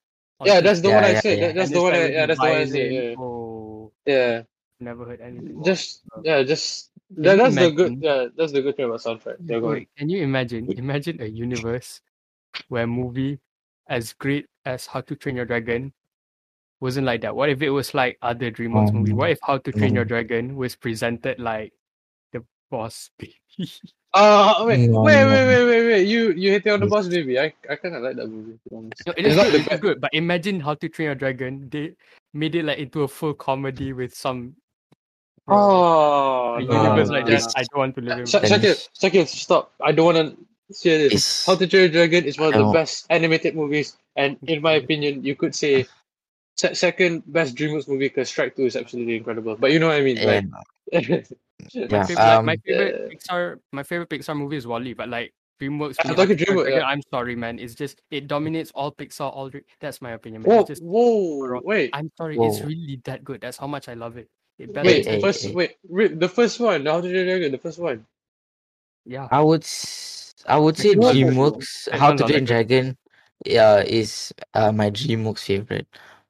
Yeah, 0.44 0.54
stage 0.54 0.64
that's 0.64 0.80
the 0.80 0.88
Yeah, 0.88 0.94
one 0.94 1.04
I 1.04 1.12
yeah, 1.12 1.20
said. 1.20 1.38
yeah. 1.38 1.46
That, 1.46 1.54
that's 1.56 1.70
the 1.70 1.82
one. 1.82 1.92
I, 1.94 2.06
yeah, 2.08 2.26
that's 2.26 2.40
the 2.40 2.46
one 2.46 2.56
I 2.56 2.64
said. 2.64 2.92
Yeah, 2.92 3.14
Oh, 3.18 3.92
yeah. 4.06 4.42
never 4.80 5.04
heard 5.04 5.20
anything. 5.20 5.62
Just 5.64 6.02
yeah, 6.22 6.42
just 6.42 6.90
Can 7.14 7.22
that, 7.22 7.30
you 7.32 7.36
that's 7.38 7.54
the 7.56 7.70
good. 7.70 7.98
Yeah, 8.00 8.26
that's 8.36 8.52
the 8.52 8.62
good 8.62 8.76
thing 8.76 8.86
about 8.86 9.00
soundtrack. 9.00 9.36
Yeah, 9.44 9.58
go. 9.60 9.70
Wait, 9.70 9.88
can 9.96 10.08
you 10.08 10.22
imagine? 10.22 10.70
Imagine 10.72 11.20
a 11.22 11.26
universe 11.26 12.00
where 12.68 12.86
movie 12.86 13.38
as 13.88 14.12
great 14.12 14.46
as 14.64 14.86
How 14.86 15.00
to 15.02 15.16
Train 15.16 15.36
Your 15.36 15.46
Dragon 15.46 15.92
wasn't 16.80 17.06
like 17.06 17.20
that. 17.22 17.34
What 17.34 17.50
if 17.50 17.62
it 17.62 17.70
was 17.70 17.94
like 17.94 18.18
other 18.22 18.50
DreamWorks 18.50 18.92
movie? 18.92 19.12
What 19.12 19.26
Um, 19.26 19.32
if 19.32 19.38
How 19.42 19.58
to 19.58 19.72
Train 19.72 19.94
Your. 19.94 20.04
Dragon 20.04 20.56
was 20.56 20.76
presented 20.76 21.38
like 21.40 21.72
the 22.32 22.44
boss 22.70 23.10
baby? 23.18 23.34
Uh 24.14 24.64
wait, 24.66 24.88
No, 24.88 25.02
wait, 25.02 25.20
no. 25.20 25.28
wait, 25.28 25.46
wait, 25.46 25.64
wait, 25.66 25.86
wait. 25.86 26.04
You 26.08 26.32
you 26.32 26.50
hit 26.52 26.64
it 26.66 26.70
on 26.70 26.80
the 26.80 26.86
boss, 26.86 27.08
baby. 27.08 27.38
I 27.38 27.52
I 27.68 27.76
kind 27.76 27.94
of 27.96 28.02
like 28.02 28.16
that 28.16 28.28
movie. 28.28 28.58
To. 28.70 28.74
No, 28.80 29.12
it 29.16 29.26
It's 29.26 29.28
is 29.28 29.36
not 29.36 29.50
good, 29.52 29.60
it 29.66 29.72
is 29.72 29.80
good. 29.80 30.00
But 30.00 30.10
imagine 30.14 30.60
How 30.60 30.74
to 30.74 30.88
Train 30.88 31.06
Your 31.06 31.14
Dragon. 31.14 31.68
They 31.68 31.92
made 32.32 32.54
it 32.54 32.64
like 32.64 32.78
into 32.78 33.02
a 33.02 33.08
full 33.08 33.34
comedy 33.34 33.92
with 33.92 34.14
some 34.14 34.54
Oh 35.46 36.54
a 36.56 36.62
no, 36.62 36.82
universe 36.82 37.08
no, 37.08 37.14
like 37.14 37.24
no, 37.26 37.30
that. 37.32 37.52
I 37.56 37.62
don't 37.64 37.78
want 37.78 37.94
to 37.96 38.00
live 38.02 38.18
in. 38.20 38.26
Sh- 38.26 38.32
Then- 38.32 38.42
Shakil, 38.60 38.88
Shakil, 39.00 39.26
stop! 39.26 39.72
I 39.80 39.92
don't 39.92 40.04
want 40.14 40.18
to 40.36 40.74
say 40.74 41.08
this. 41.08 41.46
How 41.46 41.54
to 41.56 41.66
Train 41.66 41.82
Your 41.82 41.92
Dragon 41.92 42.24
is 42.24 42.38
one 42.38 42.52
of 42.54 42.66
the 42.66 42.72
best 42.72 43.06
animated 43.10 43.56
movies, 43.56 43.96
and 44.16 44.36
in 44.46 44.60
my 44.62 44.74
opinion, 44.74 45.24
you 45.24 45.34
could 45.36 45.54
say 45.54 45.84
se- 45.84 45.88
second 46.58 47.22
best 47.26 47.54
DreamWorks 47.56 47.88
movie 47.88 48.06
because 48.06 48.30
Shrek 48.30 48.56
Two 48.56 48.66
is 48.66 48.76
absolutely 48.76 49.16
incredible. 49.16 49.56
But 49.56 49.72
you 49.72 49.78
know 49.78 49.88
what 49.88 49.96
I 49.96 50.02
mean, 50.02 50.16
yeah, 50.16 50.40
like 50.92 51.04
My 51.04 51.72
Yeah, 51.72 52.02
favorite, 52.06 52.16
like, 52.16 52.44
my 52.44 52.52
um, 52.52 52.58
favorite 52.66 52.94
uh, 52.94 53.08
Pixar, 53.14 53.58
my 53.72 53.82
favorite 53.82 54.08
Pixar 54.10 54.36
movie 54.36 54.56
is 54.56 54.66
WALL-E, 54.66 54.94
but 54.94 55.08
like 55.08 55.32
DreamWorks, 55.60 55.96
I'm 56.00 56.08
with 56.10 56.16
talking 56.16 56.16
How 56.16 56.24
to 56.26 56.36
Train 56.36 56.56
DreamWorks, 56.56 56.62
Dragon, 56.64 56.78
yeah. 56.80 56.86
I'm 56.86 57.02
sorry, 57.10 57.36
man. 57.36 57.58
It's 57.58 57.74
just 57.74 58.02
it 58.10 58.26
dominates 58.28 58.70
all 58.74 58.92
Pixar. 58.92 59.32
All 59.32 59.50
Dre- 59.50 59.64
that's 59.80 60.00
my 60.00 60.12
opinion, 60.12 60.42
man. 60.42 60.50
Whoa, 60.50 60.60
It's 60.60 60.68
just 60.68 60.82
whoa, 60.82 61.44
overall- 61.44 61.62
wait, 61.64 61.90
I'm 61.92 62.10
sorry, 62.16 62.36
it's 62.38 62.60
really 62.62 63.00
that 63.04 63.24
good. 63.24 63.40
That's 63.40 63.56
how 63.56 63.66
much 63.66 63.88
I 63.88 63.94
love 63.94 64.16
it. 64.16 64.28
It 64.58 64.74
wait, 64.74 65.06
hey, 65.06 65.20
first, 65.20 65.44
hey. 65.44 65.52
wait, 65.54 65.76
re- 65.88 66.08
the 66.08 66.28
first 66.28 66.58
one, 66.58 66.86
How 66.86 67.00
to 67.00 67.02
Train 67.02 67.14
Your 67.14 67.24
Dragon, 67.24 67.52
the 67.52 67.58
first 67.58 67.78
one. 67.78 68.06
Yeah, 69.04 69.28
I 69.30 69.40
would 69.40 69.66
I 70.46 70.58
would 70.58 70.76
say 70.76 70.94
DreamWorks 70.94 71.90
How 71.92 72.12
to 72.14 72.24
Train. 72.24 72.44
Dragon 72.44 72.96
yeah 73.46 73.82
is 73.82 74.32
uh, 74.54 74.72
my 74.72 74.90
DreamWorks 74.90 75.40
favorite. 75.44 75.86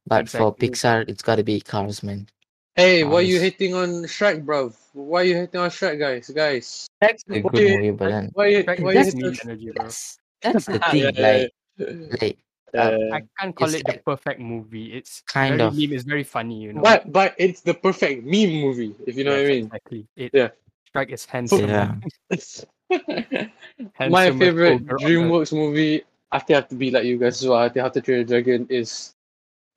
But 0.09 0.29
for 0.29 0.49
Exactly. 0.57 0.69
Pixar 0.69 1.09
it's 1.09 1.23
gotta 1.23 1.45
be 1.45 1.61
Cars 1.61 2.03
man. 2.03 2.27
Hey, 2.75 3.05
why 3.05 3.21
you 3.21 3.35
Cars. 3.39 3.43
hating 3.43 3.75
on 3.75 3.89
Shrek, 4.05 4.45
bro? 4.45 4.73
Why 4.93 5.23
you 5.23 5.35
hating 5.35 5.61
on 5.61 5.69
Shrek, 5.71 5.99
guys? 5.99 6.29
Guys, 6.31 6.87
That's 7.01 7.25
a 7.31 7.41
Why 7.43 7.51
good 7.51 7.61
you- 7.63 7.77
movie, 7.77 7.91
but 7.91 8.09
then 8.11 8.31
why 8.35 8.47
you, 8.49 8.65
Shrek 8.65 8.81
why 8.81 8.93
is 8.93 8.97
you 8.97 9.03
just 9.05 9.17
hating 9.17 9.21
mean 9.21 9.27
on 9.29 9.35
Shrek? 9.35 9.45
energy, 9.45 9.71
bro. 9.75 9.85
that's 9.85 10.19
that's 10.43 10.67
the 10.67 10.73
Yeah, 10.73 10.91
thing. 10.91 11.03
yeah, 11.03 11.11
Like 11.29 11.53
yeah. 11.79 11.87
like 12.23 12.39
I, 12.75 12.79
Uh, 12.79 12.99
I 13.17 13.21
can't 13.41 13.57
call 13.57 13.69
it's 13.69 13.77
it 13.81 13.87
the 13.87 13.93
like- 13.93 14.05
perfect 14.05 14.41
movie. 14.41 14.93
It's 14.93 15.23
Kind 15.27 15.57
very 15.59 15.69
of. 15.69 15.75
meme. 15.77 15.93
It's 15.93 16.05
very 16.05 16.25
funny, 16.25 16.61
you 16.63 16.73
know. 16.75 16.83
but 16.83 17.11
but 17.11 17.35
it's 17.39 17.61
the 17.63 17.73
perfect 17.75 18.25
meme 18.25 18.61
movie, 18.61 18.95
if 19.07 19.17
you 19.17 19.25
know 19.25 19.35
Yes, 19.35 19.43
what 19.43 19.51
I 19.51 19.55
mean. 19.55 19.65
Exactly. 19.67 20.07
It, 20.17 20.31
Yeah. 20.35 20.49
Shrek 20.95 21.11
is 21.11 21.25
handsome. 21.25 21.69
Yeah. 21.69 21.95
My 24.09 24.31
favorite 24.33 24.73
older, 24.73 24.97
older. 25.01 25.05
DreamWorks 25.05 25.53
movie, 25.53 26.03
I 26.33 26.39
think 26.39 26.57
I 26.57 26.61
have 26.61 26.69
to 26.69 26.75
be 26.75 26.91
like 26.91 27.05
you 27.05 27.19
guys 27.19 27.43
as 27.43 27.49
well. 27.49 27.59
I 27.59 27.69
think 27.69 27.83
How 27.83 27.89
to 27.91 28.01
Train 28.01 28.19
Your 28.19 28.25
Dragon 28.25 28.67
is, 28.71 29.15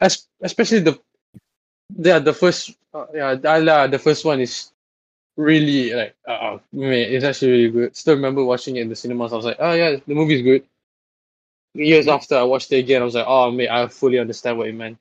es- 0.01 0.27
especially 0.41 0.79
the, 0.79 0.99
yeah, 1.97 2.19
the 2.19 2.33
first, 2.33 2.71
uh, 2.93 3.05
yeah, 3.13 3.35
the, 3.35 3.87
the 3.91 3.99
first 3.99 4.25
one 4.25 4.41
is 4.41 4.71
really 5.37 5.93
like, 5.93 6.15
uh, 6.27 6.57
man, 6.73 6.93
it's 6.93 7.23
actually 7.23 7.51
really 7.51 7.69
good. 7.69 7.95
Still 7.95 8.15
remember 8.15 8.43
watching 8.43 8.75
it 8.75 8.81
in 8.81 8.89
the 8.89 8.95
cinemas. 8.95 9.33
I 9.33 9.35
was 9.37 9.45
like, 9.45 9.57
oh 9.59 9.73
yeah, 9.73 9.97
the 10.05 10.13
movie's 10.13 10.41
good. 10.41 10.63
Years 11.73 12.07
after 12.07 12.35
I 12.35 12.43
watched 12.43 12.71
it 12.73 12.77
again, 12.79 13.01
I 13.01 13.05
was 13.05 13.15
like, 13.15 13.27
oh 13.27 13.51
man, 13.51 13.69
I 13.69 13.87
fully 13.87 14.19
understand 14.19 14.57
what 14.57 14.67
it 14.67 14.75
meant. 14.75 14.97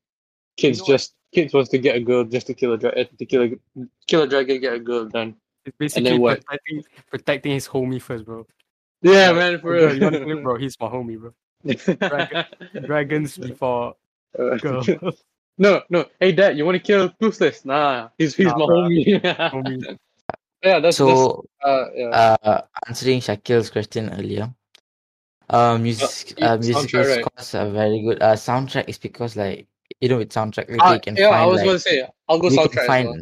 Kids 0.56 0.78
know 0.78 0.84
what? 0.84 0.88
just 0.88 1.14
kids 1.32 1.52
wants 1.54 1.70
to 1.70 1.78
get 1.78 1.96
a 1.96 2.00
girl 2.00 2.24
just 2.24 2.46
to 2.48 2.54
kill 2.54 2.74
a 2.74 2.78
dra- 2.78 3.04
to 3.04 3.26
kill 3.26 3.42
a 3.42 3.50
kill 4.06 4.22
a 4.22 4.28
dragon, 4.28 4.60
get 4.60 4.74
a 4.74 4.78
girl 4.78 5.06
done. 5.06 5.36
It's 5.64 5.76
basically 5.76 6.18
what? 6.18 6.44
protecting 6.44 6.84
protecting 7.10 7.52
his 7.52 7.66
homie 7.68 8.00
first, 8.00 8.24
bro. 8.24 8.46
Yeah, 9.02 9.32
man, 9.32 9.60
for 9.60 9.76
girl, 9.76 9.94
you 9.94 10.02
wanna 10.02 10.18
kill 10.18 10.28
real. 10.28 10.42
bro? 10.42 10.58
He's 10.58 10.78
my 10.78 10.88
homie, 10.88 11.18
bro. 11.18 11.32
Dragons 12.86 13.36
before 13.36 13.96
Uh, 14.38 14.56
no, 15.58 15.82
no. 15.90 16.06
Hey, 16.20 16.32
Dad, 16.32 16.56
you 16.56 16.64
want 16.64 16.76
to 16.76 16.82
kill 16.82 17.10
Toothless? 17.20 17.64
Nah, 17.64 18.08
he's 18.18 18.34
he's 18.34 18.46
Nah, 18.46 18.58
my 18.58 18.66
homie. 18.66 19.20
homie. 19.52 19.98
yeah, 20.62 20.78
that's 20.80 20.96
So 20.96 21.06
that's, 21.06 21.28
uh, 21.64 21.84
yeah. 21.94 22.08
uh 22.10 22.60
answering 22.86 23.20
Shakil's 23.20 23.70
question 23.70 24.10
earlier. 24.10 24.52
Uh, 25.48 25.78
music, 25.78 26.38
yeah, 26.38 26.52
uh, 26.52 26.56
musical 26.58 27.02
right. 27.02 27.24
scores 27.26 27.54
are 27.54 27.70
very 27.70 28.02
good. 28.02 28.22
Uh, 28.22 28.34
soundtrack 28.34 28.88
is 28.88 28.98
because 28.98 29.36
like 29.36 29.66
you 30.00 30.08
know 30.08 30.18
with 30.18 30.30
soundtrack 30.30 30.68
really 30.68 30.78
Uh, 30.80 30.94
you 30.94 31.00
can 31.00 31.16
yeah, 31.16 31.26
I 31.26 31.30
find 31.30 31.50
was 31.50 31.58
like 31.58 31.66
gonna 31.66 31.78
say 31.78 32.08
I'll 32.28 32.38
go 32.40 32.48
you 32.48 32.56
soundtrack. 32.56 32.70
can 32.70 32.86
find 32.86 33.08
well. 33.08 33.18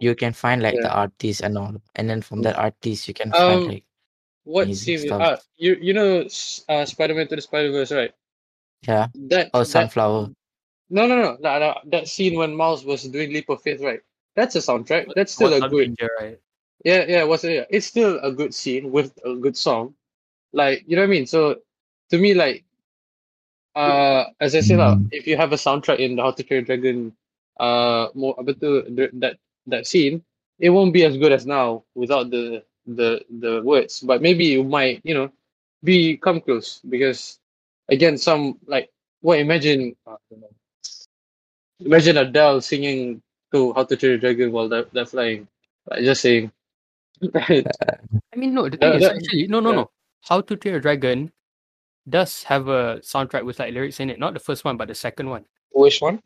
you 0.00 0.14
can 0.14 0.32
find 0.32 0.62
like 0.62 0.74
the 0.74 0.82
Yeah. 0.82 0.94
artist 1.06 1.40
and 1.42 1.56
all, 1.56 1.74
and 1.94 2.10
then 2.10 2.20
from 2.22 2.42
that 2.42 2.56
artist 2.56 3.06
you 3.06 3.14
can 3.14 3.32
Um, 3.32 3.46
find 3.46 3.66
like 3.68 3.84
What 4.44 4.66
music 4.66 4.98
scene? 4.98 5.12
Uh, 5.12 5.36
you 5.56 5.76
you 5.80 5.94
know 5.94 6.26
uh, 6.68 6.84
Spider-Man 6.84 7.28
to 7.28 7.36
the 7.36 7.42
Spider-Verse, 7.42 7.92
right? 7.92 8.12
yeah. 8.82 9.06
That 9.30 9.50
Oh, 9.54 9.60
that 9.60 9.66
sunflower. 9.66 10.30
No 10.90 11.06
no 11.06 11.16
no 11.16 11.36
no, 11.40 11.58
no 11.58 11.78
that 11.86 12.08
scene 12.08 12.36
when 12.36 12.54
Miles 12.56 12.84
was 12.84 13.04
doing 13.04 13.32
Leap 13.32 13.48
of 13.48 13.62
Faith, 13.62 13.80
right? 13.80 14.00
That's 14.34 14.56
a 14.56 14.60
soundtrack. 14.60 15.14
That's 15.14 15.32
still 15.32 15.50
What's 15.50 15.64
a 15.64 15.68
good 15.68 15.96
Danger, 15.96 16.10
right? 16.20 16.38
Yeah, 16.84 17.04
yeah, 17.08 17.24
what's 17.24 17.44
it? 17.44 17.66
It's 17.70 17.86
still 17.86 18.18
a 18.20 18.32
good 18.32 18.54
scene 18.54 18.92
with 18.92 19.18
a 19.24 19.34
good 19.34 19.56
song. 19.56 19.94
Like, 20.52 20.84
you 20.86 20.96
know 20.96 21.02
what 21.02 21.08
I 21.08 21.10
mean? 21.10 21.26
So 21.26 21.60
to 22.10 22.18
me, 22.18 22.34
like, 22.34 22.64
uh, 23.74 24.24
as 24.40 24.54
I 24.54 24.60
said, 24.60 24.78
Mm. 24.78 25.08
if 25.12 25.26
you 25.26 25.36
have 25.36 25.52
a 25.52 25.56
soundtrack 25.56 25.98
in 25.98 26.16
the 26.16 26.22
How 26.22 26.32
to 26.32 26.42
Train 26.42 26.64
Dragon, 26.64 27.12
uh, 27.58 28.08
more 28.14 28.34
the, 28.38 29.10
that 29.14 29.36
that 29.66 29.86
scene, 29.86 30.24
it 30.58 30.70
won't 30.70 30.92
be 30.92 31.04
as 31.04 31.16
good 31.16 31.32
as 31.32 31.46
now 31.46 31.84
without 31.94 32.30
the 32.30 32.64
the 32.86 33.24
the 33.40 33.62
words. 33.64 34.00
But 34.00 34.22
maybe 34.22 34.46
you 34.46 34.64
might, 34.64 35.00
you 35.04 35.14
know, 35.14 35.30
be 35.82 36.16
come 36.16 36.40
close 36.40 36.80
because 36.88 37.38
again, 37.88 38.18
some 38.18 38.58
like, 38.66 38.90
well, 39.22 39.38
imagine, 39.38 39.96
uh, 40.06 40.12
I 40.12 40.16
don't 40.30 40.40
know. 40.42 40.50
Imagine 41.80 42.16
Adele 42.18 42.60
singing 42.60 43.22
to 43.52 43.72
How 43.74 43.84
to 43.84 43.96
Train 43.96 44.10
Your 44.10 44.18
Dragon 44.18 44.52
while 44.52 44.68
they're, 44.68 44.86
they're 44.92 45.06
flying. 45.06 45.46
Like, 45.90 46.02
just 46.02 46.22
saying. 46.22 46.50
I 47.34 47.62
mean, 48.36 48.54
no. 48.54 48.68
The 48.68 48.76
thing 48.76 48.94
is, 48.94 49.04
actually, 49.04 49.46
no, 49.48 49.60
no, 49.60 49.70
yeah. 49.70 49.76
no. 49.76 49.90
How 50.22 50.40
to 50.40 50.56
Train 50.56 50.72
Your 50.74 50.80
Dragon 50.80 51.32
does 52.08 52.42
have 52.44 52.68
a 52.68 53.00
soundtrack 53.02 53.44
with 53.44 53.58
like 53.58 53.72
lyrics 53.72 54.00
in 54.00 54.10
it. 54.10 54.18
Not 54.18 54.34
the 54.34 54.40
first 54.40 54.64
one, 54.64 54.76
but 54.76 54.88
the 54.88 54.94
second 54.94 55.28
one. 55.30 55.44
Which 55.72 56.00
one? 56.00 56.20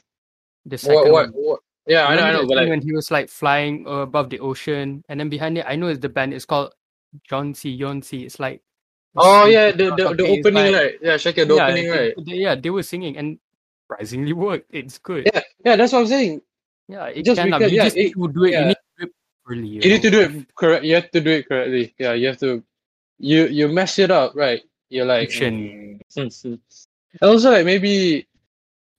The 0.67 0.79
second 0.79 0.97
What, 0.97 1.13
what, 1.13 1.13
one. 1.13 1.33
what? 1.35 1.61
Yeah, 1.87 2.07
I 2.07 2.15
know, 2.15 2.23
I 2.23 2.33
know, 2.33 2.47
but 2.47 2.57
like, 2.59 2.69
when 2.69 2.81
he 2.81 2.93
was 2.93 3.11
like 3.11 3.29
flying 3.29 3.85
above 3.89 4.31
the 4.31 4.39
ocean, 4.39 5.03
and 5.09 5.19
then 5.19 5.29
behind 5.29 5.59
it, 5.59 5.65
I 5.67 5.75
know 5.75 5.89
it's 5.89 5.99
the 5.99 6.09
band. 6.09 6.33
It's 6.33 6.45
called 6.45 6.73
John 7.29 7.55
C. 7.55 7.77
Jónsi 7.77 8.25
It's 8.25 8.39
like. 8.39 8.63
a 9.17 9.21
oh 9.21 9.47
yeah, 9.47 9.73
the 9.73 9.91
the, 9.97 10.15
the 10.15 10.23
opening, 10.29 10.73
like- 10.73 10.75
right? 10.75 10.95
Yeah, 11.03 11.15
Shakir, 11.17 11.49
the 11.49 11.57
yeah, 11.57 11.67
opening, 11.67 11.85
they- 11.85 11.91
right? 11.91 12.15
they- 12.25 12.37
yeah, 12.37 12.55
they 12.55 12.71
were 12.71 12.85
singing, 12.85 13.17
and 13.19 13.39
surprisingly 13.93 14.33
worked. 14.33 14.67
It's 14.71 14.99
good. 14.99 15.29
Yeah, 15.33 15.41
yeah, 15.65 15.77
that's 15.77 15.93
what 15.93 16.01
I'm 16.01 16.07
saying. 16.07 16.43
Yeah, 16.89 17.07
it 17.07 17.25
Just 17.25 17.41
can. 17.41 17.51
lah, 17.51 17.59
because- 17.59 17.73
you 17.73 17.79
yeah, 17.79 17.85
just 17.85 17.97
need 17.97 18.07
it- 18.11 18.15
to 18.15 18.29
do 18.33 18.45
it. 18.45 18.53
yeah. 18.53 18.61
You 18.61 18.67
need 18.67 18.77
to 18.77 18.91
do 18.99 19.05
it 19.07 19.13
properly. 19.45 19.69
You 19.69 19.81
need 19.91 20.03
to 20.03 20.11
do 20.11 20.21
it 20.21 20.55
correct. 20.55 20.85
You 20.85 20.95
have 20.95 21.11
to 21.11 21.21
do 21.21 21.31
it 21.31 21.49
correctly. 21.49 21.95
Yeah, 21.99 22.13
you 22.15 22.27
have 22.29 22.39
to. 22.41 22.63
You 23.19 23.47
you 23.47 23.69
mess 23.69 23.99
it 23.99 24.11
up, 24.11 24.35
right? 24.35 24.63
You're 24.91 25.07
like. 25.07 25.31
Mm, 25.31 26.01
mm. 26.17 26.59
and 27.21 27.23
also, 27.23 27.51
like 27.51 27.65
maybe, 27.65 28.27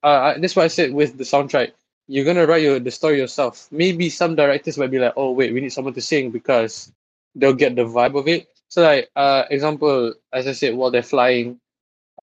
uh, 0.04 0.34
I- 0.34 0.38
that's 0.40 0.56
why 0.56 0.64
I 0.64 0.68
said 0.72 0.94
with 0.94 1.18
the 1.18 1.24
soundtrack, 1.28 1.72
you're 2.08 2.26
gonna 2.26 2.46
write 2.48 2.64
your 2.64 2.80
the 2.80 2.92
story 2.92 3.18
yourself. 3.20 3.68
Maybe 3.72 4.10
some 4.10 4.36
directors 4.36 4.78
might 4.78 4.92
be 4.92 5.00
like, 5.00 5.14
oh 5.18 5.32
wait, 5.32 5.54
we 5.54 5.62
need 5.62 5.74
someone 5.76 5.94
to 5.94 6.02
sing 6.02 6.32
because 6.32 6.92
they'll 7.36 7.54
get 7.58 7.76
the 7.76 7.84
vibe 7.86 8.18
of 8.18 8.28
it. 8.28 8.48
So 8.70 8.82
like, 8.82 9.10
uh, 9.16 9.44
example, 9.50 10.14
as 10.32 10.48
I 10.48 10.54
said, 10.54 10.74
while 10.76 10.90
they're 10.92 11.04
flying, 11.06 11.60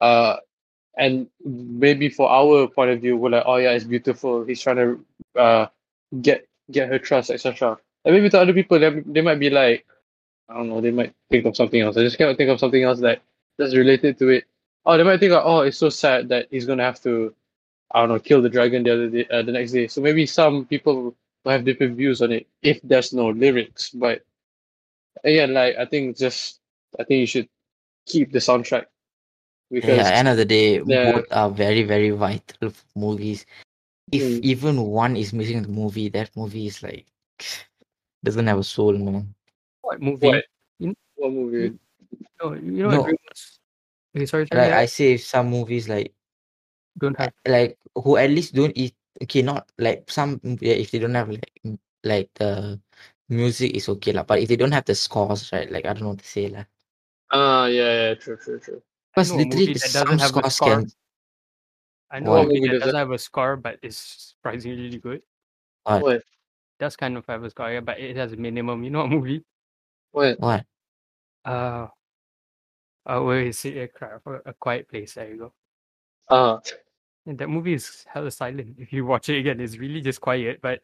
uh, 0.00 0.36
and 1.00 1.26
maybe 1.44 2.10
for 2.10 2.28
our 2.30 2.68
point 2.68 2.90
of 2.90 3.00
view, 3.00 3.16
we're 3.16 3.30
like, 3.30 3.44
oh 3.46 3.56
yeah, 3.56 3.70
it's 3.70 3.86
beautiful. 3.86 4.44
He's 4.44 4.60
trying 4.60 4.76
to 4.76 5.04
uh 5.34 5.66
get 6.20 6.46
get 6.70 6.88
her 6.90 6.98
trust, 6.98 7.30
etc. 7.30 7.78
And 8.04 8.14
maybe 8.14 8.28
to 8.28 8.40
other 8.40 8.52
people, 8.52 8.78
they 8.78 8.90
they 9.06 9.22
might 9.22 9.40
be 9.40 9.48
like, 9.50 9.86
I 10.48 10.54
don't 10.54 10.68
know, 10.68 10.80
they 10.82 10.90
might 10.90 11.14
think 11.30 11.46
of 11.46 11.56
something 11.56 11.80
else. 11.80 11.96
I 11.96 12.02
just 12.02 12.18
cannot 12.18 12.36
think 12.36 12.50
of 12.50 12.60
something 12.60 12.82
else 12.82 13.00
that 13.00 13.22
that's 13.56 13.74
related 13.74 14.18
to 14.18 14.28
it. 14.28 14.44
Oh, 14.84 14.96
they 14.96 15.02
might 15.02 15.20
think, 15.20 15.32
like, 15.32 15.42
oh, 15.44 15.60
it's 15.60 15.78
so 15.78 15.88
sad 15.88 16.28
that 16.28 16.48
he's 16.50 16.66
gonna 16.66 16.84
have 16.84 17.02
to, 17.02 17.34
I 17.92 18.00
don't 18.00 18.10
know, 18.10 18.18
kill 18.18 18.42
the 18.42 18.48
dragon 18.50 18.82
the 18.82 18.92
other 18.92 19.08
day, 19.08 19.26
uh, 19.30 19.42
the 19.42 19.52
next 19.52 19.72
day. 19.72 19.88
So 19.88 20.02
maybe 20.02 20.26
some 20.26 20.66
people 20.66 21.14
will 21.44 21.52
have 21.52 21.64
different 21.64 21.96
views 21.96 22.20
on 22.20 22.32
it 22.32 22.46
if 22.62 22.80
there's 22.82 23.14
no 23.14 23.30
lyrics. 23.30 23.90
But 23.90 24.22
again, 25.24 25.54
like 25.54 25.76
I 25.76 25.86
think 25.86 26.18
just 26.18 26.60
I 26.98 27.04
think 27.04 27.20
you 27.20 27.26
should 27.26 27.48
keep 28.06 28.32
the 28.32 28.38
soundtrack 28.38 28.86
because 29.70 29.96
Yeah, 29.96 30.10
end 30.18 30.28
of 30.28 30.36
the 30.36 30.44
day, 30.44 30.78
Yeah. 30.82 31.12
both 31.12 31.26
are 31.30 31.50
very, 31.50 31.82
very 31.84 32.10
vital 32.10 32.72
movies. 32.94 33.46
If 34.12 34.22
Mm. 34.22 34.40
even 34.42 34.74
one 34.82 35.14
is 35.16 35.32
missing 35.32 35.58
in 35.62 35.64
the 35.64 35.72
movie, 35.72 36.10
that 36.10 36.34
movie 36.36 36.66
is 36.66 36.82
like 36.82 37.06
doesn't 38.24 38.46
have 38.46 38.58
a 38.58 38.64
soul, 38.66 38.98
man. 38.98 39.34
What 39.82 40.02
movie? 40.02 40.26
What? 40.28 40.44
You 40.78 40.94
what 41.16 41.32
movie? 41.32 41.78
know, 42.42 42.54
you 42.54 42.82
know 42.82 42.90
No. 42.90 43.00
what 43.02 43.10
DreamWorks- 43.14 43.58
Okay, 44.16 44.26
sorry, 44.26 44.46
sorry. 44.50 44.60
Like 44.60 44.72
I 44.74 44.86
say, 44.86 45.16
some 45.16 45.50
movies 45.54 45.88
like 45.88 46.12
don't 46.98 47.14
have. 47.18 47.32
like 47.46 47.78
who 47.94 48.16
at 48.18 48.30
least 48.30 48.54
don't 48.54 48.74
eat. 48.74 48.94
Okay, 49.22 49.42
not 49.42 49.70
like 49.78 50.10
some 50.10 50.40
yeah, 50.42 50.74
if 50.74 50.90
they 50.90 50.98
don't 50.98 51.14
have 51.14 51.30
like 51.30 51.52
like 52.02 52.30
the 52.34 52.80
music 53.30 53.76
is 53.76 53.86
okay 53.88 54.10
lah. 54.12 54.24
But 54.26 54.40
if 54.42 54.48
they 54.48 54.56
don't 54.58 54.72
have 54.74 54.84
the 54.84 54.94
scores, 54.98 55.52
right? 55.52 55.70
Like 55.70 55.86
I 55.86 55.92
don't 55.94 56.02
know 56.02 56.08
what 56.18 56.24
to 56.24 56.26
say 56.26 56.48
lah. 56.50 56.64
Ah, 57.30 57.66
yeah, 57.70 58.10
yeah, 58.10 58.14
true, 58.18 58.36
true, 58.36 58.58
true. 58.58 58.82
Because 59.14 59.30
know 59.30 59.34
a 59.34 59.38
literally 59.38 59.66
movie 59.66 59.72
the 59.74 59.78
that 59.80 59.92
doesn't 59.92 60.18
have 60.18 60.36
a 60.36 60.50
scores 60.50 60.54
score. 60.54 60.76
can 60.76 60.92
I 62.10 62.18
know 62.18 62.30
What 62.32 62.40
a 62.40 62.42
movie 62.44 62.60
movie 62.60 62.68
that 62.68 62.72
does 62.72 62.80
doesn't 62.80 62.98
have 62.98 63.10
a 63.10 63.18
score, 63.18 63.56
but 63.56 63.78
it's 63.82 64.34
surprisingly 64.34 64.98
good. 64.98 65.22
What? 65.84 66.02
What? 66.02 66.22
Does 66.78 66.96
kind 66.96 67.16
of 67.16 67.26
have 67.26 67.44
a 67.44 67.50
score, 67.50 67.70
yeah, 67.70 67.80
but 67.80 68.00
it 68.00 68.16
has 68.16 68.32
a 68.32 68.36
minimum. 68.36 68.82
You 68.82 68.90
know, 68.90 69.02
a 69.02 69.08
movie. 69.08 69.44
What? 70.12 70.40
what? 70.40 70.64
Uh, 71.44 71.88
uh, 73.06 73.20
where 73.20 73.42
is 73.42 73.64
it? 73.64 73.76
A, 73.76 73.88
Cry- 73.88 74.18
a 74.46 74.52
Quiet 74.54 74.88
Place. 74.88 75.14
There 75.14 75.28
you 75.30 75.36
go. 75.38 75.52
Ah, 76.28 76.60
And 77.26 77.38
that 77.38 77.48
movie 77.48 77.74
is 77.74 78.04
hella 78.08 78.30
silent. 78.30 78.76
If 78.78 78.92
you 78.92 79.06
watch 79.06 79.28
it 79.28 79.38
again, 79.38 79.60
it's 79.60 79.78
really 79.78 80.00
just 80.00 80.20
quiet. 80.20 80.60
But 80.62 80.80
I 80.80 80.82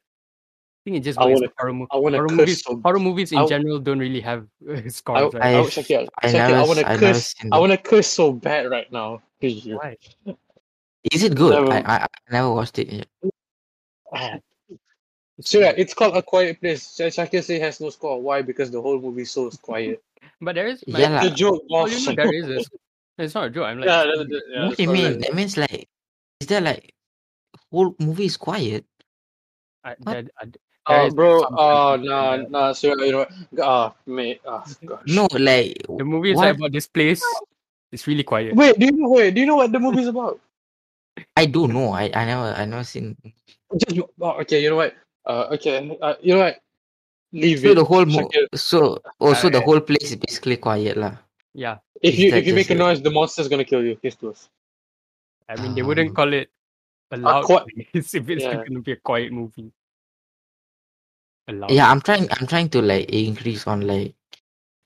think 0.86 1.02
it 1.02 1.02
just 1.02 1.18
I 1.18 1.26
wanna- 1.26 1.50
horror, 1.58 1.72
mo- 1.74 1.90
I 1.90 1.96
wanna 1.98 2.18
horror 2.22 2.30
movies. 2.30 2.62
so- 2.62 2.78
horror 2.78 3.02
movies 3.02 3.32
in 3.34 3.38
I- 3.42 3.46
general 3.50 3.82
don't 3.82 3.98
really 3.98 4.22
have 4.22 4.46
uh, 4.62 4.78
I. 4.78 5.10
I, 5.10 5.22
right? 5.26 5.34
I, 5.42 5.58
I've- 5.58 5.66
Shakir, 5.74 6.06
I 6.22 6.26
Shakir, 6.30 6.32
never 6.38 6.54
I 6.54 6.62
s- 6.62 6.68
want 6.70 6.78
to 6.78 6.86
I 6.86 6.94
curse. 6.96 7.34
I 7.50 7.56
want 7.58 7.72
to 7.74 7.78
curse 7.82 8.06
so 8.06 8.30
bad 8.30 8.70
right 8.70 8.86
now. 8.94 9.18
Why? 9.42 9.98
Is 11.12 11.22
it 11.26 11.34
good? 11.34 11.50
Never- 11.58 11.74
I, 11.74 11.82
I 11.82 11.96
I 12.06 12.28
never 12.30 12.50
watched 12.54 12.78
it 12.78 12.86
yet. 13.02 13.08
Ah, 14.14 14.38
It's 15.38 15.50
So 15.50 15.58
yeah, 15.58 15.74
it's 15.76 15.92
called 15.92 16.14
A 16.16 16.22
Quiet 16.22 16.62
Place. 16.62 16.94
Sha- 16.94 17.10
Shakir 17.10 17.42
say 17.42 17.58
has 17.58 17.82
no 17.82 17.90
score. 17.90 18.22
Why? 18.22 18.40
Because 18.46 18.70
the 18.70 18.80
whole 18.80 19.02
movie 19.02 19.26
so 19.26 19.50
is 19.50 19.58
quiet. 19.68 19.98
But 20.40 20.54
there 20.54 20.70
is. 20.70 20.86
Yeah 20.86 21.10
But, 21.10 21.10
lah. 21.10 21.22
the 21.26 21.32
joke, 21.34 21.62
oh, 21.66 21.86
you 21.90 21.98
know, 22.06 22.14
there 22.14 22.30
is. 22.32 22.46
A, 22.46 22.60
it's 23.18 23.34
not 23.34 23.48
a 23.48 23.50
joke. 23.50 23.66
I'm 23.66 23.82
like. 23.82 23.90
yeah, 23.90 24.02
telling 24.06 24.28
that, 24.28 24.28
that, 24.30 24.44
yeah, 24.54 24.66
what 24.70 24.76
do 24.78 24.82
you 24.86 24.92
mean? 24.94 25.12
it 25.18 25.20
That 25.26 25.34
means 25.34 25.56
like, 25.58 25.88
is 26.40 26.46
there 26.46 26.60
like 26.62 26.94
whole 27.72 27.94
movie 27.98 28.26
is 28.30 28.36
quiet? 28.36 28.84
I, 29.84 29.94
What? 30.02 30.26
I, 30.42 30.44
there 30.88 31.00
Oh, 31.02 31.06
is 31.06 31.14
bro, 31.14 31.42
some 31.42 31.54
uh, 31.54 31.96
content 31.98 32.04
nah, 32.06 32.36
nah, 32.50 32.72
so 32.72 32.88
you 32.94 33.12
know 33.12 33.18
what? 33.26 33.30
Ah, 33.62 33.94
mate, 34.06 34.40
ah, 34.46 34.62
gosh. 34.84 35.02
No, 35.06 35.26
like 35.34 35.82
The 35.88 36.04
movie 36.04 36.30
is 36.32 36.36
what? 36.36 36.54
about 36.54 36.72
this 36.72 36.86
place. 36.86 37.22
It's 37.92 38.06
really 38.06 38.22
quiet. 38.24 38.54
Wait, 38.54 38.78
do 38.78 38.86
you 38.86 38.92
know? 38.92 39.08
Wait, 39.10 39.34
do 39.34 39.40
you 39.40 39.46
know 39.46 39.56
what 39.56 39.72
the 39.72 39.78
movie's 39.78 40.06
about? 40.08 40.38
I 41.36 41.46
don't 41.46 41.72
know. 41.72 41.92
I 41.92 42.10
I 42.12 42.22
never 42.26 42.48
I 42.54 42.64
never 42.66 42.84
seen. 42.84 43.16
Just, 43.78 43.98
oh, 44.20 44.40
okay, 44.42 44.62
you 44.62 44.70
know 44.70 44.76
what? 44.76 44.94
Uh, 45.24 45.48
okay, 45.58 45.82
uh, 46.02 46.14
you 46.22 46.34
know 46.34 46.40
what? 46.50 46.60
Leave 47.32 47.60
So 47.60 47.70
it. 47.72 47.74
the 47.74 47.84
whole 47.84 48.06
mo- 48.06 48.30
so 48.54 49.02
also 49.18 49.50
the 49.50 49.58
I- 49.58 49.64
whole 49.66 49.80
place 49.80 50.14
is 50.14 50.16
basically 50.16 50.56
quiet 50.56 50.96
lah. 50.96 51.18
Yeah. 51.54 51.78
If 52.02 52.18
you 52.18 52.30
if 52.34 52.46
you 52.46 52.54
make 52.54 52.70
a 52.70 52.74
just 52.74 52.80
like- 52.80 53.00
noise, 53.00 53.02
the 53.02 53.10
monster's 53.10 53.48
gonna 53.48 53.64
kill 53.66 53.82
you. 53.82 53.96
Case 53.96 54.14
closed. 54.14 54.48
I 55.48 55.56
mean, 55.62 55.74
they 55.74 55.82
wouldn't 55.82 56.10
Um, 56.10 56.14
call 56.14 56.30
it 56.34 56.50
a 57.10 57.16
loud 57.16 57.44
qui- 57.46 57.86
place 57.90 58.14
if 58.18 58.28
it's 58.28 58.44
Yeah. 58.44 58.60
going 58.66 58.74
to 58.74 58.82
be 58.82 58.92
a 58.92 59.00
quiet 59.00 59.30
movie. 59.32 59.70
A 61.48 61.52
loud. 61.52 61.70
Yeah, 61.70 61.90
I'm 61.90 62.00
trying. 62.00 62.28
I'm 62.32 62.46
trying 62.46 62.68
to 62.70 62.82
like 62.82 63.10
increase 63.10 63.66
on 63.66 63.86
like 63.86 64.14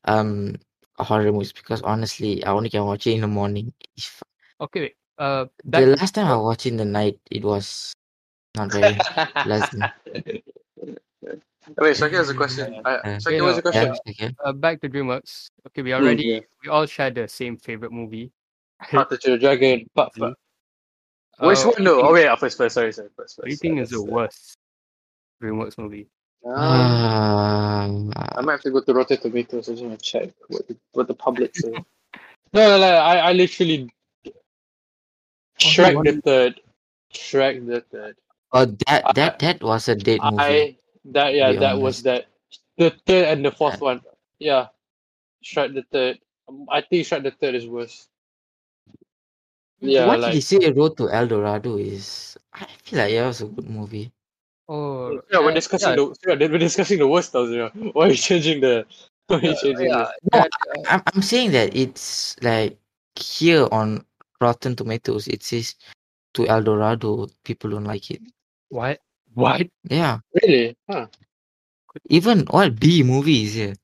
um 0.04 0.56
horror 0.96 1.32
movies 1.32 1.52
because 1.52 1.82
honestly, 1.82 2.44
I 2.44 2.52
only 2.52 2.70
can 2.70 2.84
watch 2.84 3.06
it 3.06 3.12
in 3.14 3.22
the 3.22 3.28
morning. 3.28 3.72
If 3.96 4.22
Okay. 4.60 4.80
Wait. 4.80 4.96
Uh, 5.18 5.46
back 5.64 5.84
the 5.84 5.96
last 5.96 6.14
time 6.14 6.26
I 6.26 6.36
watched 6.36 6.66
in 6.66 6.76
the 6.76 6.84
night, 6.84 7.18
it 7.30 7.44
was 7.44 7.92
not 8.56 8.72
very 8.72 8.96
pleasant. 9.42 9.84
Wait, 11.76 11.96
Shakir 11.96 12.16
has 12.24 12.30
a 12.30 12.34
question. 12.34 12.80
Uh, 12.84 12.88
Uh, 13.04 13.20
Shakir, 13.20 13.42
what's 13.42 13.56
the 13.56 13.62
question? 13.62 13.92
Yeah, 13.92 14.12
okay. 14.12 14.34
uh, 14.44 14.52
back 14.52 14.80
to 14.80 14.88
DreamWorks. 14.88 15.48
Okay, 15.68 15.82
we 15.82 15.92
Hmm, 15.92 15.96
already 16.00 16.24
yeah. 16.24 16.40
we 16.64 16.68
all 16.70 16.86
share 16.86 17.10
the 17.10 17.28
same 17.28 17.56
favorite 17.56 17.92
movie. 17.92 18.32
How 18.80 19.04
to 19.04 19.16
Train 19.18 19.32
Your 19.32 19.38
Dragon. 19.38 19.86
But, 19.94 20.12
but. 20.16 20.34
Uh, 21.38 21.46
Which 21.48 21.64
one? 21.64 21.84
No. 21.84 22.00
Oh 22.00 22.08
do 22.08 22.12
wait, 22.14 22.26
uh, 22.28 22.36
first, 22.36 22.56
first. 22.56 22.74
Sorry, 22.74 22.92
sorry, 22.92 23.08
first, 23.16 23.36
first. 23.36 23.38
What 23.38 23.44
do 23.44 23.50
you 23.50 23.56
think 23.56 23.80
is 23.80 23.90
the 23.90 23.98
That's, 23.98 24.08
uh, 24.08 24.12
worst 24.12 24.56
DreamWorks 25.42 25.78
movie? 25.78 26.08
Um, 26.44 28.12
Uh, 28.16 28.26
I 28.36 28.40
might 28.40 28.52
have 28.52 28.60
to 28.62 28.70
go 28.70 28.80
to 28.80 28.94
Rotten 28.94 29.18
Tomatoes 29.18 29.68
and 29.68 29.78
just 29.78 30.02
check 30.02 30.30
what 30.48 30.66
the, 30.68 30.76
what 30.92 31.08
the 31.08 31.14
public 31.14 31.54
say. 31.54 31.70
no, 31.72 31.82
no, 32.52 32.78
no. 32.78 32.86
I, 32.86 33.16
I 33.16 33.32
literally 33.32 33.90
Shrek 35.60 36.04
the 36.04 36.20
third. 36.22 36.60
Shrek 37.12 37.66
the 37.66 37.80
third. 37.92 38.16
oh, 38.52 38.64
that 38.86 39.14
that 39.14 39.38
that 39.38 39.62
was 39.62 39.88
a 39.88 39.94
date 39.94 40.22
movie. 40.22 40.36
I 40.38 40.76
that 41.04 41.34
yeah, 41.34 41.52
be 41.52 41.58
that 41.58 41.78
was 41.78 42.02
that. 42.04 42.26
The 42.78 42.90
third 43.06 43.26
and 43.26 43.44
the 43.44 43.52
fourth 43.52 43.80
one. 43.80 44.00
Yeah, 44.38 44.68
Shrek 45.44 45.74
the 45.74 45.84
third. 45.92 46.18
Um, 46.48 46.66
I 46.70 46.80
think 46.80 47.06
Shrek 47.06 47.22
the 47.22 47.30
third 47.30 47.54
is 47.54 47.66
worse. 47.66 48.08
Yeah, 49.80 50.06
what 50.06 50.20
like 50.20 50.32
did 50.32 50.36
he 50.36 50.40
say? 50.40 50.70
Road 50.72 50.96
to 50.96 51.10
El 51.10 51.26
Dorado 51.26 51.76
is. 51.76 52.36
I 52.52 52.66
feel 52.84 52.98
like 52.98 53.12
yeah, 53.12 53.24
it 53.24 53.26
was 53.28 53.40
a 53.42 53.46
good 53.46 53.68
movie. 53.68 54.12
Oh, 54.70 55.20
yeah, 55.32 55.40
we're 55.40 55.52
discussing 55.52 55.90
yeah, 55.90 55.96
the 55.96 56.14
yeah, 56.38 56.46
we're 56.46 56.58
discussing 56.62 57.00
the 57.00 57.08
worst 57.08 57.32
though. 57.32 57.42
You 57.44 57.58
know. 57.74 57.90
Why 57.90 58.06
are 58.06 58.10
you 58.10 58.14
changing 58.14 58.60
the? 58.60 58.86
Why 59.26 59.38
are 59.38 59.40
you 59.42 59.56
changing 59.58 59.90
yeah, 59.90 60.06
this? 60.06 60.30
No, 60.32 60.38
that, 60.38 60.50
uh, 60.70 60.82
I'm 60.86 61.02
I'm 61.12 61.22
saying 61.22 61.50
that 61.58 61.74
it's 61.74 62.36
like 62.40 62.78
here 63.18 63.66
on 63.72 64.04
Rotten 64.40 64.76
Tomatoes, 64.76 65.26
it 65.26 65.42
says 65.42 65.74
to 66.34 66.46
El 66.46 66.62
Dorado, 66.62 67.26
people 67.42 67.70
don't 67.70 67.84
like 67.84 68.12
it. 68.12 68.22
what? 68.68 69.00
What? 69.34 69.66
Yeah, 69.90 70.18
Really? 70.40 70.76
Huh. 70.88 71.06
even 72.08 72.46
what 72.46 72.78
B 72.78 73.02
movies 73.02 73.54
here. 73.54 73.74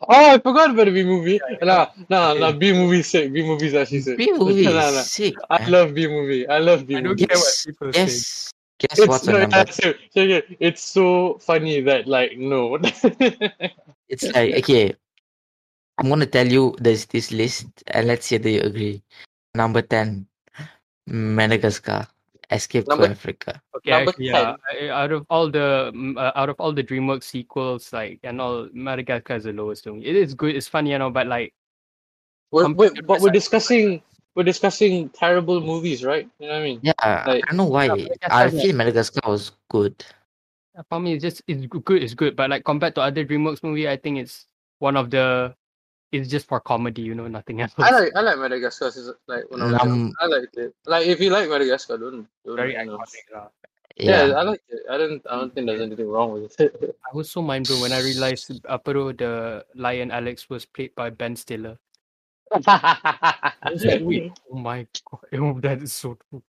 Oh, 0.00 0.32
I 0.34 0.38
forgot 0.38 0.70
about 0.70 0.84
the 0.84 0.92
Bee 0.92 1.04
Movie. 1.04 1.40
Nah, 1.62 1.88
nah, 2.10 2.34
nah. 2.34 2.52
Bee 2.52 2.72
Movie 2.72 3.02
sick. 3.02 3.32
Bee 3.32 3.42
Movie 3.42 3.68
is 3.68 3.74
actually 3.74 4.00
sick. 4.00 4.18
B 4.18 4.32
movie 4.38 4.64
Nah, 4.64 4.88
is 4.88 4.94
nah. 4.94 5.00
sick. 5.02 5.34
I 5.48 5.66
love 5.68 5.94
Bee 5.94 6.08
Movie. 6.08 6.46
I 6.48 6.58
love 6.58 6.86
B 6.86 6.96
I 6.96 7.00
don't 7.00 7.10
movie. 7.10 7.26
care 7.26 7.36
what 7.38 7.44
Guess, 7.44 7.64
people 7.64 7.92
say. 7.92 8.44
Guess, 8.78 8.88
guess 8.90 8.98
It's, 8.98 9.08
what's 9.08 9.26
no, 9.26 9.32
the 9.34 9.38
number? 9.46 9.56
yeah, 9.56 9.70
so- 9.70 9.94
so 10.10 10.20
yeah, 10.22 10.40
it's 10.60 10.82
so 10.82 11.38
funny 11.40 11.80
that 11.82 12.06
like 12.06 12.36
no. 12.38 12.78
It's 14.08 14.24
like 14.34 14.54
okay, 14.62 14.94
I'm 15.98 16.08
gonna 16.08 16.26
tell 16.26 16.46
you 16.46 16.74
there's 16.78 17.06
this 17.06 17.32
list, 17.32 17.66
and 17.88 18.06
let's 18.06 18.26
see 18.26 18.36
if 18.36 18.44
you 18.44 18.60
agree. 18.60 19.02
Number 19.54 19.80
ten, 19.82 20.26
Madagascar, 21.06 22.06
Escape 22.50 22.86
Number- 22.88 23.06
to 23.06 23.12
Africa. 23.12 23.62
Okay, 23.76 23.92
actually, 23.92 24.26
yeah. 24.28 24.54
I- 24.70 24.88
Out 24.90 25.12
of 25.12 25.26
all 25.30 25.50
the 25.50 25.92
uh, 26.18 26.32
out 26.36 26.48
of 26.48 26.56
all 26.60 26.72
the 26.72 26.84
DreamWorks 26.84 27.24
sequels, 27.24 27.92
like 27.92 28.20
and 28.24 28.40
all, 28.40 28.68
Madagascar 28.72 29.36
is 29.36 29.44
the 29.44 29.52
lowest 29.52 29.84
to 29.84 29.94
me. 29.94 30.04
It 30.04 30.16
is 30.16 30.34
good. 30.34 30.54
It's 30.54 30.68
funny, 30.68 30.90
you 30.92 30.98
know, 30.98 31.10
but 31.10 31.26
like, 31.26 31.54
we're, 32.52 32.64
Compared 32.64 32.92
we're, 32.96 33.02
but 33.02 33.20
we're 33.20 33.30
discussing 33.32 34.02
we're 34.34 34.42
discussing 34.44 35.08
terrible 35.10 35.60
movies, 35.60 36.04
right? 36.04 36.28
You 36.38 36.48
know 36.48 36.54
what 36.54 36.60
I 36.60 36.64
mean? 36.64 36.80
Yeah, 36.82 36.92
Like- 37.26 37.44
I 37.46 37.54
don't 37.54 37.56
know 37.56 37.70
why. 37.70 37.88
Madagascar 37.88 38.32
I 38.34 38.44
is 38.46 38.62
feel 38.62 38.74
Madagascar 38.76 39.22
was 39.30 39.52
good. 39.70 39.94
for 40.90 40.98
me, 40.98 41.14
it's 41.14 41.22
just 41.22 41.42
it's 41.46 41.66
good. 41.66 42.02
It's 42.02 42.14
good, 42.14 42.34
but 42.34 42.50
like 42.50 42.64
compared 42.64 42.94
to 42.96 43.02
other 43.02 43.24
DreamWorks 43.24 43.62
movie, 43.62 43.88
I 43.88 43.96
think 43.96 44.18
it's 44.18 44.46
one 44.78 44.96
of 44.96 45.10
the. 45.10 45.54
It's 46.14 46.30
just 46.30 46.46
for 46.46 46.60
comedy, 46.62 47.02
you 47.02 47.14
know, 47.14 47.26
nothing 47.26 47.58
else. 47.60 47.74
I 47.78 47.90
like 47.90 48.14
I 48.14 48.22
like 48.22 48.38
Madagascar. 48.38 48.86
It's 48.86 49.10
like 49.26 49.50
when 49.50 49.62
I 49.62 49.66
was. 49.66 49.82
Um, 49.82 50.12
I 50.22 50.26
liked 50.26 50.56
it. 50.56 50.74
Like 50.86 51.06
if 51.10 51.18
you 51.18 51.30
like 51.30 51.50
Madagascar, 51.50 51.98
don't, 51.98 52.26
don't 52.46 52.54
very 52.54 52.74
you 52.74 52.86
know. 52.86 52.98
iconic. 52.98 53.26
lah. 53.34 53.48
Yeah, 53.96 54.26
Yeah, 54.26 54.34
I 54.38 54.42
like 54.42 54.62
it. 54.70 54.82
I 54.90 54.94
don't 54.98 55.22
I 55.30 55.34
don't 55.42 55.54
think 55.54 55.66
there's 55.66 55.80
anything 55.82 56.06
wrong 56.10 56.34
with 56.38 56.54
it. 56.60 56.70
I 57.06 57.10
was 57.14 57.30
so 57.30 57.42
mind 57.42 57.66
blown 57.66 57.82
when 57.82 57.90
I 57.94 57.98
realized 58.02 58.50
apa 58.66 58.94
tu, 58.94 59.10
the 59.14 59.62
lion 59.74 60.10
Alex 60.14 60.46
was 60.50 60.62
played 60.66 60.94
by 60.94 61.10
Ben 61.10 61.34
Stiller. 61.34 61.78
I 62.66 63.52
was 63.70 63.84
like, 63.84 64.00
wait, 64.02 64.32
oh 64.52 64.56
my 64.56 64.86
god, 65.10 65.20
oh, 65.40 65.60
that 65.60 65.82
is 65.82 65.92
so 65.92 66.16
true. 66.30 66.42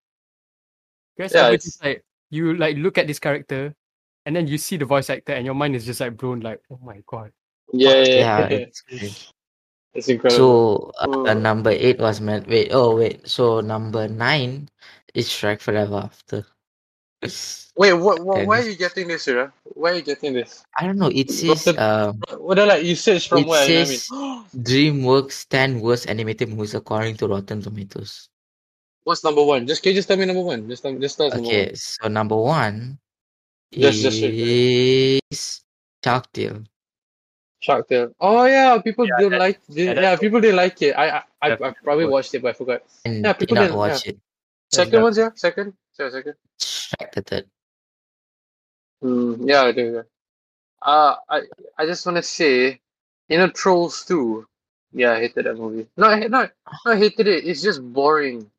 Guys, 1.18 1.34
Yeah, 1.34 1.48
it's- 1.48 1.64
just 1.66 1.84
like 1.84 2.04
you 2.30 2.56
like 2.56 2.78
look 2.78 2.98
at 2.98 3.08
this 3.08 3.20
character, 3.20 3.74
and 4.26 4.36
then 4.36 4.48
you 4.48 4.58
see 4.58 4.78
the 4.78 4.86
voice 4.86 5.10
actor, 5.10 5.34
and 5.34 5.46
your 5.46 5.56
mind 5.56 5.76
is 5.76 5.86
just 5.86 6.00
like 6.00 6.18
blown, 6.18 6.40
like, 6.42 6.62
oh 6.72 6.80
my 6.84 7.02
god. 7.08 7.32
yeah, 7.74 7.96
yeah, 8.04 8.04
yeah. 8.06 8.40
yeah. 8.50 8.58
It's 8.70 8.82
great. 8.82 9.32
It's 9.96 10.10
incredible. 10.10 10.92
So 10.92 10.92
uh, 11.00 11.32
Oh. 11.32 11.34
number 11.34 11.70
eight 11.72 12.00
was 12.00 12.20
Man. 12.20 12.44
Wait, 12.50 12.68
oh 12.74 12.98
wait. 12.98 13.26
So 13.26 13.62
number 13.62 14.10
nine 14.10 14.68
is 15.14 15.30
Shrek 15.30 15.62
Forever 15.62 16.02
After. 16.12 16.46
Wait, 17.78 17.92
what, 17.94 18.24
what 18.24 18.46
why 18.48 18.60
are 18.62 18.70
you 18.70 18.76
getting 18.76 19.08
this, 19.08 19.28
Ira? 19.28 19.52
Why 19.64 19.92
are 19.92 19.96
you 19.96 20.02
getting 20.02 20.32
this? 20.34 20.64
I 20.80 20.86
don't 20.88 20.98
know. 20.98 21.12
It 21.14 21.30
says 21.30 21.68
Rotten- 21.68 21.80
um 21.80 22.22
What 22.40 22.58
are 22.60 22.66
like 22.68 22.84
you 22.84 22.96
search 22.96 23.28
from 23.28 23.40
It 23.44 23.48
where? 23.48 23.68
you 23.68 23.80
know 23.80 23.84
says- 23.86 24.08
what 24.10 24.18
I 24.20 24.56
mean? 24.56 24.64
DreamWorks 25.04 25.48
10 25.50 25.80
worst 25.82 26.08
animated 26.08 26.50
movies 26.50 26.74
according 26.74 27.18
to 27.18 27.28
Rotten 27.28 27.62
Tomatoes. 27.62 28.30
What's 29.04 29.24
number 29.24 29.44
one? 29.44 29.68
Just 29.68 29.84
can 29.84 29.92
you 29.92 29.98
just 30.00 30.08
tell 30.08 30.18
me 30.18 30.26
number 30.26 30.42
one? 30.42 30.70
Just 30.70 30.84
tell, 30.84 30.96
just 30.98 31.18
tell 31.18 31.28
us 31.28 31.34
number 31.34 31.48
Okay, 31.50 31.66
one. 31.68 31.76
so 31.76 32.08
number 32.08 32.38
one 32.38 32.98
Just- 33.74 34.02
just 34.02 34.18
straight 34.18 35.20
is 35.32 35.62
Shark 36.04 36.32
Tale. 36.32 36.64
Shark 37.60 37.90
Tale. 37.90 38.14
Oh 38.22 38.46
yeah, 38.46 38.78
people 38.80 39.06
Yeah, 39.06 39.20
don't 39.20 39.38
like. 39.38 39.60
yeah, 39.70 39.86
Yeah, 39.86 39.94
that's 40.16 40.22
people 40.22 40.40
didn't 40.40 40.56
like 40.58 40.82
it. 40.82 40.94
I 40.96 41.10
I, 41.10 41.24
I, 41.42 41.52
I 41.54 41.74
probably 41.84 42.06
good. 42.06 42.12
watched 42.12 42.34
it, 42.36 42.42
but 42.42 42.50
I 42.50 42.54
forgot. 42.54 42.82
And 43.04 43.24
Yeah, 43.26 43.34
people 43.34 43.56
not 43.56 43.62
didn't- 43.64 43.78
watch 43.78 44.08
it. 44.08 44.18
Second 44.72 44.92
that- 44.94 45.02
one's 45.04 45.18
yeah, 45.18 45.30
second. 45.36 45.74
Sorry, 45.94 46.12
second. 46.12 46.36
Shrek 46.60 47.12
the 47.14 47.22
third. 47.22 47.46
Mm, 49.04 49.48
yeah, 49.48 49.64
I 49.64 49.72
do. 49.72 49.94
Yeah. 49.94 50.02
Uh, 50.82 51.16
I 51.30 51.42
I 51.78 51.86
just 51.86 52.06
want 52.06 52.18
to 52.18 52.24
say, 52.24 52.80
you 53.30 53.38
know, 53.38 53.50
Trolls 53.50 54.06
2. 54.06 54.46
Yeah, 54.94 55.14
I 55.14 55.20
hated 55.20 55.46
that 55.46 55.56
movie. 55.58 55.88
No, 55.98 56.08
I, 56.08 56.20
no, 56.28 56.44
no, 56.44 56.50
I 56.86 56.98
hated 56.98 57.28
it. 57.28 57.46
It's 57.46 57.62
just 57.62 57.82
boring. 57.82 58.50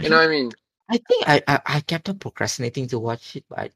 You 0.00 0.08
know 0.08 0.16
what 0.16 0.24
I 0.26 0.28
mean? 0.28 0.50
I 0.88 0.98
think 0.98 1.28
I, 1.28 1.42
I, 1.46 1.60
I 1.66 1.80
kept 1.80 2.08
on 2.08 2.18
procrastinating 2.18 2.88
to 2.88 2.98
watch 2.98 3.36
it, 3.36 3.44
but 3.48 3.58
I 3.60 3.70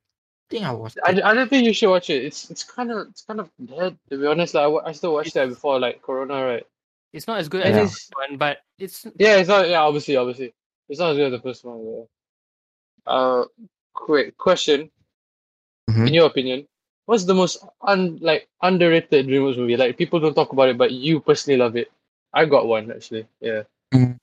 think 0.50 0.64
I 0.64 0.72
watched 0.72 0.98
I, 1.04 1.12
it. 1.12 1.22
I 1.24 1.34
don't 1.34 1.48
think 1.48 1.64
you 1.66 1.72
should 1.72 1.90
watch 1.90 2.10
it. 2.10 2.24
It's 2.24 2.50
it's 2.50 2.64
kind 2.64 2.90
of 2.90 3.08
it's 3.08 3.22
kind 3.22 3.38
of 3.40 3.50
dead 3.64 3.96
to 4.10 4.18
be 4.18 4.26
honest. 4.26 4.54
Like, 4.54 4.64
I, 4.84 4.88
I 4.88 4.92
still 4.92 5.14
watched 5.14 5.34
that 5.34 5.48
before 5.48 5.78
like 5.78 6.02
Corona, 6.02 6.44
right? 6.44 6.66
It's 7.12 7.26
not 7.28 7.38
as 7.38 7.48
good 7.48 7.62
And 7.62 7.74
as 7.76 7.92
the 7.92 7.96
it's- 7.96 8.10
one, 8.28 8.38
but 8.38 8.58
it's 8.78 9.06
Yeah, 9.16 9.36
it's 9.36 9.48
not. 9.48 9.68
Yeah, 9.68 9.80
obviously, 9.82 10.16
obviously, 10.16 10.52
it's 10.88 11.00
not 11.00 11.10
as 11.12 11.16
good 11.16 11.32
as 11.32 11.40
the 11.40 11.42
first 11.42 11.64
one. 11.64 11.84
Yeah. 11.86 12.04
Uh, 13.06 13.44
quick 13.94 14.36
question. 14.36 14.90
Mhm. 15.90 16.08
In 16.08 16.14
your 16.14 16.26
opinion, 16.26 16.66
what's 17.06 17.24
the 17.24 17.34
most 17.34 17.64
un 17.80 18.18
like 18.20 18.48
underrated 18.62 19.26
DreamWorks 19.26 19.56
movie? 19.56 19.76
Like 19.76 19.96
people 19.96 20.20
don't 20.20 20.34
talk 20.34 20.52
about 20.52 20.68
it, 20.68 20.78
but 20.78 20.92
you 20.92 21.20
personally 21.20 21.58
love 21.58 21.76
it. 21.76 21.90
I 22.32 22.44
got 22.44 22.66
one 22.66 22.90
actually. 22.92 23.26
Yeah. 23.40 23.62
Mm. 23.94 24.18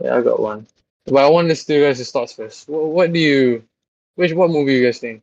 Yeah, 0.00 0.16
I 0.16 0.22
got 0.22 0.40
one. 0.40 0.66
But 1.06 1.24
I 1.24 1.28
want 1.30 1.46
to 1.46 1.48
listen 1.48 1.66
to 1.66 1.74
you 1.80 1.86
guys' 1.86 2.10
thoughts 2.10 2.34
first. 2.34 2.68
What, 2.68 2.84
what 2.84 3.12
do 3.12 3.18
you, 3.20 3.64
which 4.16 4.32
what 4.32 4.50
movie 4.50 4.74
you 4.74 4.84
guys 4.86 4.98
think? 4.98 5.22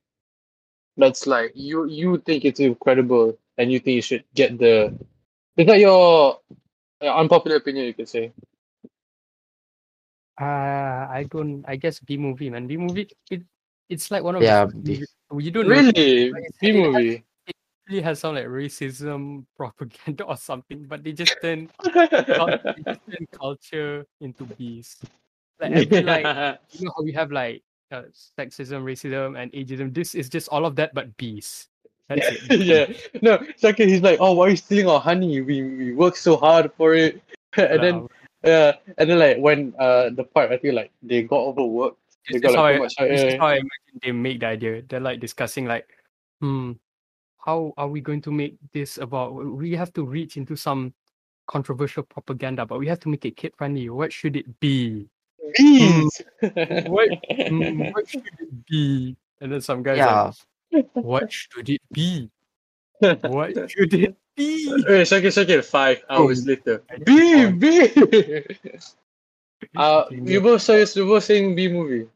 That's 0.98 1.26
like 1.28 1.52
you 1.56 1.86
you 1.88 2.18
think 2.20 2.46
it's 2.46 2.60
incredible 2.60 3.38
and 3.58 3.72
you 3.72 3.80
think 3.80 3.96
you 3.96 4.02
should 4.02 4.24
get 4.36 4.58
the. 4.58 4.94
Is 5.58 5.68
that 5.68 5.80
your 5.80 6.40
uh, 7.02 7.16
unpopular 7.16 7.58
opinion? 7.58 7.86
You 7.88 7.94
could 7.94 8.10
say. 8.10 8.32
Uh 10.40 11.06
I 11.10 11.28
don't 11.30 11.64
I 11.68 11.76
guess 11.76 12.00
Bee 12.00 12.18
Movie 12.18 12.50
man. 12.50 12.66
Bee 12.68 12.78
Movie 12.78 13.10
it 13.30 13.44
it's 13.90 14.10
like 14.10 14.24
one 14.24 14.36
of 14.36 14.42
Yeah, 14.42 14.66
the 14.66 14.74
B. 14.82 14.96
few- 14.98 15.08
We 15.32 15.52
don't. 15.52 15.68
Really? 15.68 16.32
But 16.32 16.42
it's- 16.42 16.58
B 16.62 16.70
it 16.70 16.74
movie. 16.78 17.24
really 17.90 18.02
has 18.02 18.20
some 18.20 18.34
like 18.36 18.48
racism 18.48 19.46
propaganda 19.58 20.24
or 20.26 20.38
something, 20.38 20.86
but 20.90 21.04
they 21.04 21.12
just 21.12 21.36
turn 21.42 21.70
cul- 21.84 22.58
they 22.64 22.82
just 22.86 23.02
turn 23.06 23.26
culture 23.36 24.06
into 24.22 24.46
bees. 24.58 24.98
Like 25.62 25.72
every 25.86 26.02
like 26.02 26.26
you 26.74 26.86
know 26.86 26.94
how 26.98 27.04
we 27.04 27.12
have 27.14 27.32
like 27.32 27.62
uh, 27.92 28.10
sexism, 28.40 28.82
racism, 28.82 29.38
and 29.38 29.52
ageism. 29.54 29.94
This 29.94 30.16
is 30.16 30.30
just 30.30 30.50
all 30.50 30.66
of 30.66 30.74
that, 30.82 30.94
but 30.98 31.14
bees. 31.18 31.68
That's 32.10 32.26
it. 32.50 32.60
yeah. 32.66 32.90
No, 33.22 33.38
second 33.58 33.90
he's 33.90 34.02
like, 34.02 34.18
oh, 34.20 34.34
why 34.34 34.48
are 34.48 34.50
you 34.50 34.58
stealing 34.58 34.88
our 34.90 35.00
honey? 35.00 35.42
We 35.42 35.62
we 35.62 35.94
work 35.94 36.16
so 36.18 36.38
hard 36.38 36.74
for 36.74 36.96
it. 36.98 37.22
and 37.56 37.84
then 37.84 37.96
Wow. 38.02 38.10
Yeah, 38.44 38.74
and 38.98 39.10
then 39.10 39.20
like 39.20 39.38
when 39.38 39.74
uh 39.80 40.10
the 40.10 40.24
part 40.24 40.52
I 40.52 40.58
feel 40.58 40.76
like 40.76 40.92
they 41.02 41.24
got 41.24 41.40
overworked. 41.40 42.00
They 42.30 42.40
This 42.40 42.50
is 42.50 42.56
got 42.56 42.56
how 42.56 42.64
like 42.64 42.72
I, 42.72 42.74
too 42.74 42.80
much. 42.80 42.96
this 42.98 43.24
is 43.24 43.34
how 43.40 43.48
I 43.48 43.54
imagine 43.54 44.00
they 44.02 44.12
make 44.12 44.40
the 44.40 44.48
idea. 44.48 44.82
They're 44.82 45.00
like 45.00 45.20
discussing 45.20 45.66
like, 45.66 45.88
hmm, 46.40 46.74
how 47.38 47.74
are 47.78 47.88
we 47.88 48.00
going 48.02 48.22
to 48.22 48.32
make 48.32 48.56
this 48.72 48.98
about? 48.98 49.34
We 49.34 49.76
have 49.76 49.92
to 49.94 50.06
reach 50.06 50.38
into 50.38 50.56
some 50.56 50.94
controversial 51.48 52.04
propaganda, 52.04 52.66
but 52.66 52.80
we 52.80 52.88
have 52.88 53.00
to 53.02 53.10
make 53.10 53.26
it 53.26 53.36
kid 53.36 53.54
friendly. 53.58 53.90
What 53.90 54.14
should 54.14 54.36
it 54.36 54.48
be? 54.60 55.08
Bees. 55.58 56.22
What, 56.88 57.10
Hmm, 57.48 57.80
what 57.92 58.08
should 58.10 58.24
it 58.40 58.66
be? 58.66 59.16
And 59.42 59.52
then 59.52 59.62
some 59.62 59.84
guys 59.84 59.98
Yeah. 59.98 60.32
like, 60.72 60.84
what 60.96 61.32
should 61.32 61.70
it 61.70 61.82
be? 61.92 62.30
What 63.22 63.70
should 63.70 63.94
it 63.94 64.16
be? 64.36 64.84
Wait, 64.88 65.06
second, 65.08 65.32
second, 65.32 65.66
five 65.66 66.02
hours 66.10 66.42
Oh. 66.46 66.50
later. 66.50 66.84
I 66.90 66.98
B, 66.98 67.16
didn't 67.16 67.60
B. 67.60 68.44
uh, 69.76 70.06
you 70.12 70.42
both 70.42 70.62
say 70.62 70.86
you 70.96 71.06
both 71.06 71.24
saying 71.24 71.56
Bee 71.56 71.68
Movie. 71.70 72.08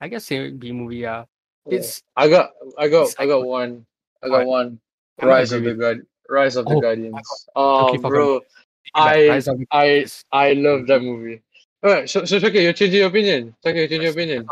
I 0.00 0.08
guess 0.08 0.24
say 0.24 0.50
Bee 0.50 0.72
Movie. 0.72 0.98
Yeah, 0.98 1.24
it's 1.66 2.02
I 2.16 2.28
got, 2.28 2.52
I 2.78 2.88
got, 2.88 3.02
it's 3.02 3.14
I 3.18 3.26
got 3.26 3.38
like- 3.40 3.46
one. 3.48 3.86
I 4.22 4.28
got 4.28 4.38
What? 4.44 4.46
one. 4.46 4.80
I 5.18 5.22
don't 5.24 5.30
Rise 5.30 5.52
of 5.52 5.62
agree 5.62 5.72
the 5.72 5.78
God, 5.80 5.96
Rise 6.28 6.56
of 6.56 6.64
the 6.66 6.74
Oh, 6.74 6.80
Guardians. 6.80 7.46
Oh, 7.56 7.80
totally 7.80 7.98
forgot. 7.98 8.10
bro, 8.10 8.34
like 8.34 8.42
I, 8.94 9.28
Rise 9.28 9.48
of 9.48 9.58
the 9.58 9.66
I, 9.70 9.86
Guardians. 9.86 10.24
I 10.32 10.52
love 10.54 10.86
that 10.88 11.02
movie. 11.02 11.42
Alright, 11.84 12.08
so, 12.10 12.24
so 12.26 12.36
okay, 12.36 12.62
you're 12.62 12.72
changing 12.74 12.98
your 13.00 13.08
opinion. 13.08 13.54
Okay, 13.64 13.78
you're 13.78 13.88
changing 13.88 14.02
your 14.02 14.12
opinion. 14.12 14.46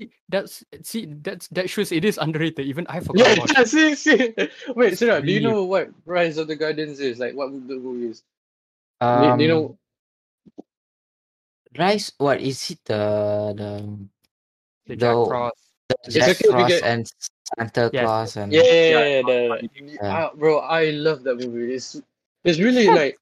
See, 0.00 0.10
that's 0.30 0.64
see 0.82 1.04
that's 1.20 1.44
that 1.48 1.68
shows 1.68 1.92
it 1.92 2.04
is 2.08 2.16
underrated. 2.16 2.64
Even 2.64 2.86
I 2.88 3.00
forgot 3.00 3.26
Yeah, 3.26 3.32
about 3.34 3.50
it. 3.50 3.56
yeah, 3.58 3.64
see, 3.68 3.94
see. 3.94 4.32
Wait, 4.72 4.96
so 4.96 5.06
now, 5.06 5.20
do 5.20 5.30
you 5.30 5.40
know 5.44 5.64
what 5.64 5.90
Rise 6.06 6.38
of 6.38 6.48
the 6.48 6.56
Guardians 6.56 7.00
is? 7.00 7.18
Like, 7.18 7.34
what 7.36 7.52
the 7.52 7.76
movie 7.76 8.08
is? 8.16 8.22
Um, 9.02 9.36
do 9.36 9.44
you 9.44 9.50
know? 9.50 9.76
Rise? 11.78 12.12
What 12.16 12.40
is 12.40 12.70
it? 12.70 12.78
The 12.84 13.52
the 13.56 13.98
The 14.86 14.96
Jack 14.96 15.12
the- 15.14 15.26
Frost. 15.28 15.60
the 16.04 16.10
Jack 16.10 16.28
okay 16.40 16.48
Frost 16.48 16.68
get- 16.68 16.82
and 16.84 17.12
Santa 17.58 17.90
Yes. 17.92 18.04
Claus 18.04 18.36
and 18.36 18.52
Yeah, 18.52 18.62
yeah, 18.62 18.72
Yeah, 18.72 18.88
yeah, 18.88 19.04
yeah, 19.04 19.22
the- 19.28 19.68
Yeah. 20.00 20.16
ah, 20.16 20.30
bro, 20.34 20.58
I 20.64 20.90
love 20.96 21.22
that 21.24 21.36
movie. 21.44 21.74
It's 21.74 22.00
it's 22.44 22.58
really 22.58 22.84
Yeah. 22.88 22.94
like 23.04 23.14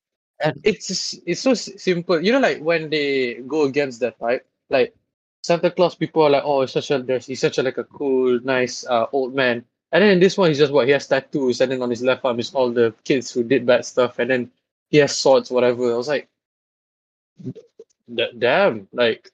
it's 0.62 1.18
it's 1.26 1.40
so 1.40 1.54
simple. 1.54 2.22
You 2.22 2.32
know, 2.32 2.40
like 2.40 2.62
when 2.62 2.86
they 2.88 3.42
go 3.50 3.64
against 3.66 3.98
that 4.00 4.14
type, 4.22 4.46
like 4.70 4.94
Santa 5.48 5.70
Claus, 5.70 5.94
people 5.94 6.22
are 6.24 6.30
like, 6.30 6.42
oh, 6.44 6.60
it's 6.62 6.74
such 6.74 6.90
a 6.90 6.98
there's 7.02 7.24
he's 7.26 7.40
such 7.40 7.56
a 7.58 7.62
like 7.62 7.78
a 7.78 7.84
cool, 7.84 8.38
nice 8.44 8.86
uh, 8.86 9.06
old 9.12 9.34
man. 9.34 9.64
And 9.92 10.02
then 10.02 10.10
in 10.10 10.20
this 10.20 10.36
one, 10.36 10.50
he's 10.50 10.58
just 10.58 10.72
what 10.72 10.86
he 10.86 10.92
has 10.92 11.06
tattoos, 11.08 11.60
and 11.62 11.72
then 11.72 11.80
on 11.82 11.88
his 11.90 12.02
left 12.02 12.24
arm 12.24 12.38
is 12.38 12.52
all 12.54 12.70
the 12.70 12.92
kids 13.04 13.32
who 13.32 13.42
did 13.42 13.64
bad 13.64 13.84
stuff, 13.86 14.18
and 14.18 14.28
then 14.30 14.50
he 14.90 14.98
has 14.98 15.16
swords, 15.16 15.50
whatever. 15.50 15.92
I 15.92 15.96
was 15.96 16.08
like, 16.08 16.28
"D- 18.14 18.32
damn, 18.38 18.88
like 18.92 19.30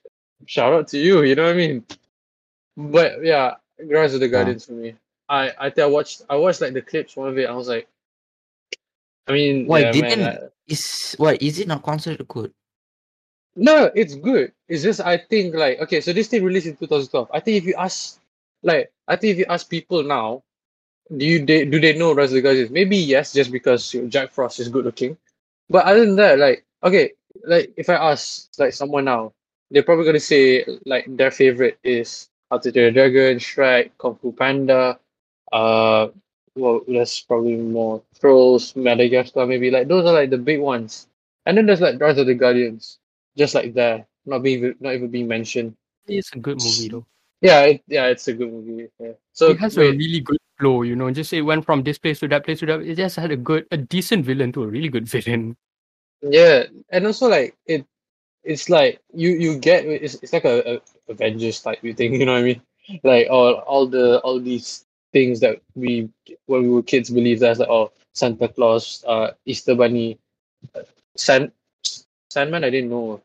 shout 0.47 0.73
out 0.73 0.89
to 0.95 0.99
you. 0.99 1.23
You 1.23 1.35
know 1.35 1.45
what 1.51 1.55
I 1.55 1.59
mean? 1.59 1.85
But 2.77 3.25
yeah, 3.25 3.55
Rise 3.83 4.15
of 4.15 4.21
the 4.21 4.29
Guardians 4.29 4.67
for 4.67 4.73
me. 4.79 4.95
I 5.29 5.51
I 5.59 5.71
think 5.71 5.85
I 5.85 5.87
watched 5.87 6.23
I 6.31 6.37
watched 6.37 6.61
like 6.61 6.75
the 6.75 6.83
clips 6.83 7.17
one 7.17 7.29
of 7.29 7.39
it. 7.39 7.49
I 7.49 7.55
was 7.55 7.67
like, 7.69 7.89
I 9.27 9.33
mean, 9.33 9.67
Why 9.67 9.81
yeah, 9.81 9.93
didn't- 9.93 10.21
man, 10.21 10.39
I- 10.39 10.49
is 10.69 11.15
what 11.19 11.43
is 11.43 11.59
it 11.59 11.67
not 11.69 11.83
considered 11.83 12.29
good? 12.29 12.53
No, 13.57 13.91
it's 13.95 14.15
good. 14.15 14.53
It's 14.69 14.83
just 14.83 15.01
I 15.01 15.19
think 15.19 15.55
like 15.55 15.81
okay, 15.81 16.01
so 16.01 16.13
this 16.13 16.29
thing 16.29 16.45
released 16.45 16.67
in 16.67 16.77
2012. 16.77 17.31
I 17.33 17.41
think 17.41 17.59
if 17.59 17.65
you 17.65 17.75
ask, 17.79 18.19
like, 18.63 18.93
I 19.07 19.17
think 19.17 19.33
if 19.33 19.39
you 19.39 19.47
ask 19.49 19.69
people 19.69 20.03
now, 20.03 20.43
do 21.17 21.25
you 21.25 21.45
they, 21.45 21.65
do 21.65 21.81
they 21.81 21.97
know 21.97 22.15
Rise 22.15 22.31
of 22.31 22.37
the 22.37 22.43
Guardians? 22.43 22.71
Maybe 22.71 22.97
yes, 22.97 23.33
just 23.33 23.53
because 23.53 23.95
Jack 24.09 24.33
Frost 24.33 24.61
is 24.61 24.69
good 24.69 24.85
looking. 24.85 25.17
But 25.71 25.85
other 25.85 26.05
than 26.05 26.17
that, 26.17 26.39
like, 26.39 26.65
okay, 26.83 27.13
like 27.45 27.73
if 27.77 27.89
I 27.89 27.95
ask 27.95 28.49
like 28.59 28.73
someone 28.73 29.05
now, 29.05 29.33
they're 29.71 29.83
probably 29.83 30.05
gonna 30.05 30.21
say 30.21 30.65
like 30.87 31.05
their 31.09 31.31
favorite 31.31 31.79
is 31.85 32.29
How 32.51 32.59
to 32.59 32.73
Train 32.73 32.83
Your 32.85 32.93
Dragon, 32.93 33.39
Shrek, 33.39 33.91
Kung 33.99 34.17
Fu 34.17 34.33
Panda, 34.33 34.99
uh, 35.53 36.09
well, 36.57 36.81
that's 36.89 37.21
probably 37.21 37.57
more 37.57 38.03
Trolls, 38.21 38.77
Madagascar, 38.77 39.47
maybe 39.47 39.71
like 39.71 39.89
those 39.89 40.05
are 40.07 40.13
like 40.13 40.31
the 40.31 40.39
big 40.39 40.61
ones. 40.61 41.09
And 41.47 41.57
then 41.57 41.67
there's 41.67 41.81
like 41.81 42.01
Rise 42.01 42.19
of 42.19 42.27
the 42.27 42.35
Guardians, 42.35 42.99
just 43.37 43.55
like 43.55 43.74
there, 43.74 44.07
not 44.26 44.43
being 44.43 44.74
not 44.80 44.95
even 44.95 45.11
being 45.11 45.28
mentioned. 45.28 45.76
It's 46.07 46.32
a 46.32 46.39
good 46.39 46.62
movie 46.62 46.89
though. 46.89 47.07
Yeah, 47.41 47.61
it, 47.62 47.82
yeah, 47.87 48.07
it's 48.07 48.28
a 48.28 48.32
good 48.32 48.53
movie. 48.53 48.89
Yeah. 48.99 49.12
So 49.32 49.51
it 49.51 49.61
has 49.61 49.76
a 49.76 49.91
really 49.91 50.20
good 50.20 50.39
flow. 50.59 50.82
You 50.82 50.97
know, 50.97 51.11
just 51.11 51.32
it 51.32 51.43
went 51.43 51.64
from 51.64 51.82
this 51.82 51.99
place 51.99 52.20
to 52.20 52.28
that 52.28 52.45
place 52.45 52.61
to 52.61 52.66
that. 52.66 52.80
It 52.80 52.97
just 52.97 53.16
had 53.16 53.30
a 53.30 53.37
good, 53.37 53.66
a 53.70 53.76
decent 53.76 54.24
villain 54.24 54.53
to 54.53 54.62
a 54.62 54.66
really 54.66 54.89
good 54.89 55.09
villain. 55.14 55.57
yeah, 56.22 56.64
and 56.91 57.07
also 57.07 57.28
like 57.28 57.55
it, 57.66 57.85
it's 58.45 58.70
like 58.70 59.01
you 59.12 59.30
you 59.30 59.59
get 59.59 59.85
it's, 59.85 60.14
it's 60.22 60.32
like 60.32 60.45
a, 60.45 60.76
a 60.76 60.80
Avengers 61.09 61.61
type 61.61 61.80
thing. 61.80 62.14
You 62.18 62.26
know 62.26 62.32
what 62.32 62.39
I 62.39 62.57
mean? 62.57 62.62
Like 63.03 63.28
all 63.30 63.55
all 63.66 63.87
the 63.87 64.20
all 64.20 64.41
these 64.41 64.87
things 65.12 65.41
that 65.41 65.61
we 65.74 66.09
when 66.47 66.62
we 66.62 66.68
were 66.68 66.82
kids 66.82 67.11
believed 67.11 67.43
as 67.43 67.59
like 67.59 67.68
oh 67.68 67.93
Santa 68.14 68.49
Claus, 68.49 69.05
uh, 69.07 69.32
Easter 69.45 69.74
Bunny, 69.74 70.18
uh, 70.74 70.82
Sand 71.16 71.53
Sandman. 72.35 72.64
I 72.64 72.70
didn't 72.70 72.91
know 72.91 73.20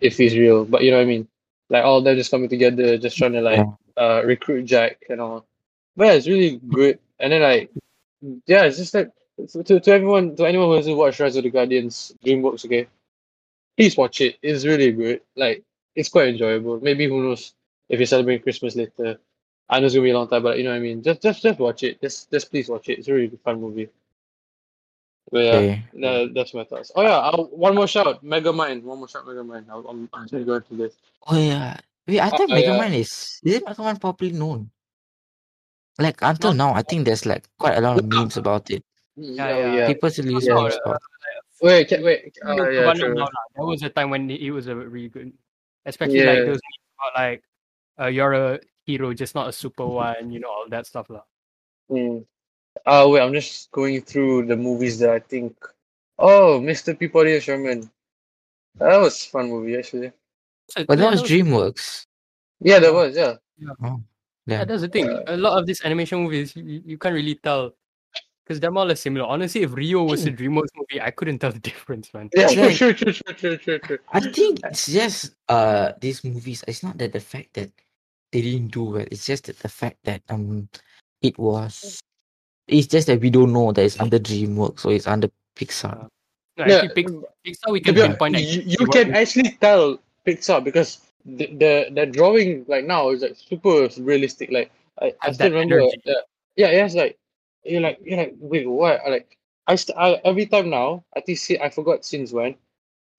if 0.00 0.18
he's 0.18 0.36
real, 0.36 0.64
but 0.64 0.82
you 0.82 0.90
know 0.90 0.98
what 0.98 1.04
I 1.04 1.12
mean. 1.14 1.28
Like 1.70 1.84
all 1.84 2.02
them 2.02 2.16
just 2.16 2.30
coming 2.30 2.48
together, 2.48 2.98
just 2.98 3.16
trying 3.16 3.32
to 3.32 3.40
like 3.40 3.66
uh 3.96 4.22
recruit 4.24 4.64
Jack 4.64 5.04
and 5.08 5.20
all. 5.20 5.46
But 5.96 6.06
yeah, 6.06 6.12
it's 6.12 6.26
really 6.28 6.56
good. 6.56 6.98
And 7.18 7.32
then 7.32 7.42
like 7.42 7.70
yeah, 8.46 8.64
it's 8.64 8.78
just 8.78 8.94
like 8.94 9.10
to, 9.52 9.80
to, 9.80 9.90
everyone 9.90 10.36
to 10.36 10.44
anyone 10.44 10.68
who 10.68 10.74
hasn't 10.74 10.96
watched 10.96 11.20
Rise 11.20 11.36
of 11.36 11.44
the 11.44 11.50
Guardians 11.50 12.12
DreamWorks, 12.24 12.64
okay, 12.66 12.86
please 13.76 13.96
watch 13.96 14.20
it. 14.20 14.36
It's 14.42 14.64
really 14.64 14.92
good. 14.92 15.22
Like 15.36 15.62
it's 15.94 16.08
quite 16.08 16.28
enjoyable. 16.28 16.80
Maybe 16.80 17.08
who 17.08 17.22
knows 17.22 17.54
if 17.88 17.98
you're 17.98 18.06
celebrating 18.06 18.42
Christmas 18.42 18.76
later. 18.76 19.18
I 19.68 19.80
know 19.80 19.86
it's 19.86 19.94
gonna 19.94 20.04
be 20.04 20.10
a 20.10 20.18
long 20.18 20.28
time, 20.28 20.42
but 20.42 20.58
you 20.58 20.64
know 20.64 20.70
what 20.70 20.76
I 20.76 20.80
mean. 20.80 21.02
Just 21.02 21.22
just 21.22 21.42
just 21.42 21.58
watch 21.58 21.82
it. 21.84 22.00
Just 22.00 22.30
just 22.30 22.50
please 22.50 22.68
watch 22.68 22.88
it. 22.88 22.98
It's 22.98 23.08
a 23.08 23.14
really 23.14 23.38
fun 23.44 23.60
movie. 23.60 23.88
But 25.32 25.44
yeah, 25.48 25.56
Okay. 25.56 25.84
no, 25.96 26.28
that's 26.28 26.52
my 26.52 26.62
thoughts. 26.68 26.92
Oh 26.94 27.00
yeah, 27.00 27.16
I'll, 27.16 27.48
one 27.48 27.74
more 27.74 27.88
shout, 27.88 28.20
Megamind. 28.22 28.84
One 28.84 28.98
more 29.00 29.08
shout, 29.08 29.24
Megamind. 29.24 29.64
I'll, 29.72 29.80
I'm 29.88 30.04
I'm 30.12 30.28
gonna 30.28 30.60
this. 30.70 30.92
Oh 31.26 31.38
yeah. 31.40 31.80
Wait, 32.06 32.20
I 32.20 32.28
thought 32.28 32.52
uh, 32.52 32.54
Mega 32.54 32.76
yeah. 32.76 32.78
Man 32.78 32.92
is 32.92 33.40
is 33.40 33.54
it 33.56 33.64
Mega 33.64 33.80
Man 33.80 33.96
properly 33.96 34.32
known? 34.36 34.68
Like 35.98 36.20
until 36.20 36.52
Not- 36.52 36.72
now, 36.72 36.78
I 36.78 36.82
think 36.82 37.06
there's 37.08 37.24
like 37.24 37.48
quite 37.58 37.78
a 37.78 37.80
lot 37.80 37.98
of 37.98 38.04
memes 38.04 38.36
about 38.36 38.68
it. 38.70 38.84
Yeah, 39.16 39.48
yeah. 39.48 39.72
yeah. 39.74 39.86
People 39.88 40.10
still 40.12 40.28
use 40.28 40.46
Yeah. 40.46 40.54
memes 40.54 40.76
about. 40.84 41.00
Wait, 41.62 41.88
can, 41.88 42.02
wait. 42.04 42.36
You 42.36 42.48
Uh, 42.50 42.54
know, 42.54 42.68
yeah, 42.68 42.92
true. 42.92 43.14
now 43.14 43.24
lah, 43.24 43.44
That 43.56 43.64
was 43.64 43.82
a 43.82 43.88
time 43.88 44.10
when 44.10 44.28
it 44.28 44.50
was 44.50 44.66
a 44.68 44.76
really 44.76 45.08
good, 45.08 45.32
especially 45.86 46.26
like 46.28 46.44
those 46.44 46.60
memes 46.60 46.88
about 47.00 47.12
like, 47.16 47.40
uh, 48.00 48.10
you're 48.12 48.34
a 48.34 48.60
hero, 48.84 49.14
just 49.14 49.34
not 49.34 49.48
a 49.48 49.52
super 49.52 49.86
one. 49.86 50.28
You 50.28 50.40
know 50.44 50.50
all 50.52 50.68
that 50.68 50.84
stuff 50.84 51.08
lah. 51.08 51.24
Hmm. 51.88 52.28
Uh, 52.86 53.06
wait, 53.10 53.20
I'm 53.20 53.32
just 53.32 53.70
going 53.70 54.00
through 54.02 54.46
the 54.46 54.56
movies 54.56 54.98
that 55.00 55.10
I 55.10 55.18
think. 55.20 55.56
Oh, 56.18 56.60
Mr. 56.60 56.98
Peabody 56.98 57.34
and 57.34 57.42
Sherman. 57.42 57.90
That 58.76 58.96
was 58.98 59.26
a 59.26 59.28
fun 59.30 59.48
movie, 59.50 59.76
actually. 59.76 60.12
But 60.74 60.98
that 60.98 61.10
was 61.10 61.22
DreamWorks. 61.22 62.06
Yeah, 62.60 62.78
that 62.78 62.92
was, 62.92 63.16
yeah. 63.16 63.34
Yeah. 63.58 63.96
Yeah, 64.46 64.64
that's 64.64 64.82
the 64.82 64.88
thing. 64.88 65.06
A 65.26 65.36
lot 65.36 65.58
of 65.58 65.66
these 65.66 65.84
animation 65.84 66.22
movies, 66.24 66.56
you, 66.56 66.64
you- 66.64 66.82
you 66.86 66.98
can't 66.98 67.14
really 67.14 67.36
tell 67.36 67.74
because 68.42 68.58
they're 68.58 68.72
more 68.72 68.82
or 68.82 68.86
less 68.86 69.00
similar. 69.00 69.24
Honestly, 69.24 69.62
if 69.62 69.72
Rio 69.72 70.02
was 70.02 70.26
a 70.26 70.32
DreamWorks 70.32 70.74
movie, 70.74 71.00
I 71.00 71.12
couldn't 71.12 71.38
tell 71.38 71.52
the 71.52 71.60
difference, 71.70 72.12
man. 72.12 72.28
Yeah, 72.34 72.46
Like- 72.46 72.74
true, 72.76 72.92
true, 72.92 73.12
true, 73.12 73.34
true, 73.34 73.56
true, 73.56 73.78
true. 73.78 73.98
I 74.12 74.18
think 74.20 74.58
it's 74.64 74.86
just 74.90 75.34
uh 75.48 75.92
these 76.00 76.24
movies. 76.24 76.64
It's 76.66 76.82
not 76.82 76.98
that 76.98 77.12
the 77.12 77.20
fact 77.20 77.54
that 77.54 77.70
they 78.32 78.42
didn't 78.42 78.68
do 78.72 78.82
well. 78.84 79.06
It's 79.10 79.26
just 79.26 79.44
that 79.46 79.58
the 79.60 79.68
fact 79.68 79.98
that 80.04 80.22
um 80.28 80.68
it 81.20 81.38
was. 81.38 82.00
It's 82.72 82.86
just 82.86 83.06
that 83.06 83.20
we 83.20 83.30
don't 83.30 83.52
know 83.52 83.72
that 83.72 83.84
it's 83.84 84.00
under 84.00 84.18
DreamWorks, 84.18 84.80
so 84.80 84.90
it's 84.90 85.06
under 85.06 85.28
Pixar. 85.56 86.08
No, 86.56 86.64
actually, 86.64 86.88
Pix- 86.94 87.12
um, 87.12 87.24
Pixar, 87.46 87.72
we 87.72 87.80
can 87.80 87.94
pinpoint. 87.94 88.38
you, 88.38 88.62
you 88.64 88.86
can 88.86 89.14
actually 89.14 89.50
tell 89.60 89.98
Pixar 90.26 90.64
because 90.64 91.00
the, 91.24 91.46
the 91.46 91.88
the 91.94 92.06
drawing 92.06 92.64
like 92.68 92.84
now 92.84 93.10
is 93.10 93.22
like 93.22 93.36
super 93.36 93.88
realistic. 93.98 94.50
Like 94.50 94.70
I, 95.00 95.14
I 95.22 95.32
still 95.32 95.50
that 95.50 95.52
remember. 95.52 95.80
energy. 95.80 96.00
Yeah, 96.04 96.14
yeah, 96.56 96.66
it 96.68 96.82
has 96.82 96.94
like 96.94 97.18
you're 97.64 97.80
like 97.80 97.98
you're 98.02 98.18
like 98.18 98.34
wait 98.40 98.68
what? 98.68 99.00
I 99.06 99.10
Like 99.10 99.38
I, 99.66 99.74
st- 99.76 99.98
I 99.98 100.20
every 100.24 100.46
time 100.46 100.70
now 100.70 101.04
I 101.16 101.20
think 101.20 101.38
see 101.38 101.58
I 101.58 101.70
forgot 101.70 102.04
since 102.04 102.32
when. 102.32 102.54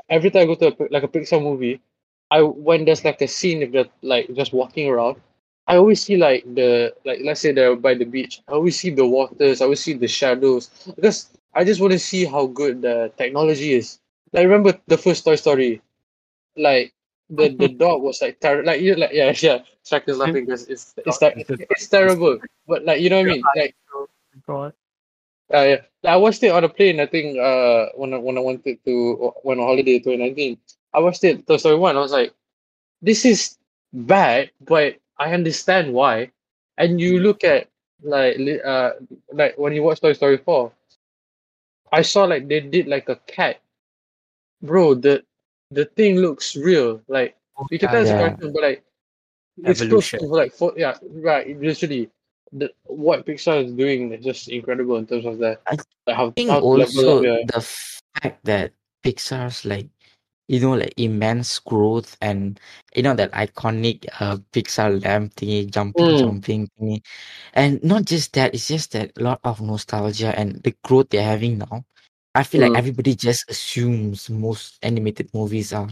Every 0.09 0.29
time 0.29 0.43
I 0.43 0.45
go 0.45 0.55
to 0.55 0.67
a, 0.67 0.87
like 0.91 1.03
a 1.03 1.07
Pixar 1.07 1.41
movie, 1.41 1.79
I 2.29 2.41
when 2.41 2.85
there's 2.85 3.05
like 3.05 3.21
a 3.21 3.27
scene 3.27 3.61
if 3.61 3.71
they're 3.71 3.89
like 4.01 4.33
just 4.35 4.53
walking 4.53 4.89
around, 4.89 5.17
I 5.67 5.77
always 5.77 6.01
see 6.01 6.17
like 6.17 6.43
the 6.55 6.93
like 7.05 7.19
let's 7.23 7.41
say 7.41 7.51
they're 7.51 7.75
by 7.75 7.93
the 7.95 8.05
beach. 8.05 8.41
I 8.47 8.53
always 8.53 8.79
see 8.79 8.89
the 8.89 9.05
waters. 9.07 9.61
I 9.61 9.65
always 9.65 9.79
see 9.79 9.93
the 9.93 10.07
shadows 10.07 10.69
because 10.95 11.29
I 11.53 11.63
just 11.63 11.79
want 11.81 11.93
to 11.93 11.99
see 11.99 12.25
how 12.25 12.47
good 12.47 12.81
the 12.81 13.11
technology 13.17 13.73
is. 13.73 13.99
Like 14.33 14.43
remember 14.45 14.77
the 14.87 14.97
first 14.97 15.23
Toy 15.23 15.35
Story, 15.35 15.81
like 16.57 16.93
the 17.29 17.49
the 17.49 17.69
dog 17.83 18.01
was 18.01 18.21
like 18.21 18.39
ter- 18.39 18.63
like 18.63 18.81
you 18.81 18.95
like 18.95 19.11
yeah 19.13 19.33
yeah. 19.41 19.59
Shaq 19.85 20.07
is 20.07 20.17
laughing 20.17 20.45
because 20.45 20.67
it's 20.67 20.95
it's 21.05 21.21
like 21.21 21.45
it's 21.47 21.87
terrible. 21.87 22.39
But 22.67 22.85
like 22.85 23.01
you 23.01 23.09
know 23.09 23.17
what 23.17 23.29
I 23.29 23.33
mean? 23.33 23.43
Like 23.55 23.75
God. 24.47 24.73
uh, 25.53 25.61
yeah. 25.61 25.81
I 26.05 26.17
watched 26.17 26.43
it 26.43 26.49
on 26.51 26.63
a 26.63 26.69
plane. 26.69 26.99
I 26.99 27.05
think 27.05 27.37
uh 27.37 27.87
when 27.95 28.13
I 28.13 28.17
when 28.17 28.37
I 28.37 28.41
wanted 28.41 28.83
to 28.85 29.33
went 29.43 29.59
on 29.59 29.67
holiday 29.67 29.99
2019, 29.99 30.57
I 30.93 30.99
watched 30.99 31.23
it 31.23 31.45
Toy 31.47 31.57
Story 31.57 31.75
one. 31.77 31.95
I 31.97 32.01
was 32.01 32.11
like, 32.11 32.33
this 33.01 33.25
is 33.25 33.57
bad, 33.93 34.51
but 34.61 34.97
I 35.17 35.33
understand 35.33 35.93
why. 35.93 36.31
And 36.77 36.99
you 36.99 37.19
look 37.19 37.43
at 37.43 37.67
like 38.01 38.37
uh 38.65 38.91
like 39.31 39.57
when 39.57 39.73
you 39.73 39.83
watch 39.83 40.01
Toy 40.01 40.13
Story 40.13 40.37
four, 40.37 40.71
I 41.91 42.01
saw 42.01 42.25
like 42.25 42.47
they 42.47 42.59
did 42.59 42.87
like 42.87 43.09
a 43.09 43.15
cat. 43.27 43.61
Bro, 44.61 44.95
the 44.95 45.23
the 45.71 45.85
thing 45.85 46.17
looks 46.17 46.55
real. 46.55 47.01
Like 47.07 47.35
you 47.69 47.79
can 47.79 47.89
tell 47.89 48.01
it's 48.01 48.09
a 48.09 48.17
cartoon, 48.17 48.53
but 48.53 48.63
like 48.63 48.83
it's 49.57 49.85
close 49.85 50.11
to 50.11 50.25
like 50.25 50.53
for 50.53 50.73
yeah 50.75 50.97
right 51.21 51.59
literally 51.59 52.09
the 52.53 52.71
what 52.85 53.25
Pixar 53.25 53.65
is 53.65 53.73
doing 53.73 54.13
is 54.13 54.23
just 54.23 54.47
incredible 54.47 54.97
in 54.97 55.05
terms 55.05 55.25
of 55.25 55.37
that. 55.39 55.61
I 55.67 55.77
like 56.07 56.15
how, 56.15 56.31
think 56.31 56.49
how 56.49 56.61
also 56.61 57.21
the 57.21 57.61
fact 57.61 58.45
that 58.45 58.71
Pixar's 59.03 59.65
like 59.65 59.89
you 60.47 60.59
know 60.59 60.73
like 60.75 60.93
immense 60.97 61.59
growth 61.59 62.17
and 62.21 62.59
you 62.95 63.01
know 63.03 63.15
that 63.15 63.31
iconic 63.33 64.05
uh 64.19 64.37
Pixar 64.51 65.01
lamp 65.03 65.33
thingy 65.35 65.69
jumping 65.69 66.15
Mm. 66.15 66.15
jumping 66.15 66.67
thingy 66.79 67.01
and 67.53 67.83
not 67.83 68.05
just 68.05 68.33
that 68.33 68.53
it's 68.53 68.67
just 68.67 68.91
that 68.93 69.11
a 69.17 69.23
lot 69.23 69.39
of 69.43 69.61
nostalgia 69.61 70.37
and 70.37 70.61
the 70.63 70.75
growth 70.83 71.09
they're 71.09 71.23
having 71.23 71.57
now 71.59 71.85
I 72.35 72.43
feel 72.43 72.61
like 72.61 72.73
Mm. 72.73 72.75
everybody 72.75 73.15
just 73.15 73.49
assumes 73.49 74.29
most 74.29 74.79
animated 74.83 75.33
movies 75.33 75.73
are 75.73 75.89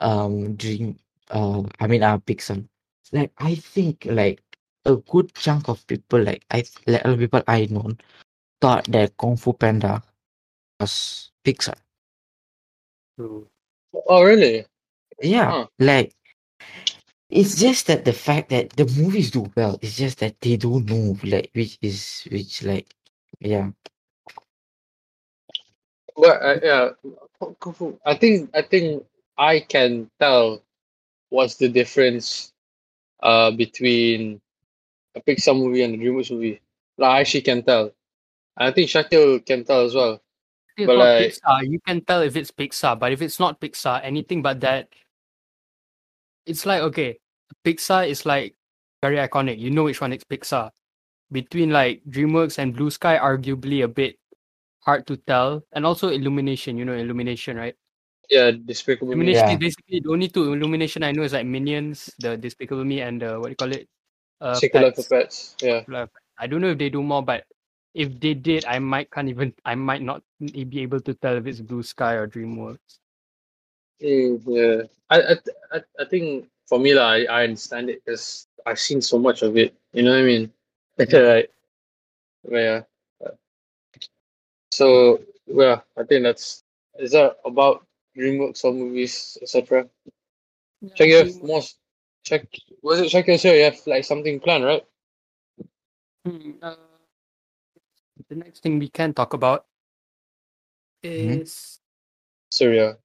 um 0.00 0.56
dream 0.56 0.96
uh 1.30 1.62
I 1.80 1.86
mean 1.86 2.02
are 2.02 2.18
Pixar 2.18 2.66
like 3.12 3.32
I 3.38 3.54
think 3.56 4.06
like 4.10 4.40
a 4.84 4.96
good 4.96 5.34
chunk 5.34 5.68
of 5.68 5.86
people 5.86 6.22
like 6.22 6.44
I 6.50 6.64
like 6.86 7.04
a 7.04 7.08
lot 7.08 7.14
of 7.14 7.18
people 7.20 7.42
I 7.48 7.66
know 7.70 7.90
thought 8.60 8.84
that 8.86 9.16
Kung 9.18 9.36
Fu 9.36 9.52
Panda 9.54 10.02
was 10.80 11.30
Pixar. 11.44 11.76
True. 13.16 13.48
Oh 13.94 14.22
really? 14.24 14.66
Yeah, 15.22 15.54
Huh. 15.54 15.66
like 15.80 16.14
it's 17.30 17.56
just 17.56 17.88
that 17.88 18.04
the 18.04 18.12
fact 18.14 18.50
that 18.50 18.70
the 18.70 18.86
movies 18.86 19.30
do 19.32 19.50
well. 19.56 19.78
It's 19.82 19.96
just 19.96 20.20
that 20.20 20.40
they 20.40 20.56
don't 20.56 20.86
know 20.86 21.16
like 21.24 21.50
which 21.54 21.78
is 21.82 22.26
which 22.30 22.62
like 22.64 22.94
yeah. 23.40 23.70
But 26.16 26.42
uh, 26.42 26.60
yeah, 26.62 26.90
Kung 27.60 27.74
Fu- 27.74 28.00
I 28.06 28.16
think 28.16 28.50
I 28.54 28.62
think 28.62 29.04
I 29.38 29.60
can 29.60 30.10
tell 30.20 30.62
what's 31.30 31.56
the 31.56 31.68
difference 31.68 32.52
uh 33.22 33.50
between 33.52 34.40
a 35.16 35.20
Pixar 35.22 35.56
movie 35.56 35.82
and 35.84 35.94
a 35.94 35.98
DreamWorks 35.98 36.30
movie. 36.32 36.60
Like, 36.98 37.10
I 37.10 37.20
actually 37.20 37.42
can 37.42 37.62
tell. 37.64 37.92
I 38.56 38.72
think 38.72 38.90
Shakil 38.90 39.44
can 39.46 39.64
tell 39.64 39.86
as 39.86 39.94
well. 39.94 40.20
It's 40.76 40.86
But 40.86 40.96
like- 40.96 41.32
Pixar. 41.32 41.68
You 41.68 41.80
can 41.86 42.00
tell 42.04 42.22
if 42.22 42.36
it's 42.36 42.50
Pixar, 42.50 42.98
but 42.98 43.12
if 43.12 43.20
it's 43.22 43.38
not 43.40 43.60
Pixar, 43.60 44.00
anything 44.02 44.42
but 44.42 44.60
that, 44.60 44.88
it's 46.46 46.64
like 46.66 46.82
okay, 46.82 47.18
Pixar 47.64 48.08
is 48.08 48.24
like 48.24 48.54
very 49.02 49.16
iconic. 49.16 49.58
You 49.58 49.70
know 49.70 49.84
which 49.84 50.00
one 50.00 50.12
is 50.12 50.24
Pixar. 50.24 50.70
Between 51.32 51.70
like 51.70 52.02
DreamWorks 52.08 52.58
and 52.58 52.74
Blue 52.74 52.90
Sky, 52.90 53.18
arguably 53.18 53.84
a 53.84 53.88
bit 53.88 54.16
hard 54.80 55.06
to 55.06 55.16
tell, 55.16 55.62
and 55.72 55.86
also 55.86 56.08
Illumination. 56.08 56.76
You 56.76 56.84
know 56.84 56.94
Illumination, 56.94 57.56
right? 57.56 57.76
Yeah, 58.30 58.50
Despicable 58.52 59.08
Me. 59.14 59.14
Illumination 59.14 59.46
Yeah. 59.48 59.54
is 59.54 59.58
basically 59.58 60.00
the 60.00 60.10
only 60.10 60.28
two 60.28 60.52
Illumination 60.52 61.02
I 61.02 61.12
know 61.12 61.22
is 61.22 61.32
like 61.34 61.46
Minions, 61.46 62.10
the 62.18 62.36
Despicable 62.36 62.84
Me, 62.84 63.00
and 63.02 63.20
the 63.20 63.38
what 63.38 63.46
do 63.46 63.50
you 63.50 63.56
call 63.56 63.72
it? 63.72 63.88
Uh, 64.40 64.54
Secret 64.54 64.82
Life 64.82 64.98
of 64.98 65.08
Pets. 65.08 65.54
Pets. 65.60 65.86
Yeah. 65.86 66.06
I 66.38 66.46
don't 66.46 66.62
know 66.62 66.70
if 66.72 66.78
they 66.78 66.88
do 66.88 67.02
more, 67.02 67.22
but 67.22 67.44
if 67.94 68.20
they 68.20 68.34
did, 68.34 68.64
I 68.64 68.78
might 68.78 69.10
can't 69.10 69.28
even. 69.28 69.52
I 69.64 69.74
might 69.74 70.02
not 70.02 70.22
be 70.40 70.80
able 70.80 71.00
to 71.00 71.14
tell 71.14 71.36
if 71.36 71.46
it's 71.46 71.60
Blue 71.60 71.82
Sky 71.82 72.14
or 72.14 72.28
DreamWorks. 72.28 72.98
Yeah. 73.98 74.82
I, 75.10 75.20
I 75.20 75.34
I 75.72 75.80
I 75.98 76.04
think 76.08 76.48
for 76.66 76.78
me 76.78 76.94
lah, 76.94 77.18
I, 77.18 77.24
I 77.24 77.44
understand 77.44 77.90
it 77.90 78.02
because 78.04 78.46
I've 78.64 78.78
seen 78.78 79.02
so 79.02 79.18
much 79.18 79.42
of 79.42 79.56
it. 79.56 79.74
You 79.92 80.02
know 80.02 80.12
what 80.12 80.20
I 80.20 80.24
mean? 80.24 80.52
right. 80.98 81.50
But 82.44 82.56
yeah. 82.56 82.80
So 84.72 85.20
well, 85.46 85.84
I 85.98 86.04
think 86.04 86.22
that's 86.22 86.62
is 86.98 87.12
that 87.12 87.36
about 87.44 87.84
DreamWorks 88.16 88.64
or 88.64 88.72
movies, 88.72 89.36
etc. 89.42 89.88
Check 90.94 91.08
you 91.08 91.16
have 91.16 91.42
more. 91.42 91.62
Check 92.24 92.46
was 92.82 93.00
it 93.00 93.08
check 93.08 93.26
your 93.26 93.38
show? 93.38 93.52
You 93.52 93.64
have 93.64 93.80
like 93.86 94.04
something 94.04 94.38
planned, 94.38 94.64
right? 94.64 94.84
Hmm, 96.24 96.52
uh, 96.62 96.76
the 98.30 98.36
next 98.38 98.62
thing 98.62 98.78
we 98.78 98.88
can 98.88 99.12
talk 99.12 99.34
about 99.34 99.66
Mhm. 101.04 101.42
is 101.42 101.80
Surya. 102.54 102.96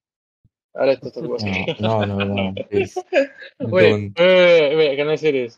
I 0.77 0.85
like 0.85 1.01
to 1.01 1.09
talk 1.11 1.23
about. 1.25 1.41
No, 1.79 2.05
no, 2.05 2.17
no, 2.21 2.51
no, 2.51 2.63
please. 2.69 2.93
wait, 3.59 3.89
Don't. 3.89 4.19
wait, 4.19 4.75
wait, 4.75 4.75
wait, 4.75 4.95
can 4.95 5.09
I 5.09 5.15
say 5.17 5.31
this? 5.31 5.57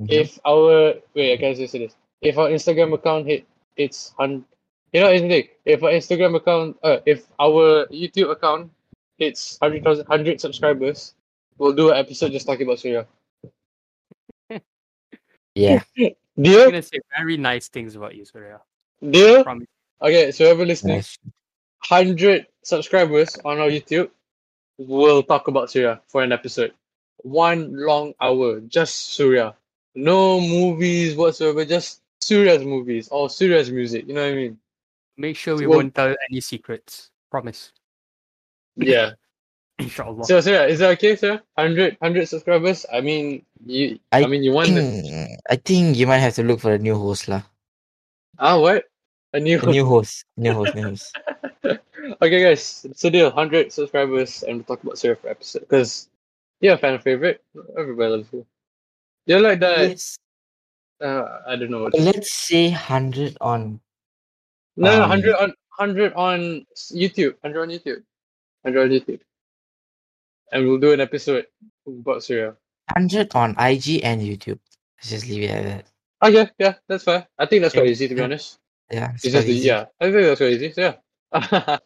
Mhm. 0.00 0.10
if 0.10 0.38
our 0.44 0.94
wait, 1.14 1.32
I 1.34 1.36
can 1.38 1.54
just 1.54 1.72
say 1.72 1.78
this. 1.86 1.94
If 2.20 2.38
our 2.38 2.48
Instagram 2.50 2.92
account 2.94 3.26
hit 3.26 3.46
it's 3.76 4.10
hundred, 4.18 4.44
you 4.92 5.00
know 5.00 5.12
isn't 5.12 5.30
it? 5.30 5.58
If 5.64 5.82
our 5.82 5.90
Instagram 5.94 6.34
account 6.34 6.78
uh 6.82 6.98
if 7.06 7.26
our 7.38 7.86
YouTube 7.94 8.30
account 8.34 8.72
hits 9.18 9.58
hundred 9.62 9.84
thousand 9.84 10.06
hundred 10.06 10.40
subscribers, 10.40 11.14
we'll 11.58 11.74
do 11.74 11.90
an 11.90 11.98
episode 11.98 12.32
just 12.32 12.46
talking 12.46 12.66
about 12.66 12.78
Surya. 12.82 13.06
Yeah. 15.54 15.82
I'm 16.38 16.42
Deal? 16.44 16.70
gonna 16.70 16.82
say 16.82 16.98
very 17.18 17.36
nice 17.36 17.66
things 17.68 17.96
about 17.96 18.14
you, 18.14 18.24
Surya. 18.24 18.62
Deal? 19.02 19.44
Promise. 19.44 19.66
Okay, 20.02 20.30
so 20.30 20.44
whoever 20.44 20.64
listening, 20.66 20.96
Nice. 20.96 21.18
hundred 21.82 22.46
subscribers 22.62 23.36
on 23.44 23.58
our 23.58 23.68
YouTube, 23.68 24.10
we'll 24.78 25.22
talk 25.22 25.48
about 25.48 25.70
Surya 25.70 26.00
for 26.06 26.22
an 26.22 26.32
episode. 26.32 26.72
One 27.22 27.74
long 27.74 28.14
hour, 28.20 28.60
just 28.60 29.14
Surya. 29.14 29.54
No 29.94 30.40
movies 30.40 31.16
whatsoever, 31.16 31.64
just 31.64 32.02
Surya's 32.20 32.62
movies 32.64 33.08
or 33.08 33.28
Surya's 33.30 33.70
music. 33.70 34.06
You 34.06 34.14
know 34.14 34.22
what 34.22 34.32
I 34.32 34.36
mean? 34.36 34.58
Make 35.16 35.36
sure 35.36 35.56
we 35.56 35.66
Well- 35.66 35.78
won't 35.78 35.94
tell 35.94 36.14
any 36.30 36.40
secrets. 36.40 37.10
Promise. 37.30 37.72
Yeah. 38.76 39.12
Inshallah. 39.78 40.24
So, 40.24 40.40
so 40.40 40.50
yeah, 40.50 40.66
is 40.66 40.78
that 40.80 40.90
okay, 40.98 41.14
sir? 41.16 41.40
100, 41.54 41.96
100 42.00 42.26
subscribers. 42.26 42.86
I 42.92 43.00
mean, 43.00 43.42
you. 43.66 43.98
I, 44.10 44.24
I 44.24 44.26
mean, 44.26 44.42
you 44.42 44.52
want 44.52 44.74
the 44.74 44.82
think, 44.82 45.38
I 45.50 45.56
think 45.56 45.96
you 45.96 46.06
might 46.06 46.18
have 46.18 46.34
to 46.34 46.42
look 46.42 46.58
for 46.60 46.72
a 46.72 46.78
new 46.78 46.94
host 46.98 47.28
lah. 47.28 47.42
Ah 48.38 48.58
what? 48.58 48.84
A 49.34 49.40
new. 49.40 49.60
New 49.60 49.84
host. 49.84 50.24
New 50.36 50.52
host. 50.52 50.74
New 50.74 50.82
host. 50.82 51.18
okay, 52.22 52.42
guys. 52.42 52.86
A 53.04 53.10
deal. 53.10 53.26
100 53.26 53.72
subscribers, 53.72 54.42
and 54.42 54.56
we'll 54.56 54.64
talk 54.64 54.82
about 54.82 54.98
for 54.98 55.28
episode. 55.28 55.60
Because 55.60 56.08
you're 56.60 56.74
a 56.74 56.78
fan 56.78 56.98
favorite. 57.00 57.44
Everybody 57.78 58.10
loves 58.10 58.32
you. 58.32 58.46
You're 59.26 59.40
like 59.40 59.60
that. 59.60 59.78
Let's, 59.78 60.16
Uh, 61.00 61.44
I 61.46 61.54
don't 61.56 61.70
know. 61.70 61.84
What 61.84 61.94
let's 61.94 62.32
say 62.32 62.70
hundred 62.70 63.36
on 63.40 63.78
no, 64.76 64.90
no, 64.90 65.02
um, 65.04 65.10
100 65.10 65.34
on 65.36 65.52
100 65.76 66.12
on 66.14 66.66
YouTube. 66.90 67.34
100 67.42 67.62
on 67.62 67.68
YouTube. 67.68 68.02
100 68.62 68.82
on 68.82 68.88
YouTube. 68.90 69.20
And 70.50 70.66
we'll 70.66 70.78
do 70.78 70.92
an 70.92 71.00
episode 71.00 71.46
about 71.86 72.24
Surya. 72.24 72.56
hundred 72.90 73.34
on 73.34 73.54
IG 73.60 74.02
and 74.02 74.22
YouTube. 74.22 74.58
Let's 74.98 75.10
just 75.10 75.28
leave 75.28 75.44
it 75.44 75.50
at 75.50 75.64
that. 75.64 75.84
Okay, 76.22 76.50
yeah, 76.58 76.74
that's 76.88 77.04
fair. 77.04 77.26
I 77.38 77.46
think 77.46 77.62
that's 77.62 77.74
quite 77.74 77.86
Yeah. 77.86 77.92
easy 77.92 78.08
to 78.08 78.14
be 78.14 78.22
honest. 78.22 78.58
Yeah. 78.90 79.12
It's 79.14 79.22
quite 79.22 79.32
just 79.32 79.48
easy. 79.48 79.68
yeah. 79.68 79.86
I 80.00 80.10
think 80.10 80.26
that's 80.26 80.40
quite 80.40 80.52
easy. 80.58 80.72
So 80.74 80.82
yeah. 80.82 81.78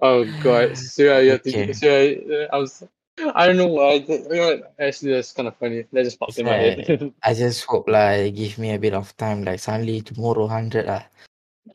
oh 0.00 0.24
god, 0.42 0.78
Surya, 0.78 1.20
you 1.22 1.30
have 1.32 1.42
to. 1.42 1.50
Okay. 1.50 1.72
Surya, 1.72 2.48
I 2.52 2.56
was. 2.56 2.84
I 3.20 3.46
don't 3.46 3.58
know 3.58 3.66
why. 3.66 3.94
I 3.94 4.00
think- 4.00 4.24
You 4.32 4.36
know, 4.36 4.46
what, 4.56 4.74
actually, 4.80 5.12
that's 5.12 5.32
kind 5.32 5.48
of 5.48 5.56
funny. 5.60 5.84
That 5.92 6.04
just 6.04 6.18
popped 6.18 6.38
in 6.38 6.46
my 6.46 6.56
head. 6.56 7.12
I 7.22 7.34
just 7.34 7.64
hope 7.66 7.88
like 7.88 8.34
give 8.34 8.56
me 8.56 8.72
a 8.72 8.78
bit 8.78 8.94
of 8.94 9.14
time. 9.18 9.44
Like 9.44 9.60
suddenly 9.60 10.00
tomorrow 10.00 10.46
hundred 10.48 10.86
lah. 10.86 11.04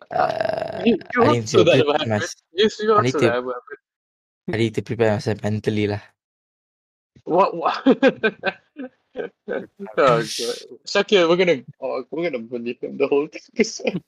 Uh, 0.09 0.81
you, 0.85 0.97
you 1.13 1.21
I 1.21 1.33
need 1.37 1.45
to 1.53 1.63
prepare 1.63 2.07
myself. 2.07 2.33
You, 2.53 2.69
you 2.81 2.93
hope 2.95 3.03
need 3.03 3.13
to-. 3.13 3.53
I 4.51 4.57
need 4.57 4.73
to 4.75 4.81
prepare 4.81 5.13
myself 5.13 5.43
mentally 5.43 5.85
lah. 5.85 6.01
What? 7.25 7.53
what? 7.53 7.77
oh 9.17 9.25
god, 9.95 10.23
Shakir, 10.85 11.27
we're 11.29 11.37
gonna 11.37 11.63
oh, 11.81 12.03
we're 12.11 12.29
gonna 12.29 12.43
believe 12.43 12.79
him 12.81 12.97
the 12.97 13.07
whole 13.07 13.27
thing. 13.27 14.01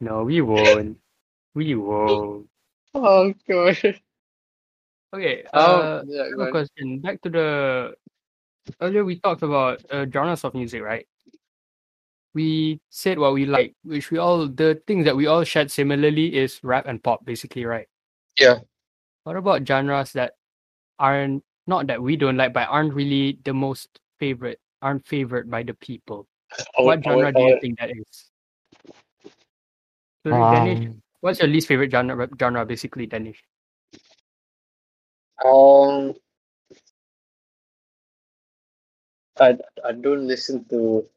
No, 0.00 0.24
we 0.24 0.40
won't. 0.40 0.96
We 1.54 1.74
won't. 1.74 2.48
oh 2.94 3.34
god. 3.48 4.00
Okay. 5.12 5.44
Oh, 5.52 5.60
Uh, 5.60 6.02
yeah, 6.06 6.30
go 6.34 6.42
a 6.42 6.46
on. 6.46 6.50
question. 6.52 7.00
Back 7.00 7.20
to 7.22 7.30
the 7.30 7.94
earlier 8.80 9.04
we 9.04 9.18
talked 9.18 9.42
about 9.42 9.82
uh, 9.90 10.06
genres 10.06 10.44
of 10.44 10.54
music, 10.54 10.82
right? 10.82 11.06
We 12.32 12.80
said 12.90 13.18
what 13.18 13.34
we 13.34 13.44
like, 13.44 13.74
which 13.82 14.10
we 14.10 14.18
all 14.18 14.46
the 14.46 14.80
things 14.86 15.04
that 15.04 15.16
we 15.16 15.26
all 15.26 15.42
shared 15.42 15.70
similarly 15.70 16.36
is 16.38 16.62
rap 16.62 16.86
and 16.86 17.02
pop, 17.02 17.24
basically, 17.24 17.64
right? 17.64 17.88
Yeah. 18.38 18.60
What 19.24 19.36
about 19.36 19.66
genres 19.66 20.12
that 20.14 20.34
aren't 20.98 21.42
not 21.70 21.86
that 21.86 22.02
we 22.02 22.16
don't 22.18 22.36
like, 22.36 22.52
but 22.52 22.66
aren't 22.68 22.92
really 22.92 23.38
the 23.46 23.54
most 23.54 23.88
favorite, 24.18 24.58
aren't 24.82 25.06
favored 25.06 25.48
by 25.48 25.62
the 25.62 25.74
people? 25.74 26.26
I 26.76 26.82
what 26.82 26.98
would- 26.98 27.06
I 27.06 27.14
would- 27.14 27.22
genre 27.22 27.28
I 27.28 27.32
do 27.32 27.40
you 27.40 27.46
would- 27.54 27.60
think 27.62 27.78
that 27.78 27.90
is? 27.94 28.10
So 30.26 30.30
Danish, 30.34 30.84
Um, 30.90 31.02
what's 31.22 31.38
your 31.40 31.48
least 31.48 31.68
favorite 31.68 31.90
genre? 31.94 32.28
Genre, 32.38 32.66
basically, 32.66 33.06
Danish. 33.06 33.40
Um, 35.44 36.12
I 39.40 39.56
I 39.88 39.92
don't 39.96 40.26
listen 40.28 40.64
to. 40.68 41.08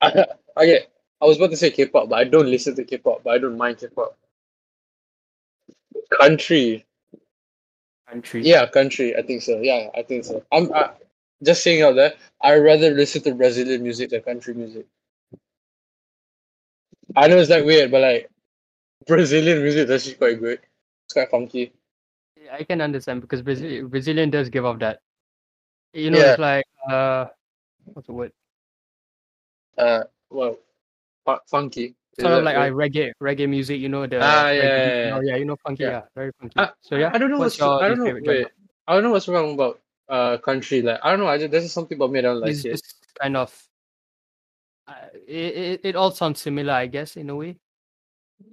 I, 0.00 0.08
okay, 0.56 0.86
I 1.20 1.24
was 1.26 1.36
about 1.36 1.50
to 1.50 1.58
say 1.60 1.70
K-pop, 1.70 2.08
but 2.08 2.16
I 2.16 2.24
don't 2.24 2.48
listen 2.48 2.74
to 2.76 2.84
K-pop, 2.84 3.20
but 3.24 3.34
I 3.34 3.38
don't 3.38 3.58
mind 3.58 3.76
K-pop. 3.84 4.16
Country, 6.16 6.86
Country. 8.10 8.42
yeah, 8.44 8.66
country. 8.66 9.16
I 9.16 9.22
think 9.22 9.42
so. 9.42 9.60
Yeah, 9.60 9.88
I 9.94 10.02
think 10.02 10.24
so. 10.24 10.42
I'm 10.50 10.72
I, 10.74 10.90
just 11.42 11.62
saying 11.62 11.82
out 11.82 11.94
there. 11.94 12.14
I 12.42 12.56
rather 12.56 12.90
listen 12.90 13.22
to 13.22 13.34
Brazilian 13.34 13.82
music 13.82 14.10
than 14.10 14.22
country 14.22 14.54
music. 14.54 14.86
I 17.16 17.28
know 17.28 17.38
it's 17.38 17.50
like 17.50 17.64
weird, 17.64 17.90
but 17.90 18.00
like 18.02 18.30
Brazilian 19.06 19.62
music 19.62 19.88
is 19.88 19.90
actually 19.90 20.14
quite 20.16 20.40
good. 20.40 20.60
It's 21.06 21.12
quite 21.14 21.30
funky. 21.30 21.72
I 22.50 22.64
can 22.64 22.80
understand 22.80 23.20
because 23.20 23.42
Brazil, 23.42 23.88
Brazilian 23.88 24.30
does 24.30 24.48
give 24.48 24.64
off 24.64 24.78
that. 24.80 25.00
You 25.92 26.10
know, 26.10 26.18
Yeah. 26.18 26.30
it's 26.32 26.38
like 26.40 26.66
uh, 26.88 27.26
what's 27.84 28.06
the 28.06 28.12
word? 28.12 28.32
Uh, 29.78 30.04
well, 30.30 30.56
fu- 31.24 31.38
funky. 31.46 31.94
Sort 32.20 32.34
of 32.34 32.44
like 32.44 32.56
right? 32.56 32.70
uh, 32.70 32.74
reggae, 32.74 33.12
reggae 33.22 33.48
music. 33.48 33.80
You 33.80 33.88
know 33.88 34.06
the 34.06 34.18
Ah, 34.20 34.50
yeah, 34.50 34.62
yeah, 34.62 35.04
you 35.04 35.10
know, 35.10 35.20
yeah, 35.20 35.36
you 35.36 35.44
know, 35.44 35.56
funky, 35.64 35.84
Yeah. 35.84 35.90
yeah, 35.90 36.02
very 36.14 36.32
funky. 36.40 36.58
I- 36.60 36.72
so 36.80 36.96
yeah, 36.96 37.10
I 37.12 37.18
don't 37.18 37.30
know 37.30 37.38
what's 37.38 37.58
what's, 37.58 37.66
your 37.66 37.82
I 37.82 37.88
don't 37.88 37.98
know. 37.98 38.04
favorite 38.06 38.24
genre? 38.24 38.40
Wait, 38.44 38.48
I 38.86 38.94
don't 38.94 39.02
know 39.04 39.10
what's 39.12 39.28
wrong 39.28 39.54
about 39.54 39.80
uh 40.08 40.36
country. 40.38 40.82
Like 40.82 41.00
I 41.02 41.10
don't 41.10 41.20
know. 41.20 41.28
I 41.28 41.38
just 41.38 41.50
there's 41.50 41.72
something 41.72 41.96
about 41.96 42.10
me 42.12 42.18
I 42.18 42.22
don't 42.22 42.40
like 42.40 42.50
it's 42.50 42.64
it. 42.64 42.72
just 42.72 42.96
kind 43.18 43.36
of. 43.36 43.50
Uh, 44.88 44.94
it, 45.26 45.54
it 45.56 45.80
it 45.84 45.96
all 45.96 46.10
sounds 46.10 46.40
similar, 46.40 46.72
I 46.72 46.86
guess, 46.86 47.16
in 47.16 47.30
a 47.30 47.36
way. 47.36 47.56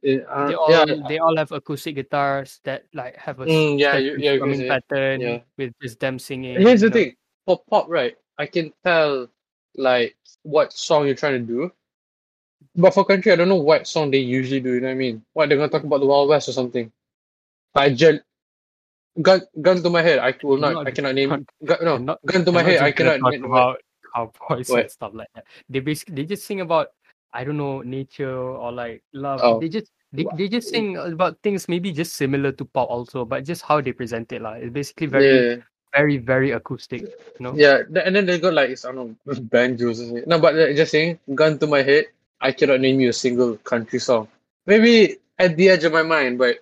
It- 0.03 0.25
uh, 0.29 0.47
They 0.47 0.53
all 0.53 0.69
yeah, 0.69 1.07
they 1.07 1.17
all 1.17 1.35
have 1.37 1.51
acoustic 1.51 1.95
guitars 1.95 2.59
that 2.63 2.85
like 2.93 3.15
have 3.17 3.39
a 3.39 3.45
Mm, 3.45 3.79
yeah, 3.79 3.97
you- 3.97 4.17
yeah, 4.19 4.35
strumming 4.35 4.67
pattern 4.67 5.21
Yeah. 5.21 5.39
with 5.57 5.73
just 5.81 5.99
them 5.99 6.19
singing. 6.19 6.59
Here's 6.61 6.81
the 6.81 6.89
know. 6.89 6.93
thing. 6.93 7.15
For 7.45 7.63
pop, 7.69 7.87
right? 7.89 8.15
I 8.37 8.45
can 8.45 8.73
tell 8.83 9.29
like 9.75 10.15
what 10.43 10.73
song 10.73 11.05
you're 11.07 11.15
trying 11.15 11.39
to 11.39 11.47
do. 11.47 11.71
But 12.75 12.93
for 12.93 13.05
country, 13.05 13.31
I 13.31 13.35
don't 13.35 13.49
know 13.49 13.55
what 13.61 13.87
song 13.87 14.11
they 14.11 14.19
usually 14.19 14.59
do. 14.59 14.73
You 14.73 14.81
know 14.81 14.87
what 14.87 14.93
I 14.93 15.01
mean? 15.01 15.25
What 15.33 15.49
they're 15.49 15.57
gonna 15.57 15.69
talk 15.69 15.83
about 15.83 15.99
the 15.99 16.05
Wild 16.05 16.29
West 16.29 16.49
or 16.49 16.53
something? 16.53 16.91
I 17.73 17.89
just 17.89 18.21
gun 19.21 19.41
gun 19.61 19.81
to 19.81 19.89
my 19.89 20.01
head. 20.01 20.19
I 20.19 20.33
will 20.43 20.57
not. 20.57 20.73
Not- 20.73 20.87
I 20.87 20.91
cannot 20.91 21.15
name. 21.15 21.45
Gun, 21.65 21.77
no, 21.81 21.97
not- 21.97 22.21
gun 22.25 22.45
to 22.45 22.51
my 22.51 22.63
head. 22.63 22.81
I 22.81 22.91
cannot. 22.91 23.19
talk 23.19 23.31
name- 23.33 23.45
about 23.45 23.81
cowboys 24.13 24.69
What? 24.69 24.81
and 24.81 24.91
stuff 24.91 25.13
like 25.13 25.29
that. 25.35 25.45
They 25.69 25.79
basically 25.79 26.15
they 26.15 26.25
just 26.25 26.45
sing 26.45 26.61
about 26.61 26.89
I 27.33 27.43
don't 27.43 27.57
know 27.57 27.81
nature 27.81 28.29
or 28.33 28.71
like 28.71 29.03
love. 29.13 29.41
Oh. 29.43 29.59
They 29.59 29.69
just 29.69 29.91
they, 30.13 30.25
they 30.37 30.47
just 30.47 30.69
sing 30.69 30.97
about 30.97 31.37
things 31.43 31.67
maybe 31.67 31.91
just 31.91 32.15
similar 32.15 32.51
to 32.53 32.65
pop 32.65 32.89
also, 32.89 33.25
but 33.25 33.43
just 33.43 33.61
how 33.61 33.81
they 33.81 33.91
present 33.91 34.31
it 34.31 34.41
like. 34.41 34.63
It's 34.63 34.73
basically 34.73 35.07
very 35.07 35.27
yeah. 35.27 35.55
very 35.93 36.17
very 36.17 36.51
acoustic. 36.51 37.01
You 37.01 37.41
know. 37.41 37.53
Yeah, 37.55 37.83
and 38.05 38.15
then 38.15 38.25
they 38.25 38.39
got 38.39 38.53
like 38.53 38.71
I 38.71 38.91
don't 38.91 38.95
know 38.95 39.15
banjos. 39.51 39.99
No, 40.25 40.39
but 40.39 40.55
just 40.75 40.91
saying, 40.91 41.19
gun 41.35 41.59
to 41.59 41.67
my 41.67 41.81
head, 41.83 42.05
I 42.41 42.51
cannot 42.51 42.79
name 42.81 42.99
you 42.99 43.09
a 43.09 43.13
single 43.13 43.57
country 43.57 43.99
song. 43.99 44.27
Maybe 44.65 45.17
at 45.39 45.55
the 45.57 45.69
edge 45.69 45.83
of 45.83 45.93
my 45.93 46.03
mind, 46.03 46.37
but 46.37 46.57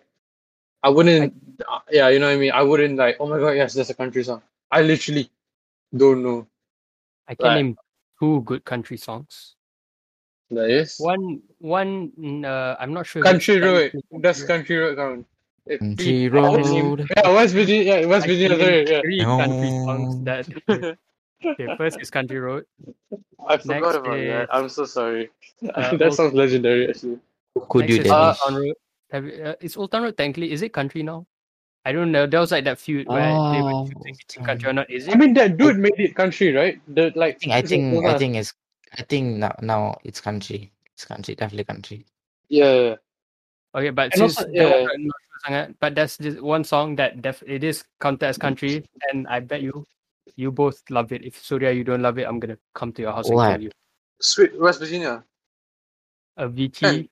I 0.83 0.89
wouldn't. 0.89 1.33
uh, 1.67 1.79
yeah, 1.91 2.09
you 2.09 2.19
know 2.19 2.27
what 2.27 2.33
I 2.35 2.37
mean. 2.37 2.51
I 2.51 2.61
wouldn't 2.61 2.95
like. 2.97 3.17
Oh 3.19 3.27
my 3.27 3.39
god, 3.39 3.51
yes, 3.59 3.73
that's 3.73 3.89
a 3.89 3.93
country 3.93 4.23
song. 4.23 4.41
I 4.71 4.81
literally 4.81 5.29
don't 5.95 6.23
know. 6.23 6.47
I 7.27 7.35
can 7.35 7.45
Right. 7.45 7.55
name 7.55 7.77
two 8.19 8.41
good 8.41 8.63
country 8.63 8.97
songs. 8.97 9.55
That 10.51 10.69
is 10.69 10.95
One 10.99 11.41
one 11.59 12.45
uh, 12.45 12.75
I'm 12.79 12.93
not 12.93 13.07
sure. 13.07 13.23
country 13.23 13.59
road. 13.59 13.91
technically 13.91 14.19
That's 14.21 14.43
country 14.43 14.77
country 14.77 14.77
road 14.77 14.95
count. 14.97 15.25
It- 15.65 15.79
Country 15.79 16.27
I 16.27 16.29
can 16.29 16.61
name- 16.71 16.85
road. 16.93 17.07
Yeah, 17.17 17.33
West 17.33 17.53
Virginia. 17.55 17.83
Yeah, 18.01 18.05
West 18.05 18.25
I 18.25 18.27
can 18.27 18.37
Virginia. 18.37 18.57
name 18.57 18.85
Sorry, 18.85 18.91
yeah. 18.93 19.01
three 19.01 19.21
country 19.25 19.69
songs 19.83 20.11
that 20.29 20.97
okay, 21.43 21.67
first 21.77 21.99
is 21.99 22.09
Country 22.09 22.39
Road. 22.39 22.65
I 23.47 23.57
forgot 23.57 23.81
Next 23.81 23.95
about 23.97 24.17
that. 24.17 24.43
is, 24.43 24.47
I'm 24.51 24.69
so 24.69 24.85
sorry. 24.85 25.29
uh, 25.73 25.97
that 25.97 26.01
Old- 26.09 26.15
sounds 26.15 26.33
legendary, 26.33 26.89
actually. 26.89 27.19
Could 27.69 27.89
you, 27.89 27.97
Next 27.97 28.05
is 28.07 28.11
Uh, 28.11 28.21
Dennis? 28.21 28.39
Old 28.41 28.51
Town 28.51 28.55
Road. 28.61 28.75
Have 29.11 29.25
you, 29.25 29.43
uh, 29.43 29.55
is 29.61 29.77
Old 29.77 29.91
Town 29.91 30.03
Road 30.03 30.17
technically 30.17 30.51
is 30.51 30.61
it 30.61 30.73
country 30.73 31.03
now? 31.03 31.25
I 31.85 31.91
don't 31.91 32.11
know. 32.11 32.25
There 32.25 32.39
was 32.39 32.51
like 32.51 32.65
that 32.65 32.79
feud 32.79 33.07
where 33.07 33.21
they 33.53 33.61
were 33.61 33.71
Oh, 33.71 33.85
choosing 33.85 34.15
between 34.17 34.45
country 34.45 34.69
or 34.69 34.73
not. 34.73 34.89
Is 34.89 35.07
I 35.07 35.11
it? 35.13 35.17
mean, 35.19 35.33
that 35.35 35.55
dude 35.57 35.77
made 35.77 35.93
it 35.99 36.15
country, 36.15 36.51
right? 36.51 36.81
The 36.89 37.13
like. 37.15 37.35
I 37.35 37.39
think 37.39 37.53
I 37.53 37.59
is 37.61 37.69
think 37.69 38.05
I 38.05 38.17
think 38.17 38.35
it's 38.37 38.53
I 38.97 39.03
think 39.03 39.37
now 39.37 39.53
now 39.61 39.95
it's 40.03 40.19
country. 40.19 40.73
It's 40.97 41.05
country, 41.05 41.35
definitely 41.35 41.63
country. 41.63 42.05
Yeah, 42.49 42.65
yeah, 42.73 42.81
yeah. 42.81 42.95
Okay, 43.75 43.89
but 43.91 44.05
And 44.17 44.25
since 44.25 44.37
also- 44.41 44.49
that 44.49 44.65
one 44.65 44.81
yeah. 44.81 44.87
I'm 44.89 45.03
not 45.05 45.19
sure 45.21 45.39
sangat, 45.45 45.65
but 45.79 45.91
that's 45.93 46.17
just 46.17 46.41
one 46.41 46.63
song 46.65 46.95
that 46.97 47.21
def 47.21 47.43
it 47.45 47.61
is 47.63 47.83
counted 48.01 48.25
as 48.33 48.37
country, 48.41 48.81
and 49.13 49.27
I 49.29 49.39
bet 49.39 49.61
you 49.61 49.85
you 50.35 50.51
both 50.51 50.81
love 50.89 51.11
it. 51.11 51.23
If 51.23 51.41
Surya 51.41 51.71
you 51.71 51.83
don't 51.83 52.01
love 52.01 52.17
it, 52.19 52.23
I'm 52.27 52.39
gonna 52.39 52.57
come 52.73 52.91
to 52.93 53.01
your 53.01 53.11
house 53.11 53.29
and 53.29 53.39
kill 53.39 53.61
you. 53.63 53.71
Sweet 54.21 54.59
West 54.59 54.79
Virginia. 54.79 55.23
Avicii. 56.39 57.09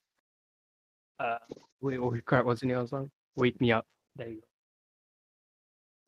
Uh, 1.19 1.37
wait, 1.81 1.97
oh 1.99 2.13
crap! 2.25 2.45
What's 2.45 2.61
the 2.61 2.67
name 2.67 2.77
of 2.77 2.83
the 2.85 2.89
song? 2.89 3.11
Wake 3.35 3.59
me 3.61 3.71
up. 3.71 3.85
There 4.15 4.27
you 4.27 4.35
go. 4.35 4.41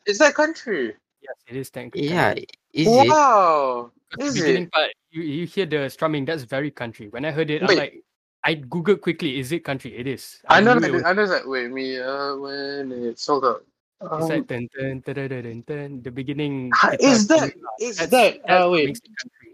Is 0.06 0.18
that 0.20 0.36
country? 0.36 0.96
Yes, 1.22 1.36
it 1.48 1.56
is 1.56 1.70
technically. 1.70 2.08
Yeah, 2.10 2.34
is 2.74 2.88
it? 2.88 3.08
wow. 3.10 3.92
The 4.18 4.26
Is 4.26 4.42
it? 4.42 4.72
part, 4.72 4.92
you, 5.12 5.24
you 5.24 5.46
hear 5.48 5.66
the 5.66 5.90
strumming. 5.90 6.26
That's 6.26 6.44
very 6.44 6.70
country. 6.72 7.08
When 7.10 7.26
I 7.26 7.32
heard 7.32 7.50
it, 7.50 7.64
I'm 7.64 7.76
like, 7.76 8.04
I 8.44 8.56
googled 8.56 9.02
quickly. 9.02 9.40
Is 9.40 9.52
it 9.52 9.64
country? 9.64 9.98
It 9.98 10.06
is. 10.08 10.40
I 10.48 10.62
know 10.62 10.76
knew 10.76 10.82
that. 10.82 10.90
it 10.90 10.94
was- 10.94 11.04
I 11.04 11.14
know 11.14 11.26
that. 11.28 11.48
Wait, 11.48 11.72
me. 11.72 12.00
Uh, 12.00 12.36
when 12.36 12.92
it's 12.92 13.26
hold 13.26 13.46
up. 13.46 13.64
It's 14.02 14.12
Um, 14.12 14.28
like 14.30 14.48
dun, 14.48 14.68
dun, 14.76 15.00
dun, 15.02 15.14
dun, 15.16 15.28
dun, 15.30 15.44
dun, 15.44 15.62
dun, 15.66 16.02
the 16.04 16.12
beginning. 16.12 16.70
Ah, 16.76 16.92
guitar 16.92 17.12
is 17.16 17.28
that? 17.28 17.38
strumming, 17.38 17.64
Is 17.80 17.96
that's- 17.98 18.12
that? 18.12 18.32
that's 18.46 18.52
Uh, 18.52 18.68
what 18.68 18.72
wait. 18.76 18.86
makes 18.88 19.00
it 19.00 19.12
country. 19.16 19.52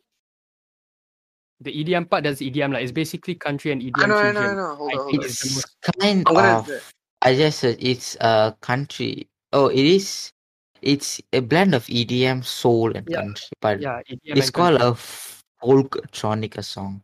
The 1.62 1.72
EDM 1.84 2.06
part 2.10 2.24
does 2.26 2.42
EDM 2.42 2.74
like 2.74 2.82
it's 2.82 2.92
basically 2.92 3.36
country 3.36 3.72
and 3.72 3.82
EDM 3.84 4.02
I 4.02 4.08
know. 4.08 4.18
I 4.18 4.22
fusion. 4.34 4.34
know. 4.34 4.50
I 4.50 4.54
know. 4.56 4.76
Hold 4.76 4.89
I 4.89 4.94
on. 4.94 4.98
Hold 4.98 5.12
think 5.12 5.22
on. 5.22 5.30
it's 5.30 5.42
the 5.42 5.60
It's 5.62 5.76
kind 6.02 6.20
I'm 6.28 6.34
gonna. 6.34 6.58
of 6.58 6.94
I 7.22 7.36
just 7.36 7.60
said 7.60 7.78
it's 7.80 8.18
a 8.20 8.58
country. 8.62 9.30
Oh, 9.54 9.68
it 9.70 9.86
is. 9.86 10.34
It's 10.82 11.22
a 11.32 11.39
blend 11.46 11.76
of 11.76 11.86
EDM, 11.86 12.42
soul, 12.44 12.89
and 12.98 13.06
Yeah. 13.08 13.22
country, 13.22 13.54
but 13.62 13.80
yeah 13.80 14.02
EDM 14.10 14.38
it's 14.42 14.48
and 14.50 14.54
called 14.58 14.80
country. 14.82 14.98
a 14.98 15.62
folktronica 15.62 16.66
song. 16.66 17.04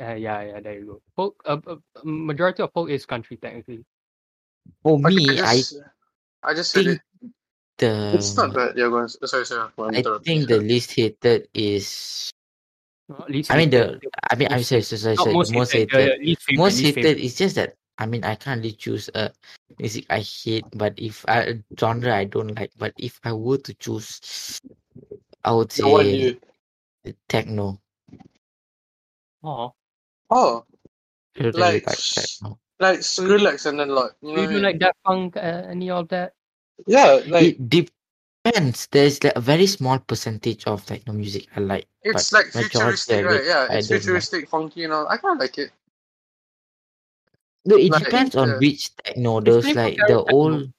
Uh, 0.00 0.14
yeah 0.14 0.42
yeah 0.42 0.60
there 0.62 0.78
you 0.78 0.86
go. 0.86 1.02
Folk 1.18 1.42
uh, 1.44 1.58
uh, 1.66 1.76
majority 2.04 2.62
of 2.62 2.70
folk 2.72 2.90
is 2.90 3.04
country 3.04 3.36
technically. 3.42 3.82
For 4.86 4.94
Okay, 5.02 5.14
me, 5.14 5.40
I 5.42 5.58
I 6.44 6.54
just. 6.54 6.76
I 6.76 6.82
said 6.82 6.86
think 6.86 7.00
it. 7.22 7.30
the 7.78 8.14
It's 8.14 8.36
not 8.36 8.54
bad. 8.54 8.76
Yeah, 8.76 8.88
go 8.88 8.98
on. 8.98 9.08
Sorry, 9.08 9.44
sorry. 9.46 9.70
Go 9.76 9.84
on, 9.84 9.96
I 9.96 10.02
think 10.22 10.48
the 10.48 10.58
least 10.58 10.92
hated 10.92 11.48
is. 11.54 12.30
No, 13.08 13.24
least 13.28 13.50
I 13.50 13.56
mean 13.56 13.72
hated, 13.72 14.00
the. 14.00 14.10
I 14.30 14.36
mean 14.36 14.48
I'm 14.50 14.62
sorry, 14.62 14.82
sorry, 14.82 14.98
sorry, 14.98 15.16
sorry, 15.16 15.32
most 15.32 15.52
most 15.52 15.72
hated, 15.72 15.90
hated. 15.92 16.20
least 16.20 16.42
favorite, 16.42 16.62
most 16.62 16.80
hated 16.80 17.18
is 17.18 17.34
just 17.34 17.56
that 17.56 17.76
I 17.98 18.06
mean 18.06 18.24
I 18.24 18.34
can't 18.34 18.62
really 18.62 18.72
choose 18.76 19.10
a 19.14 19.30
music 19.78 20.06
I 20.10 20.20
hate, 20.20 20.64
but 20.74 20.94
if 20.96 21.24
I 21.28 21.40
a 21.42 21.54
genre 21.78 22.14
I 22.14 22.24
don't 22.24 22.54
like, 22.56 22.72
but 22.78 22.92
if 22.96 23.20
I 23.24 23.32
were 23.32 23.58
to 23.58 23.74
choose, 23.74 24.60
I 25.44 25.52
would 25.52 25.72
say 25.72 25.84
you. 26.12 26.40
techno. 27.28 27.80
Oh, 29.42 29.74
Oh, 30.30 30.64
I 31.36 31.44
really 31.44 31.60
Like, 31.60 31.86
like 31.86 31.98
techno. 31.98 32.58
Like 32.80 33.00
Skrillex 33.00 33.66
and 33.66 33.78
then 33.80 33.88
like. 33.88 34.12
You 34.22 34.36
know 34.36 34.36
do 34.36 34.40
you 34.42 34.46
what 34.46 34.54
I 34.54 34.56
do 34.58 34.60
like 34.62 34.78
Daft 34.78 34.98
Punk 35.04 35.36
uh, 35.36 35.40
any 35.68 35.90
of 35.90 36.08
that? 36.08 36.34
Yeah, 36.86 37.20
like 37.26 37.58
It 37.60 37.68
depends. 37.70 38.86
There's 38.90 39.22
like 39.22 39.36
a 39.36 39.40
very 39.40 39.66
small 39.66 39.98
percentage 39.98 40.64
of 40.66 40.84
techno 40.84 41.12
music 41.12 41.46
I 41.56 41.60
like. 41.60 41.86
it's 42.02 42.32
like 42.32 42.46
futuristic, 42.46 43.24
right? 43.24 43.44
Yeah, 43.44 43.66
I 43.70 43.76
it's 43.78 43.88
don't 43.88 43.96
like. 43.96 44.02
futuristic, 44.02 44.48
funky, 44.48 44.84
and 44.84 44.92
all. 44.92 45.08
I 45.08 45.16
kind 45.16 45.36
of 45.36 45.40
like 45.40 45.56
it. 45.58 45.70
No, 47.64 47.76
it 47.76 47.90
Like, 47.90 48.04
depends 48.04 48.36
on 48.36 48.48
yeah. 48.48 48.58
which 48.58 48.94
techno. 48.96 49.38
It's 49.38 49.46
Those 49.46 49.64
like 49.74 49.96
the 49.96 50.24
techno. 50.24 50.26
old, 50.28 50.72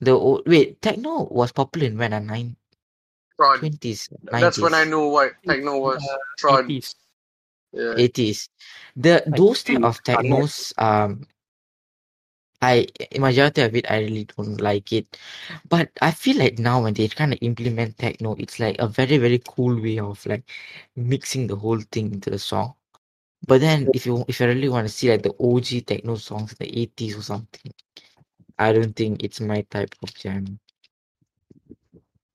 the 0.00 0.10
old. 0.12 0.42
Wait, 0.48 0.80
techno 0.82 1.24
was 1.30 1.52
popular 1.52 1.86
in 1.86 1.96
when? 1.98 2.12
Uh, 2.12 2.18
nine 2.18 2.56
twenties, 3.58 4.08
That's 4.32 4.58
when 4.58 4.74
I 4.74 4.84
nineties, 4.84 4.90
knew 4.90 5.08
what 5.08 5.32
techno 5.46 5.78
was. 5.78 6.02
Uh, 6.42 6.62
80s. 6.62 6.94
Yeah. 7.72 7.94
eighties. 7.96 8.48
The 8.96 9.22
Like 9.26 9.36
those 9.36 9.62
type 9.62 9.82
of 9.84 10.02
technos 10.02 10.72
um 10.78 11.26
I 12.60 12.86
majority 13.18 13.62
of 13.62 13.74
it 13.76 13.90
I 13.90 14.00
really 14.00 14.24
don't 14.24 14.60
like 14.60 14.92
it. 14.92 15.16
But 15.68 15.90
I 16.02 16.10
feel 16.10 16.38
like 16.38 16.58
now 16.58 16.82
when 16.82 16.94
they 16.94 17.08
kind 17.08 17.32
of 17.32 17.38
implement 17.42 17.98
techno, 17.98 18.34
it's 18.38 18.58
like 18.58 18.76
a 18.80 18.88
very, 18.88 19.18
very 19.18 19.40
cool 19.46 19.80
way 19.80 19.98
of 19.98 20.24
like 20.26 20.50
mixing 20.96 21.46
the 21.46 21.56
whole 21.56 21.80
thing 21.80 22.12
into 22.12 22.30
the 22.30 22.38
song. 22.38 22.74
But 23.46 23.60
then 23.60 23.90
if 23.92 24.06
you 24.06 24.24
if 24.28 24.40
you 24.40 24.46
really 24.46 24.68
want 24.68 24.86
to 24.88 24.92
see 24.92 25.10
like 25.10 25.22
the 25.22 25.34
OG 25.38 25.82
techno 25.82 26.16
songs 26.16 26.52
in 26.52 26.56
the 26.66 26.78
eighties 26.80 27.16
or 27.16 27.22
something, 27.22 27.72
I 28.58 28.72
don't 28.72 28.94
think 28.94 29.22
it's 29.22 29.40
my 29.40 29.62
type 29.62 29.94
of 30.02 30.14
jam. 30.14 30.58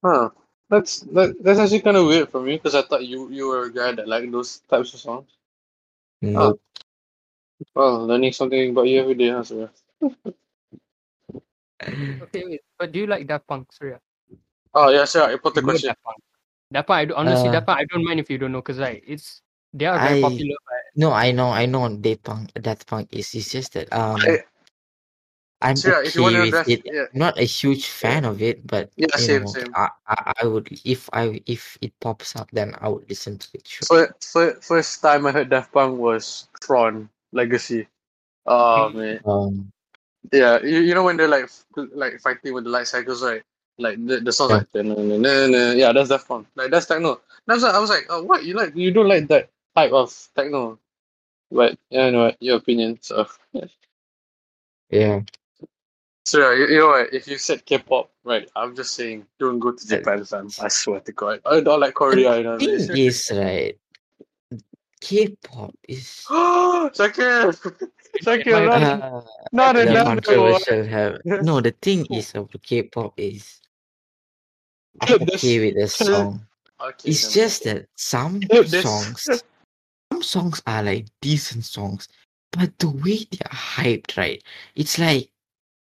Huh. 0.03 0.29
That's 0.69 1.01
that, 1.13 1.35
that's 1.43 1.59
actually 1.59 1.81
kind 1.81 1.97
of 1.97 2.07
weird 2.07 2.29
for 2.29 2.41
me 2.41 2.55
because 2.57 2.73
I 2.75 2.81
thought 2.81 3.05
you 3.05 3.29
you 3.29 3.47
were 3.47 3.65
a 3.65 3.73
guy 3.73 3.91
that 3.93 4.07
liked 4.07 4.31
those 4.31 4.59
types 4.69 4.93
of 4.93 4.99
songs. 4.99 5.29
Nope. 6.21 6.59
Well, 7.75 8.07
learning 8.07 8.33
something 8.33 8.71
about 8.71 8.87
you 8.87 9.01
every 9.01 9.13
day, 9.15 9.29
huh, 9.29 9.43
Surya? 9.43 9.69
Okay, 11.83 12.43
wait. 12.45 12.61
But 12.79 12.91
do 12.91 12.99
you 12.99 13.07
like 13.07 13.27
Daft 13.27 13.47
Punk, 13.47 13.71
Surya? 13.71 13.99
Oh 14.73 14.89
yeah, 14.89 15.05
sure. 15.05 15.23
I 15.23 15.37
put 15.37 15.53
the 15.53 15.61
You 15.61 15.67
question. 15.67 15.87
Daft 15.89 16.03
Punk. 16.03 16.17
Daft 16.71 16.87
Punk, 16.87 16.97
I 16.97 17.05
do, 17.05 17.13
honestly, 17.15 17.49
Uh, 17.49 17.51
Daft 17.51 17.67
Punk, 17.67 17.79
I 17.79 17.85
don't 17.85 18.03
mind 18.03 18.19
if 18.19 18.29
you 18.29 18.37
don't 18.37 18.51
know, 18.51 18.61
cause 18.61 18.79
like 18.79 19.03
it's 19.05 19.41
they 19.73 19.85
are 19.85 19.99
very 19.99 20.19
I- 20.19 20.21
popular. 20.21 20.55
But 20.65 20.81
No, 20.95 21.11
I 21.11 21.31
know, 21.31 21.49
I 21.49 21.65
know 21.65 21.89
Daft 21.89 22.23
Punk 22.23 22.53
Daft 22.55 22.87
Punk 22.87 23.09
is 23.11 23.33
it's 23.35 23.51
just 23.51 23.73
that 23.73 23.91
um 23.93 24.17
I- 24.21 24.43
I'm 25.63 25.75
So, 25.75 25.89
yeah, 25.89 26.01
if 26.03 26.15
you 26.15 26.23
want 26.23 26.35
okay 26.35 26.35
to 26.35 26.41
with 26.41 26.53
address, 26.59 26.67
it. 26.67 26.81
yeah, 26.85 27.05
I'm 27.13 27.19
not 27.19 27.39
a 27.39 27.43
huge 27.47 27.87
fan 27.87 28.25
of 28.25 28.41
it, 28.41 28.67
but 28.67 28.91
Yeah, 28.95 29.07
same, 29.15 29.41
know, 29.43 29.47
same. 29.47 29.71
I, 29.75 29.89
I 30.07 30.33
I 30.43 30.45
would 30.47 30.67
if 30.83 31.09
I 31.13 31.41
if 31.45 31.77
it 31.81 31.93
pops 31.99 32.35
up 32.35 32.51
then 32.51 32.75
I 32.81 32.89
would 32.89 33.07
listen 33.09 33.37
to 33.39 33.47
it. 33.53 33.67
Sure. 33.67 33.87
for, 33.87 34.15
for, 34.21 34.61
first 34.61 35.01
time 35.01 35.25
I 35.25 35.31
heard 35.31 35.49
Daft 35.49 35.71
Punk 35.71 35.97
was 35.97 36.47
Tron 36.59 37.09
Legacy. 37.31 37.87
Oh 38.45 38.89
man, 38.89 39.21
Um 39.25 39.71
yeah, 40.31 40.61
you, 40.61 40.79
you 40.79 40.93
know 40.93 41.03
when 41.03 41.17
they're 41.17 41.27
like 41.27 41.49
like 41.75 42.19
fighting 42.19 42.53
with 42.53 42.63
the 42.63 42.69
light 42.69 42.87
cycles, 42.87 43.23
right? 43.23 43.43
Like 43.77 44.05
the, 44.05 44.19
the 44.19 44.31
song's 44.31 44.51
Yeah. 44.51 44.57
like 44.57 44.85
"Na-na-na-na-na." 44.85 45.71
yeah, 45.73 45.91
that's 45.91 46.09
Daft 46.09 46.27
Punk. 46.27 46.47
Like 46.55 46.71
that's 46.71 46.85
techno. 46.85 47.19
And 47.47 47.49
I 47.49 47.53
was 47.55 47.63
like, 47.63 47.73
I 47.75 47.79
was 47.79 47.89
like, 47.89 48.05
oh, 48.09 48.23
what 48.23 48.45
you 48.45 48.53
like? 48.53 48.75
You 48.75 48.91
don't 48.91 49.07
like 49.07 49.27
that 49.27 49.49
type 49.75 49.91
of 49.91 50.13
techno, 50.35 50.79
but 51.51 51.77
yeah, 51.89 52.05
you 52.07 52.11
know 52.11 52.23
what? 52.25 52.37
Your 52.39 52.57
opinion. 52.57 52.99
So, 53.01 53.27
yeah. 54.89 55.21
So 56.25 56.39
yeah, 56.39 56.57
you, 56.57 56.67
you 56.73 56.79
know 56.79 56.87
what? 56.87 57.13
If 57.13 57.27
you 57.27 57.37
said 57.37 57.65
K-pop, 57.65 58.11
right? 58.23 58.49
I'm 58.55 58.75
just 58.75 58.93
saying, 58.93 59.25
don't 59.39 59.59
go 59.59 59.71
to 59.71 59.87
Japan, 59.87 60.23
fam. 60.25 60.49
I 60.61 60.67
swear 60.69 60.99
to 61.01 61.11
God, 61.11 61.41
I 61.45 61.61
don't 61.61 61.79
like 61.79 61.93
Korea. 61.93 62.37
You 62.37 62.43
know. 62.43 62.57
thing 62.57 62.97
is 62.97 63.31
right. 63.33 63.77
K-pop 65.01 65.75
is 65.87 66.25
Shakir, 66.29 67.51
Shakir, 68.23 68.69
My- 68.69 68.79
not, 68.79 69.01
uh, 69.03 69.21
not 69.51 69.75
the 69.75 69.81
enough. 69.81 70.05
controversial 70.05 70.83
have 70.85 71.17
no 71.25 71.59
the 71.59 71.71
thing 71.81 72.05
is 72.11 72.31
of 72.35 72.49
K-pop 72.61 73.13
is 73.17 73.59
I'm 75.01 75.21
okay 75.23 75.59
with 75.59 75.75
the 75.75 75.87
song. 75.87 76.45
Okay, 76.79 77.09
It's 77.09 77.23
then. 77.23 77.31
just 77.33 77.63
that 77.65 77.85
some 77.97 78.41
songs 78.65 79.43
some 80.11 80.23
songs 80.23 80.61
are 80.67 80.83
like 80.83 81.07
decent 81.21 81.65
songs, 81.65 82.07
but 82.51 82.77
the 82.79 82.89
way 82.89 83.17
they 83.29 83.39
are 83.45 83.55
hyped, 83.57 84.15
right? 84.15 84.41
It's 84.75 84.99
like 84.99 85.29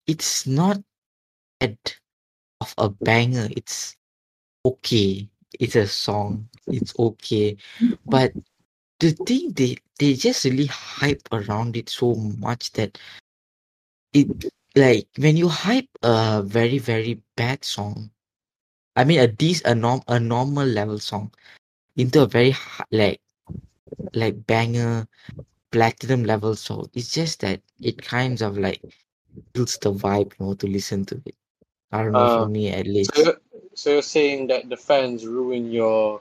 it's 0.06 0.46
not 0.46 0.80
at 1.60 1.96
of 2.60 2.74
a 2.78 2.88
banger. 2.88 3.48
It's 3.56 3.96
okay. 4.64 5.28
It's 5.60 5.76
a 5.76 5.86
song. 5.86 6.48
It's 6.66 6.98
okay. 6.98 7.56
But 8.06 8.32
the 9.00 9.12
thing 9.12 9.52
they 9.52 9.76
they 9.98 10.14
just 10.14 10.44
really 10.44 10.66
hype 10.66 11.28
around 11.32 11.76
it 11.76 11.88
so 11.88 12.14
much 12.14 12.72
that 12.72 12.98
it 14.12 14.28
like 14.76 15.08
when 15.18 15.36
you 15.36 15.48
hype 15.48 15.88
a 16.02 16.42
very 16.42 16.78
very 16.78 17.20
bad 17.36 17.64
song 17.64 18.10
i 18.96 19.04
mean 19.04 19.20
a 19.20 19.28
dec 19.28 19.62
a 19.64 19.74
norm 19.74 20.00
a 20.08 20.18
normal 20.18 20.66
level 20.66 20.98
song 20.98 21.32
into 21.96 22.22
a 22.22 22.26
very 22.26 22.54
like 22.90 23.20
like 24.14 24.46
banger 24.46 25.06
platinum 25.70 26.24
level 26.24 26.54
song 26.54 26.88
it's 26.94 27.12
just 27.12 27.40
that 27.40 27.60
it 27.80 28.00
kind 28.02 28.42
of 28.42 28.58
like 28.58 28.80
kills 29.54 29.78
the 29.78 29.92
vibe 29.92 30.32
you 30.38 30.46
know 30.46 30.54
to 30.54 30.66
listen 30.66 31.04
to 31.04 31.20
it 31.26 31.34
i 31.92 32.02
don't 32.02 32.12
know 32.12 32.26
Uh, 32.26 32.36
for 32.36 32.46
me 32.46 32.70
at 32.70 32.86
least 32.86 33.14
So, 33.14 33.22
you're- 33.22 33.40
so 33.74 33.90
you're 33.92 34.02
saying 34.02 34.46
that 34.48 34.68
the 34.68 34.76
fans 34.76 35.26
ruin 35.26 35.70
your 35.72 36.20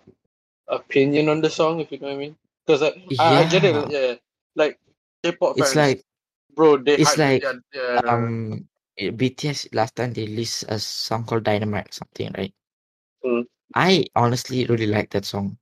opinion 0.68 1.30
on 1.30 1.42
the 1.42 1.50
song, 1.50 1.80
if 1.80 1.92
you 1.92 2.00
know 2.00 2.08
what 2.08 2.14
I 2.16 2.18
mean? 2.18 2.36
Because 2.66 2.82
I, 2.84 2.90
I, 3.20 3.36
I 3.42 3.44
get 3.50 3.64
it. 3.66 3.76
Yeah. 3.76 3.88
Yeah, 3.90 4.14
like 4.56 4.80
K-pop 5.24 5.58
it's 5.58 5.76
like 5.76 6.04
bro, 6.56 6.78
they 6.78 6.96
it's 6.96 7.18
like, 7.18 7.44
yeah, 7.44 7.54
yeah, 7.74 8.00
um 8.08 8.68
eh, 8.98 9.10
bts 9.12 9.68
last 9.74 9.96
time 9.96 10.14
they 10.14 10.26
released 10.26 10.64
a 10.70 10.80
song 10.80 11.26
called 11.26 11.44
dynamite 11.44 11.94
something 11.94 12.32
right 12.38 12.54
Mm. 13.26 13.46
i 13.76 14.04
honestly 14.16 14.66
really 14.66 14.88
like 14.88 15.10
that 15.12 15.26
song 15.26 15.58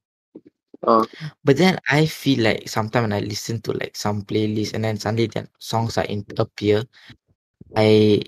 Uh. 0.84 1.05
but 1.43 1.57
then 1.57 1.78
i 1.89 2.05
feel 2.05 2.43
like 2.43 2.67
sometimes 2.67 3.03
when 3.03 3.13
i 3.13 3.19
listen 3.19 3.61
to 3.61 3.72
like 3.74 3.95
some 3.95 4.24
playlist 4.24 4.74
and 4.74 4.84
then 4.84 4.97
suddenly 4.97 5.28
then 5.28 5.47
songs 5.59 5.97
are 5.97 6.05
in 6.05 6.26
appear 6.38 6.84
i 7.76 8.22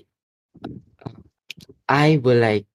i 1.88 2.18
will 2.18 2.38
like 2.38 2.66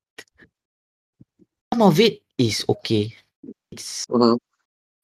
some 1.74 1.82
of 1.82 2.00
it 2.00 2.22
is 2.38 2.66
okay. 2.70 3.14
It's 3.72 4.06
Mhm. 4.10 4.40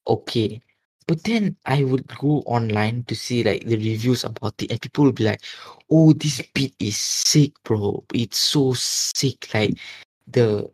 okay. 0.08 0.60
But 1.06 1.24
then 1.24 1.56
i 1.66 1.84
would 1.84 2.06
go 2.18 2.42
online 2.46 3.04
to 3.04 3.14
see 3.14 3.44
like 3.44 3.64
the 3.66 3.76
reviews 3.76 4.24
about 4.24 4.60
it 4.62 4.70
and 4.72 4.80
people 4.80 5.04
will 5.04 5.12
be 5.12 5.24
like 5.24 5.42
oh 5.90 6.12
this 6.14 6.42
beat 6.54 6.74
is 6.80 6.96
sick 6.98 7.52
bro. 7.64 8.04
It's 8.14 8.38
so 8.38 8.74
sick. 8.74 9.48
Like 9.54 9.78
the 10.26 10.70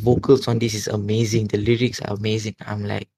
vocals 0.00 0.48
on 0.48 0.58
this 0.58 0.74
is 0.74 0.88
amazing. 0.88 1.48
The 1.48 1.58
lyrics 1.58 2.00
are 2.02 2.14
amazing. 2.16 2.56
I'm 2.66 2.84
like 2.84 3.08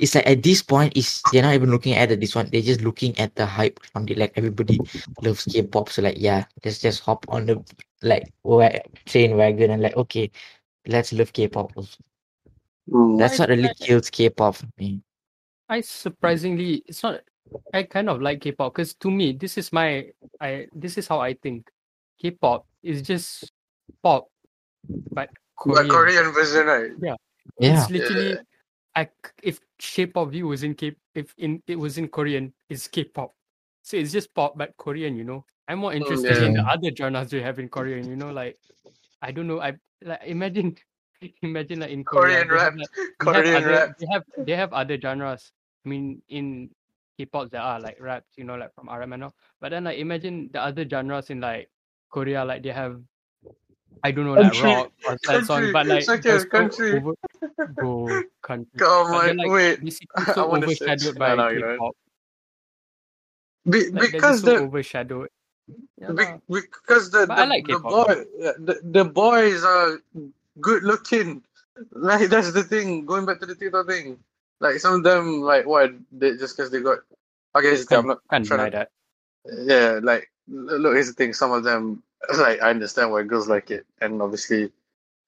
it's 0.00 0.14
like 0.14 0.26
at 0.26 0.42
this 0.42 0.62
point 0.62 0.96
is 0.96 1.22
they're 1.32 1.42
not 1.42 1.54
even 1.54 1.70
looking 1.70 1.94
at 1.94 2.10
it, 2.10 2.20
this 2.20 2.34
one 2.34 2.48
they're 2.50 2.62
just 2.62 2.80
looking 2.82 3.18
at 3.18 3.34
the 3.34 3.46
hype 3.46 3.80
from 3.92 4.06
the 4.06 4.14
like 4.14 4.32
everybody 4.36 4.80
loves 5.22 5.44
k-pop 5.44 5.88
so 5.88 6.02
like 6.02 6.16
yeah 6.18 6.44
let's 6.64 6.78
just 6.78 7.00
hop 7.00 7.24
on 7.28 7.46
the 7.46 7.62
like 8.02 8.32
wa- 8.42 8.70
train 9.06 9.36
wagon 9.36 9.70
and 9.70 9.82
like 9.82 9.96
okay 9.96 10.30
let's 10.86 11.12
love 11.12 11.32
k-pop 11.32 11.70
also. 11.76 11.98
Mm. 12.90 13.18
that's 13.18 13.38
what 13.38 13.48
really 13.48 13.70
kills 13.80 14.10
k-pop 14.10 14.56
for 14.56 14.66
me 14.78 15.02
I 15.70 15.80
surprisingly, 15.82 16.82
it's 16.84 17.02
not. 17.04 17.20
I 17.72 17.84
kind 17.84 18.10
of 18.10 18.20
like 18.20 18.40
K-pop 18.40 18.74
because 18.74 18.94
to 18.94 19.10
me, 19.10 19.32
this 19.32 19.56
is 19.56 19.72
my. 19.72 20.10
I 20.40 20.66
this 20.74 20.98
is 20.98 21.06
how 21.06 21.20
I 21.20 21.34
think. 21.34 21.70
K-pop 22.20 22.66
is 22.82 23.00
just 23.00 23.52
pop, 24.02 24.26
but 25.12 25.30
Korean. 25.56 25.86
But 25.86 25.94
Korean 25.94 26.32
version, 26.32 26.66
right? 26.66 26.90
yeah 27.00 27.16
It's 27.58 27.88
literally, 27.88 28.36
I 28.94 29.08
if 29.42 29.60
Shape 29.78 30.16
of 30.16 30.34
You 30.34 30.48
was 30.48 30.62
in 30.62 30.74
K, 30.74 30.96
if 31.14 31.34
in 31.38 31.62
it 31.66 31.76
was 31.76 31.98
in 31.98 32.08
Korean, 32.08 32.52
it's 32.68 32.88
K-pop. 32.88 33.34
So 33.82 33.96
it's 33.96 34.12
just 34.12 34.34
pop 34.34 34.58
but 34.58 34.76
Korean. 34.76 35.16
You 35.16 35.24
know, 35.24 35.44
I'm 35.68 35.78
more 35.78 35.92
oh, 35.92 35.96
interested 35.96 36.42
in 36.42 36.54
the 36.54 36.62
other 36.62 36.90
genres 36.94 37.30
they 37.30 37.40
have 37.42 37.58
in 37.58 37.68
Korean. 37.68 38.08
You 38.08 38.16
know, 38.16 38.30
like 38.30 38.58
I 39.22 39.32
don't 39.32 39.46
know. 39.46 39.60
I 39.60 39.74
like 40.02 40.20
imagine, 40.26 40.76
imagine 41.42 41.80
like 41.80 41.90
in 41.90 42.04
Korea, 42.04 42.44
Korean 42.44 42.48
they 42.48 42.58
have, 42.58 42.74
rap, 42.74 42.74
like, 42.76 42.88
they 42.94 43.02
have 43.02 43.18
Korean 43.18 43.56
other, 43.56 43.68
rap. 43.68 43.98
They 43.98 44.06
have 44.10 44.24
they 44.38 44.56
have 44.56 44.72
other 44.72 45.00
genres. 45.00 45.52
I 45.84 45.88
mean, 45.88 46.22
in 46.28 46.70
K-pop 47.18 47.50
there 47.50 47.62
are 47.62 47.80
like 47.80 48.00
raps, 48.00 48.36
you 48.36 48.44
know, 48.44 48.56
like 48.56 48.74
from 48.74 48.88
RM 48.88 49.12
and 49.12 49.24
all. 49.24 49.34
But 49.60 49.70
then 49.70 49.84
like 49.84 49.98
imagine 49.98 50.50
the 50.52 50.60
other 50.60 50.88
genres 50.88 51.30
in 51.30 51.40
like 51.40 51.70
Korea, 52.10 52.44
like 52.44 52.62
they 52.62 52.72
have, 52.72 53.00
I 54.02 54.10
don't 54.10 54.26
know, 54.26 54.34
like 54.34 54.52
Country, 54.52 54.70
rock 54.70 54.92
or 55.06 55.18
sad 55.24 55.46
country, 55.46 55.72
but 55.72 55.86
like 55.86 56.06
they're 56.22 56.44
country. 56.46 56.96
over, 56.98 57.14
bro, 57.74 58.22
country. 58.42 58.78
Come 58.78 59.12
on, 59.14 59.36
like 59.36 59.50
wait. 59.50 59.84
basically 59.84 60.24
I 60.26 60.32
so 60.32 60.46
wanna 60.48 60.68
search. 60.68 60.82
overshadowed 60.82 61.18
by 61.18 61.34
no, 61.34 61.48
you. 61.48 61.60
K-pop. 61.60 61.96
Be, 63.68 63.90
Like 63.90 64.12
because 64.12 64.42
just 64.42 64.44
so 64.44 64.50
the 64.58 64.64
overshadowed. 64.64 65.28
Yeah, 65.98 66.12
be, 66.12 66.24
because 66.48 67.10
the 67.10 67.26
the, 67.26 67.46
like 67.46 67.66
the 67.66 67.78
boy 67.78 68.24
yeah, 68.38 68.52
the, 68.58 68.80
the 68.82 69.04
boys 69.04 69.64
are 69.64 70.00
good 70.60 70.82
looking. 70.82 71.42
Like 71.92 72.28
that's 72.28 72.52
the 72.52 72.62
thing. 72.62 73.06
Going 73.06 73.24
back 73.24 73.40
to 73.40 73.46
the 73.46 73.54
TikTok 73.54 73.86
thing, 73.86 74.18
like 74.60 74.80
some 74.80 74.96
of 74.96 75.02
them 75.02 75.40
like 75.40 75.64
what 75.64 75.92
they 76.12 76.36
just 76.36 76.54
because 76.54 76.70
they 76.70 76.80
got. 76.82 76.98
Okay, 77.56 77.68
here's 77.68 77.82
I'm 77.82 77.86
can't, 77.88 78.06
not 78.06 78.18
can't 78.28 78.44
trying 78.44 78.70
deny 78.70 78.70
to. 78.70 78.76
that. 78.76 78.90
Yeah, 79.64 80.00
like 80.02 80.30
look, 80.46 80.92
here's 80.92 81.06
the 81.06 81.14
thing. 81.14 81.32
Some 81.32 81.52
of 81.52 81.64
them 81.64 82.02
like 82.36 82.60
I 82.60 82.68
understand 82.68 83.12
why 83.12 83.22
girls 83.22 83.48
like 83.48 83.70
it, 83.70 83.86
and 84.02 84.20
obviously, 84.20 84.70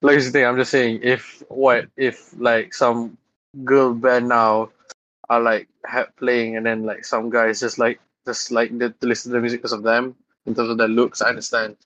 like 0.03 0.13
here's 0.13 0.27
the 0.27 0.33
thing. 0.33 0.45
I'm 0.45 0.57
just 0.57 0.71
saying 0.71 1.01
if 1.03 1.43
what 1.49 1.87
if 1.97 2.35
like 2.39 2.75
some 2.75 3.17
girl 3.65 3.95
band 3.95 4.29
now 4.29 4.71
are 5.29 5.41
like 5.41 5.69
ha- 5.87 6.09
playing, 6.17 6.57
and 6.57 6.67
then 6.67 6.85
like 6.85 7.05
some 7.05 7.31
guys 7.31 7.61
just 7.61 7.79
like 7.79 8.01
just 8.27 8.51
like 8.51 8.77
the, 8.77 8.91
to 8.91 9.07
listen 9.07 9.31
to 9.31 9.37
the 9.37 9.41
music 9.41 9.61
because 9.61 9.73
of 9.73 9.83
them 9.83 10.15
in 10.47 10.55
terms 10.55 10.71
of 10.71 10.79
their 10.79 10.89
looks. 10.89 11.23
I 11.23 11.31
understand, 11.31 11.77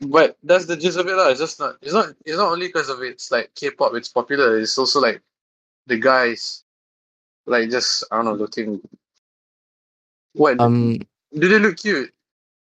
but 0.00 0.36
that's 0.42 0.66
the 0.66 0.76
gist 0.76 0.98
of 0.98 1.06
it. 1.06 1.14
lah. 1.14 1.28
It's 1.28 1.40
just 1.40 1.58
not. 1.58 1.76
It's 1.82 1.92
not. 1.92 2.14
It's 2.24 2.38
not 2.38 2.52
only 2.52 2.68
because 2.68 2.88
of 2.88 3.02
it's 3.02 3.30
like 3.30 3.54
K-pop. 3.54 3.94
It's 3.94 4.08
popular. 4.08 4.58
It's 4.58 4.78
also 4.78 5.00
like 5.00 5.20
the 5.86 5.98
guys, 5.98 6.64
like 7.46 7.70
just 7.70 8.04
I 8.10 8.16
don't 8.16 8.24
know, 8.26 8.34
looking. 8.34 8.80
What? 10.34 10.60
um 10.60 10.98
Do 11.34 11.48
they 11.48 11.58
look 11.58 11.76
cute? 11.76 12.12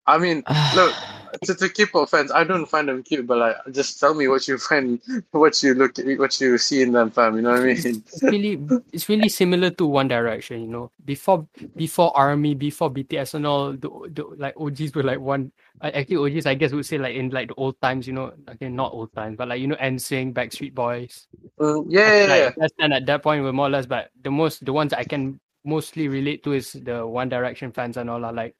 I 0.07 0.17
mean, 0.17 0.43
look, 0.75 0.95
to, 1.43 1.55
to 1.55 1.69
K-pop 1.69 2.09
fans, 2.09 2.31
I 2.31 2.43
don't 2.43 2.65
find 2.65 2.87
them 2.87 3.03
cute, 3.03 3.27
but 3.27 3.37
like, 3.37 3.55
just 3.71 3.99
tell 3.99 4.13
me 4.13 4.27
what 4.27 4.47
you 4.47 4.57
find, 4.57 4.99
what 5.31 5.61
you 5.63 5.73
look, 5.73 5.97
what 5.97 6.39
you 6.39 6.57
see 6.57 6.81
in 6.81 6.91
them, 6.91 7.11
fam. 7.11 7.35
You 7.35 7.41
know 7.43 7.51
what 7.51 7.61
I 7.61 7.65
mean? 7.65 8.03
it's 8.05 8.23
really 8.23 8.59
it's 8.91 9.09
really 9.09 9.29
similar 9.29 9.69
to 9.71 9.85
One 9.85 10.07
Direction, 10.07 10.61
you 10.61 10.67
know. 10.67 10.91
Before 11.03 11.47
before 11.75 12.15
Army, 12.15 12.55
before 12.55 12.91
BTS 12.91 13.35
and 13.35 13.47
all, 13.47 13.73
the, 13.73 13.89
the 14.13 14.25
like 14.37 14.55
OGs 14.57 14.93
were 14.95 15.03
like 15.03 15.19
one. 15.19 15.51
Actually, 15.81 16.17
OGs 16.17 16.45
I 16.45 16.53
guess 16.55 16.71
would 16.71 16.85
say 16.85 16.97
like 16.97 17.15
in 17.15 17.29
like 17.29 17.49
the 17.49 17.55
old 17.55 17.79
times, 17.81 18.07
you 18.07 18.13
know. 18.13 18.33
Okay, 18.49 18.69
not 18.69 18.93
old 18.93 19.13
times, 19.13 19.37
but 19.37 19.47
like 19.47 19.61
you 19.61 19.67
know, 19.67 19.77
NSYNC, 19.77 20.33
Backstreet 20.33 20.73
Boys. 20.73 21.27
Mm, 21.59 21.85
yeah, 21.89 22.01
yeah, 22.01 22.35
yeah. 22.35 22.45
Like 22.45 22.55
that's 22.55 22.73
and 22.79 22.93
at 22.93 23.05
that 23.05 23.23
point 23.23 23.43
we're 23.43 23.53
more 23.53 23.67
or 23.67 23.71
less, 23.71 23.85
but 23.85 24.09
the 24.21 24.31
most 24.31 24.65
the 24.65 24.73
ones 24.73 24.93
I 24.93 25.03
can 25.03 25.39
mostly 25.63 26.07
relate 26.07 26.43
to 26.43 26.53
is 26.53 26.73
the 26.73 27.05
One 27.05 27.29
Direction 27.29 27.71
fans 27.71 27.97
and 27.97 28.09
all 28.09 28.25
are 28.25 28.33
like 28.33 28.55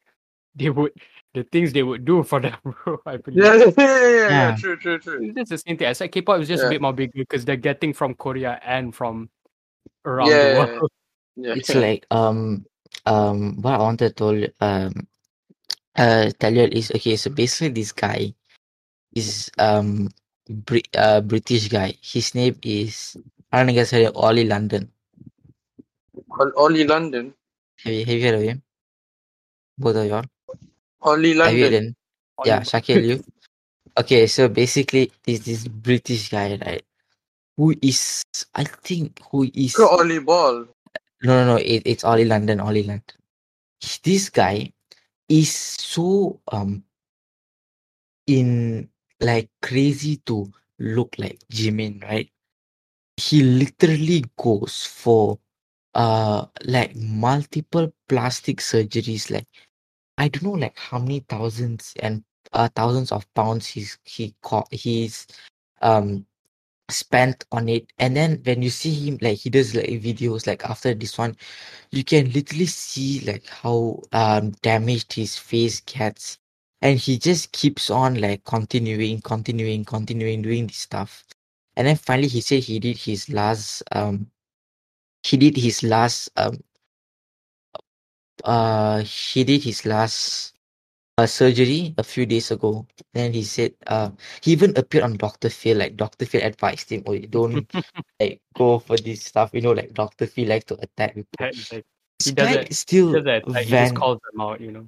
they 0.56 0.70
would 0.70 0.94
the 1.34 1.44
things 1.44 1.74
they 1.74 1.84
would 1.84 2.06
do 2.06 2.24
for 2.24 2.42
them, 2.42 2.58
bro. 2.86 3.00
I 3.06 3.18
believe. 3.18 3.44
Yeah, 3.44 3.56
yeah, 3.56 3.72
yeah, 3.78 4.10
yeah, 4.10 4.32
yeah, 4.32 4.52
Yeah. 4.52 4.52
True, 4.52 4.78
true, 4.78 5.00
true. 5.00 5.22
It's 5.24 5.36
just 5.38 5.52
the 5.52 5.58
same 5.60 5.78
thing. 5.78 5.88
I 5.88 5.94
said 5.94 6.12
K-pop 6.12 6.42
is 6.42 6.48
just 6.50 6.64
a 6.64 6.68
bit 6.68 6.82
more 6.82 6.94
bigger 6.94 7.14
because 7.16 7.46
they're 7.46 7.58
getting 7.58 7.94
from 7.94 8.16
Korea 8.16 8.60
and 8.66 8.96
from 8.96 9.30
around 10.06 10.40
Yeah, 10.40 10.42
the 10.42 10.50
yeah, 10.50 10.68
world. 10.68 10.92
Yeah. 11.38 11.56
it's 11.56 11.74
like 11.76 12.06
um 12.12 12.66
um 13.06 13.62
what 13.62 13.76
I 13.76 13.80
wanted 13.80 14.10
to 14.10 14.16
tell 14.16 14.36
you- 14.36 14.54
um 14.62 15.08
uh 15.98 16.32
tell 16.40 16.54
you 16.54 16.66
is 16.72 16.92
okay 16.96 17.16
so 17.18 17.30
basically 17.32 17.70
this 17.70 17.92
guy 17.94 18.34
is 19.16 19.52
um 19.60 20.10
Brit 20.50 20.88
uh 20.98 21.22
British 21.22 21.70
guy 21.70 21.96
his 22.02 22.36
name 22.36 22.58
is 22.64 23.18
I 23.52 23.60
don't 23.60 23.68
know 23.68 23.72
if 23.72 23.76
you 23.78 23.82
guys 23.82 23.92
heard 23.92 24.08
of 24.08 24.18
Ollie 24.18 24.46
London 24.48 24.92
Ol- 26.40 26.54
Ollie 26.58 26.86
London. 26.86 27.34
have 27.84 27.94
you 27.94 28.06
have 28.06 28.16
you 28.18 28.24
heard 28.26 28.36
of 28.36 28.44
him 28.44 28.64
both 29.78 29.96
of 29.98 30.08
y'all 30.08 30.26
You 31.34 31.40
London. 31.40 31.72
then 31.72 31.96
yeah 32.46 32.60
Shakil 32.62 33.04
you 33.04 33.24
okay 33.98 34.28
so 34.28 34.48
basically 34.48 35.12
this 35.24 35.40
this 35.42 35.68
British 35.68 36.30
guy 36.30 36.58
right 36.66 36.84
who 37.58 37.76
is 37.82 38.24
I 38.56 38.64
think 38.64 39.20
who 39.30 39.50
is 39.54 39.78
Ollie 39.80 40.20
Ball. 40.20 40.66
No, 41.24 41.32
no, 41.38 41.46
no. 41.46 41.56
It, 41.58 41.84
it's 41.86 42.04
Ollie 42.04 42.26
London. 42.26 42.60
Ollie 42.60 42.84
London. 42.84 43.18
This 44.04 44.30
guy 44.30 44.74
is 45.30 45.52
so 45.54 46.40
um 46.52 46.84
in 48.28 48.90
like 49.20 49.50
crazy 49.62 50.18
to 50.26 50.52
look 50.80 51.16
like 51.18 51.40
Jimin, 51.52 52.02
right? 52.04 52.30
He 53.18 53.44
literally 53.44 54.26
goes 54.38 54.86
for 54.86 55.38
uh 55.94 56.46
like 56.66 56.96
multiple 56.96 57.94
plastic 58.10 58.58
surgeries. 58.58 59.30
Like 59.30 59.48
I 60.18 60.28
don't 60.30 60.44
know, 60.44 60.52
like 60.52 60.78
how 60.78 61.00
many 61.00 61.22
thousands 61.22 61.94
and 62.02 62.24
uh 62.54 62.70
thousands 62.76 63.12
of 63.12 63.26
pounds 63.36 63.68
he's 63.68 63.98
he 64.06 64.36
caught 64.42 64.68
he's 64.74 65.28
um 65.82 66.26
spent 66.90 67.46
on 67.52 67.70
it. 67.70 67.92
And 68.00 68.16
then 68.16 68.42
when 68.46 68.62
you 68.62 68.70
see 68.70 68.94
him 68.94 69.18
like 69.22 69.40
he 69.40 69.50
does 69.50 69.76
like 69.76 69.88
videos 69.88 70.48
like 70.48 70.66
after 70.66 70.94
this 70.94 71.18
one 71.18 71.38
you 71.92 72.04
can 72.04 72.32
literally 72.32 72.66
see 72.68 73.22
like 73.22 73.48
how 73.48 74.02
um 74.14 74.52
damaged 74.62 75.14
his 75.14 75.38
face 75.38 75.82
gets. 75.82 76.40
And 76.82 77.00
he 77.00 77.18
just 77.18 77.52
keeps 77.54 77.90
on 77.90 78.22
like 78.22 78.44
continuing 78.46 79.22
continuing 79.22 79.86
continuing 79.86 80.42
doing 80.44 80.68
this 80.68 80.78
stuff. 80.78 81.26
And 81.78 81.88
then 81.88 81.96
finally 81.98 82.28
he 82.28 82.42
said 82.42 82.64
he 82.64 82.80
did 82.80 82.98
his 82.98 83.30
last 83.30 83.84
um 83.94 84.30
he 85.24 85.38
did 85.38 85.58
his 85.58 85.84
last 85.84 86.30
um 86.38 86.60
uh 88.46 89.00
he 89.02 89.44
did 89.44 89.64
his 89.64 89.86
last 89.86 90.54
uh, 91.18 91.26
surgery 91.28 91.94
a 91.98 92.04
few 92.04 92.26
days 92.26 92.52
ago 92.52 92.86
then 93.14 93.34
he 93.34 93.44
said 93.44 93.74
uh 93.88 94.10
he 94.42 94.52
even 94.52 94.76
appeared 94.78 95.04
on 95.04 95.18
dr 95.18 95.50
phil 95.50 95.78
like 95.78 95.96
dr 95.98 96.26
phil 96.26 96.42
advised 96.44 96.90
him 96.92 97.04
oh 97.08 97.14
you 97.14 97.28
don't 97.28 97.72
like 98.20 98.40
go 98.56 98.80
for 98.80 98.98
this 98.98 99.24
stuff 99.26 99.52
you 99.54 99.62
know 99.62 99.72
like 99.72 99.94
dr 99.94 100.26
phil 100.28 100.48
like 100.48 100.66
to 100.66 100.76
attack 100.82 101.16
people 101.16 101.28
Like, 101.40 101.56
like, 101.72 101.86
He 102.24 102.32
does 102.32 102.52
it- 102.52 102.74
still 102.74 103.14
just 103.14 103.26
that, 103.26 103.48
like, 103.54 103.66
he 103.66 103.72
van 103.72 103.84
just 103.84 103.96
calls 103.96 104.20
them 104.32 104.42
out, 104.42 104.62
you 104.62 104.72
know. 104.72 104.88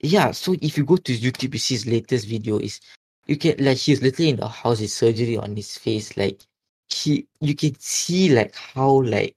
yeah 0.00 0.30
so 0.30 0.54
if 0.62 0.76
you 0.78 0.84
go 0.84 0.96
to 0.96 1.12
youtube 1.16 1.52
you 1.54 1.58
see 1.58 1.74
his 1.74 1.86
latest 1.86 2.26
video 2.26 2.58
is 2.58 2.80
you 3.26 3.36
can 3.36 3.54
like 3.58 3.76
he's 3.78 4.02
literally 4.02 4.30
in 4.30 4.36
the 4.36 4.48
house 4.48 4.78
his 4.78 4.94
surgery 4.94 5.36
on 5.36 5.54
his 5.56 5.76
face 5.76 6.16
like 6.16 6.40
he 6.88 7.26
you 7.40 7.54
can 7.54 7.74
see 7.78 8.34
like 8.34 8.54
how 8.54 9.02
like 9.02 9.34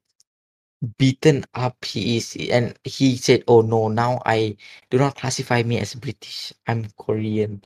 beaten 0.98 1.46
up 1.54 1.84
he 1.86 2.18
is 2.18 2.36
and 2.52 2.78
he 2.84 3.16
said 3.16 3.44
oh 3.48 3.62
no 3.62 3.88
now 3.88 4.22
i 4.26 4.56
do 4.90 4.98
not 4.98 5.16
classify 5.16 5.64
me 5.64 5.80
as 5.80 5.96
british. 5.96 6.52
I'm 6.68 6.86
korean 6.98 7.64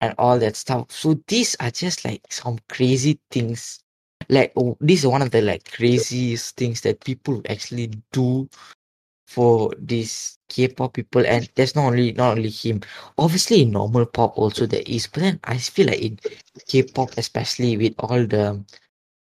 and 0.00 0.14
all 0.18 0.38
that 0.38 0.56
stuff. 0.56 0.90
So 0.90 1.20
these 1.28 1.54
are 1.60 1.70
just 1.70 2.04
like 2.04 2.22
some 2.30 2.58
crazy 2.68 3.20
things. 3.30 3.80
Like 4.28 4.52
oh, 4.56 4.76
this 4.80 5.00
is 5.00 5.06
one 5.06 5.22
of 5.22 5.30
the 5.30 5.42
like 5.42 5.70
craziest 5.70 6.56
things 6.56 6.80
that 6.82 7.04
people 7.04 7.42
actually 7.48 7.90
do 8.12 8.48
for 9.26 9.72
these 9.78 10.38
K-pop 10.48 10.94
people 10.94 11.24
and 11.24 11.48
there's 11.54 11.76
not 11.76 11.86
only 11.86 12.12
not 12.12 12.36
only 12.36 12.50
him. 12.50 12.80
Obviously 13.18 13.64
normal 13.64 14.06
pop 14.06 14.36
also 14.36 14.66
there 14.66 14.82
is 14.86 15.06
but 15.06 15.20
then 15.20 15.40
I 15.44 15.56
feel 15.58 15.86
like 15.86 16.00
in 16.00 16.18
K-pop 16.66 17.16
especially 17.16 17.76
with 17.76 17.94
all 17.98 18.26
the 18.26 18.62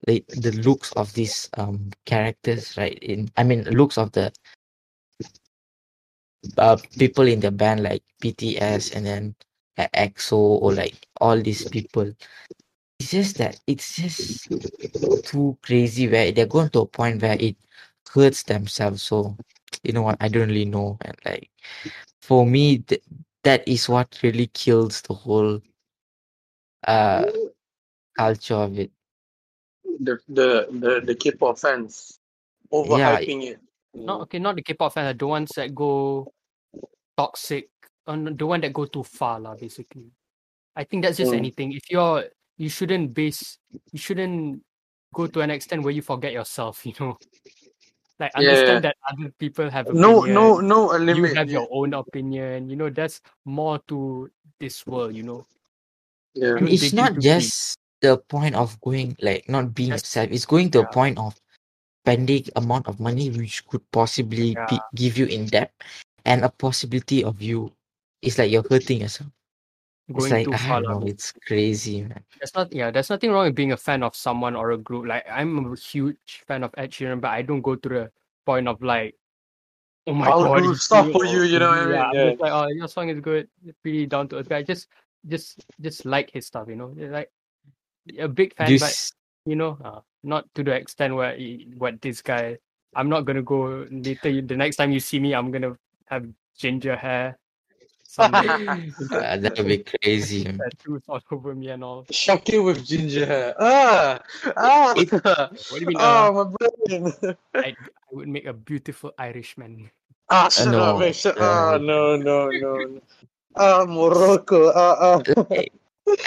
like 0.07 0.25
the 0.27 0.51
looks 0.51 0.91
of 0.93 1.13
these 1.13 1.49
um 1.57 1.89
characters 2.05 2.77
right 2.77 2.97
in 2.99 3.29
I 3.37 3.43
mean 3.43 3.63
looks 3.65 3.97
of 3.97 4.11
the 4.11 4.31
uh 6.57 6.77
people 6.97 7.27
in 7.27 7.39
the 7.39 7.51
band 7.51 7.83
like 7.83 8.03
BTS 8.21 8.91
and 8.91 9.05
then 9.05 9.35
uh, 9.77 9.87
EXO 9.93 10.37
or 10.37 10.73
like 10.73 11.07
all 11.19 11.39
these 11.41 11.65
people. 11.65 12.11
It's 12.99 13.11
just 13.11 13.37
that 13.37 13.59
it's 13.67 13.95
just 13.95 14.49
too 15.23 15.57
crazy 15.61 16.07
where 16.07 16.31
they're 16.31 16.45
going 16.45 16.69
to 16.71 16.81
a 16.81 16.85
point 16.85 17.21
where 17.21 17.37
it 17.39 17.55
hurts 18.13 18.43
themselves. 18.43 19.03
So 19.03 19.37
you 19.83 19.93
know 19.93 20.03
what? 20.03 20.17
I 20.19 20.27
don't 20.29 20.49
really 20.49 20.65
know. 20.65 20.97
And 21.01 21.15
like 21.25 21.49
for 22.21 22.45
me 22.45 22.79
th- 22.79 23.03
that 23.43 23.67
is 23.67 23.89
what 23.89 24.19
really 24.23 24.47
kills 24.47 25.01
the 25.01 25.13
whole 25.13 25.61
uh 26.87 27.25
culture 28.17 28.55
of 28.55 28.77
it 28.79 28.91
The 29.99 30.19
the 30.27 30.67
the 30.71 31.01
the 31.03 31.15
K-pop 31.15 31.59
fans 31.59 32.19
overhyping 32.71 33.43
it. 33.43 33.59
you 33.93 34.05
Not 34.05 34.21
okay, 34.21 34.39
not 34.39 34.55
the 34.55 34.61
K-pop 34.63 34.93
fans, 34.93 35.17
the 35.17 35.27
ones 35.27 35.51
that 35.55 35.75
go 35.75 36.31
toxic, 37.17 37.69
uh, 38.07 38.15
no, 38.15 38.31
the 38.31 38.45
one 38.45 38.61
that 38.61 38.71
go 38.71 38.85
too 38.85 39.03
far, 39.03 39.39
lah. 39.39 39.55
Basically, 39.55 40.07
I 40.75 40.83
think 40.85 41.03
that's 41.03 41.17
just 41.17 41.33
Mm. 41.33 41.37
anything. 41.37 41.73
If 41.73 41.91
you're, 41.91 42.25
you 42.57 42.69
shouldn't 42.69 43.13
base, 43.13 43.59
you 43.91 43.99
shouldn't 43.99 44.63
go 45.13 45.27
to 45.27 45.41
an 45.41 45.51
extent 45.51 45.83
where 45.83 45.91
you 45.91 46.01
forget 46.01 46.31
yourself. 46.31 46.85
You 46.85 46.93
know, 46.99 47.17
like 48.19 48.31
Yeah, 48.37 48.51
understand 48.51 48.83
that 48.83 48.95
other 49.03 49.33
people 49.39 49.69
have 49.69 49.87
No, 49.91 50.23
no, 50.23 50.59
no, 50.59 50.91
a 50.91 50.99
you 51.15 51.23
have 51.35 51.49
your 51.49 51.67
own 51.71 51.93
opinion. 51.93 52.69
You 52.69 52.75
know, 52.75 52.89
that's 52.89 53.21
more 53.43 53.79
to 53.87 54.29
this 54.59 54.85
world. 54.87 55.15
You 55.15 55.23
know, 55.23 55.45
Yeah. 56.35 56.59
Don't 56.59 56.67
it's 56.71 56.93
not 56.93 57.15
too 57.15 57.21
deep. 57.21 57.23
just 57.23 57.78
the 58.01 58.17
point 58.17 58.55
of 58.55 58.79
going 58.81 59.15
like 59.21 59.47
not 59.49 59.73
being 59.73 59.91
Just- 59.91 60.05
yourself 60.05 60.31
it's 60.31 60.45
going 60.45 60.71
to 60.71 60.79
a 60.81 60.87
point 60.87 61.17
of 61.17 61.35
spending 62.05 62.45
amount 62.55 62.87
of 62.87 62.99
money 62.99 63.29
which 63.29 63.65
could 63.67 63.81
possibly 63.91 64.55
be, 64.69 64.79
give 64.95 65.17
you 65.17 65.25
in 65.25 65.45
debt 65.47 65.71
and 66.25 66.43
a 66.43 66.49
possibility 66.49 67.23
of 67.23 67.41
you 67.41 67.71
it's 68.21 68.37
like 68.37 68.49
you're 68.51 68.65
hurting 68.69 69.01
yourself 69.01 69.29
it's 70.07 70.17
going 70.17 70.31
like 70.31 70.45
too 70.45 70.53
I 70.53 70.57
far. 70.57 70.81
don't 70.81 70.91
lah. 70.91 70.99
know 70.99 71.07
it's 71.07 71.31
crazy 71.45 72.01
man 72.03 72.23
There's 72.39 72.55
not 72.55 72.71
yeah, 72.73 72.89
there's 72.89 73.09
nothing 73.09 73.31
wrong 73.31 73.45
with 73.45 73.55
being 73.55 73.73
a 73.73 73.77
fan 73.77 74.01
of 74.01 74.15
someone 74.15 74.55
or 74.55 74.71
a 74.71 74.77
group. 74.77 75.05
Like 75.05 75.25
I'm 75.29 75.73
a 75.73 75.75
huge 75.75 76.43
fan 76.47 76.63
of 76.63 76.71
Ed 76.77 76.91
Sheeran, 76.91 77.19
but 77.21 77.31
I 77.31 77.41
don't 77.43 77.61
go 77.61 77.75
to 77.75 77.89
the 77.89 78.11
point 78.45 78.67
of 78.67 78.81
like, 78.81 79.13
oh 80.07 80.13
my 80.13 80.29
I'll 80.29 80.43
god, 80.43 80.63
do 80.63 80.69
he's 80.71 80.81
stuff 80.83 81.03
doing 81.05 81.13
for 81.13 81.25
you, 81.25 81.39
all- 81.39 81.45
you 81.45 81.59
know 81.59 81.69
what 81.69 81.77
I 81.77 81.83
mean? 81.83 81.93
Yeah, 81.93 82.03
I'm 82.07 82.15
Yeah. 82.15 82.29
just 82.31 82.41
like, 82.41 82.53
oh, 82.55 82.67
your 82.71 82.87
song 82.87 83.09
is 83.09 83.19
good, 83.19 83.49
it's 83.65 83.77
pretty 83.83 84.07
down 84.07 84.29
to 84.29 84.37
earth. 84.39 84.51
I 84.51 84.63
just, 84.63 84.87
just, 85.27 85.65
just 85.81 86.05
like 86.05 86.31
his 86.31 86.47
stuff, 86.47 86.67
you 86.69 86.75
know. 86.79 86.95
Like 86.95 87.29
a 88.17 88.27
big 88.27 88.55
fan, 88.55 88.71
you 88.71 88.79
but 88.79 88.89
s- 88.89 89.13
you 89.45 89.55
know, 89.55 89.77
uh, 89.83 89.99
not 90.23 90.45
to 90.55 90.63
the 90.63 90.73
extent 90.73 91.15
where 91.15 91.35
he, 91.35 91.67
what 91.77 92.01
this 92.01 92.21
guy. 92.21 92.57
I'm 92.95 93.09
not 93.09 93.21
gonna 93.25 93.43
go 93.45 93.85
later. 93.91 94.41
The 94.41 94.57
next 94.57 94.77
time 94.77 94.91
you 94.91 94.99
see 94.99 95.19
me, 95.19 95.35
I'm 95.35 95.51
gonna 95.51 95.77
have 96.09 96.25
ginger 96.57 96.95
hair, 96.95 97.37
uh, 98.17 98.27
that 99.37 99.53
would 99.57 99.67
be 99.67 99.77
crazy 99.85 100.43
tattoos 100.57 101.03
all 101.07 101.21
over 101.31 101.53
me 101.53 101.69
and 101.69 101.83
all. 101.83 102.03
Shakil 102.11 102.65
with 102.65 102.83
ginger 102.85 103.25
hair. 103.25 103.53
Ah, 103.59 104.19
ah. 104.57 104.93
What 105.69 105.77
do 105.77 105.79
you 105.79 105.87
mean? 105.87 105.97
Oh, 105.99 106.27
Uh, 106.27 106.31
my 106.33 106.45
brain. 106.49 107.13
I, 107.55 107.67
I 107.77 108.09
would 108.11 108.27
make 108.27 108.45
a 108.45 108.53
beautiful 108.53 109.13
Irishman. 109.17 109.91
ah, 110.29 110.49
shut 110.49 110.67
no, 110.73 110.83
up, 110.83 110.99
man. 110.99 111.13
Shut 111.13 111.37
uh, 111.37 111.43
Ah, 111.45 111.77
no, 111.77 112.15
no, 112.17 112.49
no. 112.49 112.71
no. 112.77 113.01
Ah, 113.55 113.85
Morocco. 113.85 114.69
Ah, 114.73 114.97
ah. 114.99 115.17
like 115.49 115.71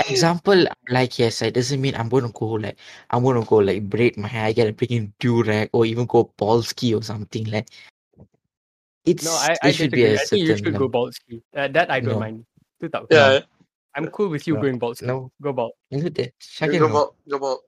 example 0.09 0.67
like 0.89 1.19
yes 1.19 1.43
it 1.43 1.55
doesn't 1.55 1.81
mean 1.81 1.95
i'm 1.95 2.09
gonna 2.09 2.29
go 2.31 2.47
like 2.59 2.77
i'm 3.11 3.23
gonna 3.23 3.45
go 3.45 3.57
like 3.57 3.89
braid 3.89 4.17
my 4.17 4.29
hair 4.29 4.53
get 4.53 4.69
a 4.69 4.73
freaking 4.73 5.13
do 5.19 5.43
rag 5.43 5.69
or 5.73 5.85
even 5.87 6.07
go 6.07 6.31
ball 6.37 6.63
ski 6.63 6.95
or 6.95 7.03
something 7.03 7.45
like 7.51 7.69
It's 9.05 9.25
No, 9.27 9.35
I, 9.35 9.53
it 9.53 9.59
I 9.63 9.71
should 9.73 9.91
be 9.91 10.07
disagree. 10.07 10.15
a 10.15 10.21
I 10.21 10.25
think 10.25 10.43
you 10.47 10.57
should 10.57 10.65
go 10.79 10.87
level. 10.87 10.89
bald. 10.89 11.15
Ski. 11.15 11.43
Uh, 11.51 11.67
that 11.75 11.91
I 11.91 11.99
don't 11.99 12.15
No. 12.15 12.23
mind. 12.23 12.47
Tu 12.79 12.87
tak 12.87 13.03
apa. 13.03 13.11
Yeah. 13.11 13.35
I'm 13.99 14.07
cool 14.15 14.31
with 14.31 14.47
you 14.47 14.55
No. 14.55 14.63
going 14.63 14.79
bald. 14.79 15.03
No, 15.03 15.35
Go 15.43 15.51
bald. 15.51 15.75
you 15.91 15.99
know 15.99 16.09
that 16.15 16.31
You 16.63 16.79
go 16.79 16.87
no. 16.87 16.95
bald. 16.95 17.11
Go 17.27 17.37
bald. 17.43 17.61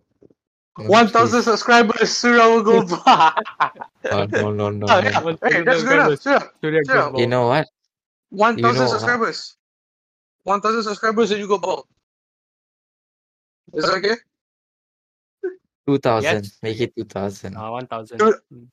No, 0.78 0.86
One 0.94 1.10
thousand 1.10 1.42
please. 1.42 1.50
subscribers, 1.50 2.14
Surya 2.14 2.46
will 2.54 2.62
go 2.62 2.86
bald. 2.86 3.34
Oh, 4.14 4.26
no, 4.30 4.54
no, 4.54 4.70
no, 4.70 4.86
Oh, 4.86 4.98
yeah. 5.02 5.18
One 5.26 5.34
Hey, 5.42 5.66
that's 5.66 5.82
good 5.82 5.98
enough. 6.06 6.22
Surya, 6.22 6.40
Surya 6.62 6.80
Sure. 6.86 7.18
You 7.18 7.26
know 7.26 7.50
what? 7.50 7.66
one 8.30 8.54
You 8.54 8.62
thousand 8.62 8.86
know, 8.86 8.94
uh, 8.94 8.94
subscribers. 8.94 9.38
One 10.46 10.62
thousand 10.62 10.82
subscribers 10.86 11.34
and 11.34 11.42
you 11.42 11.50
go 11.50 11.58
bald. 11.58 11.90
Is 13.76 13.84
that 13.84 13.94
okay? 13.98 14.16
Two 15.86 15.98
thousand. 15.98 16.44
Yes. 16.44 16.58
Make 16.62 16.80
it 16.80 16.96
two 16.96 17.04
thousand. 17.04 17.56
Ah, 17.56 17.70
one 17.70 17.86
thousand. 17.86 18.18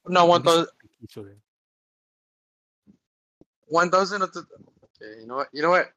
No, 0.08 0.26
one 0.26 0.44
thousand. 0.44 0.68
One 3.68 3.90
thousand 3.90 4.22
of 4.22 4.34
the- 4.34 4.46
Okay, 5.02 5.22
you 5.22 5.28
know 5.28 5.36
what? 5.38 5.50
You 5.52 5.62
know 5.64 5.70
what? 5.72 5.92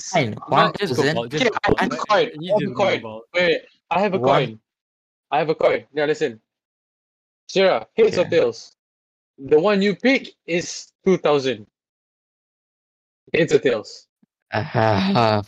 Fine. 0.00 0.32
No, 0.32 0.36
One 0.48 0.72
just 0.78 0.96
go 0.96 1.02
thousand. 1.02 1.18
Okay, 1.34 1.44
go 1.50 1.56
I 1.78 1.82
have 1.84 1.92
a 1.92 1.96
coin. 1.96 2.30
I 2.38 2.52
have 2.52 2.70
a 2.70 2.74
coin. 2.74 3.02
bald. 3.02 3.22
Wait, 3.34 3.46
wait. 3.46 3.62
I 3.90 4.00
have 4.00 4.14
a 4.14 4.18
One- 4.18 4.28
coin. 4.46 4.60
I 5.30 5.38
have 5.38 5.48
a 5.48 5.54
coin. 5.54 5.86
Yeah, 5.92 6.04
listen. 6.06 6.40
Surya, 7.48 7.86
heads 7.96 8.18
or 8.18 8.20
Okay. 8.22 8.30
tails? 8.30 8.76
The 9.38 9.58
one 9.58 9.82
you 9.82 9.96
pick 9.96 10.34
is 10.46 10.92
two 11.04 11.16
thousand. 11.18 11.66
Heads 13.34 13.52
or 13.54 13.58
tails? 13.58 14.06
Uh, 14.52 14.62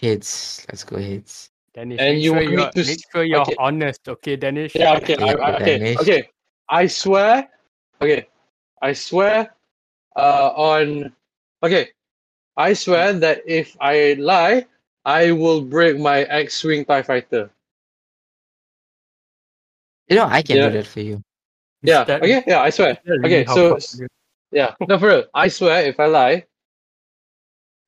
heads. 0.00 0.66
Let's 0.68 0.84
go 0.84 0.96
heads. 0.98 1.50
Danish, 1.78 2.00
And 2.00 2.14
make 2.16 2.24
you 2.24 2.30
sure 2.30 2.34
want 2.34 2.46
me 2.50 2.52
you're, 2.58 2.70
to 2.74 2.84
make 2.90 3.02
sure 3.12 3.22
you're 3.22 3.40
okay. 3.42 3.54
honest, 3.58 4.08
okay, 4.08 4.34
Danish? 4.34 4.74
Yeah. 4.74 4.96
Okay. 4.98 5.14
I, 5.14 5.30
Okay, 5.32 5.42
I, 5.42 5.54
okay. 5.54 5.78
Danish. 5.78 5.98
Okay. 6.02 6.22
I 6.68 6.86
swear. 6.88 7.48
Okay. 8.02 8.26
I 8.82 8.92
swear. 8.92 9.54
Uh, 10.16 10.50
on. 10.58 11.14
Okay. 11.62 11.90
I 12.56 12.72
swear 12.74 13.12
that 13.22 13.42
if 13.46 13.76
I 13.80 14.14
lie, 14.18 14.66
I 15.04 15.30
will 15.30 15.62
break 15.62 15.98
my 16.02 16.22
X-wing 16.26 16.84
Tie 16.84 17.02
Fighter. 17.02 17.48
You 20.08 20.16
know, 20.16 20.26
I 20.26 20.42
can 20.42 20.56
Yeah. 20.56 20.68
do 20.68 20.78
that 20.82 20.86
for 20.86 21.00
you. 21.00 21.22
Yeah. 21.82 22.02
that- 22.04 22.22
Okay. 22.22 22.42
Yeah. 22.46 22.60
I 22.62 22.70
swear. 22.70 22.98
That's 23.06 23.22
Okay, 23.22 23.44
so- 23.46 23.78
Yeah, 24.50 24.74
no, 24.88 24.98
for 24.98 25.06
real. 25.08 25.24
I 25.34 25.46
swear, 25.46 25.86
if 25.86 26.00
I 26.00 26.06
lie, 26.06 26.46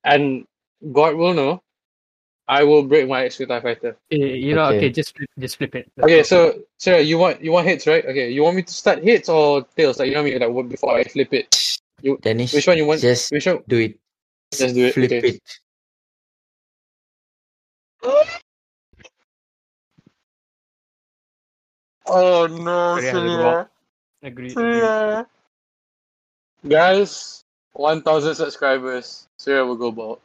and 0.04 0.46
God 0.92 1.16
will 1.16 1.34
know, 1.34 1.62
I 2.50 2.64
will 2.64 2.82
break 2.82 3.08
my 3.08 3.24
X 3.26 3.38
TIE 3.38 3.46
fighter. 3.46 3.96
Eh, 4.10 4.16
you 4.16 4.54
know, 4.56 4.66
Okay. 4.66 4.76
okay, 4.78 4.90
just 4.90 5.16
flip, 5.16 5.30
just 5.38 5.56
flip 5.56 5.72
it. 5.76 5.86
Let's 5.96 6.04
Okay, 6.06 6.16
go. 6.18 6.22
so 6.24 6.58
Surya, 6.78 7.00
you 7.00 7.16
want 7.16 7.40
you 7.40 7.52
want 7.52 7.68
hits, 7.68 7.86
right? 7.86 8.04
Okay, 8.04 8.30
you 8.30 8.42
want 8.42 8.56
me 8.56 8.62
to 8.62 8.72
start 8.74 9.04
hits 9.04 9.28
or 9.28 9.62
tails? 9.76 10.00
Like 10.00 10.08
you 10.08 10.14
know 10.14 10.24
what 10.24 10.34
I 10.34 10.38
like 10.46 10.50
what- 10.50 10.68
before 10.68 10.94
I 10.98 11.04
flip 11.04 11.32
it. 11.32 11.46
Danish, 12.22 12.52
Which 12.52 12.66
one 12.66 12.76
you 12.78 12.86
want? 12.86 13.00
just 13.00 13.30
Which 13.30 13.46
one? 13.46 13.62
do 13.68 13.78
it. 13.78 14.00
Just 14.50 14.74
do 14.74 14.86
it, 14.86 14.94
Flip 14.94 15.12
okay. 15.12 15.28
it. 15.28 15.40
Oh 22.06 22.48
no, 22.50 22.98
Sorry, 22.98 23.10
I 23.10 23.12
had 23.14 23.22
to 23.22 23.30
go 23.30 23.54
Surya. 23.54 23.68
Agreed. 24.22 24.56
agreed. 24.58 25.26
Guys, 26.66 27.44
one 27.72 28.02
thousand 28.02 28.34
subscribers. 28.34 29.28
Surya 29.38 29.64
will 29.64 29.76
go 29.76 29.92
bald. 29.92 30.20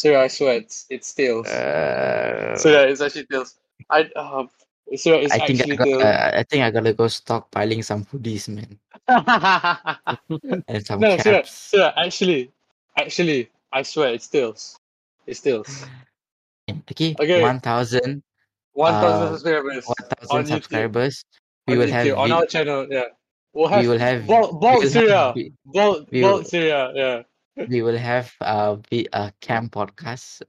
Surya, 0.00 0.20
I 0.24 0.28
swear, 0.28 0.56
it's 0.64 0.86
it's 0.88 1.12
tails. 1.12 1.44
Uh, 1.46 2.56
Surya, 2.56 2.88
it's 2.88 3.02
actually 3.04 3.26
tails. 3.28 3.60
I 3.92 4.08
um, 4.16 4.48
Surya, 4.96 5.28
it's 5.28 5.32
I 5.36 5.44
think 5.44 5.60
I 5.60 5.62
actually 5.68 5.76
got. 5.76 6.00
Uh, 6.00 6.30
I 6.40 6.42
think 6.48 6.62
I 6.64 6.70
gotta 6.72 6.94
go 6.96 7.04
stockpiling 7.04 7.84
some 7.84 8.06
hoodies, 8.08 8.48
man, 8.48 8.80
and 10.68 10.80
some 10.86 11.00
no, 11.00 11.16
caps. 11.20 11.52
Surya, 11.68 11.92
actually, 12.00 12.50
actually, 12.96 13.50
I 13.72 13.82
swear, 13.82 14.14
it 14.16 14.22
steals. 14.22 14.78
It 15.26 15.36
steals. 15.36 15.84
Okay, 16.90 17.14
Okay. 17.20 17.42
one 17.42 17.60
thousand, 17.60 18.22
One 18.72 18.92
thousand 18.96 19.28
Uh, 19.28 19.30
subscribers 19.36 19.84
one 19.84 19.96
on 20.00 20.08
thousand 20.16 20.40
YouTube. 20.40 20.48
subscribers. 20.64 21.24
We 21.68 21.76
will 21.76 21.90
have. 21.92 22.08
on 22.16 22.32
our 22.32 22.46
channel. 22.46 22.86
Yeah, 22.88 23.04
we'll 23.52 23.68
have. 23.68 23.82
we 23.82 23.88
will 23.88 23.98
have. 24.00 24.26
Bald 24.26 24.62
will 24.64 24.88
Surya. 24.88 25.12
have, 25.12 25.34
vi- 25.36 25.52
Bald, 25.66 26.08
we 26.10 26.22
bald 26.22 26.42
will- 26.42 26.48
Surya. 26.48 26.80
Yeah. 26.96 27.22
We 27.56 27.82
will 27.82 27.96
have 27.96 28.34
uh, 28.40 28.76
vi- 28.90 29.08
a 29.12 29.32
camp 29.40 29.72
podcast, 29.72 30.42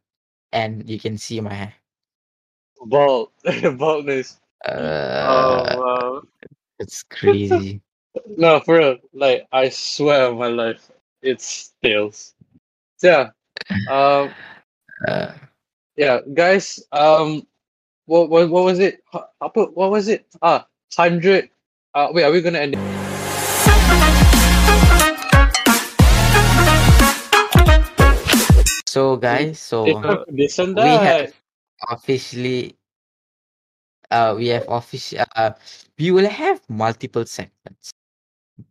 and 0.52 0.88
you 0.90 1.00
can 1.00 1.18
see 1.18 1.40
my. 1.42 1.74
Bald. 2.86 3.30
Baldness. 3.78 4.40
Uh, 4.66 4.72
oh 5.28 5.80
wow. 5.80 6.22
it's 6.80 7.04
crazy. 7.04 7.82
No, 8.38 8.60
for 8.60 8.78
real. 8.78 8.98
Like 9.14 9.48
I 9.54 9.70
swear 9.70 10.28
on 10.28 10.38
my 10.38 10.48
life, 10.48 10.92
it's 11.22 11.74
tails. 11.84 12.34
Yeah. 13.02 13.32
Um. 13.90 14.32
Uh, 15.08 15.34
Yeah, 15.96 16.20
guys. 16.34 16.84
Um. 16.92 17.48
What 18.06 18.30
what 18.30 18.50
what 18.50 18.66
was 18.66 18.80
it? 18.80 19.02
What 19.40 19.92
was 19.92 20.08
it? 20.08 20.26
Ah, 20.42 20.68
hundred. 20.96 21.50
Uh, 21.94 22.10
wait, 22.12 22.24
are 22.24 22.32
we 22.32 22.42
gonna 22.42 22.60
end? 22.60 22.76
it? 22.76 23.01
So 28.92 29.16
guys, 29.16 29.56
so 29.56 29.86
we 30.76 31.00
have 31.00 31.32
officially 31.90 32.76
uh 34.12 34.36
we 34.38 34.48
have 34.48 34.66
official 34.68 35.24
uh 35.38 35.52
we 35.98 36.12
will 36.12 36.28
have 36.28 36.60
multiple 36.68 37.26
segments 37.26 37.94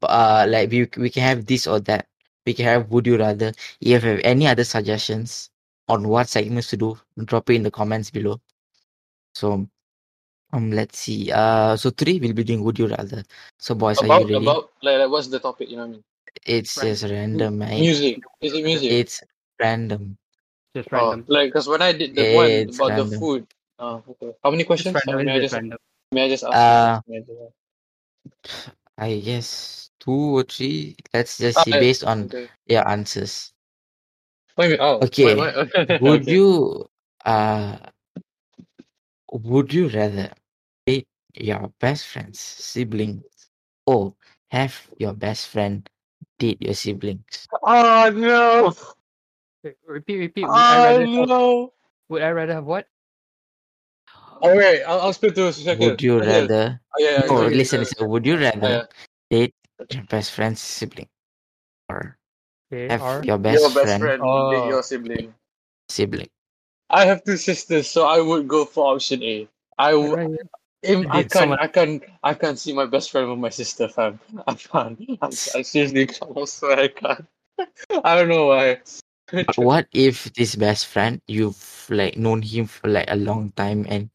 uh 0.03 0.45
like 0.47 0.71
we 0.71 0.87
we 0.99 1.09
can 1.09 1.23
have 1.23 1.47
this 1.47 1.67
or 1.67 1.81
that 1.81 2.07
we 2.45 2.53
can 2.53 2.67
have 2.67 2.91
would 2.91 3.07
you 3.07 3.17
rather 3.17 3.49
if 3.81 4.05
you 4.05 4.11
have 4.11 4.21
any 4.23 4.47
other 4.47 4.65
suggestions 4.65 5.49
on 5.89 6.07
what 6.07 6.29
segments 6.29 6.69
to 6.69 6.77
do 6.77 6.99
drop 7.25 7.49
it 7.49 7.55
in 7.55 7.63
the 7.63 7.71
comments 7.71 8.11
below 8.11 8.39
so 9.35 9.67
um 10.53 10.71
let's 10.71 10.99
see 10.99 11.33
uh 11.33 11.75
so 11.77 11.89
today 11.89 12.19
we'll 12.21 12.35
be 12.35 12.45
doing 12.45 12.63
would 12.63 12.79
you 12.79 12.89
rather 12.89 13.25
so 13.59 13.75
boys 13.75 13.99
are 14.03 14.05
About 14.05 14.21
you 14.29 14.35
ready 14.35 14.45
about 14.45 14.71
like, 14.83 14.99
like 14.99 15.11
what's 15.11 15.29
the 15.29 15.39
topic? 15.39 15.71
You 15.71 15.77
know 15.77 15.87
what 15.87 15.89
I 15.89 15.93
mean? 15.93 16.05
it's 16.47 16.75
just 16.81 17.05
random 17.05 17.59
mate. 17.59 17.81
Music. 17.81 18.21
Is 18.41 18.53
it 18.53 18.65
music? 18.65 18.93
it's 18.93 19.23
random 19.61 20.17
Just 20.75 20.93
Oh, 20.93 21.11
random. 21.11 21.25
like 21.29 21.49
because 21.51 21.69
when 21.69 21.83
I 21.83 21.93
did 21.93 22.15
the 22.15 22.35
one 22.35 22.47
It's 22.47 22.79
about 22.79 22.97
the 22.97 23.07
food. 23.19 23.47
Oh, 23.79 24.03
okay. 24.11 24.33
How 24.43 24.51
many 24.51 24.65
Just 24.65 24.93
questions? 24.93 24.97
random. 25.07 25.27
May 25.27 25.33
I 25.33 25.41
just 25.41 25.53
just 25.53 25.55
random. 25.55 25.79
may 26.13 26.25
I 26.25 26.29
just 26.29 26.45
ask? 26.45 26.55
uh 26.57 27.01
I 27.09 27.19
just 27.21 27.41
ask? 27.41 27.55
i 28.99 29.17
guess 29.19 29.91
two 30.01 30.37
or 30.39 30.43
three 30.45 30.97
let's 31.15 31.39
just 31.39 31.59
Ah, 31.59 31.65
see 31.65 31.73
I- 31.73 31.81
based 31.81 32.05
on 32.05 32.25
Okay. 32.25 32.49
your 32.67 32.87
answers 32.89 33.53
Wait 34.57 34.67
a 34.67 34.69
minute. 34.69 34.81
Oh, 34.83 34.99
Okay. 35.07 35.25
wait, 35.25 35.39
wait. 35.39 36.01
would 36.03 36.23
Okay. 36.23 36.33
you 36.37 36.85
uh 37.25 37.77
would 39.33 39.73
you 39.73 39.89
rather 39.89 40.31
date 40.87 41.09
your 41.35 41.73
best 41.81 42.07
friend's 42.07 42.41
siblings 42.41 43.25
or 43.87 44.15
have 44.51 44.75
your 44.99 45.13
best 45.15 45.49
friend 45.49 45.89
date 46.39 46.61
your 46.61 46.75
siblings 46.75 47.47
Oh 47.63 48.11
no! 48.15 48.75
Wait, 49.63 49.77
Repeat, 49.87 50.17
repeat. 50.19 50.47
Would 50.47 50.55
I 50.57 50.77
Oh 50.79 50.85
rather 50.85 51.07
have, 51.07 51.29
no! 51.29 51.73
would 52.09 52.23
I 52.23 52.31
rather 52.31 52.55
have 52.55 52.65
what? 52.65 52.87
Oh 54.43 54.57
wait, 54.57 54.83
I'll, 54.85 55.01
I'll 55.01 55.13
split 55.13 55.35
to 55.35 55.53
second. 55.53 55.85
would 55.85 56.03
you 56.03 56.15
oh, 56.15 56.21
Okay. 56.21 56.41
rather 56.41 56.81
Oh, 56.81 56.99
yeah, 56.99 57.11
yeah, 57.11 57.23
oh, 57.29 57.35
no 57.35 57.43
okay, 57.45 57.57
listen, 57.57 57.81
listen 57.81 58.09
would 58.09 58.25
you 58.25 58.39
rather 58.39 58.69
yeah. 58.69 58.85
date 59.29 59.55
your 59.93 60.05
best 60.05 60.33
friend's 60.33 60.61
sibling 60.61 61.09
or 61.91 62.17
Okay, 62.73 62.89
have 62.89 63.03
or 63.03 63.23
your 63.25 63.37
best, 63.37 63.61
your 63.61 63.69
best 63.69 63.99
friend, 64.01 64.01
friend, 64.01 64.23
Oh. 64.25 64.51
date 64.51 64.69
your 64.69 64.83
sibling. 64.83 65.35
sibling 65.91 66.29
I 66.89 67.05
have 67.05 67.23
two 67.23 67.37
sisters, 67.37 67.87
so 67.89 68.07
I 68.07 68.21
would 68.21 68.49
go 68.49 68.65
for 68.65 68.95
option 68.95 69.23
A. 69.23 69.47
I 69.79 69.93
w- 69.93 70.17
Right, 70.17 70.41
Im- 70.83 71.07
I 71.11 71.23
can't, 71.23 71.33
someone- 71.33 71.59
I 71.61 71.67
can't, 71.69 72.03
I 72.25 72.33
can't 72.35 72.59
see 72.59 72.73
my 72.73 72.87
best 72.87 73.11
friend 73.13 73.29
with 73.29 73.39
my 73.39 73.51
sister, 73.51 73.89
fam. 73.89 74.19
I 74.49 74.55
can't. 74.55 74.99
I, 75.21 75.27
I 75.29 75.63
seriously 75.63 76.07
can't. 76.07 76.33
I 76.37 76.45
swear 76.47 76.79
I 76.81 76.89
can't. 76.89 77.27
I 78.05 78.17
don't 78.17 78.29
know 78.29 78.47
why. 78.47 78.81
what 79.57 79.87
if 79.93 80.33
this 80.35 80.55
best 80.55 80.87
friend 80.87 81.21
you've 81.27 81.87
like 81.91 82.17
known 82.17 82.43
him 82.43 82.67
for 82.67 82.89
like 82.89 83.09
a 83.09 83.17
long 83.17 83.53
time 83.57 83.87
and 83.89 84.11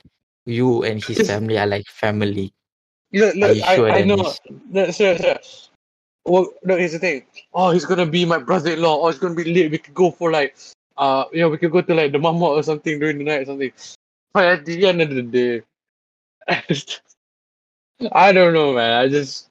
you 0.45 0.83
and 0.83 1.03
his 1.03 1.27
family 1.27 1.57
are 1.57 1.67
like 1.67 1.87
family 1.87 2.53
Look, 3.15 3.35
look, 3.35 3.57
I, 3.63 3.75
sure, 3.75 3.91
I 3.91 4.03
know. 4.03 4.33
No, 4.69 4.91
sure, 4.91 5.17
sure. 5.17 5.37
Well, 6.25 6.51
no, 6.63 6.75
here's 6.75 6.91
the 6.91 6.99
thing. 6.99 7.25
Oh, 7.53 7.71
he's 7.71 7.85
gonna 7.85 8.05
be 8.05 8.25
my 8.25 8.39
brother-in-law. 8.39 9.01
Oh, 9.01 9.07
it's 9.07 9.19
gonna 9.19 9.35
be 9.35 9.45
lit. 9.45 9.71
We 9.71 9.77
could 9.77 9.93
go 9.93 10.11
for 10.11 10.31
like, 10.31 10.57
uh, 10.97 11.23
you 11.31 11.39
know, 11.39 11.49
we 11.49 11.57
could 11.57 11.71
go 11.71 11.81
to 11.81 11.93
like 11.93 12.11
the 12.11 12.19
mama 12.19 12.45
or 12.45 12.63
something 12.63 12.99
during 12.99 13.19
the 13.19 13.23
night 13.23 13.43
or 13.43 13.45
something. 13.45 13.71
But 14.33 14.45
at 14.45 14.65
the 14.65 14.85
end 14.85 15.01
of 15.01 15.11
the 15.11 15.21
day, 15.21 15.61
I 18.11 18.33
don't 18.33 18.53
know, 18.53 18.73
man. 18.73 18.91
I 18.91 19.07
just, 19.07 19.47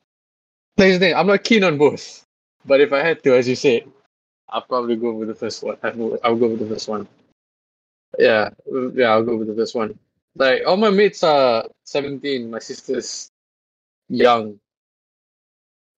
here's 0.76 0.98
the 0.98 1.06
thing. 1.06 1.14
I'm 1.14 1.26
not 1.26 1.44
keen 1.44 1.64
on 1.64 1.78
both. 1.78 2.22
But 2.66 2.82
if 2.82 2.92
I 2.92 3.02
had 3.02 3.22
to, 3.24 3.34
as 3.34 3.48
you 3.48 3.56
said, 3.56 3.84
I'll 4.48 4.62
probably 4.62 4.96
go 4.96 5.12
with 5.12 5.28
the 5.28 5.34
first 5.34 5.62
one. 5.62 5.76
I'll 5.82 6.18
I'll 6.24 6.36
go 6.36 6.48
with 6.48 6.60
the 6.60 6.66
first 6.68 6.88
one. 6.88 7.08
Yeah, 8.18 8.50
yeah, 8.94 9.08
I'll 9.08 9.24
go 9.24 9.36
with 9.36 9.48
the 9.48 9.54
first 9.54 9.74
one. 9.74 9.98
Like 10.36 10.62
all 10.66 10.76
my 10.76 10.90
mates 10.90 11.22
are 11.24 11.66
17. 11.84 12.50
My 12.50 12.58
sister's 12.58 13.30
young. 14.08 14.58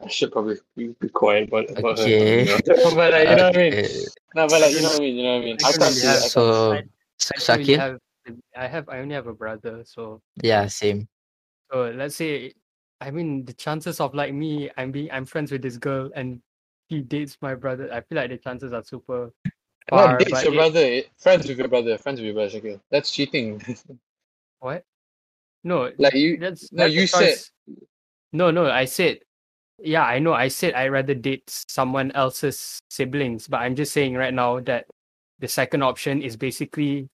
I 0.03 0.09
should 0.09 0.31
probably 0.33 0.57
be, 0.77 0.95
be 1.01 1.09
quiet 1.09 1.49
about, 1.49 1.71
about 1.71 1.99
Okay. 1.99 2.45
her. 2.53 2.61
but 2.67 3.13
like, 3.13 3.29
you 3.29 3.37
know 3.37 3.45
what 3.49 3.57
I 3.57 3.59
mean? 3.59 3.73
Okay. 3.73 4.05
No, 4.35 4.49
but 4.49 4.61
like, 4.61 4.75
you 4.75 4.83
know 4.83 4.89
what 4.91 4.97
I 4.97 5.01
mean? 5.01 5.17
You 5.17 5.23
know 5.23 5.35
what 5.37 5.43
I 5.43 5.45
mean? 5.45 5.57
I 5.65 5.71
don't 5.73 5.81
can't 5.81 5.81
really 5.81 5.93
see 6.01 6.07
have- 6.07 6.17
it. 6.19 6.25
I 6.25 6.29
So, 6.29 6.73
I- 6.73 6.77
I 6.77 7.57
really 7.57 7.65
Shakir? 7.65 7.79
have 7.79 7.99
I 8.57 8.67
have 8.67 8.89
I 8.89 8.99
only 8.99 9.15
have 9.15 9.27
a 9.29 9.33
brother, 9.33 9.83
so 9.87 10.21
Yeah, 10.43 10.67
same. 10.67 11.09
so 11.73 11.91
let's 11.95 12.17
say 12.17 12.53
I 13.01 13.11
mean 13.11 13.45
the 13.45 13.53
chances 13.55 14.01
of 14.01 14.15
like 14.15 14.35
me 14.35 14.69
I'm 14.77 14.91
being 14.91 15.11
I'm 15.13 15.25
friends 15.25 15.53
with 15.53 15.63
this 15.63 15.77
girl 15.79 16.11
and 16.15 16.43
he 16.89 17.01
dates 17.01 17.37
my 17.41 17.55
brother. 17.55 17.93
I 17.93 18.01
feel 18.01 18.17
like 18.17 18.31
the 18.31 18.39
chances 18.39 18.73
are 18.73 18.83
super 18.83 19.33
Not 19.45 19.53
far. 19.91 20.19
dates 20.19 20.31
but 20.31 20.45
your 20.45 20.53
it- 20.53 20.57
brother, 20.57 21.03
friends 21.19 21.49
with 21.49 21.59
your 21.59 21.69
brother, 21.69 21.99
friends 21.99 22.21
with 22.21 22.27
your 22.27 22.35
brother, 22.35 22.51
Shakil. 22.61 22.81
That's 22.91 23.11
cheating. 23.11 23.63
what? 24.61 24.85
No, 25.65 25.91
like 25.99 26.15
you, 26.15 26.37
that's 26.39 26.73
no, 26.73 26.85
that's 26.85 26.95
you 26.95 27.07
said- 27.07 27.39
No, 28.33 28.51
no, 28.51 28.71
I 28.71 28.85
said 28.85 29.21
yeah, 29.83 30.05
I 30.05 30.19
know. 30.19 30.33
I 30.33 30.49
said 30.49 30.75
I 30.75 30.89
rather 30.89 31.15
date 31.15 31.65
someone 31.69 32.11
else's 32.13 32.81
siblings, 32.89 33.47
but 33.47 33.59
I'm 33.59 33.77
just 33.77 33.93
saying 33.93 34.15
right 34.15 34.33
now 34.33 34.61
that 34.61 34.87
the 35.39 35.49
second 35.49 35.83
option 35.83 36.23
is 36.23 36.37
basically 36.37 37.09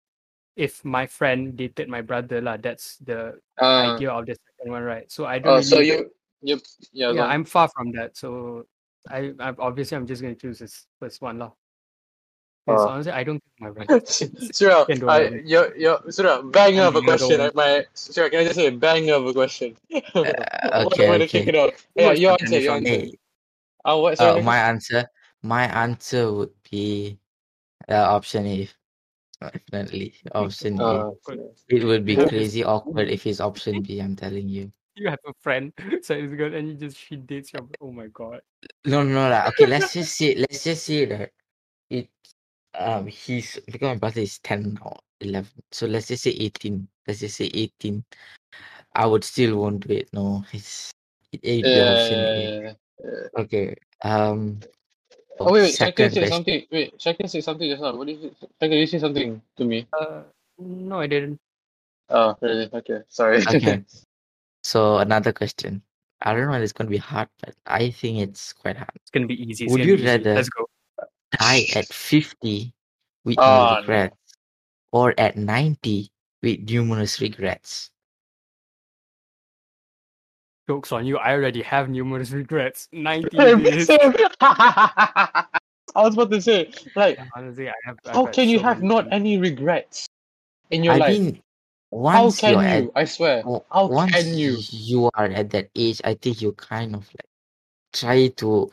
if 0.55 0.85
my 0.85 1.07
friend 1.07 1.57
dated 1.57 1.89
my 1.89 2.03
brother, 2.03 2.41
lah. 2.41 2.57
That's 2.59 2.99
the 2.99 3.41
uh, 3.61 3.95
idea 3.97 4.13
of 4.13 4.27
the 4.27 4.37
second 4.37 4.71
one, 4.73 4.83
right? 4.85 5.11
So 5.11 5.25
I 5.27 5.39
don't. 5.41 5.49
oh, 5.51 5.55
really, 5.55 5.65
so 5.65 5.81
you, 5.81 6.13
you, 6.43 6.61
yeah, 6.93 7.11
yeah. 7.11 7.25
I'm 7.25 7.45
far 7.45 7.69
from 7.75 7.91
that. 7.93 8.17
So 8.17 8.67
I, 9.09 9.33
I 9.39 9.55
obviously 9.59 9.97
I'm 9.97 10.07
just 10.07 10.23
gonna 10.23 10.35
choose 10.35 10.59
this 10.59 10.87
first 11.01 11.21
one, 11.21 11.39
lah. 11.39 11.53
'Cause 12.67 12.87
Oh. 12.87 12.89
honestly, 12.89 13.13
I 13.13 13.25
don't 13.25 13.43
think 13.43 13.59
my 13.61 13.71
brother. 13.75 14.01
Surya, 14.53 14.87
Can 14.87 15.01
do 15.01 15.09
I, 15.09 15.19
it. 15.21 15.47
you're, 15.47 15.77
you're, 15.77 15.99
bang 16.51 16.79
of 16.79 16.95
a 16.95 17.03
question. 17.03 17.39
one. 17.39 17.51
Like 17.51 17.55
my, 17.55 17.87
Surya, 17.95 18.31
can 18.31 18.41
I 18.41 18.45
just 18.45 18.57
say 18.57 18.71
bang 18.71 19.11
of 19.11 19.27
a 19.27 19.33
question? 19.33 19.77
Uh, 20.15 20.85
What 20.85 20.99
okay, 20.99 21.27
kick 21.27 21.49
it 21.49 21.57
off? 21.57 21.87
Yeah, 21.97 22.13
your 22.13 22.33
answer, 22.41 22.61
your 22.61 22.75
answer. 22.75 22.89
Hey, 22.89 23.19
Uh, 23.85 23.99
what, 23.99 24.21
uh, 24.21 24.39
my 24.41 24.59
answer, 24.59 25.05
my 25.43 25.67
answer 25.67 26.33
would 26.33 26.55
be 26.71 27.19
uh, 27.89 28.15
option 28.15 28.47
A. 28.47 28.69
Definitely, 29.43 30.15
option 30.35 30.81
A. 30.81 30.85
Uh, 30.85 31.11
It 31.69 31.83
would 31.83 32.07
be 32.07 32.15
crazy 32.15 32.63
awkward 32.63 33.11
if 33.11 33.27
it's 33.27 33.41
option 33.41 33.83
B. 33.83 33.99
I'm 34.01 34.15
telling 34.15 34.49
you. 34.49 34.73
You 34.95 35.09
have 35.09 35.21
a 35.27 35.33
friend, 35.41 35.73
so 36.03 36.15
it's 36.15 36.35
good, 36.35 36.55
and 36.55 36.69
you 36.69 36.75
just 36.75 36.99
she 36.99 37.17
dates 37.17 37.53
your. 37.53 37.67
Oh 37.81 37.93
my 37.93 38.09
god. 38.13 38.43
No, 38.85 39.03
no, 39.03 39.29
lah. 39.29 39.49
Okay, 39.49 39.67
let's 39.67 39.93
just 39.95 40.17
say, 40.17 40.37
let's 40.37 40.65
just 40.65 40.85
say 40.85 41.07
that 41.07 41.31
it, 41.89 42.09
um, 42.77 43.07
he's 43.07 43.59
because 43.67 43.97
my 43.97 44.01
brother 44.01 44.21
is 44.21 44.39
ten 44.41 44.75
now, 44.77 45.01
eleven. 45.21 45.51
So 45.73 45.87
let's 45.87 46.09
just 46.09 46.25
say 46.25 46.37
eighteen. 46.37 46.89
Let's 47.07 47.21
just 47.21 47.37
say 47.37 47.49
eighteen. 47.55 48.05
I 48.95 49.07
would 49.07 49.25
still 49.25 49.57
won't 49.57 49.89
do 49.89 49.95
it. 49.95 50.13
No, 50.13 50.45
it's 50.53 50.93
it 51.33 51.41
ain't 51.43 51.73
the 51.73 51.81
option 51.89 52.29
A. 52.37 52.77
yeah. 53.01 53.29
Okay. 53.39 53.75
Um. 54.05 54.61
Oh, 55.41 55.53
wait, 55.53 55.63
wait, 55.63 55.75
second 55.75 56.13
Shakil 56.13 56.13
said 56.13 56.21
question. 56.21 56.35
something. 56.37 56.67
Wait, 56.71 56.99
Shakil 56.99 57.31
said 57.31 57.45
something 57.45 57.71
just 57.71 57.83
now. 57.83 57.97
What 57.97 58.07
did 58.07 58.21
you 58.21 58.35
say? 58.61 58.69
You 58.69 58.87
say 58.87 58.99
something 58.99 59.41
to 59.57 59.65
me. 59.65 59.89
Uh, 59.99 60.23
no, 60.59 61.01
I 61.01 61.07
didn't. 61.07 61.41
Oh, 62.11 62.37
really? 62.43 62.69
Okay, 62.73 63.01
sorry. 63.09 63.41
Okay. 63.41 63.83
So 64.63 64.99
another 64.99 65.33
question. 65.33 65.83
I 66.23 66.35
don't 66.35 66.47
know 66.47 66.55
if 66.55 66.63
it's 66.63 66.73
gonna 66.73 66.91
be 66.91 66.97
hard, 66.99 67.29
but 67.43 67.55
I 67.67 67.91
think 67.91 68.19
it's 68.19 68.53
quite 68.53 68.77
hard. 68.77 68.91
It's 68.95 69.11
gonna 69.11 69.27
be 69.27 69.35
easy. 69.43 69.65
It's 69.65 69.73
Would 69.73 69.79
gonna 69.79 69.91
you 69.91 69.97
be 69.97 70.03
easy. 70.03 70.11
rather- 70.11 70.35
Let's 70.35 70.49
go. 70.49 70.67
Die 71.41 71.67
at 71.75 71.87
fifty 71.93 72.75
with 73.25 73.39
Oh, 73.39 73.43
no 73.43 73.71
no. 73.75 73.81
regrets, 73.81 74.17
or 74.93 75.15
at 75.19 75.37
ninety 75.37 76.13
with 76.43 76.61
numerous 76.69 77.21
regrets. 77.21 77.91
Jokes 80.69 80.93
on 80.93 81.07
you. 81.07 81.19
I 81.19 81.33
already 81.33 81.63
have 81.63 81.89
numerous 81.89 82.31
regrets. 82.43 82.89
Ninety 82.93 83.37
days. 83.37 83.87
same. 83.87 84.15
I 84.41 85.47
was 85.97 86.15
about 86.15 86.31
to 86.31 86.41
say, 86.41 86.71
like, 86.95 87.19
Honestly, 87.35 87.69
I 87.69 87.73
have. 87.85 87.99
I've 88.07 88.15
how 88.15 88.25
had 88.27 88.35
can 88.35 88.49
you 88.49 88.59
so 88.59 88.65
have 88.65 88.77
many 88.79 88.89
not 88.95 89.13
any 89.13 89.39
regrets 89.39 90.07
in 90.71 90.85
your 90.85 90.95
I 90.95 90.99
life? 90.99 91.19
mean, 91.19 91.43
How 91.93 92.31
can 92.31 92.53
you're 92.53 92.63
at 92.63 92.83
you? 92.85 92.93
I 92.95 93.05
swear. 93.05 93.43
How 93.43 93.87
once 93.87 94.13
can 94.13 94.39
you? 94.39 94.59
you 94.71 95.11
are 95.15 95.27
at 95.27 95.51
that 95.51 95.71
age, 95.77 96.01
I 96.05 96.15
think 96.15 96.41
you 96.41 96.53
kind 96.53 96.95
of 96.95 97.07
like 97.15 97.29
try 97.93 98.29
to 98.29 98.71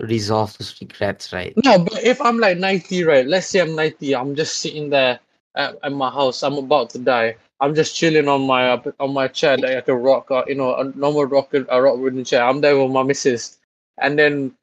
resolve 0.00 0.56
those 0.58 0.80
regrets, 0.80 1.32
right? 1.32 1.54
No, 1.64 1.78
but 1.78 2.02
if 2.02 2.20
I'm 2.20 2.38
like 2.38 2.58
90, 2.58 3.04
right? 3.04 3.26
Let's 3.26 3.46
say 3.46 3.60
I'm 3.60 3.74
90, 3.74 4.14
I'm 4.16 4.34
just 4.34 4.56
sitting 4.56 4.90
there 4.90 5.20
at, 5.54 5.76
at 5.82 5.92
my 5.92 6.10
house. 6.10 6.42
I'm 6.42 6.54
about 6.54 6.90
to 6.90 6.98
die. 6.98 7.36
I'm 7.60 7.74
just 7.74 7.96
chilling 7.96 8.28
on 8.28 8.46
my 8.46 8.70
uh, 8.70 8.92
on 9.00 9.12
my 9.12 9.26
chair 9.26 9.56
like 9.58 9.88
a 9.88 9.96
rock, 9.96 10.30
uh, 10.30 10.44
you 10.46 10.54
know, 10.54 10.76
a 10.76 10.84
normal 10.96 11.24
rock, 11.24 11.52
a 11.54 11.82
rock 11.82 11.98
wooden 11.98 12.24
chair. 12.24 12.44
I'm 12.44 12.60
there 12.60 12.78
with 12.78 12.92
my 12.92 13.02
missus, 13.02 13.58
and 14.00 14.16
then 14.16 14.54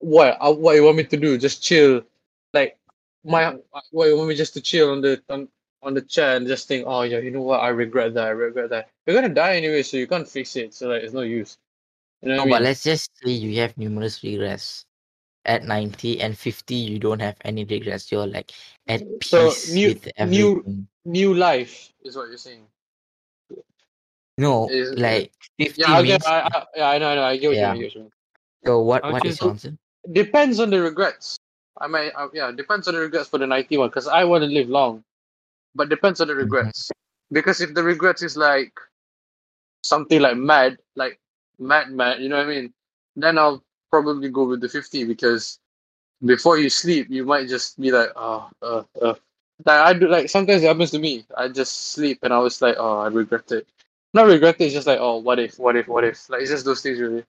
what? 0.00 0.36
Uh, 0.40 0.52
what 0.52 0.76
you 0.76 0.84
want 0.84 0.98
me 0.98 1.04
to 1.04 1.16
do? 1.16 1.38
Just 1.38 1.62
chill, 1.62 2.02
like 2.52 2.76
my 3.24 3.56
what 3.92 4.08
you 4.08 4.16
want 4.16 4.28
me 4.28 4.34
just 4.34 4.52
to 4.54 4.60
chill 4.60 4.90
on 4.90 5.00
the 5.00 5.22
on, 5.30 5.48
on 5.84 5.94
the 5.94 6.02
chair 6.02 6.36
and 6.36 6.46
just 6.46 6.66
think, 6.68 6.84
oh 6.86 7.02
yeah, 7.02 7.18
you 7.18 7.30
know 7.30 7.42
what? 7.42 7.60
I 7.60 7.68
regret 7.68 8.14
that. 8.14 8.26
I 8.26 8.30
regret 8.30 8.70
that. 8.70 8.88
You're 9.06 9.14
gonna 9.20 9.32
die 9.34 9.56
anyway, 9.56 9.82
so 9.82 9.96
you 9.96 10.06
can't 10.06 10.28
fix 10.28 10.56
it. 10.56 10.74
So 10.74 10.88
like, 10.88 11.02
it's 11.02 11.12
no 11.12 11.20
use. 11.20 11.58
You 12.22 12.30
know 12.30 12.36
No, 12.36 12.42
what 12.42 12.46
I 12.46 12.50
but 12.50 12.56
mean? 12.56 12.64
let's 12.64 12.82
just 12.82 13.10
say 13.22 13.30
you 13.30 13.60
have 13.60 13.76
numerous 13.76 14.22
regrets. 14.22 14.86
At 15.46 15.64
90 15.64 16.22
and 16.22 16.38
50, 16.38 16.74
you 16.74 16.98
don't 16.98 17.20
have 17.20 17.36
any 17.44 17.64
regrets. 17.66 18.10
You're 18.10 18.26
like 18.26 18.50
at 18.88 19.02
So, 19.22 19.50
peace 19.50 19.74
new- 19.74 19.88
with 19.88 20.04
new- 20.06 20.56
everything. 20.56 20.88
New 21.04 21.34
life 21.34 21.92
is 22.02 22.16
what 22.16 22.28
you're 22.28 22.38
saying. 22.38 22.64
No, 24.38 24.68
is- 24.70 24.98
like 24.98 25.32
50 25.60 25.82
Yeah, 25.82 25.92
I 25.92 26.02
means. 26.02 26.24
I, 26.24 26.40
I, 26.40 26.64
yeah, 26.74 26.88
I 26.88 26.98
know, 26.98 27.08
I 27.10 27.14
know. 27.14 27.22
I 27.24 27.36
get 27.36 27.48
what 27.48 27.56
Yeah. 27.56 27.74
you 27.74 27.78
mean. 27.78 27.84
I 27.84 27.84
get 27.84 27.84
what 27.84 27.94
you 27.94 28.00
mean. 28.00 28.10
so 28.64 28.80
what, 28.80 29.04
I'll 29.04 29.12
what 29.12 29.26
is 29.26 29.32
choose- 29.32 29.40
your 29.42 29.50
answer? 29.50 29.76
Depends 30.12 30.60
on 30.60 30.70
the 30.70 30.80
regrets. 30.80 31.38
I 31.78 31.86
might, 31.88 32.12
uh, 32.16 32.28
yeah, 32.32 32.50
depends 32.50 32.88
on 32.88 32.94
the 32.94 33.00
regrets 33.00 33.28
for 33.28 33.36
the 33.38 33.46
91 33.46 33.88
because 33.90 34.06
I 34.08 34.24
want 34.24 34.42
to 34.44 34.48
live 34.48 34.68
long, 34.70 35.04
but 35.74 35.88
depends 35.88 36.20
on 36.20 36.28
the 36.28 36.34
regrets. 36.34 36.90
Because 37.32 37.60
if 37.60 37.74
the 37.74 37.82
regrets 37.82 38.22
is 38.22 38.36
like 38.36 38.72
something 39.82 40.20
like 40.20 40.36
mad, 40.36 40.78
like 40.96 41.18
mad, 41.58 41.90
mad, 41.90 42.20
you 42.20 42.28
know 42.28 42.36
what 42.38 42.46
I 42.46 42.50
mean? 42.50 42.72
Then 43.16 43.38
I'll 43.38 43.62
probably 43.90 44.28
go 44.28 44.44
with 44.44 44.60
the 44.60 44.68
50 44.68 45.04
because 45.04 45.58
before 46.24 46.58
you 46.58 46.70
sleep, 46.70 47.08
you 47.10 47.24
might 47.24 47.48
just 47.48 47.80
be 47.80 47.90
like, 47.90 48.10
oh, 48.16 48.50
uh, 48.62 48.82
uh. 49.02 49.14
Like 49.64 49.80
I 49.80 49.92
do, 49.94 50.08
like 50.08 50.28
sometimes 50.28 50.62
it 50.62 50.66
happens 50.66 50.90
to 50.92 50.98
me. 50.98 51.24
I 51.36 51.48
just 51.48 51.92
sleep 51.92 52.18
and 52.22 52.32
I 52.34 52.38
was 52.38 52.60
like, 52.60 52.76
oh, 52.78 52.98
I 52.98 53.08
regret 53.08 53.50
it. 53.52 53.66
Not 54.12 54.26
regret 54.26 54.60
it, 54.60 54.64
it's 54.64 54.74
just 54.74 54.86
like, 54.86 54.98
oh, 55.00 55.18
what 55.18 55.38
if, 55.38 55.58
what 55.58 55.76
if, 55.76 55.86
what 55.88 56.04
if? 56.04 56.28
Like 56.28 56.42
it's 56.42 56.50
just 56.50 56.64
those 56.64 56.82
things 56.82 56.98
really. 56.98 57.24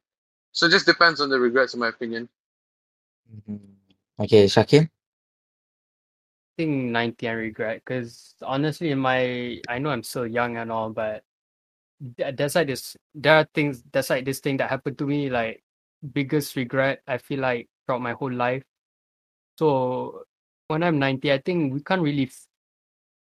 So 0.53 0.67
it 0.67 0.71
just 0.71 0.85
depends 0.87 1.21
on 1.21 1.29
the 1.29 1.39
regrets, 1.39 1.73
in 1.73 1.79
my 1.81 1.89
opinion. 1.89 2.29
Mhm. 3.49 3.59
Okay, 4.19 4.45
Shakir? 4.45 4.89
Think 6.57 6.91
90 6.91 7.27
I 7.27 7.31
regret 7.33 7.81
because 7.85 8.35
honestly 8.41 8.91
in 8.91 8.99
my 8.99 9.59
I 9.67 9.79
know 9.79 9.89
I'm 9.89 10.03
still 10.03 10.27
young 10.27 10.57
and 10.57 10.71
all 10.71 10.89
but 10.89 11.23
th- 12.17 12.35
there's 12.35 12.55
like 12.55 12.67
this 12.67 12.95
there 13.13 13.35
are 13.35 13.47
things 13.53 13.83
that's 13.91 14.09
like 14.09 14.25
this 14.25 14.39
thing 14.39 14.57
that 14.57 14.69
happened 14.69 14.97
to 14.99 15.05
me 15.07 15.29
like 15.29 15.63
biggest 16.13 16.55
regret 16.55 17.01
I 17.07 17.17
feel 17.17 17.39
like 17.39 17.69
throughout 17.85 18.01
my 18.01 18.13
whole 18.13 18.31
life. 18.31 18.63
So 19.57 20.23
when 20.67 20.83
I'm 20.83 20.99
90 20.99 21.31
I 21.31 21.39
think 21.39 21.73
we 21.73 21.81
can't 21.81 22.01
really 22.01 22.23
f- 22.27 22.47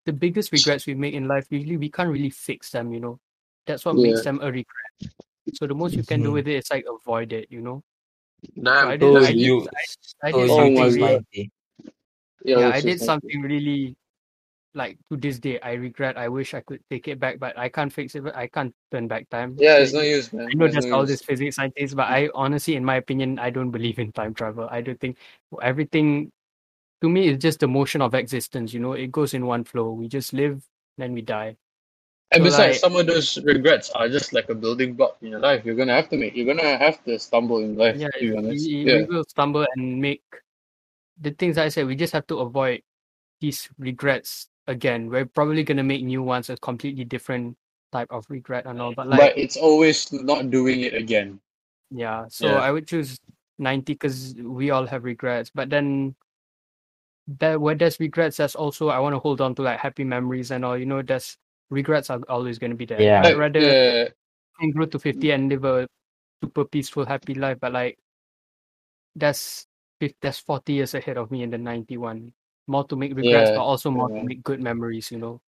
the 0.05 0.13
biggest 0.13 0.51
regrets 0.51 0.85
we 0.87 0.95
make 0.95 1.13
in 1.13 1.27
life 1.27 1.45
usually 1.49 1.77
we 1.77 1.89
can't 1.89 2.09
really 2.09 2.29
fix 2.31 2.71
them 2.71 2.91
you 2.93 2.99
know? 2.99 3.19
That's 3.67 3.85
what 3.85 3.95
makes 3.95 4.23
them 4.23 4.39
a 4.41 4.47
regret. 4.47 4.91
So 5.53 5.67
the 5.67 5.75
most 5.75 5.93
you 5.95 6.03
can 6.03 6.21
do 6.23 6.29
Mhm. 6.29 6.33
with 6.33 6.47
it 6.47 6.55
is 6.57 6.69
like 6.71 6.85
avoid 6.89 7.33
it 7.33 7.47
you 7.51 7.61
know? 7.61 7.83
Damn, 8.55 8.87
I 8.87 8.97
So 8.97 9.13
did- 9.13 9.23
I 9.23 9.31
did- 9.31 9.39
you, 9.39 9.67
I 10.23 10.31
so 10.31 10.39
did 10.39 10.49
Oh 10.49 10.55
something 10.57 10.73
my 10.75 10.81
choose 10.85 10.95
really- 10.95 11.13
90. 11.13 11.51
Yeah, 12.45 12.69
I 12.69 12.81
did 12.81 12.99
something 12.99 13.41
really 13.41 13.95
like 14.73 14.97
to 15.11 15.17
this 15.17 15.37
day 15.39 15.59
I 15.59 15.73
regret. 15.73 16.17
I 16.17 16.29
wish 16.29 16.53
I 16.53 16.61
could 16.61 16.79
take 16.89 17.07
it 17.09 17.19
back, 17.19 17.39
but 17.39 17.57
I 17.57 17.67
can't 17.69 17.91
fix 17.91 18.15
it. 18.15 18.23
I 18.33 18.47
can't 18.47 18.73
turn 18.91 19.07
back 19.07 19.29
time. 19.29 19.55
Yeah, 19.59 19.77
it's 19.77 19.91
no 19.93 19.99
use, 20.01 20.31
man. 20.31 20.47
I 20.49 20.53
know 20.53 20.65
It's 20.65 20.75
there's 20.75 20.85
no 20.85 20.95
all 20.95 21.01
use. 21.01 21.09
this 21.09 21.21
physics 21.21 21.55
scientists, 21.57 21.93
but 21.93 22.07
I 22.07 22.29
honestly, 22.33 22.75
in 22.75 22.85
my 22.85 22.95
opinion, 22.95 23.37
I 23.39 23.49
don't 23.49 23.71
believe 23.71 23.99
in 23.99 24.11
time 24.13 24.33
travel. 24.33 24.67
I 24.71 24.79
don't 24.81 24.99
think 24.99 25.17
everything 25.61 26.31
to 27.01 27.09
me 27.09 27.27
is 27.27 27.37
just 27.39 27.59
the 27.59 27.67
motion 27.67 28.01
of 28.01 28.13
existence. 28.15 28.73
You 28.73 28.79
know, 28.79 28.93
it 28.93 29.11
goes 29.11 29.33
in 29.33 29.45
one 29.45 29.65
flow. 29.65 29.91
We 29.91 30.07
just 30.07 30.31
live, 30.33 30.63
then 30.97 31.13
we 31.13 31.21
die. 31.21 31.57
And 32.31 32.39
So, 32.39 32.43
besides, 32.45 32.75
like- 32.75 32.79
some 32.79 32.95
of 32.95 33.05
those 33.07 33.37
regrets 33.43 33.89
are 33.89 34.07
just 34.07 34.31
like 34.31 34.47
a 34.49 34.55
building 34.55 34.93
block 34.93 35.17
in 35.21 35.27
your 35.35 35.41
life. 35.41 35.65
You're 35.65 35.75
gonna 35.75 35.95
have 35.95 36.07
to 36.11 36.17
make. 36.17 36.33
You're 36.33 36.45
gonna 36.47 36.77
have 36.77 37.03
to 37.03 37.19
stumble 37.19 37.57
in 37.59 37.75
life. 37.75 37.97
Yeah, 37.97 38.07
to 38.07 38.19
be 38.21 38.37
honest. 38.37 38.65
we, 38.65 38.85
Yeah. 38.87 39.01
will 39.03 39.25
stumble 39.27 39.65
and 39.75 39.99
make 39.99 40.23
the 41.19 41.31
things 41.31 41.57
I 41.57 41.69
said. 41.69 41.87
We 41.87 41.95
just 41.95 42.13
have 42.13 42.27
to 42.27 42.39
avoid 42.39 42.81
these 43.39 43.69
regrets 43.77 44.47
again. 44.67 45.09
We're 45.09 45.25
probably 45.25 45.63
gonna 45.63 45.83
make 45.83 46.03
new 46.03 46.21
ones, 46.23 46.49
a 46.49 46.57
completely 46.57 47.05
different 47.05 47.57
type 47.91 48.07
of 48.11 48.25
regret 48.29 48.65
and 48.65 48.81
all. 48.81 48.93
But 48.93 49.07
like, 49.07 49.19
but 49.19 49.37
it's 49.37 49.57
always 49.57 50.11
not 50.13 50.49
doing 50.49 50.81
it 50.81 50.93
again. 50.93 51.39
Yeah, 51.89 52.25
so 52.29 52.47
Yeah. 52.47 52.59
I 52.59 52.71
would 52.71 52.87
choose 52.87 53.19
90 53.59 53.93
because 53.93 54.35
we 54.41 54.71
all 54.71 54.85
have 54.87 55.03
regrets. 55.03 55.51
But 55.53 55.69
then 55.69 56.15
that 57.39 57.59
where 57.59 57.75
there's 57.75 57.99
regrets, 57.99 58.37
there's 58.37 58.55
also 58.55 58.89
I 58.89 58.99
want 58.99 59.13
to 59.13 59.19
hold 59.19 59.41
on 59.41 59.55
to 59.55 59.61
like 59.61 59.79
happy 59.79 60.03
memories 60.03 60.51
and 60.51 60.63
all. 60.65 60.77
You 60.77 60.85
know, 60.85 61.01
there's 61.01 61.37
regrets 61.69 62.09
are 62.09 62.19
always 62.29 62.59
going 62.59 62.71
to 62.71 62.77
be 62.77 62.85
there. 62.85 63.01
Yeah. 63.01 63.23
I'd 63.23 63.37
rather 63.37 63.59
yeah, 63.59 64.07
grow 64.71 64.85
to 64.85 64.99
50 64.99 65.31
and 65.31 65.49
live 65.49 65.65
a 65.65 65.87
super 66.43 66.65
peaceful, 66.65 67.05
happy 67.05 67.33
life, 67.33 67.57
but 67.59 67.71
like 67.73 67.97
that's 69.15 69.65
fif- 69.65 69.70
that's 70.21 70.39
forty 70.39 70.73
years 70.73 70.93
ahead 70.93 71.17
of 71.17 71.31
me 71.31 71.43
in 71.43 71.49
the 71.49 71.57
ninety 71.57 71.97
one. 71.97 72.33
More 72.67 72.85
to 72.85 72.95
make 72.95 73.15
regrets, 73.15 73.49
Yeah, 73.49 73.55
but 73.57 73.63
also 73.63 73.91
more 73.91 74.09
to 74.09 74.23
make 74.23 74.43
good 74.43 74.61
memories. 74.61 75.11
You 75.11 75.17
know, 75.19 75.41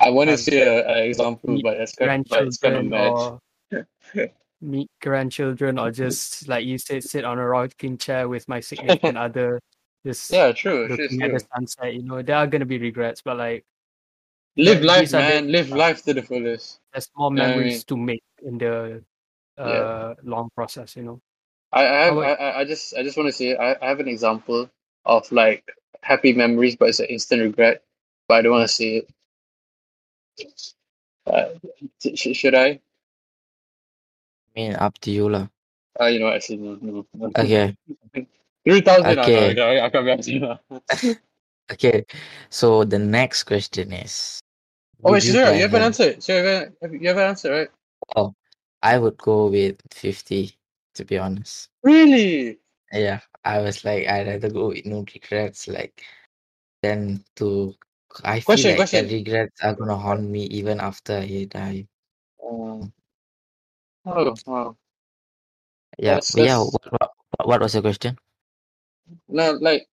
I 0.00 0.10
want 0.10 0.30
to 0.30 0.36
see 0.36 0.58
a, 0.60 0.86
a 0.88 1.06
example, 1.08 1.60
but 1.62 1.78
it's 1.80 1.94
kind, 1.94 2.26
but 2.28 2.46
it's 2.46 2.58
kind 2.58 2.76
of 2.76 2.92
or 2.92 3.40
meet 4.60 4.90
grandchildren, 5.00 5.78
or 5.78 5.90
just 5.90 6.48
like 6.48 6.64
you 6.64 6.78
said, 6.78 7.02
sit 7.04 7.24
on 7.24 7.38
a 7.38 7.46
rocking 7.46 7.98
chair 7.98 8.28
with 8.28 8.48
my 8.48 8.60
significant 8.60 9.16
other, 9.26 9.60
just 10.04 10.30
Yeah, 10.32 10.52
true, 10.52 10.86
true, 10.88 11.04
at 11.04 11.08
true. 11.10 11.18
the 11.18 11.44
sunset. 11.54 11.94
You 11.94 12.02
know, 12.02 12.22
there 12.22 12.36
are 12.36 12.46
gonna 12.46 12.66
be 12.66 12.78
regrets, 12.78 13.22
but 13.22 13.36
like 13.36 13.64
Live 14.56 14.82
life, 14.82 15.08
are 15.14 15.18
the- 15.18 15.18
man. 15.18 15.50
Live 15.50 15.70
life 15.70 16.04
to 16.04 16.12
the 16.14 16.22
fullest. 16.22 16.78
there's 16.92 17.08
more 17.16 17.30
know 17.30 17.44
I 17.44 17.48
memories 17.48 17.74
mean? 17.74 17.82
to 17.88 17.96
make 17.96 18.22
in 18.44 18.58
the 18.58 19.02
uh 19.58 19.68
Yeah. 19.68 20.14
long 20.24 20.50
process. 20.54 20.96
You 20.96 21.02
know. 21.04 21.20
I, 21.72 21.82
I 21.86 22.04
have 22.06 22.18
I, 22.18 22.32
I 22.32 22.58
I 22.60 22.64
just 22.64 22.94
I 22.96 23.02
just 23.02 23.16
want 23.16 23.28
to 23.28 23.32
say 23.32 23.56
I, 23.56 23.76
I 23.80 23.88
have 23.88 24.00
an 24.00 24.08
example 24.08 24.70
of 25.06 25.30
like 25.32 25.64
happy 26.02 26.32
memories, 26.32 26.76
but 26.76 26.88
it's 26.90 27.00
an 27.00 27.06
instant 27.06 27.42
regret. 27.42 27.82
But 28.28 28.34
I 28.36 28.42
don't 28.42 28.52
want 28.52 28.68
to 28.68 28.74
say 28.74 29.06
it. 30.38 30.72
Uh, 31.26 31.48
sh- 32.14 32.36
should 32.36 32.54
I? 32.54 32.66
I 32.68 32.80
mean, 34.56 34.74
up 34.76 34.98
to 35.00 35.10
you 35.10 35.28
lah. 35.28 35.48
Uh, 36.00 36.06
you 36.06 36.18
know, 36.20 36.26
what, 36.26 36.36
actually, 36.36 36.58
no, 36.58 36.78
no. 36.80 37.06
no. 37.14 37.30
Okay, 37.38 37.76
Three 38.64 38.80
thousand. 38.80 39.18
Okay. 39.18 39.54
No, 39.54 39.74
no, 39.74 39.84
I 39.84 39.90
can't 39.90 40.04
be 40.06 40.12
asking 40.12 41.14
okay. 41.72 42.04
So 42.50 42.84
the 42.84 42.98
next 42.98 43.44
question 43.44 43.92
is. 43.92 44.40
Oh 45.04 45.12
wait, 45.12 45.22
sure, 45.22 45.52
you 45.52 45.62
haven't 45.66 45.72
rather- 45.72 45.86
answered. 45.86 46.22
So 46.22 46.32
you 46.36 46.44
haven't, 46.44 46.76
have- 46.82 46.94
you 46.94 47.08
haven't 47.08 47.24
answered, 47.28 47.52
right? 47.52 47.70
Oh, 48.16 48.34
I 48.82 48.98
would 48.98 49.16
go 49.18 49.46
with 49.48 49.80
fifty. 49.90 50.54
To 50.94 51.04
be 51.04 51.16
honest, 51.18 51.70
Really? 51.82 52.58
yeah, 52.92 53.20
I 53.44 53.60
was 53.60 53.84
like, 53.84 54.06
I'd 54.06 54.26
rather 54.26 54.50
go 54.50 54.68
with 54.68 54.84
no 54.84 55.04
regrets, 55.14 55.68
like, 55.68 56.04
than 56.82 57.24
to. 57.36 57.74
I 58.24 58.40
feel 58.40 58.44
Question, 58.44 58.70
like 58.70 58.76
question. 58.76 59.08
the 59.08 59.14
regrets 59.14 59.62
are 59.62 59.74
gonna 59.74 59.96
haunt 59.96 60.28
me 60.28 60.44
even 60.52 60.80
after 60.80 61.16
I 61.16 61.46
die. 61.48 61.88
Um, 62.44 62.92
oh, 64.04 64.34
wow. 64.44 64.76
Yeah, 65.98 66.20
That's- 66.20 66.36
yeah. 66.36 66.44
that's- 66.60 66.72
What, 66.72 66.92
what, 67.38 67.48
what 67.48 67.60
was 67.62 67.72
your 67.72 67.82
question? 67.82 68.18
No, 69.28 69.52
like 69.52 69.88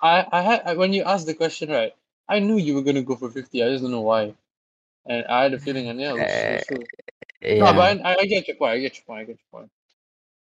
I, 0.00 0.26
I 0.30 0.42
had 0.42 0.62
I, 0.64 0.74
when 0.74 0.92
you 0.92 1.02
asked 1.02 1.26
the 1.26 1.34
question, 1.34 1.70
right? 1.70 1.92
I 2.28 2.38
knew 2.38 2.56
you 2.56 2.74
were 2.74 2.82
gonna 2.82 3.02
go 3.02 3.16
for 3.16 3.30
fifty. 3.30 3.62
I 3.62 3.70
just 3.70 3.82
don't 3.82 3.90
know 3.90 4.00
why, 4.02 4.34
and 5.06 5.26
I 5.26 5.42
had 5.44 5.54
a 5.54 5.58
feeling, 5.58 5.88
and 5.88 6.00
yeah, 6.00 6.14
it 6.14 6.18
was, 6.18 6.22
was 6.22 6.66
true. 6.70 6.84
Yeah, 7.42 7.64
No, 7.66 7.72
but 7.74 8.00
I, 8.06 8.14
I 8.18 8.24
get 8.26 8.46
your 8.48 8.56
point. 8.56 8.72
I 8.72 8.78
get 8.80 8.94
your 8.96 9.04
point. 9.06 9.20
I 9.20 9.24
get 9.24 9.38
your 9.42 9.60
point. 9.60 9.70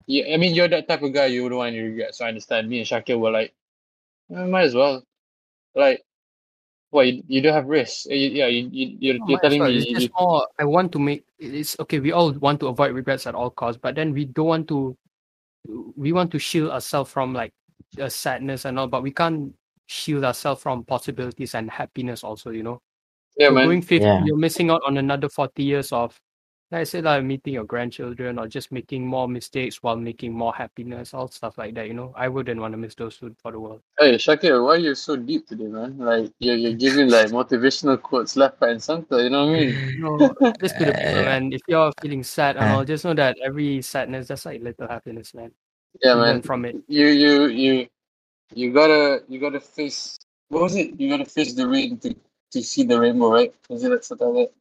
Yeah, 0.08 0.34
I 0.34 0.38
mean, 0.38 0.54
you're 0.56 0.68
that 0.68 0.88
type 0.88 1.02
of 1.04 1.14
guy 1.14 1.28
you 1.28 1.44
wouldn't 1.44 1.58
want 1.58 1.70
any 1.76 1.80
regrets. 1.82 2.18
So 2.18 2.26
I 2.26 2.30
understand. 2.30 2.70
Me 2.70 2.80
and 2.80 2.88
Shakir 2.88 3.20
were 3.20 3.32
like, 3.32 3.54
eh, 4.36 4.46
might 4.46 4.64
as 4.64 4.76
well. 4.76 5.04
Like, 5.76 6.02
what 6.90 7.08
you, 7.08 7.24
you 7.28 7.42
don't 7.42 7.54
have 7.54 7.68
risks. 7.68 8.06
You- 8.10 8.16
Yeah, 8.30 8.48
you, 8.48 8.68
you 8.72 8.98
you're, 9.00 9.20
No, 9.20 9.26
you're 9.30 9.40
telling 9.40 9.62
well. 9.62 9.70
me. 9.70 9.78
It's 9.78 9.88
You, 9.88 10.00
just 10.00 10.12
more. 10.20 10.48
I 10.60 10.66
want 10.66 10.92
to 10.94 11.00
make. 11.00 11.24
It's 11.40 11.80
okay. 11.80 12.00
We 12.00 12.12
all 12.12 12.34
want 12.34 12.60
to 12.62 12.68
avoid 12.68 12.94
regrets 12.94 13.28
at 13.28 13.36
all 13.36 13.50
costs, 13.52 13.80
but 13.82 13.96
then 13.96 14.12
we 14.14 14.26
don't 14.26 14.48
want 14.48 14.68
to. 14.70 14.98
We 15.96 16.12
want 16.12 16.32
to 16.32 16.40
shield 16.40 16.72
ourselves 16.72 17.12
from 17.12 17.34
like 17.34 17.54
the 17.96 18.10
sadness 18.10 18.66
and 18.66 18.80
all, 18.80 18.88
but 18.88 19.04
we 19.04 19.12
can't 19.12 19.54
shield 19.88 20.24
ourselves 20.24 20.62
from 20.62 20.84
possibilities 20.84 21.54
and 21.56 21.70
happiness. 21.70 22.24
Also, 22.24 22.50
you 22.50 22.64
know. 22.64 22.82
yeah, 23.38 23.48
So 23.50 23.54
man. 23.54 23.66
going 23.68 23.82
fifty, 23.82 24.06
Yeah. 24.06 24.24
you're 24.26 24.38
missing 24.38 24.72
out 24.72 24.82
on 24.86 24.98
another 24.98 25.30
forty 25.30 25.64
years 25.64 25.92
of, 25.94 26.20
like 26.72 26.82
I 26.82 26.84
said, 26.86 27.04
like 27.04 27.24
meeting 27.24 27.54
your 27.54 27.66
grandchildren 27.66 28.40
or 28.40 28.48
just 28.48 28.72
making 28.72 29.06
more 29.06 29.28
mistakes 29.28 29.84
while 29.84 29.98
making 29.98 30.32
more 30.32 30.54
happiness, 30.54 31.14
all 31.14 31.28
stuff 31.28 31.58
like 31.58 31.76
that. 31.76 31.88
You 31.88 31.94
know, 31.94 32.14
I 32.16 32.30
wouldn't 32.30 32.62
want 32.62 32.72
to 32.74 32.78
miss 32.78 32.96
those 32.96 33.18
two 33.18 33.36
for 33.42 33.52
the 33.52 33.60
world. 33.60 33.82
Hey, 34.00 34.16
Shakir, 34.16 34.64
why 34.64 34.76
are 34.76 34.78
you 34.78 34.96
so 34.96 35.18
deep 35.18 35.48
today, 35.48 35.66
man? 35.66 35.98
Like, 35.98 36.32
you're, 36.40 36.56
you're 36.56 36.74
giving 36.74 37.10
like 37.10 37.28
motivational 37.28 38.02
quotes 38.02 38.38
left, 38.38 38.58
right, 38.62 38.72
and 38.72 38.82
center. 38.82 39.22
You 39.22 39.30
know 39.30 39.48
what 39.48 39.56
I 39.56 39.60
mean? 39.60 40.00
No, 40.02 40.18
just 40.62 40.78
to 40.78 40.86
the 40.86 40.94
people, 40.94 41.20
Uh, 41.20 41.24
man. 41.28 41.52
If 41.54 41.62
you're 41.68 41.92
feeling 42.02 42.24
sad 42.24 42.56
and 42.56 42.72
uh. 42.72 42.78
all, 42.78 42.86
just 42.86 43.04
know 43.04 43.14
that 43.16 43.38
every 43.44 43.82
sadness, 43.82 44.28
that's 44.30 44.46
like 44.46 44.62
little 44.62 44.88
happiness, 44.88 45.34
man. 45.34 45.52
Yeah, 46.02 46.16
You 46.16 46.22
man. 46.22 46.42
from 46.42 46.64
it. 46.66 46.78
you 46.88 47.08
you 47.08 47.48
you 47.48 47.88
you 48.56 48.72
gotta 48.72 49.24
you 49.28 49.40
gotta 49.40 49.60
face 49.60 50.18
what 50.48 50.64
was 50.64 50.76
it? 50.76 51.00
You 51.00 51.10
gotta 51.10 51.26
face 51.26 51.54
the 51.54 51.68
rain 51.68 51.98
to 52.00 52.16
to 52.52 52.64
see 52.64 52.84
the 52.84 53.00
rainbow, 53.00 53.32
right? 53.32 53.54
Is 53.70 53.84
it 53.84 53.90
that 53.90 54.06
something 54.06 54.28
like 54.34 54.48
that? 54.48 54.61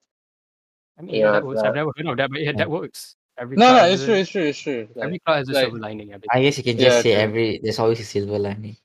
I 1.00 1.02
mean, 1.02 1.14
Yeah, 1.14 1.24
yeah, 1.24 1.32
that 1.32 1.44
works. 1.46 1.62
that- 1.62 1.68
I've 1.68 1.74
never 1.74 1.92
heard 1.96 2.06
of 2.06 2.16
that, 2.18 2.30
but 2.30 2.40
yeah, 2.42 2.52
that 2.52 2.70
works. 2.70 3.16
Every 3.38 3.56
No, 3.56 3.72
no, 3.72 3.84
it's 3.88 4.00
has 4.00 4.04
true, 4.04 4.14
it's 4.20 4.30
true, 4.30 4.42
it's 4.52 4.60
true. 4.60 4.88
Like, 4.94 5.04
every 5.06 5.18
cloud 5.24 5.36
has 5.38 5.48
a 5.48 5.52
like- 5.52 5.64
silver 5.64 5.78
lining. 5.78 6.12
Every 6.12 6.28
I 6.30 6.42
guess 6.42 6.58
you 6.58 6.64
can 6.64 6.76
just 6.76 6.96
Yeah, 6.96 7.02
say 7.02 7.12
true. 7.14 7.22
every. 7.22 7.60
There's 7.62 7.78
always 7.78 8.00
a 8.00 8.04
silver 8.04 8.38
lining. 8.38 8.76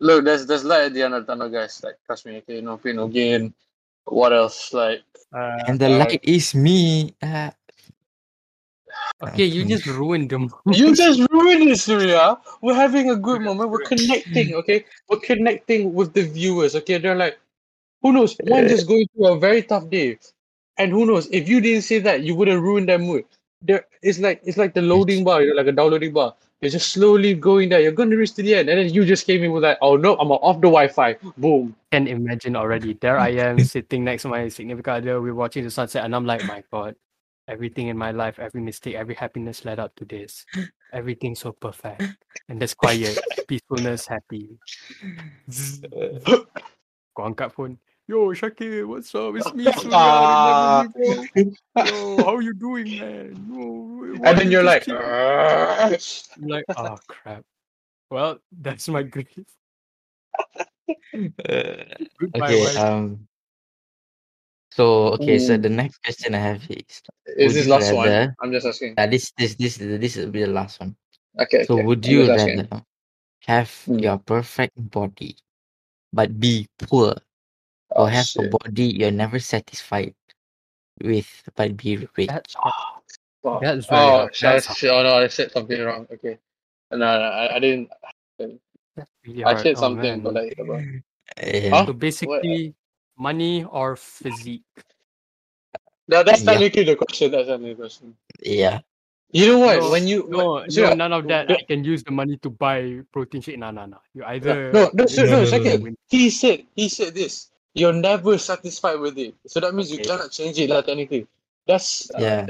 look, 0.00 0.24
there's 0.26 0.44
there's 0.46 0.64
light 0.64 0.90
at 0.90 0.94
the 0.94 1.02
end 1.06 1.14
of 1.14 1.22
the 1.24 1.30
tunnel, 1.32 1.48
guys. 1.48 1.78
Like 1.84 1.94
trust 2.06 2.26
me, 2.26 2.38
okay, 2.42 2.60
no 2.60 2.76
pain, 2.78 2.96
no 2.96 3.06
gain. 3.06 3.54
What 4.06 4.32
else? 4.32 4.74
Like 4.74 5.06
uh, 5.32 5.62
And 5.70 5.78
the 5.78 5.86
uh, 5.86 5.98
light 6.02 6.18
is 6.24 6.52
me. 6.56 7.14
Uh, 7.22 7.50
okay, 9.22 9.44
you 9.44 9.64
just 9.64 9.86
ruined 9.86 10.30
them. 10.30 10.50
you 10.66 10.90
just 10.96 11.20
ruined 11.30 11.70
it, 11.70 11.78
Surya. 11.78 12.38
We're 12.60 12.74
having 12.74 13.10
a 13.10 13.16
good 13.16 13.42
moment. 13.42 13.70
We're 13.70 13.86
connecting, 13.86 14.54
okay? 14.54 14.84
We're 15.08 15.20
connecting 15.20 15.94
with 15.94 16.12
the 16.12 16.22
viewers, 16.26 16.74
okay? 16.82 16.98
They're 16.98 17.14
like, 17.14 17.38
who 18.02 18.12
knows? 18.12 18.34
One 18.42 18.66
just 18.66 18.88
going 18.88 19.06
through 19.14 19.28
a 19.28 19.38
very 19.38 19.62
tough 19.62 19.88
day, 19.88 20.18
and 20.78 20.90
who 20.90 21.06
knows? 21.06 21.28
If 21.30 21.48
you 21.48 21.60
didn't 21.60 21.82
say 21.82 21.98
that, 22.00 22.22
you 22.22 22.34
would 22.34 22.48
have 22.48 22.60
ruined 22.60 22.88
their 22.88 22.98
mood. 22.98 23.24
There, 23.60 23.86
it's 24.02 24.18
like 24.18 24.40
it's 24.44 24.58
like 24.58 24.74
the 24.74 24.82
loading 24.82 25.24
bar, 25.24 25.42
you 25.42 25.50
know, 25.50 25.56
like 25.56 25.68
a 25.68 25.72
downloading 25.72 26.12
bar. 26.12 26.34
You're 26.60 26.70
just 26.70 26.92
slowly 26.92 27.34
going 27.34 27.70
there. 27.70 27.80
You're 27.80 27.92
going 27.92 28.10
to 28.10 28.16
reach 28.16 28.34
to 28.34 28.42
the 28.42 28.54
end, 28.54 28.68
and 28.68 28.78
then 28.78 28.94
you 28.94 29.04
just 29.04 29.26
came 29.26 29.42
in 29.42 29.50
with 29.50 29.64
like, 29.64 29.78
oh 29.82 29.96
no, 29.96 30.14
I'm 30.16 30.30
off 30.30 30.56
the 30.56 30.70
Wi-Fi. 30.70 31.14
Boom. 31.36 31.74
can 31.90 32.06
imagine 32.06 32.54
already. 32.54 32.94
There 32.94 33.18
I 33.18 33.30
am 33.30 33.58
sitting 33.64 34.04
next 34.04 34.22
to 34.22 34.28
my 34.28 34.48
significant 34.48 35.02
other. 35.02 35.20
We're 35.20 35.34
watching 35.34 35.64
the 35.64 35.70
sunset, 35.70 36.04
and 36.04 36.14
I'm 36.14 36.24
like, 36.24 36.44
my 36.46 36.62
God, 36.70 36.94
everything 37.48 37.88
in 37.88 37.98
my 37.98 38.12
life, 38.12 38.38
every 38.38 38.60
mistake, 38.60 38.94
every 38.94 39.14
happiness 39.14 39.64
led 39.64 39.78
up 39.78 39.94
to 39.96 40.04
this. 40.04 40.46
Everything 40.92 41.34
so 41.34 41.52
perfect. 41.52 42.02
And 42.48 42.60
there's 42.60 42.74
quiet, 42.74 43.18
peacefulness, 43.48 44.06
happy. 44.06 44.58
Kau 47.12 47.28
angkat 47.28 47.52
phone. 47.52 47.76
Yo, 48.08 48.28
Shakir, 48.34 48.86
what's 48.86 49.14
up? 49.14 49.34
It's 49.36 49.54
me, 49.54 49.64
Ah. 49.92 50.84
Remember 50.94 51.28
me. 51.36 51.56
Yo, 51.76 52.24
how 52.26 52.38
you 52.40 52.52
doing, 52.54 52.98
man? 52.98 53.46
Yo, 53.48 54.18
And 54.26 54.38
then 54.38 54.46
you 54.46 54.52
you're 54.58 54.62
like, 54.66 54.84
keep-" 54.84 54.94
I'm 54.98 56.48
like, 56.48 56.64
oh 56.76 56.98
crap. 57.06 57.44
Well, 58.10 58.38
that's 58.50 58.88
my 58.88 59.02
grief. 59.04 59.28
Goodbye, 61.14 61.78
okay. 62.34 62.60
wife. 62.60 62.76
Um. 62.76 63.28
So 64.74 65.14
okay. 65.20 65.38
So 65.38 65.56
Mm. 65.56 65.62
the 65.62 65.68
next 65.70 66.02
question 66.02 66.34
I 66.34 66.38
have 66.38 66.62
is. 66.68 67.02
is 67.36 67.46
Would 67.46 67.54
this 67.54 67.66
you 67.66 67.72
last 67.72 67.92
one? 67.94 68.08
rather- 68.08 68.34
I'm 68.42 68.52
just 68.52 68.66
asking. 68.66 68.94
Uh, 68.98 69.06
this 69.06 69.32
this 69.38 69.54
this 69.54 69.76
this 69.78 70.16
will 70.16 70.30
be 70.30 70.40
the 70.42 70.50
last 70.52 70.80
one. 70.80 70.96
Okay. 71.38 71.64
So 71.64 71.74
okay. 71.78 71.84
would 71.86 72.04
you 72.04 72.26
just 72.26 72.40
asking. 72.42 72.66
rather 72.68 72.82
have 73.46 73.70
Mm. 73.88 74.02
your 74.02 74.18
perfect 74.18 74.74
body, 74.90 75.36
but 76.12 76.38
be 76.38 76.68
poor, 76.78 77.14
or 77.96 78.04
Oh, 78.04 78.06
have 78.06 78.28
a 78.38 78.48
body 78.48 78.84
you're 78.84 79.10
never 79.10 79.38
satisfied 79.38 80.14
with, 81.02 81.28
but 81.56 81.76
be 81.76 82.08
rich? 82.16 82.28
That's 82.28 82.56
oh, 82.62 82.70
Wow. 83.42 83.58
That's 83.60 83.86
very 83.86 84.00
oh, 84.00 84.08
hard. 84.30 84.34
shit, 84.36 84.48
I- 84.48 84.52
That's 84.54 84.84
oh 84.84 85.02
no, 85.02 85.16
I 85.18 85.26
said 85.26 85.50
something 85.52 85.80
wrong. 85.82 86.06
Okay. 86.12 86.38
No, 86.92 86.98
no, 86.98 87.06
I, 87.06 87.56
I 87.56 87.58
didn't. 87.58 87.90
That's 88.38 89.10
really 89.26 89.44
I 89.44 89.56
said 89.60 89.74
Oh, 89.76 89.80
something, 89.80 90.02
man. 90.02 90.20
but 90.22 90.34
like, 90.34 90.54
about- 90.58 90.80
Yeah. 90.82 91.00
Eh. 91.38 91.70
Huh? 91.70 91.86
So 91.86 91.92
basically, 91.92 92.74
money 93.18 93.64
or 93.64 93.96
physique. 93.96 94.62
that, 96.08 96.26
that's 96.26 96.42
Yeah. 96.44 96.52
technically 96.52 96.84
the 96.84 96.96
question. 96.96 97.30
That's 97.32 97.48
technically 97.48 97.74
the 97.74 97.80
question. 97.82 98.16
Yeah. 98.42 98.80
You 99.32 99.46
know 99.48 99.58
what? 99.60 99.80
No, 99.80 99.90
when 99.90 100.06
you 100.06 100.28
No, 100.28 100.36
when- 100.60 100.62
no, 100.64 100.68
Surya, 100.68 100.94
none 100.94 101.12
of 101.12 101.26
that. 101.28 101.48
no, 101.48 101.56
I 101.56 101.64
can 101.64 101.82
use 101.82 102.04
the 102.04 102.12
money 102.12 102.36
to 102.44 102.50
buy 102.50 103.00
protein 103.12 103.40
shake. 103.40 103.58
No, 103.58 103.70
no, 103.72 103.86
no. 103.86 103.98
You 104.12 104.24
either 104.24 104.70
no, 104.72 104.90
no, 104.92 105.06
Surya, 105.06 105.30
no, 105.30 105.36
no, 105.40 105.44
no, 105.44 105.50
Shakir, 105.50 105.82
no. 105.82 105.96
He 106.12 106.28
said 106.30 106.66
he 106.76 106.88
said 106.92 107.14
this. 107.14 107.48
You're 107.74 107.92
never 107.92 108.36
satisfied 108.36 109.00
with 109.00 109.16
it, 109.18 109.34
so 109.46 109.60
that 109.60 109.74
means 109.74 109.90
you 109.90 109.98
cannot 109.98 110.30
change 110.30 110.58
it. 110.58 110.68
Like 110.68 110.86
technically, 110.86 111.26
that's 111.66 112.10
uh, 112.14 112.20
Yeah. 112.20 112.46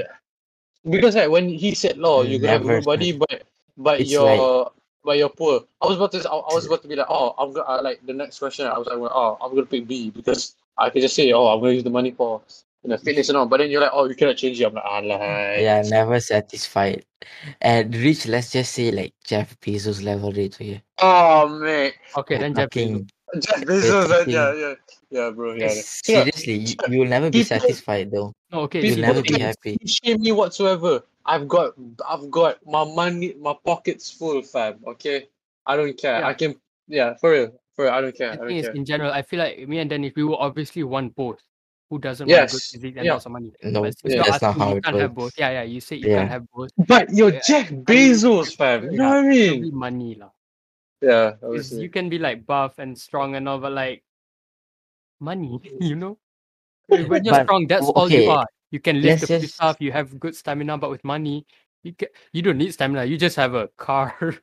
because 0.83 1.15
like 1.15 1.29
when 1.29 1.47
he 1.47 1.73
said, 1.75 1.97
"Law, 1.97 2.23
you 2.23 2.39
gonna 2.39 2.53
have 2.53 2.61
a 2.61 2.65
Never 2.65 2.79
good 2.79 2.85
body, 2.85 3.11
but 3.13 3.43
but 3.77 4.01
It's 4.01 4.11
you're 4.11 4.71
but 5.03 5.17
you're 5.17 5.29
poor." 5.29 5.63
I 5.81 5.87
was 5.87 5.95
about 5.95 6.11
to 6.11 6.19
I, 6.29 6.35
I 6.35 6.53
was 6.53 6.65
about 6.67 6.81
to 6.83 6.87
be 6.87 6.95
like, 6.95 7.07
"Oh, 7.09 7.35
I'm 7.37 7.53
gonna 7.53 7.67
uh, 7.67 7.81
like 7.81 8.05
the 8.05 8.13
next 8.13 8.39
question." 8.39 8.67
I 8.67 8.77
was 8.77 8.87
like, 8.87 8.97
"Oh, 8.99 9.37
I'm 9.39 9.55
gonna 9.55 9.65
pick 9.65 9.87
B 9.87 10.09
because 10.11 10.55
I 10.77 10.89
could 10.89 11.01
just 11.01 11.15
say, 11.15 11.31
oh, 11.31 11.47
I'm 11.47 11.59
gonna 11.61 11.73
use 11.73 11.83
the 11.87 11.89
money 11.89 12.11
for 12.11 12.41
you 12.83 12.89
know 12.89 12.97
fitness 12.97 13.29
and 13.29 13.37
all." 13.37 13.45
But 13.45 13.57
then 13.63 13.71
you're 13.71 13.81
like, 13.81 13.95
"Oh, 13.95 14.05
you 14.05 14.15
cannot 14.15 14.35
change 14.35 14.59
it." 14.59 14.65
I'm 14.67 14.73
like, 14.75 14.83
"Ah, 14.83 14.99
like, 14.99 15.59
Yeah, 15.63 15.81
never 15.87 16.19
satisfied. 16.19 17.05
And 17.61 17.95
rich, 17.95 18.27
let's 18.27 18.51
just 18.51 18.73
say 18.73 18.91
like 18.91 19.13
Jeff 19.23 19.57
Bezos 19.61 20.03
level 20.03 20.33
rich. 20.33 20.55
Okay. 20.59 20.83
oh 20.99 21.47
man, 21.47 21.91
Okay, 22.17 22.37
then 22.37 22.53
Jeff 22.53 22.69
Bezos. 22.69 23.07
Fucking 23.33 23.41
Jeff 23.41 23.61
Bezos, 23.67 24.07
fucking- 24.07 24.33
yeah, 24.33 24.53
yeah, 24.53 24.73
yeah, 25.09 25.29
bro, 25.31 25.53
yeah. 25.53 25.73
Yeah. 25.73 25.81
seriously, 25.83 26.53
you, 26.53 26.75
you 26.89 26.99
will 26.99 27.07
never 27.07 27.29
be 27.29 27.43
People- 27.43 27.59
satisfied 27.59 28.11
though. 28.11 28.33
No, 28.51 28.61
okay. 28.61 28.85
You'll 28.85 28.99
never 28.99 29.21
be 29.21 29.39
happy. 29.39 29.77
You 29.81 29.87
shame 29.87 30.21
me 30.21 30.31
whatsoever. 30.31 31.03
I've 31.25 31.47
got 31.47 31.73
I've 32.07 32.29
got 32.29 32.59
my 32.67 32.83
money 32.83 33.33
my 33.39 33.55
pockets 33.65 34.11
full, 34.11 34.41
fam. 34.43 34.79
Okay, 34.85 35.27
I 35.65 35.75
don't 35.77 35.97
care. 35.97 36.19
Yeah. 36.19 36.27
I 36.27 36.33
can 36.33 36.55
yeah 36.87 37.13
for 37.15 37.31
real 37.31 37.49
for 37.75 37.85
real. 37.85 37.93
I 37.93 38.01
don't 38.01 38.15
care. 38.15 38.31
I 38.31 38.35
don't 38.35 38.47
thing 38.47 38.57
is, 38.57 38.65
care. 38.67 38.75
in 38.75 38.85
general, 38.85 39.11
I 39.11 39.21
feel 39.23 39.39
like 39.39 39.65
me 39.67 39.79
and 39.79 39.89
Dennis, 39.89 40.13
we 40.15 40.23
will 40.23 40.37
obviously 40.37 40.83
want 40.83 41.15
both. 41.15 41.39
Who 41.89 41.99
doesn't 41.99 42.27
want 42.27 42.49
good 42.49 42.53
Yes, 42.59 42.71
physique 42.71 42.95
and 42.97 43.05
yeah. 43.05 43.13
lots 43.13 43.25
of 43.25 43.31
money? 43.33 43.53
No, 43.63 43.81
But 43.83 43.95
Yeah. 44.03 44.15
you're 44.15 44.23
that's 44.25 44.41
not 44.41 44.57
how 44.57 44.69
you 44.71 44.77
it 44.77 44.83
can't 44.83 44.97
have 44.97 45.13
both. 45.15 45.33
Yeah, 45.37 45.51
yeah. 45.51 45.63
You 45.63 45.79
say 45.79 45.95
you 45.97 46.09
Yeah. 46.09 46.17
can't 46.19 46.29
have 46.31 46.43
both. 46.51 46.71
But 46.77 47.09
you're 47.13 47.33
Yeah, 47.33 47.41
Jeff 47.47 47.69
Bezos, 47.71 48.55
fam. 48.57 48.91
You 48.91 48.97
know 48.97 49.09
what 49.09 49.17
I 49.25 49.29
mean? 49.29 49.75
money 49.75 50.15
lah. 50.19 50.29
Yeah, 51.03 51.35
'Cause 51.35 51.43
obviously. 51.43 51.83
you 51.83 51.89
can 51.91 52.07
be 52.07 52.17
like 52.17 52.47
buff 52.47 52.79
and 52.79 52.95
strong 52.95 53.35
and 53.35 53.43
all, 53.49 53.59
but 53.59 53.73
like 53.75 54.03
money, 55.19 55.59
you 55.83 55.95
know. 55.99 56.17
When 56.87 57.09
when 57.11 57.23
you're 57.27 57.35
But 57.35 57.43
strong, 57.43 57.67
that's 57.67 57.83
o- 57.83 57.91
all 57.91 58.07
you 58.09 58.23
okay, 58.23 58.31
are. 58.31 58.47
You 58.71 58.79
can 58.79 59.01
lift 59.03 59.19
let's 59.19 59.27
the 59.27 59.27
few 59.27 59.39
just 59.47 59.55
stuff. 59.59 59.77
You 59.83 59.91
have 59.91 60.15
good 60.19 60.35
stamina, 60.35 60.77
but 60.79 60.89
with 60.89 61.03
money, 61.03 61.45
you 61.83 61.91
can, 61.93 62.07
you 62.31 62.41
don't 62.41 62.57
need 62.57 62.71
stamina. 62.73 63.03
You 63.03 63.17
just 63.19 63.35
have 63.35 63.53
a 63.53 63.67
car. 63.75 64.15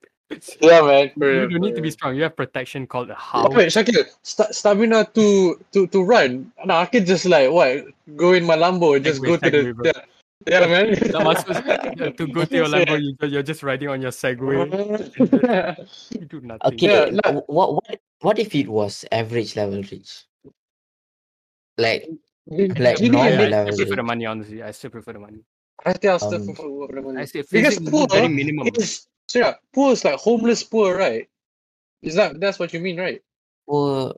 Yeah, 0.62 0.80
man. 0.86 1.10
For 1.18 1.26
you 1.26 1.40
real, 1.42 1.50
don't 1.50 1.58
for 1.58 1.58
need 1.66 1.74
to 1.74 1.82
be 1.82 1.90
strong. 1.90 2.14
You 2.14 2.22
have 2.22 2.36
protection 2.36 2.86
called 2.86 3.10
a 3.10 3.18
house. 3.18 3.50
wait, 3.50 3.66
Shakil, 3.74 4.06
sta 4.22 4.46
stamina 4.54 5.10
to 5.18 5.58
to 5.74 5.88
to 5.90 5.98
run. 6.06 6.52
Nah, 6.64 6.80
I 6.82 6.86
can 6.86 7.02
just 7.04 7.26
like 7.26 7.50
what 7.50 7.82
go 8.14 8.32
in 8.38 8.46
my 8.46 8.54
Lambo 8.54 8.94
and 8.94 9.02
just 9.04 9.18
go 9.20 9.34
to 9.34 9.50
the 9.50 9.74
Segway, 9.74 9.90
yeah, 9.90 10.06
yeah 10.46 10.64
man. 10.66 10.96
Tak 10.96 11.20
masuk 11.20 11.52
uh, 11.52 12.10
to 12.16 12.24
go 12.32 12.44
to 12.44 12.54
your 12.56 12.68
Lambo, 12.70 12.96
you, 12.96 13.12
you're 13.28 13.44
just 13.44 13.62
riding 13.62 13.88
on 13.88 14.00
your 14.00 14.12
Segway. 14.14 14.64
You 16.16 16.24
do 16.26 16.40
nothing. 16.40 16.64
okay. 16.74 16.86
Yeah, 16.88 17.04
like- 17.12 17.34
w- 17.36 17.46
what 17.48 17.68
what 17.76 17.88
what 18.20 18.36
if 18.38 18.54
it 18.54 18.68
was 18.68 19.04
average 19.12 19.54
level 19.56 19.82
rich? 19.84 20.24
Like 21.78 22.08
Like 22.50 22.98
You 23.00 23.10
know, 23.14 23.22
normal 23.22 23.54
I, 23.54 23.68
I 23.68 23.70
still 23.70 23.86
prefer 23.86 23.96
the 23.96 24.02
money, 24.02 24.26
honestly. 24.26 24.62
I 24.62 24.70
still 24.72 24.90
prefer 24.90 25.12
the 25.14 25.22
money. 25.22 25.40
I 25.86 25.92
think 25.94 26.10
I'll 26.12 26.18
still 26.18 26.40
Um, 26.40 26.46
prefer 26.50 26.66
the 26.66 27.02
money. 27.02 27.20
I 27.20 27.24
say 27.24 27.44
Because 27.46 27.78
poor 27.78 28.08
very 28.10 28.28
minimum. 28.28 28.68
is 28.74 29.06
so 29.28 29.38
yeah, 29.38 29.54
poor 29.72 29.92
is 29.92 30.02
like 30.04 30.18
homeless 30.18 30.64
poor, 30.64 30.98
right? 30.98 31.28
Is 32.02 32.16
that 32.16 32.40
that's 32.40 32.58
what 32.58 32.72
you 32.74 32.80
mean, 32.80 32.98
right? 32.98 33.22
Or 33.70 34.16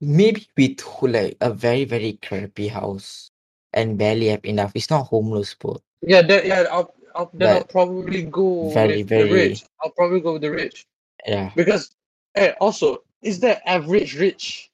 maybe 0.00 0.48
with 0.56 0.80
like 1.02 1.36
a 1.40 1.52
very 1.52 1.84
very 1.84 2.18
crappy 2.24 2.68
house 2.68 3.30
and 3.76 3.96
barely 3.96 4.26
have 4.28 4.44
enough. 4.44 4.72
It's 4.74 4.90
not 4.90 5.04
homeless 5.06 5.54
poor. 5.54 5.78
Yeah, 6.02 6.22
that 6.22 6.46
yeah. 6.46 6.64
I'll, 6.70 6.92
I'll 7.14 7.30
then 7.32 7.56
I'll 7.56 7.64
probably 7.64 8.22
go 8.24 8.70
very 8.74 8.98
with 8.98 9.08
the 9.08 9.16
very 9.16 9.32
rich. 9.32 9.64
I'll 9.80 9.90
probably 9.90 10.20
go 10.20 10.34
with 10.34 10.42
the 10.42 10.50
rich 10.50 10.86
yeah. 11.26 11.50
because 11.54 11.94
hey, 12.34 12.54
also 12.60 13.02
is 13.22 13.40
there 13.40 13.60
average 13.66 14.18
rich? 14.18 14.70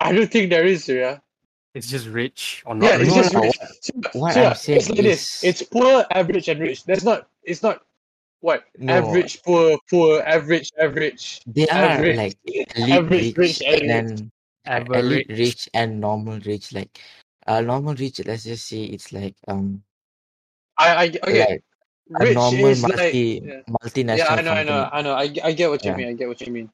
I 0.00 0.12
don't 0.12 0.30
think 0.30 0.50
there 0.50 0.66
is, 0.66 0.88
yeah. 0.88 1.18
It's 1.74 1.88
just 1.88 2.06
rich 2.08 2.62
or 2.66 2.76
Yeah, 2.76 2.96
not 2.96 3.00
it's 3.00 3.16
rich. 3.16 3.16
No, 3.16 3.22
just 3.22 3.34
rich. 3.34 3.58
What, 3.58 3.84
So, 3.84 3.92
what 4.20 4.34
so 4.34 4.40
I'm 4.40 4.44
yeah, 4.44 4.52
saying 4.52 4.78
it's 4.78 4.88
like 4.90 4.98
this. 5.02 5.44
is 5.44 5.60
It's 5.60 5.62
poor, 5.62 6.04
average, 6.10 6.48
and 6.48 6.60
rich. 6.60 6.84
That's 6.84 7.04
not. 7.04 7.28
It's 7.42 7.62
not 7.62 7.82
what 8.40 8.64
no. 8.78 8.92
average, 8.92 9.42
poor, 9.42 9.78
poor, 9.90 10.20
average, 10.22 10.70
average, 10.78 11.40
They 11.46 11.66
are 11.68 11.96
average, 11.96 12.16
like 12.16 12.36
elite 12.44 12.92
average, 12.92 13.36
rich 13.36 13.60
rich, 13.60 13.62
and 13.62 13.90
and 13.90 14.10
then 14.10 14.32
uh, 14.66 14.98
elite 14.98 15.26
rich 15.30 15.68
and 15.74 16.00
normal 16.00 16.38
rich. 16.40 16.72
Like 16.72 17.00
uh 17.46 17.60
normal 17.60 17.94
rich. 17.94 18.20
Let's 18.24 18.44
just 18.44 18.66
say 18.68 18.84
it's 18.84 19.12
like 19.12 19.36
um 19.48 19.82
I, 20.78 21.04
I 21.04 21.06
okay. 21.24 21.46
like 21.48 21.64
a 22.20 22.26
Rich 22.26 22.34
normal 22.34 22.66
is 22.66 22.86
like 22.86 22.98
multi 22.98 23.42
yeah. 23.42 23.62
Yeah, 24.10 24.26
multinational 24.26 24.28
I 24.30 24.42
know, 24.42 24.52
I 24.52 24.62
know, 24.64 24.78
company. 24.78 24.90
I 24.92 25.02
know. 25.02 25.12
I, 25.14 25.22
I 25.44 25.52
get 25.52 25.70
what 25.70 25.84
you 25.84 25.92
Yeah. 25.92 25.96
mean. 25.96 26.08
I 26.08 26.12
get 26.14 26.28
what 26.28 26.40
you 26.40 26.52
mean. 26.52 26.70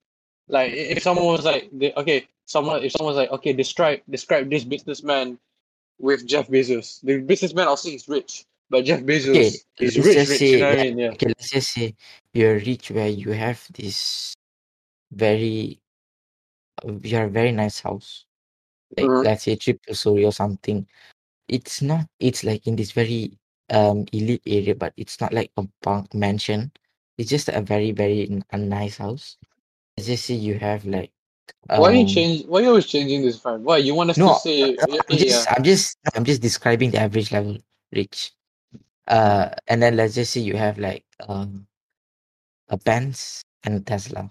Like 0.49 0.73
i- 0.73 0.91
if 0.97 1.03
someone 1.03 1.27
was 1.27 1.45
like, 1.45 1.71
okay, 1.97 2.29
someone 2.47 2.83
if 2.85 2.93
someone's 2.93 3.17
like, 3.17 3.31
okay, 3.31 3.53
describe 3.53 4.01
describe 4.11 4.51
this 4.51 4.65
businessman 4.65 5.39
with 5.99 6.27
Jeff 6.27 6.49
Bezos. 6.49 7.01
The 7.03 7.21
businessman 7.21 7.69
also 7.69 7.89
is 7.91 8.09
rich, 8.09 8.45
but 8.71 8.85
Jeff 8.85 9.01
Okay, 9.03 9.03
Bezos 9.03 9.65
is 9.81 9.99
let's 9.99 10.05
rich, 10.05 10.15
just 10.15 10.29
rich. 10.29 10.53
You 10.53 10.59
say 10.59 10.61
know 10.61 10.69
what 10.69 10.75
I 10.75 10.77
yeah. 10.77 10.85
mean? 10.85 10.99
Yeah. 10.99 11.15
Okay, 11.15 11.27
let's 11.29 11.51
just 11.51 11.71
say 11.73 11.95
you're 12.35 12.57
rich 12.57 12.91
where 12.91 13.09
you 13.09 13.33
have 13.33 13.63
this 13.75 14.35
very 15.13 15.81
uh, 16.85 16.93
you 17.03 17.17
have 17.17 17.29
a 17.29 17.33
very 17.33 17.53
nice 17.53 17.81
house. 17.81 18.27
Like 18.97 19.13
Mhm. 19.13 19.23
let's 19.23 19.45
say 19.45 19.57
triple 19.57 19.95
story 19.95 20.25
or 20.25 20.33
something. 20.33 20.87
It's 21.49 21.83
not 21.83 22.07
it's 22.21 22.45
like 22.45 22.67
in 22.67 22.77
this 22.77 22.93
very 22.93 23.39
um 23.71 24.07
elite 24.13 24.43
area, 24.47 24.75
but 24.75 24.95
it's 24.97 25.21
not 25.21 25.33
like 25.33 25.53
a 25.57 25.67
bunk 25.83 26.15
mansion. 26.15 26.73
It's 27.19 27.31
just 27.31 27.49
a 27.49 27.61
very, 27.63 27.93
very 27.93 28.29
n- 28.31 28.45
a 28.53 28.59
nice 28.59 28.99
house. 28.99 29.37
Let's 29.97 30.09
just 30.09 30.27
say 30.27 30.35
you 30.35 30.59
have 30.59 30.87
like 30.87 31.13
Why 31.75 31.91
are 31.91 31.95
you 31.95 32.05
um 32.05 32.07
change? 32.07 32.47
Why 32.47 32.61
are 32.61 32.63
you 32.63 32.69
always 32.71 32.87
changing 32.87 33.23
this, 33.23 33.39
fam? 33.41 33.65
Why 33.65 33.79
you 33.79 33.95
want 33.95 34.11
us 34.11 34.21
to 34.23 34.29
no 34.29 34.35
say? 34.35 34.79
no, 34.81 34.87
Yeah, 34.87 35.01
I'm 35.11 35.17
just 35.17 35.47
yeah. 35.49 35.51
I'm 35.51 35.63
just 35.65 35.99
I'm 36.15 36.25
just 36.25 36.43
describing 36.43 36.91
the 36.91 36.99
average 37.01 37.33
level 37.33 37.59
rich. 37.93 38.33
Uh 39.07 39.51
and 39.69 39.83
then 39.83 39.97
let's 39.97 40.15
just 40.15 40.33
say 40.33 40.41
you 40.41 40.57
have 40.57 40.79
like 40.79 41.05
um 41.29 41.67
a 42.69 42.77
Benz 42.79 43.45
and 43.65 43.75
a 43.75 43.81
Tesla. 43.81 44.31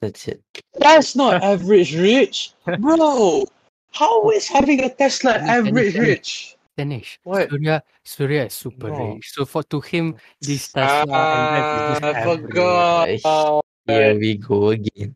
That's 0.00 0.28
it. 0.28 0.42
That's 0.78 1.16
not 1.16 1.42
average 1.42 1.96
rich, 1.96 2.52
bro. 2.78 3.44
How 3.92 4.30
is 4.30 4.46
having 4.46 4.84
a 4.84 4.90
Tesla 4.90 5.32
average 5.32 5.96
rich? 5.98 6.56
Dennis. 6.76 7.18
What? 7.24 7.50
Surya, 7.50 7.82
Surya 8.04 8.44
is 8.46 8.54
super 8.54 8.90
No. 8.90 9.14
rich. 9.14 9.32
So 9.34 9.44
for 9.44 9.62
to 9.64 9.80
him, 9.80 10.14
this 10.40 10.70
Tesla 10.70 11.26
and 11.34 11.66
is 11.66 11.74
Ah, 11.74 11.88
just 11.90 12.04
I 12.04 12.10
average. 12.22 12.46
forgot. 12.46 13.08
Uh, 13.24 13.60
here 13.86 14.14
we 14.18 14.36
go 14.38 14.70
again. 14.70 15.14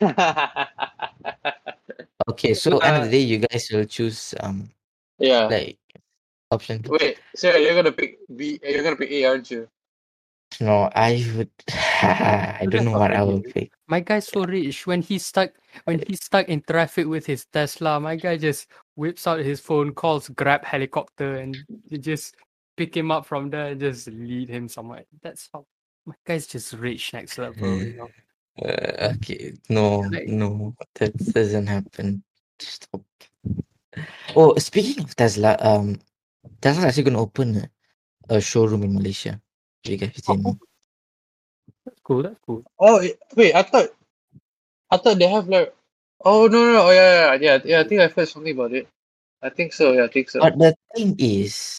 Okay, 2.28 2.54
so 2.54 2.78
end 2.78 2.96
of 2.96 3.02
Uh, 3.02 3.04
the 3.06 3.10
day, 3.10 3.24
you 3.26 3.38
guys 3.42 3.66
will 3.72 3.84
choose 3.84 4.32
um 4.38 4.70
yeah. 5.18 5.50
like 5.50 5.74
option. 6.54 6.78
two. 6.82 6.94
Wait, 6.94 7.18
so 7.34 7.50
you're 7.56 7.74
gonna 7.74 7.90
pick 7.90 8.22
B. 8.30 8.60
You're 8.62 8.84
gonna 8.86 8.94
pick 8.94 9.10
A, 9.10 9.24
aren't 9.26 9.50
you? 9.50 9.66
No, 10.60 10.90
I 10.94 11.24
would. 11.36 11.50
I 12.02 12.66
don't 12.68 12.84
know 12.86 12.98
what 12.98 13.12
I 13.14 13.22
will 13.22 13.40
pick. 13.54 13.72
My 13.86 14.00
guy's 14.00 14.28
so 14.28 14.44
rich. 14.44 14.86
When 14.86 15.02
he's 15.02 15.24
stuck, 15.26 15.50
when 15.84 16.02
he's 16.06 16.24
stuck 16.24 16.48
in 16.48 16.62
traffic 16.62 17.06
with 17.06 17.26
his 17.26 17.44
Tesla, 17.46 18.00
my 18.00 18.16
guy 18.16 18.36
just 18.36 18.66
whips 18.96 19.26
out 19.26 19.40
his 19.40 19.60
phone, 19.60 19.92
calls 19.94 20.28
Grab 20.30 20.64
helicopter, 20.64 21.36
and 21.36 21.56
just 22.00 22.36
pick 22.76 22.96
him 22.96 23.10
up 23.10 23.26
from 23.26 23.50
there 23.50 23.68
and 23.72 23.80
just 23.80 24.08
lead 24.08 24.48
him 24.48 24.68
somewhere. 24.68 25.04
That's 25.22 25.48
how 25.52 25.66
my 26.06 26.14
guy's 26.26 26.46
just 26.46 26.72
rich 26.74 27.12
next 27.12 27.38
level. 27.38 27.78
You 27.78 27.94
know? 27.96 28.08
Uh, 28.62 29.14
okay, 29.16 29.54
no, 29.68 30.00
Like- 30.00 30.28
no, 30.28 30.74
that 30.96 31.16
doesn't 31.16 31.66
happen. 31.66 32.22
Stop. 32.58 33.02
Oh, 34.36 34.56
speaking 34.56 35.04
of 35.04 35.14
Tesla, 35.16 35.56
um, 35.60 36.00
Tesla 36.60 36.86
actually 36.86 37.02
gonna 37.04 37.20
open 37.20 37.68
a 38.28 38.40
showroom 38.40 38.82
in 38.84 38.94
Malaysia. 38.94 39.40
You 39.84 39.96
guys 39.98 40.12
seen? 40.24 40.42
Oh, 40.46 40.58
that's 41.86 42.00
cool. 42.04 42.22
That's 42.22 42.38
cool. 42.46 42.64
Oh 42.78 42.98
eh, 42.98 43.12
wait, 43.36 43.54
I 43.54 43.62
thought, 43.62 43.90
I 44.90 44.96
thought 44.98 45.18
they 45.18 45.28
have 45.28 45.48
like. 45.48 45.74
Oh 46.24 46.46
no 46.48 46.72
no! 46.72 46.86
Oh 46.88 46.90
yeah 46.92 47.34
yeah 47.34 47.38
yeah 47.40 47.58
yeah. 47.64 47.80
I 47.80 47.84
think 47.88 48.00
I've 48.00 48.12
heard 48.14 48.28
something 48.28 48.54
about 48.54 48.72
it. 48.72 48.88
I 49.42 49.50
think 49.50 49.72
so. 49.72 49.92
Yeah, 49.92 50.04
I 50.04 50.08
think 50.08 50.30
so. 50.30 50.40
But 50.40 50.58
the 50.58 50.74
thing 50.96 51.16
is, 51.18 51.78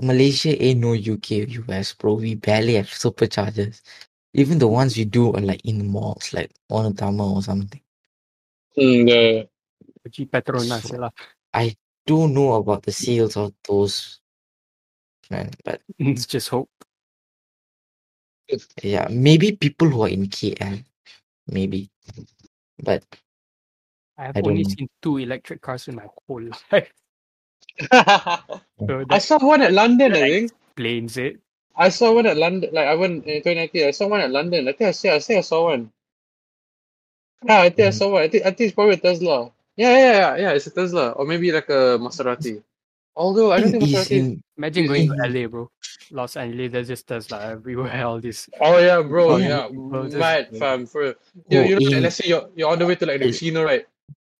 Malaysia 0.00 0.52
ain't 0.62 0.80
no 0.80 0.94
UK 0.94 1.48
US, 1.66 1.94
bro. 1.94 2.14
We 2.14 2.34
barely 2.36 2.74
have 2.74 2.86
superchargers. 2.86 3.82
Even 4.34 4.58
the 4.58 4.68
ones 4.68 4.96
we 4.96 5.04
do 5.04 5.32
are 5.34 5.40
like 5.40 5.64
in 5.64 5.88
malls, 5.88 6.32
like 6.34 6.52
1 6.68 6.94
Utama 6.94 7.36
or 7.36 7.42
something. 7.42 7.80
Mm, 8.78 9.08
yeah, 9.08 9.20
yeah. 9.20 9.42
G 10.10 10.26
Petronas 10.26 10.82
So- 10.82 10.98
lah. 10.98 11.10
I 11.54 11.76
don't 12.06 12.34
know 12.34 12.54
about 12.54 12.82
the 12.84 12.92
sales 12.92 13.36
of 13.36 13.54
those, 13.68 14.20
man. 15.30 15.50
But 15.64 15.82
It's 15.98 16.26
just 16.26 16.48
hope. 16.50 16.70
yeah, 18.82 19.08
maybe 19.10 19.52
people 19.56 19.88
who 19.88 20.02
are 20.04 20.08
in 20.08 20.26
KL, 20.28 20.78
maybe. 21.48 21.90
But 22.82 23.04
I 24.18 24.24
have 24.26 24.36
I 24.36 24.42
don't 24.42 24.46
only 24.48 24.64
know. 24.64 24.76
seen 24.78 24.88
two 25.02 25.18
electric 25.18 25.62
cars 25.62 25.88
in 25.88 25.96
my 25.96 26.06
whole 26.28 26.42
life. 26.72 26.92
So 28.88 29.04
I 29.10 29.18
that 29.18 29.22
saw 29.22 29.38
one 29.40 29.62
at 29.62 29.72
London. 29.72 30.14
I 30.14 30.28
think 30.28 30.52
explains 30.76 31.16
it. 31.18 31.40
I 31.76 31.88
saw 31.90 32.12
one 32.14 32.26
at 32.26 32.36
London. 32.36 32.70
Like 32.72 32.88
I 32.88 32.94
went 32.94 33.24
in 33.26 33.42
2019. 33.42 33.88
I 33.88 33.92
saw 33.92 34.08
one 34.08 34.20
at 34.20 34.30
London. 34.30 34.68
I 34.68 34.72
think 34.72 34.88
I 34.88 34.92
say 34.92 35.10
I 35.14 35.18
say 35.18 35.38
I 35.38 35.42
saw 35.42 35.64
one. 35.70 35.92
Yeah, 37.44 37.60
I 37.62 37.70
think 37.70 37.88
I 37.88 37.90
Mhm. 37.90 37.98
saw 37.98 38.12
one. 38.12 38.22
I 38.22 38.28
think 38.28 38.44
I 38.46 38.50
think 38.50 38.60
it's 38.68 38.74
probably 38.74 38.94
a 38.94 38.98
Tesla. 38.98 39.52
Yeah, 39.76 39.90
yeah, 39.98 40.12
yeah, 40.12 40.36
yeah. 40.36 40.52
It's 40.52 40.66
a 40.68 40.72
Tesla 40.72 41.10
or 41.12 41.26
maybe 41.26 41.52
like 41.52 41.68
a 41.70 41.98
Maserati. 41.98 42.62
Although 43.16 43.52
I 43.52 43.60
don't 43.60 43.70
thing 43.72 43.80
think 43.80 43.92
is 43.94 44.08
Maserati. 44.08 44.10
in 44.10 44.42
Imagine 44.56 44.86
going 44.86 45.08
to 45.08 45.14
in 45.24 45.42
LA, 45.42 45.48
bro. 45.48 45.70
Los 46.10 46.36
Angeles, 46.36 46.72
there's 46.72 46.88
just 46.88 47.06
Tesla 47.06 47.42
everywhere. 47.52 48.04
All 48.06 48.20
this. 48.20 48.48
Oh 48.60 48.78
yeah, 48.78 49.02
bro. 49.02 49.36
Yeah. 49.36 49.48
Yeah, 49.48 49.68
People 49.68 50.04
just- 50.04 50.16
mad 50.16 50.48
fam. 50.58 50.86
For 50.86 51.00
real. 51.00 51.14
you, 51.48 51.58
oh, 51.60 51.62
you 51.62 51.90
know, 51.90 51.96
in 51.96 52.02
let's 52.02 52.16
say 52.16 52.28
you're 52.28 52.48
you're 52.54 52.70
on 52.70 52.78
the 52.78 52.86
way 52.86 52.94
to 52.96 53.06
like 53.06 53.20
the 53.20 53.26
casino, 53.26 53.62
right? 53.64 53.86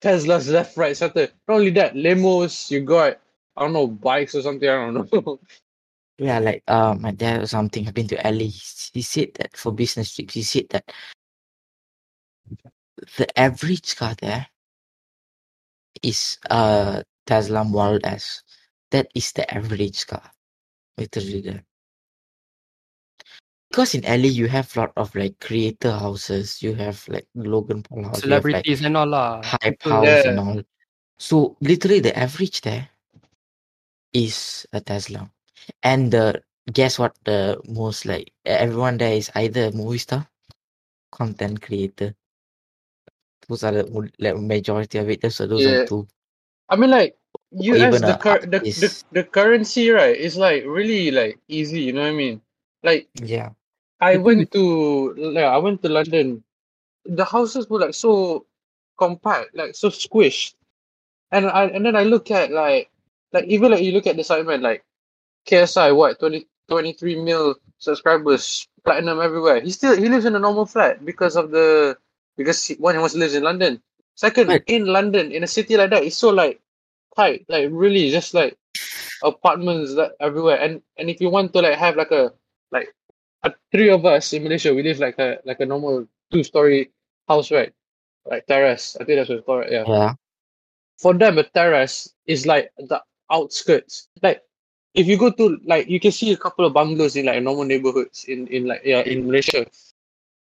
Tesla's 0.00 0.48
left, 0.50 0.76
right, 0.76 0.96
center. 0.96 1.28
Not 1.48 1.54
only 1.54 1.70
that, 1.70 1.94
limos. 1.94 2.70
You 2.70 2.80
got 2.82 3.18
I 3.56 3.62
don't 3.62 3.72
know 3.72 3.86
bikes 3.86 4.34
or 4.34 4.42
something. 4.42 4.68
I 4.68 4.90
don't 4.90 5.12
know. 5.12 5.40
yeah, 6.18 6.38
like 6.40 6.62
uh, 6.68 6.94
my 6.98 7.12
dad 7.12 7.42
or 7.42 7.46
something 7.46 7.86
I've 7.88 7.94
been 7.94 8.08
to 8.08 8.16
LA. 8.24 8.50
He, 8.50 8.60
he 8.92 9.02
said 9.02 9.28
that 9.36 9.56
for 9.56 9.72
business 9.72 10.14
trips, 10.14 10.34
he 10.34 10.42
said 10.42 10.66
that 10.70 10.90
the 13.16 13.38
average 13.38 13.96
car 13.96 14.14
there 14.20 14.46
is 16.02 16.38
uh 16.50 17.02
Tesla 17.26 17.64
Model 17.64 18.00
S. 18.04 18.42
that 18.94 19.10
is 19.14 19.32
the 19.34 19.42
average 19.52 20.06
car. 20.06 20.22
Literally 20.96 21.40
that. 21.42 21.54
Mm. 21.54 21.64
Because 23.70 23.94
in 23.98 24.06
LA 24.06 24.30
you 24.30 24.46
have 24.46 24.70
a 24.76 24.80
lot 24.86 24.92
of 24.96 25.10
like 25.18 25.40
creator 25.40 25.90
houses, 25.90 26.62
you 26.62 26.74
have 26.78 27.02
like 27.08 27.26
Logan 27.34 27.82
Paul 27.82 28.04
house, 28.04 28.22
you 28.22 28.30
have 28.30 28.44
like 28.46 28.62
Celebrities 28.62 28.84
and 28.86 28.96
all 28.96 29.06
lah. 29.10 29.42
hype 29.42 29.82
People- 29.82 30.06
house 30.06 30.24
and 30.24 30.38
all. 30.38 30.62
So 31.18 31.56
literally 31.60 31.98
the 31.98 32.14
average 32.16 32.60
there 32.62 32.88
is 34.14 34.64
a 34.72 34.80
Tesla. 34.80 35.26
And 35.82 36.12
the 36.14 36.42
guess 36.70 36.98
what 37.02 37.18
the 37.24 37.58
most 37.66 38.06
like 38.06 38.30
everyone 38.46 38.98
there 38.98 39.14
is 39.18 39.30
either 39.34 39.66
a 39.66 39.72
movie 39.72 39.98
star, 39.98 40.28
content 41.10 41.60
creator. 41.60 42.14
Those 43.48 43.64
are 43.64 43.72
the 43.72 43.84
like 44.22 44.36
majority 44.38 44.98
of 44.98 45.10
it. 45.10 45.26
So 45.32 45.46
those 45.50 45.66
Yeah. 45.66 45.82
are 45.82 45.86
two. 45.86 46.06
I 46.70 46.76
mean, 46.76 46.90
like 46.90 47.18
US, 47.52 48.02
the, 48.02 48.14
cur- 48.14 48.44
the, 48.46 48.66
the 48.76 48.90
the 49.12 49.24
currency 49.24 49.90
right 49.90 50.16
is 50.16 50.36
like 50.36 50.64
really 50.66 51.10
like 51.10 51.38
easy. 51.48 51.82
You 51.82 51.92
know 51.94 52.02
what 52.02 52.08
I 52.08 52.12
mean? 52.12 52.42
Like 52.82 53.08
Yeah. 53.14 53.50
I 54.00 54.18
went 54.18 54.52
to 54.52 55.14
like 55.16 55.44
I 55.44 55.58
went 55.58 55.82
to 55.82 55.88
London. 55.90 56.44
The 57.06 57.24
houses 57.24 57.68
were 57.70 57.80
like 57.80 57.94
so 57.94 58.46
compact, 58.98 59.56
like 59.56 59.74
so 59.76 59.90
squished. 59.90 60.54
And 61.32 61.46
I 61.46 61.66
and 61.66 61.84
then 61.86 61.96
I 61.96 62.04
look 62.04 62.30
at 62.30 62.52
like 62.52 62.90
like 63.32 63.46
even 63.46 63.72
like 63.72 63.82
you 63.82 63.92
look 63.92 64.06
at 64.06 64.16
the 64.16 64.24
segment 64.24 64.62
like 64.62 64.84
KSI 65.48 65.96
what 65.96 66.20
20, 66.20 66.46
23 66.68 67.16
mil 67.22 67.56
subscribers 67.78 68.68
platinum 68.84 69.20
everywhere. 69.20 69.60
He 69.60 69.70
still 69.72 69.96
he 69.96 70.08
lives 70.08 70.26
in 70.26 70.36
a 70.36 70.40
normal 70.40 70.66
flat 70.66 71.04
because 71.04 71.36
of 71.36 71.50
the 71.50 71.98
because 72.36 72.64
he, 72.66 72.74
one 72.76 72.94
he 72.94 73.00
wants 73.00 73.14
to 73.14 73.20
live 73.20 73.34
in 73.34 73.44
London. 73.44 73.82
Second, 74.16 74.48
Right. 74.48 74.64
in 74.66 74.86
London, 74.86 75.32
in 75.32 75.44
a 75.44 75.48
city 75.48 75.76
like 75.76 75.90
that, 75.90 76.04
it's 76.04 76.16
so 76.16 76.30
like 76.30 76.60
tight, 77.16 77.46
like 77.48 77.68
really 77.70 78.10
just 78.10 78.34
like 78.34 78.56
apartments 79.22 79.94
that 79.94 80.12
everywhere. 80.20 80.58
And 80.60 80.82
and 80.98 81.10
if 81.10 81.20
you 81.20 81.30
want 81.30 81.52
to 81.52 81.60
like 81.60 81.78
have 81.78 81.96
like 81.96 82.10
a 82.10 82.32
like 82.70 82.88
uh, 83.42 83.50
three 83.72 83.90
of 83.90 84.04
us 84.04 84.32
in 84.32 84.44
Malaysia, 84.44 84.74
we 84.74 84.82
live 84.82 84.98
like 84.98 85.18
a 85.18 85.38
like 85.44 85.60
a 85.60 85.66
normal 85.66 86.06
two 86.32 86.42
story 86.42 86.90
house, 87.28 87.50
right? 87.50 87.72
Like 88.26 88.46
terrace. 88.46 88.96
I 89.00 89.04
think 89.04 89.18
that's 89.18 89.28
what 89.28 89.38
it's 89.38 89.46
called. 89.46 89.60
right? 89.60 89.72
Yeah. 89.72 89.84
Yeah. 89.86 90.12
For 90.98 91.12
them, 91.14 91.38
a 91.38 91.44
terrace 91.44 92.14
is 92.26 92.46
like 92.46 92.70
the 92.78 93.02
outskirts. 93.30 94.08
Like 94.22 94.42
if 94.94 95.06
you 95.06 95.18
go 95.18 95.30
to 95.30 95.58
like 95.66 95.88
you 95.88 95.98
can 95.98 96.12
see 96.12 96.32
a 96.32 96.36
couple 96.36 96.64
of 96.64 96.72
bungalows 96.72 97.16
in 97.16 97.26
like 97.26 97.42
normal 97.42 97.64
neighborhoods 97.64 98.24
in 98.24 98.46
in 98.48 98.66
like 98.66 98.82
yeah 98.84 99.00
in 99.00 99.26
Malaysia. 99.26 99.66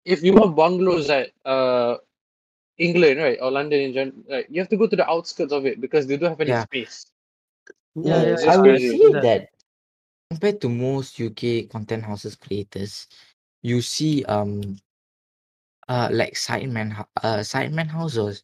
If 0.05 0.23
you 0.23 0.33
want 0.33 0.57
bungalows 0.57 1.11
at 1.11 1.31
uh 1.45 1.97
England, 2.79 3.19
right, 3.21 3.39
or 3.43 3.51
London 3.51 3.81
in 3.81 3.93
general, 3.93 4.17
like 4.29 4.47
you 4.51 4.61
have 4.61 4.69
to 4.71 4.77
go 4.77 4.87
to 4.87 4.97
the 4.97 5.09
outskirts 5.09 5.53
of 5.53 5.67
it 5.67 5.81
because 5.81 6.07
they 6.07 6.17
don't 6.17 6.31
have 6.31 6.41
any 6.41 6.51
Yeah. 6.51 6.63
space. 6.65 7.07
Yeah, 7.95 8.23
yeah, 8.23 8.29
it's 8.35 8.43
I 8.45 8.47
just 8.47 8.63
would 8.63 8.81
say 8.81 8.99
Yeah. 9.13 9.21
that 9.21 9.49
compared 10.31 10.61
to 10.61 10.69
most 10.69 11.19
UK 11.19 11.69
content 11.69 12.05
houses 12.05 12.37
creators, 12.37 13.09
you 13.63 13.83
see 13.83 14.25
um 14.25 14.77
uh 15.89 16.09
like 16.13 16.35
Sidemen 16.35 16.93
hou- 16.93 17.11
uh 17.23 17.39
Sidemen 17.39 17.89
houses. 17.89 18.43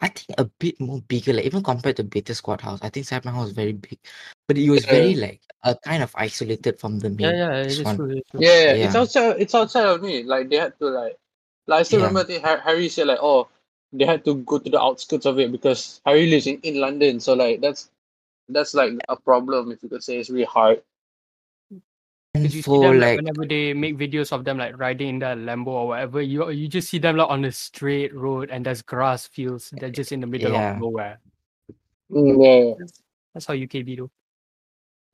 I 0.00 0.08
think 0.08 0.38
a 0.38 0.44
bit 0.44 0.78
more 0.80 1.00
bigger, 1.02 1.32
like 1.32 1.46
even 1.46 1.62
compared 1.62 1.96
to 1.96 2.04
Beta 2.04 2.34
Squad 2.34 2.60
house. 2.60 2.78
I 2.82 2.90
think 2.90 3.06
Sidemen 3.06 3.32
house 3.34 3.48
is 3.48 3.54
very 3.54 3.72
big, 3.72 3.98
but 4.46 4.56
it 4.56 4.68
was 4.70 4.84
very 4.84 5.12
Yeah. 5.14 5.26
like 5.28 5.40
uh, 5.64 5.74
kind 5.84 6.02
of 6.02 6.12
isolated 6.16 6.78
from 6.78 6.98
the 6.98 7.10
main 7.10 7.36
yeah, 7.36 7.52
it 7.56 7.66
is 7.66 7.84
one. 7.84 7.96
true. 7.96 8.10
It's 8.10 8.30
true. 8.30 8.40
Yeah, 8.40 8.74
yeah, 8.74 8.86
it's 8.86 8.94
outside. 8.94 9.36
It's 9.40 9.54
outside 9.54 9.86
of 9.86 10.02
me. 10.02 10.22
Like 10.22 10.48
they 10.48 10.56
had 10.56 10.78
to 10.78 10.86
like, 10.88 11.16
like 11.66 11.80
I 11.80 11.82
still 11.82 12.00
Yeah. 12.00 12.06
remember. 12.06 12.20
I 12.20 12.24
think 12.24 12.44
Har- 12.44 12.60
Harry 12.60 12.88
said 12.88 13.06
like, 13.08 13.18
oh, 13.22 13.48
they 13.92 14.04
had 14.04 14.24
to 14.24 14.34
go 14.36 14.58
to 14.58 14.70
the 14.70 14.80
outskirts 14.80 15.26
of 15.26 15.38
it 15.38 15.52
because 15.52 16.00
Harry 16.04 16.26
lives 16.28 16.46
in, 16.46 16.60
in 16.62 16.80
London. 16.80 17.20
So 17.20 17.34
like 17.34 17.60
that's 17.60 17.90
that's 18.48 18.74
like 18.74 18.92
a 19.08 19.16
problem 19.16 19.72
if 19.72 19.82
you 19.82 19.88
could 19.88 20.04
say 20.04 20.18
it's 20.18 20.30
really 20.30 20.44
hard. 20.46 20.82
And 22.34 22.44
Because 22.44 22.54
you 22.54 22.62
see 22.62 22.78
them 22.78 22.98
like, 23.00 23.16
like 23.16 23.16
whenever 23.16 23.46
they 23.46 23.72
make 23.72 23.96
videos 23.96 24.32
of 24.32 24.44
them 24.44 24.58
like 24.58 24.78
riding 24.78 25.08
in 25.08 25.18
their 25.20 25.36
Lambo 25.36 25.68
or 25.68 25.88
whatever, 25.88 26.20
you 26.20 26.50
you 26.50 26.68
just 26.68 26.90
see 26.90 26.98
them 26.98 27.16
like 27.16 27.30
on 27.30 27.44
a 27.44 27.52
straight 27.52 28.14
road 28.14 28.50
and 28.50 28.66
there's 28.66 28.82
grass 28.82 29.26
fields. 29.26 29.70
They're 29.72 29.90
just 29.90 30.12
in 30.12 30.20
the 30.20 30.26
middle 30.26 30.52
Yeah. 30.52 30.70
of 30.72 30.80
nowhere. 30.80 31.20
Mm, 32.10 32.44
yeah, 32.44 32.84
That's 33.34 33.46
how 33.46 33.54
UKB 33.54 33.96
do. 33.96 34.10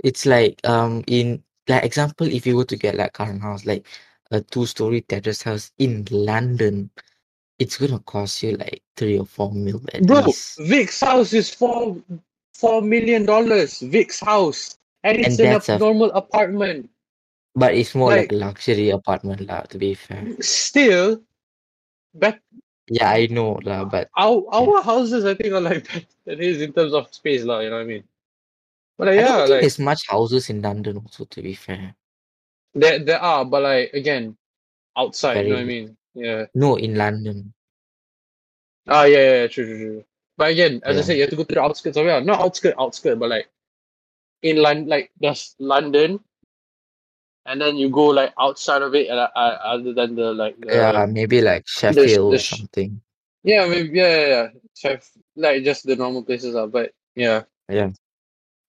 it's 0.05 0.27
like 0.27 0.61
um 0.67 1.05
in 1.07 1.43
like 1.69 1.85
example 1.85 2.27
if 2.27 2.47
you 2.47 2.57
were 2.57 2.65
to 2.65 2.77
get 2.77 2.97
like 2.97 3.13
current 3.13 3.41
house 3.43 3.65
like 3.67 3.87
a 4.33 4.41
two 4.41 4.67
story 4.67 5.03
terrace 5.03 5.43
house 5.43 5.73
in 5.79 6.07
London, 6.11 6.91
it's 7.63 7.79
gonna 7.79 8.03
cost 8.03 8.43
you 8.43 8.59
like 8.59 8.83
three 8.99 9.19
or 9.23 9.27
four 9.27 9.55
mil 9.55 9.79
at 9.95 10.03
bro. 10.03 10.27
least. 10.27 10.59
Vik's 10.67 10.99
house 11.01 11.31
is 11.33 11.47
four 11.55 11.97
four 12.59 12.83
million 12.83 13.23
dollars. 13.25 13.79
Vik's 13.87 14.19
house, 14.19 14.79
and 15.07 15.19
it's 15.23 15.39
And 15.39 15.47
in 15.47 15.53
that's 15.55 15.71
a 15.71 15.79
normal 15.79 16.11
apartment. 16.13 16.91
But 17.55 17.75
it's 17.79 17.95
more 17.95 18.11
like, 18.11 18.33
Like- 18.33 18.41
luxury 18.59 18.91
apartment 18.91 19.45
lah, 19.47 19.69
to 19.71 19.77
be 19.79 19.95
fair. 19.95 20.25
Still, 20.41 21.21
but 22.17 22.41
Yeah, 22.91 23.15
I 23.15 23.31
know 23.31 23.63
lah, 23.63 23.87
but 23.87 24.11
our 24.19 24.43
our 24.51 24.83
houses 24.83 25.23
I 25.25 25.39
think 25.39 25.55
are 25.55 25.63
like 25.63 25.87
better 25.87 26.09
than 26.27 26.39
his 26.43 26.59
in 26.61 26.73
terms 26.75 26.93
of 26.99 27.13
space, 27.15 27.47
lah. 27.47 27.63
You 27.63 27.71
know 27.71 27.79
what 27.79 27.87
I 27.89 27.93
mean? 28.01 28.05
But 28.99 29.07
like, 29.13 29.21
I 29.21 29.23
yeah, 29.23 29.37
like 29.47 29.63
there's 29.63 29.79
much 29.79 30.03
houses 30.11 30.51
in 30.51 30.61
London 30.67 30.99
also 30.99 31.25
to 31.31 31.39
be 31.41 31.55
fair. 31.55 31.95
there 32.75 32.99
there 32.99 33.23
are, 33.23 33.45
but 33.47 33.63
like 33.63 33.93
again, 33.95 34.35
outside. 34.99 35.47
You 35.47 35.55
know 35.55 35.63
what 35.63 35.69
I 35.69 35.75
mean? 35.77 35.89
Yeah. 36.15 36.47
No, 36.55 36.77
in 36.77 36.95
London. 36.95 37.53
Ah, 38.89 39.05
yeah, 39.05 39.19
yeah, 39.19 39.41
yeah, 39.43 39.47
true, 39.49 39.65
true, 39.67 39.79
true. 39.79 40.05
But 40.37 40.51
again, 40.51 40.81
as 40.85 40.97
I 40.97 41.01
Yeah. 41.01 41.05
said, 41.05 41.17
you 41.17 41.21
have 41.23 41.31
to 41.31 41.37
go 41.37 41.45
to 41.45 41.55
the 41.55 41.63
outskirts 41.63 41.97
of 41.97 42.07
it. 42.07 42.25
Not 42.25 42.41
outskirt, 42.41 42.75
outskirt, 42.79 43.19
but 43.19 43.31
like 43.31 43.49
in 44.43 44.57
London, 44.57 44.89
like 44.89 45.11
there's 45.21 45.55
London, 45.59 46.21
and 47.47 47.61
then 47.61 47.77
you 47.77 47.91
go 47.91 48.07
like 48.09 48.33
outside 48.39 48.83
of 48.83 48.95
it, 48.95 49.09
uh, 49.11 49.29
uh, 49.35 49.59
other 49.63 49.93
than 49.93 50.15
the 50.17 50.33
like 50.33 50.59
the 50.61 50.67
yeah, 50.75 51.07
maybe 51.07 51.41
like 51.41 51.67
Sheffield 51.67 52.33
the 52.33 52.37
or 52.37 52.39
something. 52.39 53.01
yeah, 53.45 53.67
maybe 53.67 53.91
yeah, 53.97 54.17
yeah, 54.17 54.27
yeah. 54.27 54.49
Chef, 54.75 55.11
like 55.37 55.63
just 55.65 55.87
the 55.87 55.97
normal 55.97 56.23
places 56.25 56.57
are, 56.57 56.67
but 56.67 56.93
yeah, 57.15 57.45
Yeah. 57.69 57.91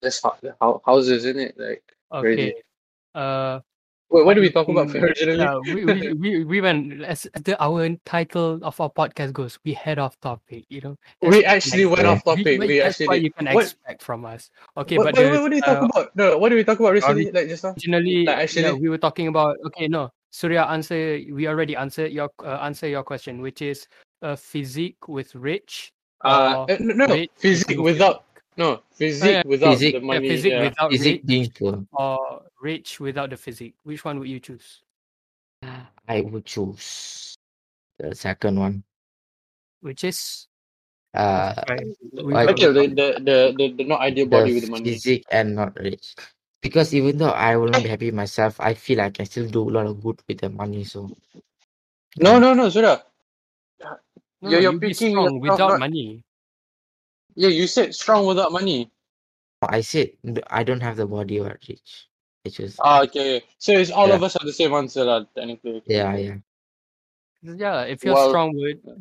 there's 0.00 0.20
hou- 0.22 0.52
hou- 0.60 0.82
houses 0.84 1.24
in 1.24 1.38
it. 1.40 1.58
Like, 1.58 1.82
Crazy. 2.12 2.50
Okay. 2.50 2.62
Uh, 3.14 3.60
wait, 4.14 4.24
what 4.24 4.34
do 4.34 4.40
we 4.40 4.50
talk 4.54 4.68
about 4.70 4.94
originally? 4.94 5.42
yeah, 5.42 5.58
we, 5.66 5.82
we, 5.84 6.12
we, 6.14 6.30
we 6.46 6.58
went 6.62 7.02
as 7.02 7.26
the 7.42 7.58
our 7.58 7.90
title 8.06 8.62
of 8.62 8.78
our 8.80 8.88
podcast 8.90 9.32
goes, 9.34 9.58
we 9.66 9.74
head 9.74 9.98
off 9.98 10.14
topic, 10.22 10.64
you 10.70 10.80
know. 10.80 10.94
We 11.20 11.44
actually 11.44 11.84
went 11.90 12.06
off 12.06 12.22
topic. 12.22 12.58
but 12.62 12.68
We 12.70 12.78
that's 12.78 13.00
what 13.02 13.20
you 13.20 13.32
can 13.34 13.50
what, 13.50 13.64
expect 13.66 14.02
from 14.06 14.24
us. 14.24 14.50
Okay, 14.78 14.96
what, 14.98 15.10
but 15.10 15.18
wait, 15.18 15.24
the, 15.26 15.30
wait, 15.34 15.42
what 15.42 15.50
do 15.50 15.54
we 15.58 15.60
talk 15.66 15.82
uh, 15.82 15.86
about? 15.90 16.14
No, 16.14 16.38
what 16.38 16.48
did 16.54 16.56
we 16.56 16.64
talk 16.64 16.78
about 16.78 16.92
recently? 16.94 17.30
Like 17.34 17.48
just 17.50 17.64
now? 17.66 17.74
originally 17.74 18.24
Like, 18.24 18.36
yeah, 18.36 18.42
actually- 18.46 18.80
we 18.80 18.88
were 18.88 18.98
talking 19.02 19.26
about 19.28 19.58
okay 19.66 19.88
no 19.88 20.10
surya 20.30 20.62
answer 20.66 21.18
we 21.30 21.46
already 21.46 21.76
answered 21.76 22.10
your 22.10 22.30
uh, 22.42 22.58
answer 22.62 22.88
your 22.88 23.02
question 23.02 23.40
which 23.42 23.62
is 23.62 23.86
uh, 24.22 24.34
physique 24.34 25.06
with 25.06 25.34
rich 25.34 25.90
Uh, 26.24 26.64
or 26.66 26.70
eh, 26.70 26.76
no, 26.80 27.06
no, 27.06 27.06
rich 27.14 27.30
physique 27.38 27.78
without 27.78 28.24
no 28.56 28.80
physique 28.90 29.30
yeah. 29.30 29.42
without 29.46 29.74
Physique- 29.78 29.94
the 29.94 30.00
money. 30.00 30.26
yeah, 30.26 30.32
physique 30.34 30.52
yeah. 30.54 30.62
without 30.70 30.90
Physique 30.90 31.22
rich 31.22 31.26
being 31.26 31.50
poor. 31.54 31.84
or 31.94 32.42
rich 32.60 33.00
without 33.00 33.30
the 33.30 33.36
physique 33.36 33.74
which 33.82 34.04
one 34.04 34.18
would 34.18 34.28
you 34.28 34.40
choose 34.40 34.82
I 36.08 36.20
would 36.20 36.44
choose 36.44 37.34
the 37.98 38.14
second 38.14 38.58
one. 38.58 38.84
which 39.80 40.04
is 40.04 40.48
Uh, 41.14 41.54
right, 41.70 41.86
I- 42.34 42.50
Okay, 42.50 42.66
the, 42.74 42.90
the 42.90 43.06
the 43.22 43.36
the 43.54 43.64
the 43.78 43.84
not 43.86 44.02
ideal 44.02 44.26
the 44.26 44.34
body 44.34 44.50
with 44.54 44.66
the 44.66 44.70
money. 44.74 44.90
physique 44.90 45.22
and 45.30 45.54
not 45.54 45.70
rich. 45.78 46.18
Because 46.58 46.90
even 46.90 47.18
though 47.22 47.30
I 47.30 47.54
will 47.54 47.70
not 47.70 47.86
be 47.86 47.88
happy 47.88 48.06
with 48.10 48.18
myself, 48.18 48.58
I 48.58 48.74
feel 48.74 48.98
like 48.98 49.14
I 49.14 49.22
can 49.22 49.26
still 49.30 49.46
do 49.46 49.62
a 49.62 49.72
lot 49.78 49.86
of 49.86 50.02
good 50.02 50.18
with 50.26 50.42
the 50.42 50.50
money. 50.50 50.82
So 50.82 51.06
No, 52.18 52.42
no, 52.42 52.50
no, 52.54 52.66
Surya. 52.66 52.98
no, 53.78 53.94
you're- 54.42 54.58
no, 54.58 54.58
you're 54.58 54.80
picking 54.80 55.14
strong 55.14 55.38
yourself 55.38 55.42
without 55.42 55.70
not- 55.78 55.80
money 55.86 56.22
Yeah, 57.38 57.48
you 57.54 57.66
said 57.70 57.94
strong 57.94 58.26
without 58.26 58.50
money. 58.50 58.90
I 59.62 59.80
said 59.86 60.18
I 60.50 60.62
don't 60.66 60.82
have 60.82 60.96
the 60.98 61.06
body 61.06 61.38
or 61.38 61.54
rich. 61.68 62.08
It's 62.44 62.56
just 62.56 62.78
Ah, 62.82 63.02
okay. 63.02 63.42
So 63.58 63.72
it's 63.72 63.90
all 63.90 64.08
Yeah. 64.08 64.14
of 64.16 64.22
us 64.22 64.34
have 64.34 64.44
the 64.46 64.52
same 64.52 64.72
answer, 64.74 65.04
lah. 65.04 65.24
Technically. 65.34 65.82
yeah, 65.86 66.14
yeah. 66.16 66.36
yeah 67.42 67.82
if 67.84 68.04
you're 68.04 68.14
Well- 68.14 68.28
strong 68.32 68.52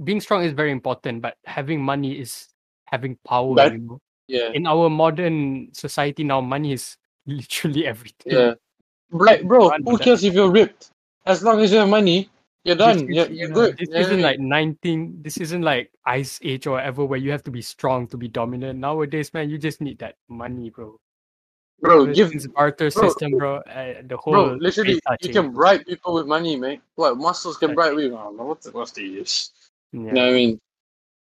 being 0.04 0.20
strong 0.20 0.44
is 0.44 0.52
very 0.52 0.72
important 0.72 1.22
but 1.24 1.38
having 1.48 1.80
money 1.82 2.20
is 2.20 2.50
having 2.92 3.16
power 3.24 3.56
That- 3.56 3.74
you 3.74 3.80
know 3.80 4.00
Yeah, 4.28 4.52
in 4.56 4.64
our 4.68 4.88
modern 4.90 5.68
society 5.76 6.24
now 6.24 6.40
money 6.40 6.72
is 6.74 6.96
literally 7.28 7.86
everything 7.88 8.32
yeah. 8.34 8.54
Like, 9.12 9.44
bro, 9.46 9.70
Can't 9.70 9.84
who 9.88 9.98
that. 9.98 10.04
cares 10.04 10.24
if 10.24 10.34
you're 10.34 10.50
ripped? 10.50 10.90
As 11.28 11.44
long 11.44 11.60
as 11.62 11.72
you 11.72 11.78
have 11.78 11.88
money, 11.88 12.32
you're 12.66 12.76
done. 12.76 12.98
is- 12.98 13.04
You're, 13.16 13.30
you're 13.30 13.48
yeah, 13.50 13.54
good. 13.54 13.78
This 13.78 13.88
You 13.88 13.94
know 13.94 13.94
what 13.94 14.00
I 14.00 14.02
isn't 14.08 14.16
mean? 14.18 14.26
like 14.26 14.40
19. 14.40 15.22
This 15.22 15.38
isn't 15.38 15.62
like 15.62 15.92
Ice 16.08 16.40
Age 16.42 16.66
or 16.66 16.72
whatever 16.82 17.06
where 17.06 17.20
you 17.22 17.30
have 17.30 17.44
to 17.44 17.52
be 17.52 17.62
strong 17.62 18.08
to 18.08 18.18
be 18.18 18.28
dominant. 18.28 18.80
Nowadays, 18.80 19.30
man, 19.32 19.52
you 19.52 19.60
just 19.62 19.82
need 19.86 20.00
that 20.00 20.16
money, 20.28 20.72
bro. 20.72 20.98
Bro, 21.84 22.04
Ever 22.08 22.14
give 22.14 22.32
barter 22.56 22.90
bro, 22.90 23.04
system, 23.04 23.32
bro. 23.38 23.58
Uh, 23.68 24.02
the 24.08 24.18
whole 24.18 24.34
bro. 24.34 24.44
Literally, 24.56 25.00
you 25.22 25.30
can 25.30 25.52
bribe 25.52 25.86
people 25.86 26.16
with 26.16 26.26
money, 26.26 26.56
mate. 26.56 26.82
What 26.96 27.18
muscles 27.18 27.58
can 27.58 27.76
Right. 27.76 27.94
bribe 27.94 28.00
you? 28.00 28.16
Oh, 28.18 28.32
what's 28.32 28.66
the, 28.66 28.72
what's 28.72 28.92
the 28.92 29.04
use? 29.04 29.52
Yeah. 29.92 30.00
You 30.00 30.12
know 30.14 30.22
what 30.22 30.30
I 30.30 30.34
mean? 30.34 30.60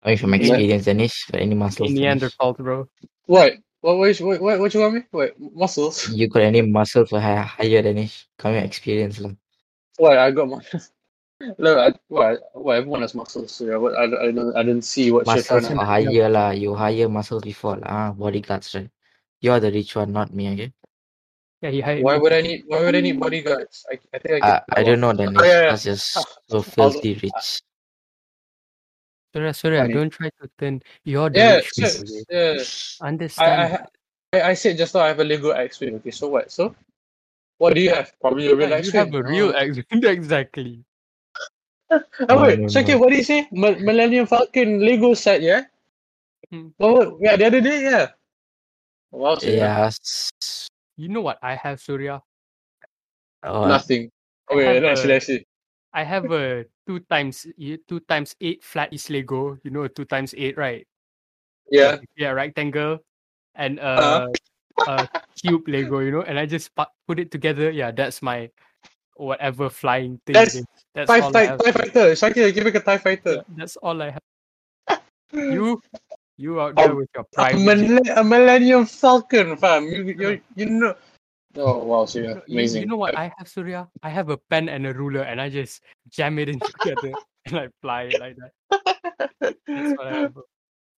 I 0.03 0.07
mean 0.09 0.17
from 0.17 0.34
Yeah. 0.34 0.39
experience, 0.53 0.85
Danish, 0.85 1.26
for 1.26 1.38
any 1.38 1.55
muscles. 1.55 1.89
In 1.89 1.95
Neanderthal, 1.97 2.53
bro. 2.53 2.88
What? 3.26 3.53
What 3.81 3.97
what 3.97 4.17
what 4.22 4.41
what, 4.41 4.59
what 4.59 4.73
you 4.73 4.80
want 4.81 4.93
me? 4.95 5.01
What 5.11 5.34
muscles? 5.39 6.09
You 6.09 6.30
got 6.30 6.43
any 6.43 6.61
muscle 6.61 7.05
for 7.05 7.19
higher, 7.19 7.41
higher 7.41 7.81
than 7.81 7.97
it? 7.97 8.13
Come 8.38 8.53
your 8.53 8.63
experience 8.63 9.19
lah. 9.19 9.34
What 9.97 10.17
I 10.17 10.31
got 10.31 10.47
muscles. 10.49 10.91
Look, 11.57 11.77
I, 11.77 11.93
what, 12.07 12.39
what 12.53 12.77
everyone 12.77 13.01
has 13.01 13.13
muscles. 13.13 13.51
So 13.51 13.65
yeah, 13.65 13.76
what, 13.77 13.93
I, 13.95 14.05
I 14.05 14.31
don't 14.31 14.55
I 14.55 14.63
didn't 14.63 14.84
see 14.85 15.11
what 15.11 15.27
you're 15.27 15.43
trying 15.43 15.61
Muscles 15.61 15.69
to. 15.69 15.80
are 15.80 15.85
higher 15.85 16.30
lah. 16.30 16.49
You 16.51 16.73
higher 16.76 17.09
muscles 17.09 17.43
before 17.43 17.77
lah. 17.77 17.89
Ah, 17.89 18.11
bodyguards 18.13 18.73
right. 18.73 18.89
You're 19.41 19.59
the 19.59 19.71
rich 19.71 19.95
one, 19.95 20.11
not 20.11 20.33
me. 20.33 20.53
Okay. 20.53 20.73
Yeah, 21.61 21.69
he 21.71 21.81
hired 21.81 22.03
Why 22.03 22.15
me. 22.15 22.19
would 22.21 22.33
I 22.33 22.41
need 22.41 22.63
Why 22.67 22.79
would 22.79 22.95
I 22.95 23.01
need 23.01 23.19
bodyguards? 23.19 23.85
I, 23.91 23.99
I 24.13 24.19
think 24.19 24.33
I 24.33 24.39
I, 24.39 24.51
get. 24.51 24.63
I 24.71 24.83
don't 24.83 24.99
know 24.99 25.13
then. 25.13 25.37
Oh, 25.37 25.43
yeah, 25.43 25.49
yeah. 25.61 25.69
That's 25.71 25.83
just 25.83 26.17
so 26.49 26.61
filthy 26.61 27.13
rich. 27.21 27.61
Surya, 29.33 29.53
Surya, 29.53 29.81
Funny. 29.81 29.93
don't 29.93 30.09
try 30.09 30.29
to 30.41 30.49
turn 30.57 30.81
you're 31.03 31.29
the 31.29 31.39
Yeah, 31.39 31.55
rich 31.55 31.71
sure, 31.75 32.25
yeah. 32.29 32.63
I, 33.03 33.07
Understand. 33.07 33.61
I, 34.31 34.37
I, 34.37 34.41
I 34.51 34.53
said 34.53 34.77
just 34.77 34.95
now 34.95 35.01
I 35.01 35.07
have 35.09 35.19
a 35.19 35.25
Lego 35.25 35.49
X-Wing. 35.51 35.95
Okay, 35.95 36.11
so 36.11 36.29
what? 36.29 36.51
So, 36.51 36.73
what 37.57 37.73
do 37.73 37.81
you 37.81 37.89
have? 37.93 38.13
Probably 38.21 38.47
a 38.47 38.55
real 38.55 38.69
Yeah, 38.69 38.77
you 38.77 38.91
X-Wing. 38.91 39.11
have 39.11 39.13
a 39.13 39.23
real 39.23 39.49
Oh. 39.55 39.59
X 39.59 39.77
exactly. 39.91 40.85
Oh, 41.91 42.01
No, 42.29 42.41
wait, 42.43 42.59
no, 42.59 42.67
Shakir, 42.67 42.95
no. 42.95 42.97
what 42.99 43.09
do 43.09 43.15
you 43.17 43.23
say? 43.23 43.47
Millennium 43.51 44.25
Falcon 44.25 44.79
Lego 44.79 45.13
set, 45.13 45.41
yeah? 45.41 45.63
Hmm. 46.49 46.69
Oh, 46.79 47.17
yeah, 47.21 47.35
the 47.35 47.45
other 47.45 47.61
day, 47.61 47.83
yeah. 47.83 48.07
Wow, 49.11 49.36
so 49.36 49.48
Yeah. 49.48 49.90
You 50.98 51.10
know 51.10 51.22
what 51.22 51.40
I 51.41 51.56
have, 51.56 51.82
Surya? 51.82 52.22
what? 53.41 53.68
Nothing. 53.68 54.10
Oh, 54.49 54.57
wait, 54.57 54.98
see, 54.98 55.11
a- 55.11 55.22
see. 55.22 55.45
I 55.94 56.03
have 56.03 56.32
a 56.32 56.65
two 56.88 56.99
times 57.07 57.48
two 57.88 57.99
times 58.07 58.36
eight 58.41 58.64
flat 58.64 58.94
is 58.94 59.10
Lego. 59.10 59.57
You 59.64 59.72
know, 59.72 59.88
two 59.88 60.06
times 60.06 60.34
eight, 60.38 60.57
right? 60.57 60.86
Yeah. 61.72 61.99
Yeah, 62.15 62.32
rectangle 62.32 62.99
and 63.56 63.80
Uh-huh. 63.80 64.27
uh, 64.88 65.07
a 65.07 65.07
cube 65.40 65.68
Lego. 65.68 65.99
You 65.99 66.11
know, 66.11 66.22
and 66.22 66.38
I 66.40 66.45
just 66.45 66.76
pu- 66.76 66.91
put 67.07 67.19
it 67.19 67.32
together. 67.32 67.72
Yeah, 67.72 67.91
that's 67.91 68.22
my 68.22 68.52
whatever 69.15 69.69
flying 69.69 70.19
thing. 70.26 70.34
That's. 70.34 70.61
That's 70.95 71.11
TIE, 71.11 71.19
all 71.19 71.36
I 71.36 71.48
TIE. 71.48 71.57
TIE 71.57 71.72
Fighter. 71.72 72.06
Shakir, 72.15 72.53
give 72.56 72.64
me 72.64 72.72
a 72.72 72.80
TIE 72.80 72.98
Fighter. 72.98 73.44
That's 73.52 73.76
all 73.84 74.02
I 74.02 74.15
have. 74.15 74.23
You, 75.34 75.82
you 76.37 76.59
out 76.61 76.75
there 76.75 76.95
with 76.95 77.09
your 77.15 77.23
A, 77.23 77.35
private. 77.35 77.59
millen- 77.59 78.09
a 78.09 78.23
Millennium 78.23 78.85
Falcon, 78.85 79.57
fam. 79.57 79.87
You, 79.87 80.03
you, 80.03 80.41
you 80.55 80.65
know. 80.65 80.95
Oh, 81.57 81.83
wow, 81.83 82.05
so 82.05 82.19
yeah, 82.19 82.39
You- 82.47 82.61
You, 82.61 82.85
know 82.85 82.97
what 82.97 83.17
I 83.17 83.31
have, 83.37 83.47
Surya? 83.47 83.87
I 84.03 84.09
have 84.09 84.29
a 84.29 84.37
pen 84.37 84.67
and 84.67 84.85
a 84.85 84.93
ruler, 84.93 85.21
and 85.21 85.39
I 85.39 85.49
just 85.49 85.83
jam 86.09 86.37
it 86.39 86.49
in 86.49 86.59
together 86.79 87.13
and 87.45 87.57
I 87.59 87.67
fly 87.81 88.03
it 88.03 88.19
like 88.19 88.35
that. 88.37 89.31
That's 89.39 89.97
what 89.97 90.07
I 90.07 90.17
have. 90.17 90.33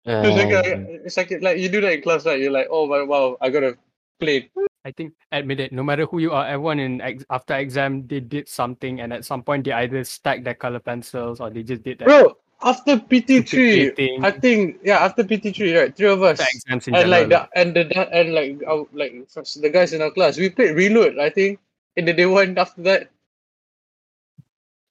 It's 0.06 0.38
like, 0.38 0.66
a, 0.66 0.76
oh. 0.76 0.86
it's 1.04 1.18
like 1.18 1.32
like 1.42 1.58
you 1.58 1.68
do 1.68 1.82
that 1.82 1.92
in 1.92 2.02
class, 2.02 2.26
right? 2.26 2.40
You're 2.40 2.52
like, 2.52 2.68
oh 2.72 2.88
my 2.88 3.04
wow, 3.04 3.36
I 3.42 3.50
gotta 3.50 3.78
play. 4.22 4.50
I 4.86 4.92
think 4.92 5.14
admit 5.34 5.60
it. 5.60 5.74
No 5.74 5.84
matter 5.84 6.06
who 6.06 6.20
you 6.20 6.32
are, 6.32 6.48
everyone 6.48 6.80
in 6.80 7.02
ex- 7.02 7.26
after 7.30 7.56
exam 7.58 8.08
they 8.08 8.22
did 8.22 8.48
something, 8.48 9.02
and 9.02 9.12
at 9.12 9.26
some 9.26 9.44
point 9.44 9.66
they 9.66 9.74
either 9.74 10.02
stacked 10.06 10.46
their 10.46 10.54
color 10.56 10.80
pencils 10.80 11.42
or 11.42 11.50
they 11.50 11.62
just 11.62 11.84
did 11.84 12.00
that. 12.00 12.06
Bro, 12.08 12.38
after 12.62 12.98
PT 13.00 13.48
three, 13.48 13.92
I 14.22 14.32
think 14.32 14.80
yeah, 14.84 15.00
after 15.00 15.24
PT 15.24 15.56
three, 15.56 15.78
right? 15.78 15.96
Three 15.96 16.08
of 16.08 16.22
us, 16.24 16.40
after 16.40 16.50
exams 16.56 16.88
in 16.88 16.96
and 16.96 17.10
like 17.10 17.30
the 17.30 17.48
and 17.56 17.76
the 17.76 17.86
and 18.14 18.34
like 18.34 18.62
our, 18.68 18.86
like 18.94 19.14
the 19.14 19.70
guys 19.70 19.94
in 19.94 20.02
our 20.02 20.12
class, 20.12 20.38
we 20.38 20.50
played 20.50 20.76
Reload. 20.76 21.20
I 21.20 21.30
think 21.30 21.60
in 21.96 22.06
the 22.06 22.14
day 22.14 22.26
one 22.26 22.58
after 22.58 22.82
that. 22.84 23.10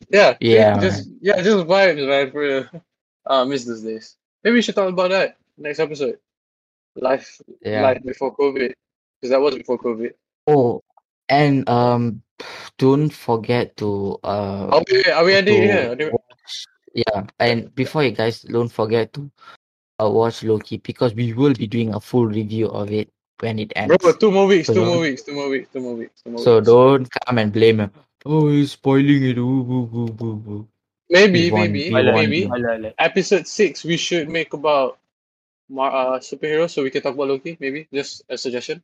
Yeah, 0.09 0.37
Yeah, 0.41 0.79
just 0.79 1.09
yeah, 1.21 1.43
just 1.43 1.67
vibes, 1.67 2.07
man. 2.07 2.31
For. 2.31 2.71
Ah, 3.29 3.45
miss 3.45 3.65
those 3.65 3.83
days. 3.83 4.15
Maybe 4.45 4.55
we 4.55 4.63
should 4.63 4.77
talk 4.77 4.89
about 4.89 5.11
that 5.11 5.37
next 5.59 5.81
episode. 5.81 6.19
Life, 6.95 7.43
yeah. 7.61 7.83
life 7.83 7.99
before 8.05 8.37
COVID, 8.37 8.73
because 9.19 9.31
that 9.31 9.41
was 9.41 9.57
before 9.57 9.81
COVID. 9.81 10.13
Oh, 10.47 10.85
and 11.29 11.69
um, 11.69 12.23
don't 12.79 13.11
forget 13.11 13.77
to 13.79 14.17
uh 14.23 14.79
Are 14.79 14.85
we 14.89 15.05
are 15.11 15.25
we 15.25 15.35
ending 15.35 15.61
to 15.61 15.67
here? 15.67 16.13
Are 16.97 17.03
we- 17.05 17.23
watch. 17.23 17.29
Yeah, 17.41 17.47
and 17.47 17.75
before 17.75 18.05
you 18.05 18.11
guys 18.13 18.43
don't 18.43 18.69
forget 18.69 19.13
to 19.15 19.31
uh, 20.01 20.09
watch 20.11 20.43
Loki 20.43 20.79
because 20.79 21.15
we 21.15 21.33
will 21.33 21.55
be 21.55 21.67
doing 21.67 21.95
a 21.95 22.01
full 22.01 22.27
review 22.27 22.69
of 22.69 22.91
it 22.93 23.09
when 23.41 23.59
it 23.59 23.73
ends. 23.77 23.97
Bro, 23.99 24.13
two 24.15 24.31
more 24.31 24.47
weeks, 24.47 24.67
So 24.69 24.75
two 24.75 24.81
don't- 24.81 24.89
more 24.89 25.01
weeks, 25.01 25.23
two 25.23 25.35
more 25.35 25.49
weeks, 25.49 25.69
two 25.73 25.81
more 25.81 25.95
weeks, 25.95 26.23
two 26.23 26.31
more 26.31 26.39
So 26.43 26.61
don't 26.61 27.09
come 27.27 27.39
and 27.39 27.53
blame 27.53 27.81
him. 27.81 27.91
Oh, 28.25 28.49
he's 28.49 28.73
spoiling 28.73 29.23
it. 29.25 29.39
Ooh, 29.39 29.43
ooh, 29.43 29.91
ooh, 29.95 30.17
ooh, 30.25 30.43
ooh. 30.51 30.69
Maybe, 31.09 31.45
we 31.45 31.51
want- 31.53 31.71
maybe, 31.73 31.95
we 31.95 32.13
maybe. 32.13 32.43
him. 32.45 32.93
Episode 32.99 33.47
six, 33.47 33.85
we 33.85 33.97
should 33.97 34.29
make 34.29 34.53
about 34.55 34.99
mar- 35.69 35.93
uh, 36.17 36.19
superheroes, 36.19 36.71
so 36.71 36.83
we 36.83 36.91
can 36.91 37.03
talk 37.03 37.15
about 37.15 37.29
Loki. 37.29 37.57
Maybe 37.61 37.87
just 37.93 38.23
a 38.29 38.37
suggestion. 38.37 38.83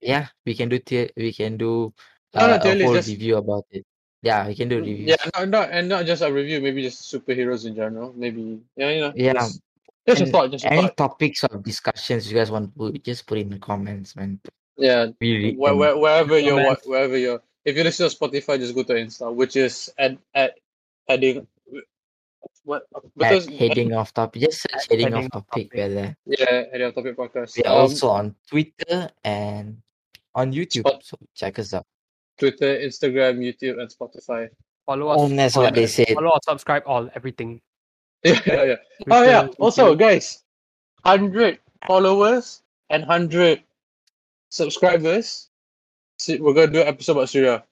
Yeah, 0.00 0.28
we 0.46 0.54
can 0.54 0.68
do 0.70 0.78
tier. 0.78 1.10
We 1.16 1.32
can 1.32 1.56
do 1.58 1.92
uh, 2.34 2.46
no, 2.46 2.54
a 2.54 2.58
tier 2.60 2.82
whole 2.84 2.94
just- 2.94 3.08
review 3.08 3.36
about 3.36 3.66
it. 3.70 3.84
Yeah, 4.22 4.46
we 4.46 4.54
can 4.54 4.68
do 4.68 4.78
reviews. 4.78 5.08
Yeah, 5.10 5.16
not, 5.34 5.48
not 5.48 5.70
and 5.72 5.88
not 5.88 6.06
just 6.06 6.22
a 6.22 6.32
review. 6.32 6.60
Maybe 6.60 6.82
just 6.82 7.12
superheroes 7.12 7.66
in 7.66 7.74
general. 7.74 8.14
Maybe 8.16 8.60
yeah, 8.76 8.90
you 8.90 9.00
know. 9.00 9.12
Yeah, 9.16 9.32
Just, 9.34 9.60
just 10.06 10.20
a 10.22 10.26
thought. 10.26 10.50
Just 10.52 10.64
a 10.64 10.72
Any 10.72 10.82
thought. 10.82 10.96
topics 10.96 11.42
of 11.44 11.62
discussions 11.64 12.30
you 12.30 12.38
guys 12.38 12.50
want 12.50 12.70
to 12.78 12.92
just 12.98 13.26
put 13.26 13.38
in 13.38 13.50
the 13.50 13.58
comments, 13.58 14.14
man. 14.14 14.38
Yeah, 14.76 15.08
read 15.20 15.58
where, 15.58 15.74
where, 15.74 15.96
wherever 15.98 16.38
you're, 16.38 16.74
wherever 16.86 17.16
you're. 17.18 17.42
If 17.64 17.76
you 17.76 17.82
listen 17.84 18.08
to 18.08 18.14
Spotify, 18.16 18.58
just 18.58 18.74
go 18.74 18.82
to 18.84 18.94
Insta, 18.94 19.32
which 19.34 19.56
is 19.56 19.92
at 19.98 20.16
at 20.34 20.54
heading. 21.08 21.46
What 22.64 22.86
At 22.94 23.02
because 23.16 23.46
heading 23.48 23.92
off 23.92 24.14
topic, 24.14 24.42
just 24.42 24.62
search 24.62 24.86
heading, 24.88 25.12
Heading 25.12 25.18
off 25.18 25.24
off 25.34 25.46
topic. 25.50 25.70
topic. 25.72 25.90
We're 25.90 26.14
yeah, 26.38 26.62
heading 26.70 26.86
on 26.86 26.92
topic 26.94 27.16
podcast. 27.16 27.56
We 27.56 27.64
are 27.64 27.74
Um, 27.74 27.80
also 27.82 28.08
on 28.08 28.34
Twitter 28.48 29.10
and 29.24 29.82
on 30.34 30.52
YouTube. 30.52 30.86
Spot- 30.86 31.02
So 31.04 31.16
check 31.34 31.58
us 31.58 31.74
out. 31.74 31.86
Twitter, 32.38 32.78
Instagram, 32.78 33.38
YouTube, 33.38 33.80
and 33.80 33.88
Spotify. 33.88 34.48
Follow 34.86 35.08
oh, 35.08 35.24
us. 35.24 35.30
And 35.30 35.38
that's 35.38 35.56
what 35.56 35.74
they 35.74 35.86
said. 35.86 36.08
Follow 36.08 36.30
or 36.30 36.40
subscribe 36.44 36.82
all 36.86 37.10
everything. 37.14 37.60
Yeah, 38.24 38.38
yeah. 38.46 38.64
yeah. 38.64 38.76
Oh 39.10 39.18
Twitter, 39.18 39.24
yeah. 39.26 39.48
Also, 39.58 39.94
guys, 39.96 40.44
hundred 41.04 41.58
followers 41.86 42.62
and 42.90 43.02
hundred 43.02 43.62
subscribers. 44.50 45.50
See, 46.18 46.38
we're 46.38 46.54
gonna 46.54 46.70
do 46.70 46.82
an 46.82 46.86
episode 46.86 47.12
about 47.18 47.30
Surya. 47.30 47.64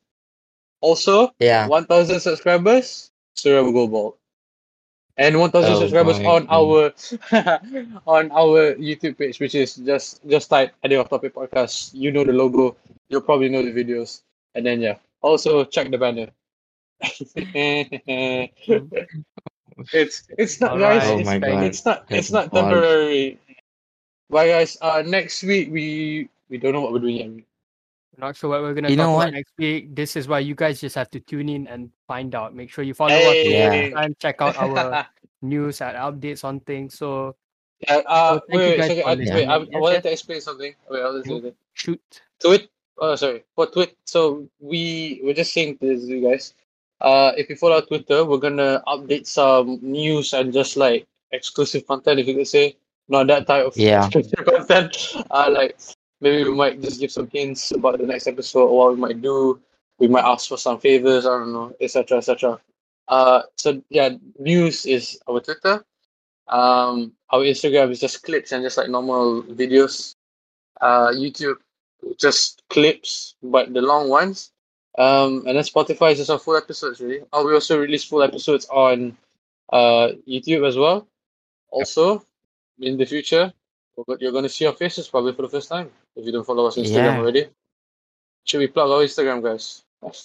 Also, 0.81 1.31
Yeah. 1.39 1.69
one 1.69 1.87
thousand 1.87 2.19
subscribers, 2.19 3.13
Surya 3.35 3.63
will 3.63 3.73
go 3.73 3.87
bald. 3.87 4.15
And 5.17 5.39
one 5.39 5.51
thousand 5.51 5.75
Oh 5.75 5.81
subscribers 5.81 6.19
my 6.19 6.27
on 6.27 6.47
our 6.49 6.91
on 8.07 8.33
our 8.33 8.75
YouTube 8.75 9.19
page, 9.19 9.39
which 9.39 9.55
is 9.55 9.77
just 9.77 10.27
just 10.27 10.49
type 10.51 10.73
Heading 10.83 10.99
Off 10.99 11.11
Topic 11.11 11.35
Podcast. 11.35 11.91
You 11.93 12.11
know 12.11 12.25
the 12.25 12.33
logo. 12.33 12.75
You'll 13.09 13.21
probably 13.21 13.51
know 13.51 13.63
the 13.63 13.71
videos. 13.71 14.23
And 14.55 14.65
then 14.67 14.81
yeah. 14.81 14.97
Also 15.23 15.65
check 15.65 15.91
the 15.91 15.99
banner. 15.99 16.29
it's 19.93 20.25
it's 20.39 20.61
not 20.61 20.79
guys. 20.79 21.03
Alright. 21.03 21.09
Oh 21.09 21.19
it's, 21.19 21.27
my 21.27 21.39
God. 21.39 21.63
it's 21.65 21.85
not 21.85 22.05
it's 22.09 22.31
not 22.31 22.53
All- 22.53 22.63
temporary. 22.63 23.39
Bye 24.29 24.49
guys. 24.49 24.77
Uh 24.81 25.03
next 25.07 25.43
week 25.43 25.71
we 25.73 26.29
we 26.49 26.59
don't 26.59 26.73
know 26.73 26.81
what 26.81 26.93
we're 26.93 26.99
doing 27.01 27.17
yet. 27.17 27.45
Not 28.19 28.37
sure 28.37 28.51
what 28.51 28.61
we're 28.63 28.75
gonna 28.75 28.91
You 28.91 28.97
talk 28.97 29.05
know 29.07 29.15
about 29.17 29.27
what? 29.27 29.35
next 29.35 29.53
week. 29.59 29.95
This 29.95 30.15
is 30.17 30.29
why 30.29 30.41
you 30.41 30.55
guys 30.55 30.81
just 30.81 30.95
have 30.95 31.11
to 31.13 31.21
tune 31.21 31.49
in 31.49 31.67
and 31.69 31.91
find 32.07 32.35
out. 32.35 32.55
Make 32.55 32.71
sure 32.71 32.85
you 32.85 32.93
follow 32.95 33.15
us 33.15 33.23
Hey. 33.23 33.93
and 33.97 34.19
check 34.19 34.43
out 34.43 34.57
our 34.59 35.07
news 35.43 35.81
and 35.81 35.97
updates 35.97 36.45
on 36.45 36.61
things. 36.61 36.95
So 36.99 37.35
Yeah, 37.81 38.03
uh, 38.05 38.41
So 38.41 38.41
thank 38.51 38.53
you 38.53 38.59
wait, 38.59 38.69
wait, 38.69 38.77
guys 38.77 38.89
second, 38.89 39.03
for 39.05 39.17
listening. 39.17 39.49
wait, 39.49 39.49
I, 39.49 39.77
I 39.77 39.81
wanted 39.81 40.03
to 40.03 40.13
explain 40.13 40.41
something. 40.43 40.75
Wait, 40.91 41.01
I 41.01 41.05
wanted 41.05 41.23
to 41.23 41.25
say 41.25 41.35
something. 41.35 41.55
shoot. 41.73 42.03
Twit, 42.45 42.69
oh 43.01 43.15
sorry, 43.17 43.45
for 43.55 43.67
Twit. 43.67 43.97
So 44.05 44.49
we 44.61 45.21
we're 45.23 45.35
just 45.35 45.53
saying 45.53 45.79
this, 45.81 46.05
you 46.05 46.21
guys. 46.29 46.55
Uh, 47.01 47.33
if 47.37 47.49
you 47.49 47.57
follow 47.57 47.77
our 47.77 47.83
Twitter, 47.83 48.25
we're 48.25 48.39
gonna 48.39 48.83
update 48.87 49.27
some 49.27 49.79
news 49.83 50.33
and 50.33 50.53
just 50.53 50.77
like 50.77 51.07
exclusive 51.33 51.87
content, 51.87 52.21
if 52.21 52.27
you 52.29 52.35
could 52.35 52.49
say, 52.49 52.77
not 53.09 53.27
that 53.29 53.47
type 53.47 53.67
of 53.67 53.77
Yeah. 53.77 54.05
exclusive 54.07 54.45
content. 54.45 54.97
Uh, 55.31 55.49
like 55.51 55.79
maybe 56.21 56.45
we 56.45 56.55
might 56.55 56.81
just 56.83 57.01
give 57.01 57.11
some 57.11 57.29
hints 57.33 57.71
about 57.73 57.99
the 57.99 58.07
next 58.07 58.27
episode 58.27 58.67
or 58.67 58.77
what 58.79 58.95
we 58.95 59.01
might 59.01 59.23
do. 59.23 59.61
We 59.99 60.09
might 60.09 60.25
ask 60.25 60.49
for 60.49 60.59
some 60.59 60.79
favors. 60.79 61.27
I 61.27 61.39
don't 61.39 61.53
know, 61.53 61.75
etc., 61.81 62.19
etc. 62.19 62.61
Uh, 63.09 63.43
so 63.57 63.83
yeah, 63.91 64.11
news 64.39 64.87
is 64.87 65.19
our 65.29 65.41
Twitter. 65.41 65.85
Um, 66.49 67.13
our 67.31 67.41
Instagram 67.41 67.91
is 67.93 68.01
just 68.01 68.23
clips 68.25 68.53
and 68.53 68.63
just 68.65 68.77
like 68.77 68.89
normal 68.91 69.43
videos. 69.45 70.17
Uh, 70.81 71.09
YouTube 71.13 71.57
just 72.19 72.63
clips, 72.69 73.35
but 73.43 73.73
the 73.73 73.81
long 73.83 74.09
ones. 74.09 74.53
Um, 74.99 75.45
and 75.47 75.57
then 75.57 75.65
Spotify 75.65 76.13
is 76.13 76.19
just 76.19 76.31
our 76.31 76.39
full 76.39 76.57
episodes, 76.57 77.01
really. 77.01 77.21
Oh, 77.33 77.47
we 77.47 77.55
also 77.55 77.79
release 77.81 78.05
full 78.05 78.23
episodes 78.23 78.67
on 78.71 79.17
uh, 79.73 80.09
YouTube 80.29 80.67
as 80.67 80.77
well. 80.77 81.07
Also, 81.71 82.25
in 82.81 82.97
the 82.97 83.07
future, 83.07 83.53
we're 83.97 84.17
you're 84.19 84.33
going 84.33 84.43
to 84.45 84.49
see 84.49 84.67
our 84.67 84.73
faces 84.73 85.07
probably 85.09 85.33
for 85.33 85.43
the 85.43 85.49
first 85.49 85.69
time 85.69 85.91
if 86.17 86.27
you 86.27 86.33
don't 86.33 86.45
follow 86.47 86.67
us 86.67 86.77
on 86.77 86.85
Instagram 86.85 87.05
Yeah. 87.15 87.19
already. 87.19 87.47
Should 88.45 88.59
we 88.59 88.67
plug 88.67 88.91
our 88.91 89.05
Instagram, 89.05 89.43
guys? 89.43 89.85
Would, 90.03 90.17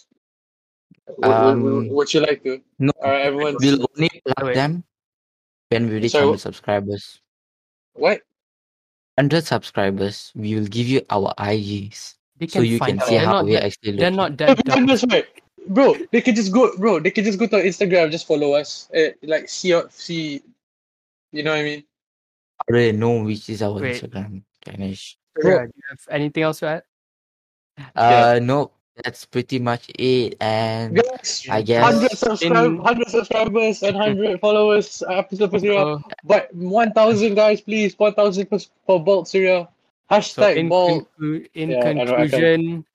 would, 1.18 1.32
Um, 1.32 1.64
would, 1.64 1.92
would 1.92 2.14
you 2.14 2.22
like 2.22 2.42
to? 2.44 2.62
No, 2.80 2.92
Alright, 3.04 3.22
everyone. 3.26 3.58
we'll 3.60 3.86
only 3.96 4.10
plug 4.26 4.46
Wait. 4.48 4.56
them 4.56 4.84
when 5.70 5.90
we 5.90 5.96
reach 6.00 6.12
Sorry, 6.12 6.38
subscribers. 6.38 7.20
What? 7.94 8.22
Hundred 9.18 9.46
subscribers, 9.46 10.32
we 10.36 10.56
will 10.56 10.68
give 10.68 10.88
you 10.88 11.02
our 11.10 11.34
IGs 11.40 12.16
They 12.38 12.48
so 12.48 12.60
you 12.62 12.80
can 12.80 13.00
see 13.02 13.16
how 13.16 13.44
we 13.44 13.54
that, 13.54 13.66
actually 13.66 13.98
they're 13.98 14.12
not 14.12 14.38
that 14.38 14.64
dumb. 14.66 14.86
That's. 14.86 15.06
Bro, 15.68 15.96
they 16.12 16.22
can 16.22 16.36
just 16.36 16.54
go 16.54 16.76
bro, 16.78 17.00
they 17.00 17.10
can 17.10 17.24
just 17.24 17.40
go 17.40 17.48
to 17.48 17.58
Instagram, 17.58 18.12
just 18.12 18.28
follow 18.28 18.54
us. 18.54 18.88
Eh, 18.94 19.12
like 19.24 19.50
see 19.50 19.74
see 19.90 20.44
you 21.32 21.44
know 21.44 21.52
what 21.52 21.60
I 21.60 21.64
mean? 21.64 21.84
I 22.62 22.72
already 22.72 22.92
know 22.92 23.24
which 23.24 23.50
is 23.50 23.62
our 23.62 23.80
Wait. 23.80 24.02
Instagram, 24.02 24.44
Ganesh. 24.64 25.18
Yeah, 25.44 25.66
do 25.66 25.74
you 25.76 25.84
have 25.90 26.00
anything 26.10 26.44
else 26.44 26.60
to 26.60 26.68
add? 26.68 26.84
Uh, 27.96 28.40
no, 28.42 28.72
that's 29.04 29.26
pretty 29.26 29.60
much 29.60 29.90
it. 30.00 30.38
And 30.40 30.96
Guys, 30.96 31.46
I 31.50 31.62
guess 31.62 31.84
hundred 31.84 32.12
subscribe 32.12 32.66
in- 32.66 32.78
hundred 32.80 33.10
subscribers 33.10 33.84
and 33.84 33.96
hundred 33.96 34.40
followers 34.40 35.04
episode 35.10 35.52
for 35.52 35.60
Surya. 35.60 35.80
So, 35.80 36.04
But 36.24 36.54
one 36.56 36.94
thousand 36.94 37.36
guys, 37.36 37.62
please, 37.62 37.98
one 38.00 38.14
thousand 38.14 38.48
for, 38.48 38.60
for 38.86 39.04
Bolt 39.04 39.28
Surya. 39.28 39.68
so 39.68 40.16
Hashtag 40.16 40.58
in, 40.58 40.70
Bolt. 40.70 41.08
conclu- 41.20 41.48
in 41.54 41.70
Yeah, 41.72 41.86
I 41.86 41.94
know, 41.94 42.02
I 42.04 42.06
can- 42.06 42.16
conclusion, 42.30 42.86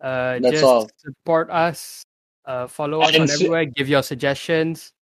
uh, 0.00 0.38
That's 0.40 0.50
just 0.60 0.64
all. 0.64 0.90
support 0.96 1.50
us, 1.50 2.04
uh, 2.46 2.66
follow 2.66 3.02
us 3.02 3.08
on 3.14 3.14
And 3.22 3.30
s- 3.30 3.34
everywhere, 3.36 3.64
give 3.66 3.88
your 3.88 4.02
suggestions. 4.02 4.92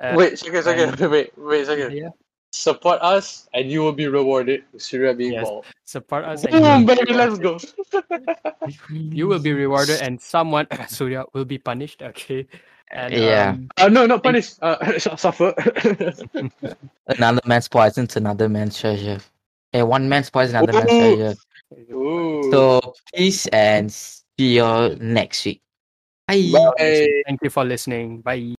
Uh, 0.00 0.14
Wait, 0.16 0.38
second, 0.38 0.62
second, 0.64 1.00
and- 1.00 1.10
wait, 1.12 1.32
wait, 1.36 1.66
second. 1.66 1.92
yeah, 1.96 2.08
Support 2.52 3.00
us 3.00 3.48
and 3.54 3.70
you 3.70 3.80
will 3.80 3.96
be 3.96 4.08
rewarded 4.08 4.64
with 4.72 4.82
Surya 4.82 5.14
being 5.14 5.32
Yes. 5.32 5.48
Bolt. 5.48 5.64
support 5.84 6.24
us. 6.24 6.44
And 6.44 6.52
Boom, 6.52 6.64
you, 6.64 6.86
will 6.86 6.96
baby, 6.96 7.06
be 7.06 7.14
let's 7.16 7.38
go. 7.40 7.58
you 8.88 9.26
will 9.26 9.38
be 9.40 9.52
rewarded, 9.52 10.00
and 10.00 10.20
someone, 10.20 10.66
Surya, 10.88 11.24
will 11.32 11.44
be 11.46 11.56
punished. 11.56 12.02
Okay. 12.02 12.46
And, 12.92 13.14
Yeah. 13.14 13.56
um, 13.56 13.68
Uh, 13.80 13.88
no, 13.88 14.04
not 14.04 14.22
punish. 14.22 14.52
Uh, 14.60 14.76
suffer. 15.16 15.54
another 17.06 17.40
man's 17.46 17.68
poison 17.68 18.04
is 18.06 18.16
another 18.16 18.48
man's 18.48 18.78
treasure. 18.78 19.18
Hey, 19.72 19.82
one 19.82 20.08
man's 20.08 20.28
poison, 20.28 20.56
another 20.56 20.76
man's 20.76 20.92
treasure. 20.92 21.34
Ooh. 21.92 22.52
So 22.52 22.94
peace 23.14 23.46
and 23.48 23.90
see 23.90 24.60
you 24.60 24.64
all 24.64 24.90
next 25.00 25.44
week. 25.46 25.62
Bye. 26.28 26.52
Bye. 26.52 27.22
thank 27.26 27.40
you 27.42 27.48
for 27.50 27.64
listening. 27.64 28.20
Bye. 28.20 28.54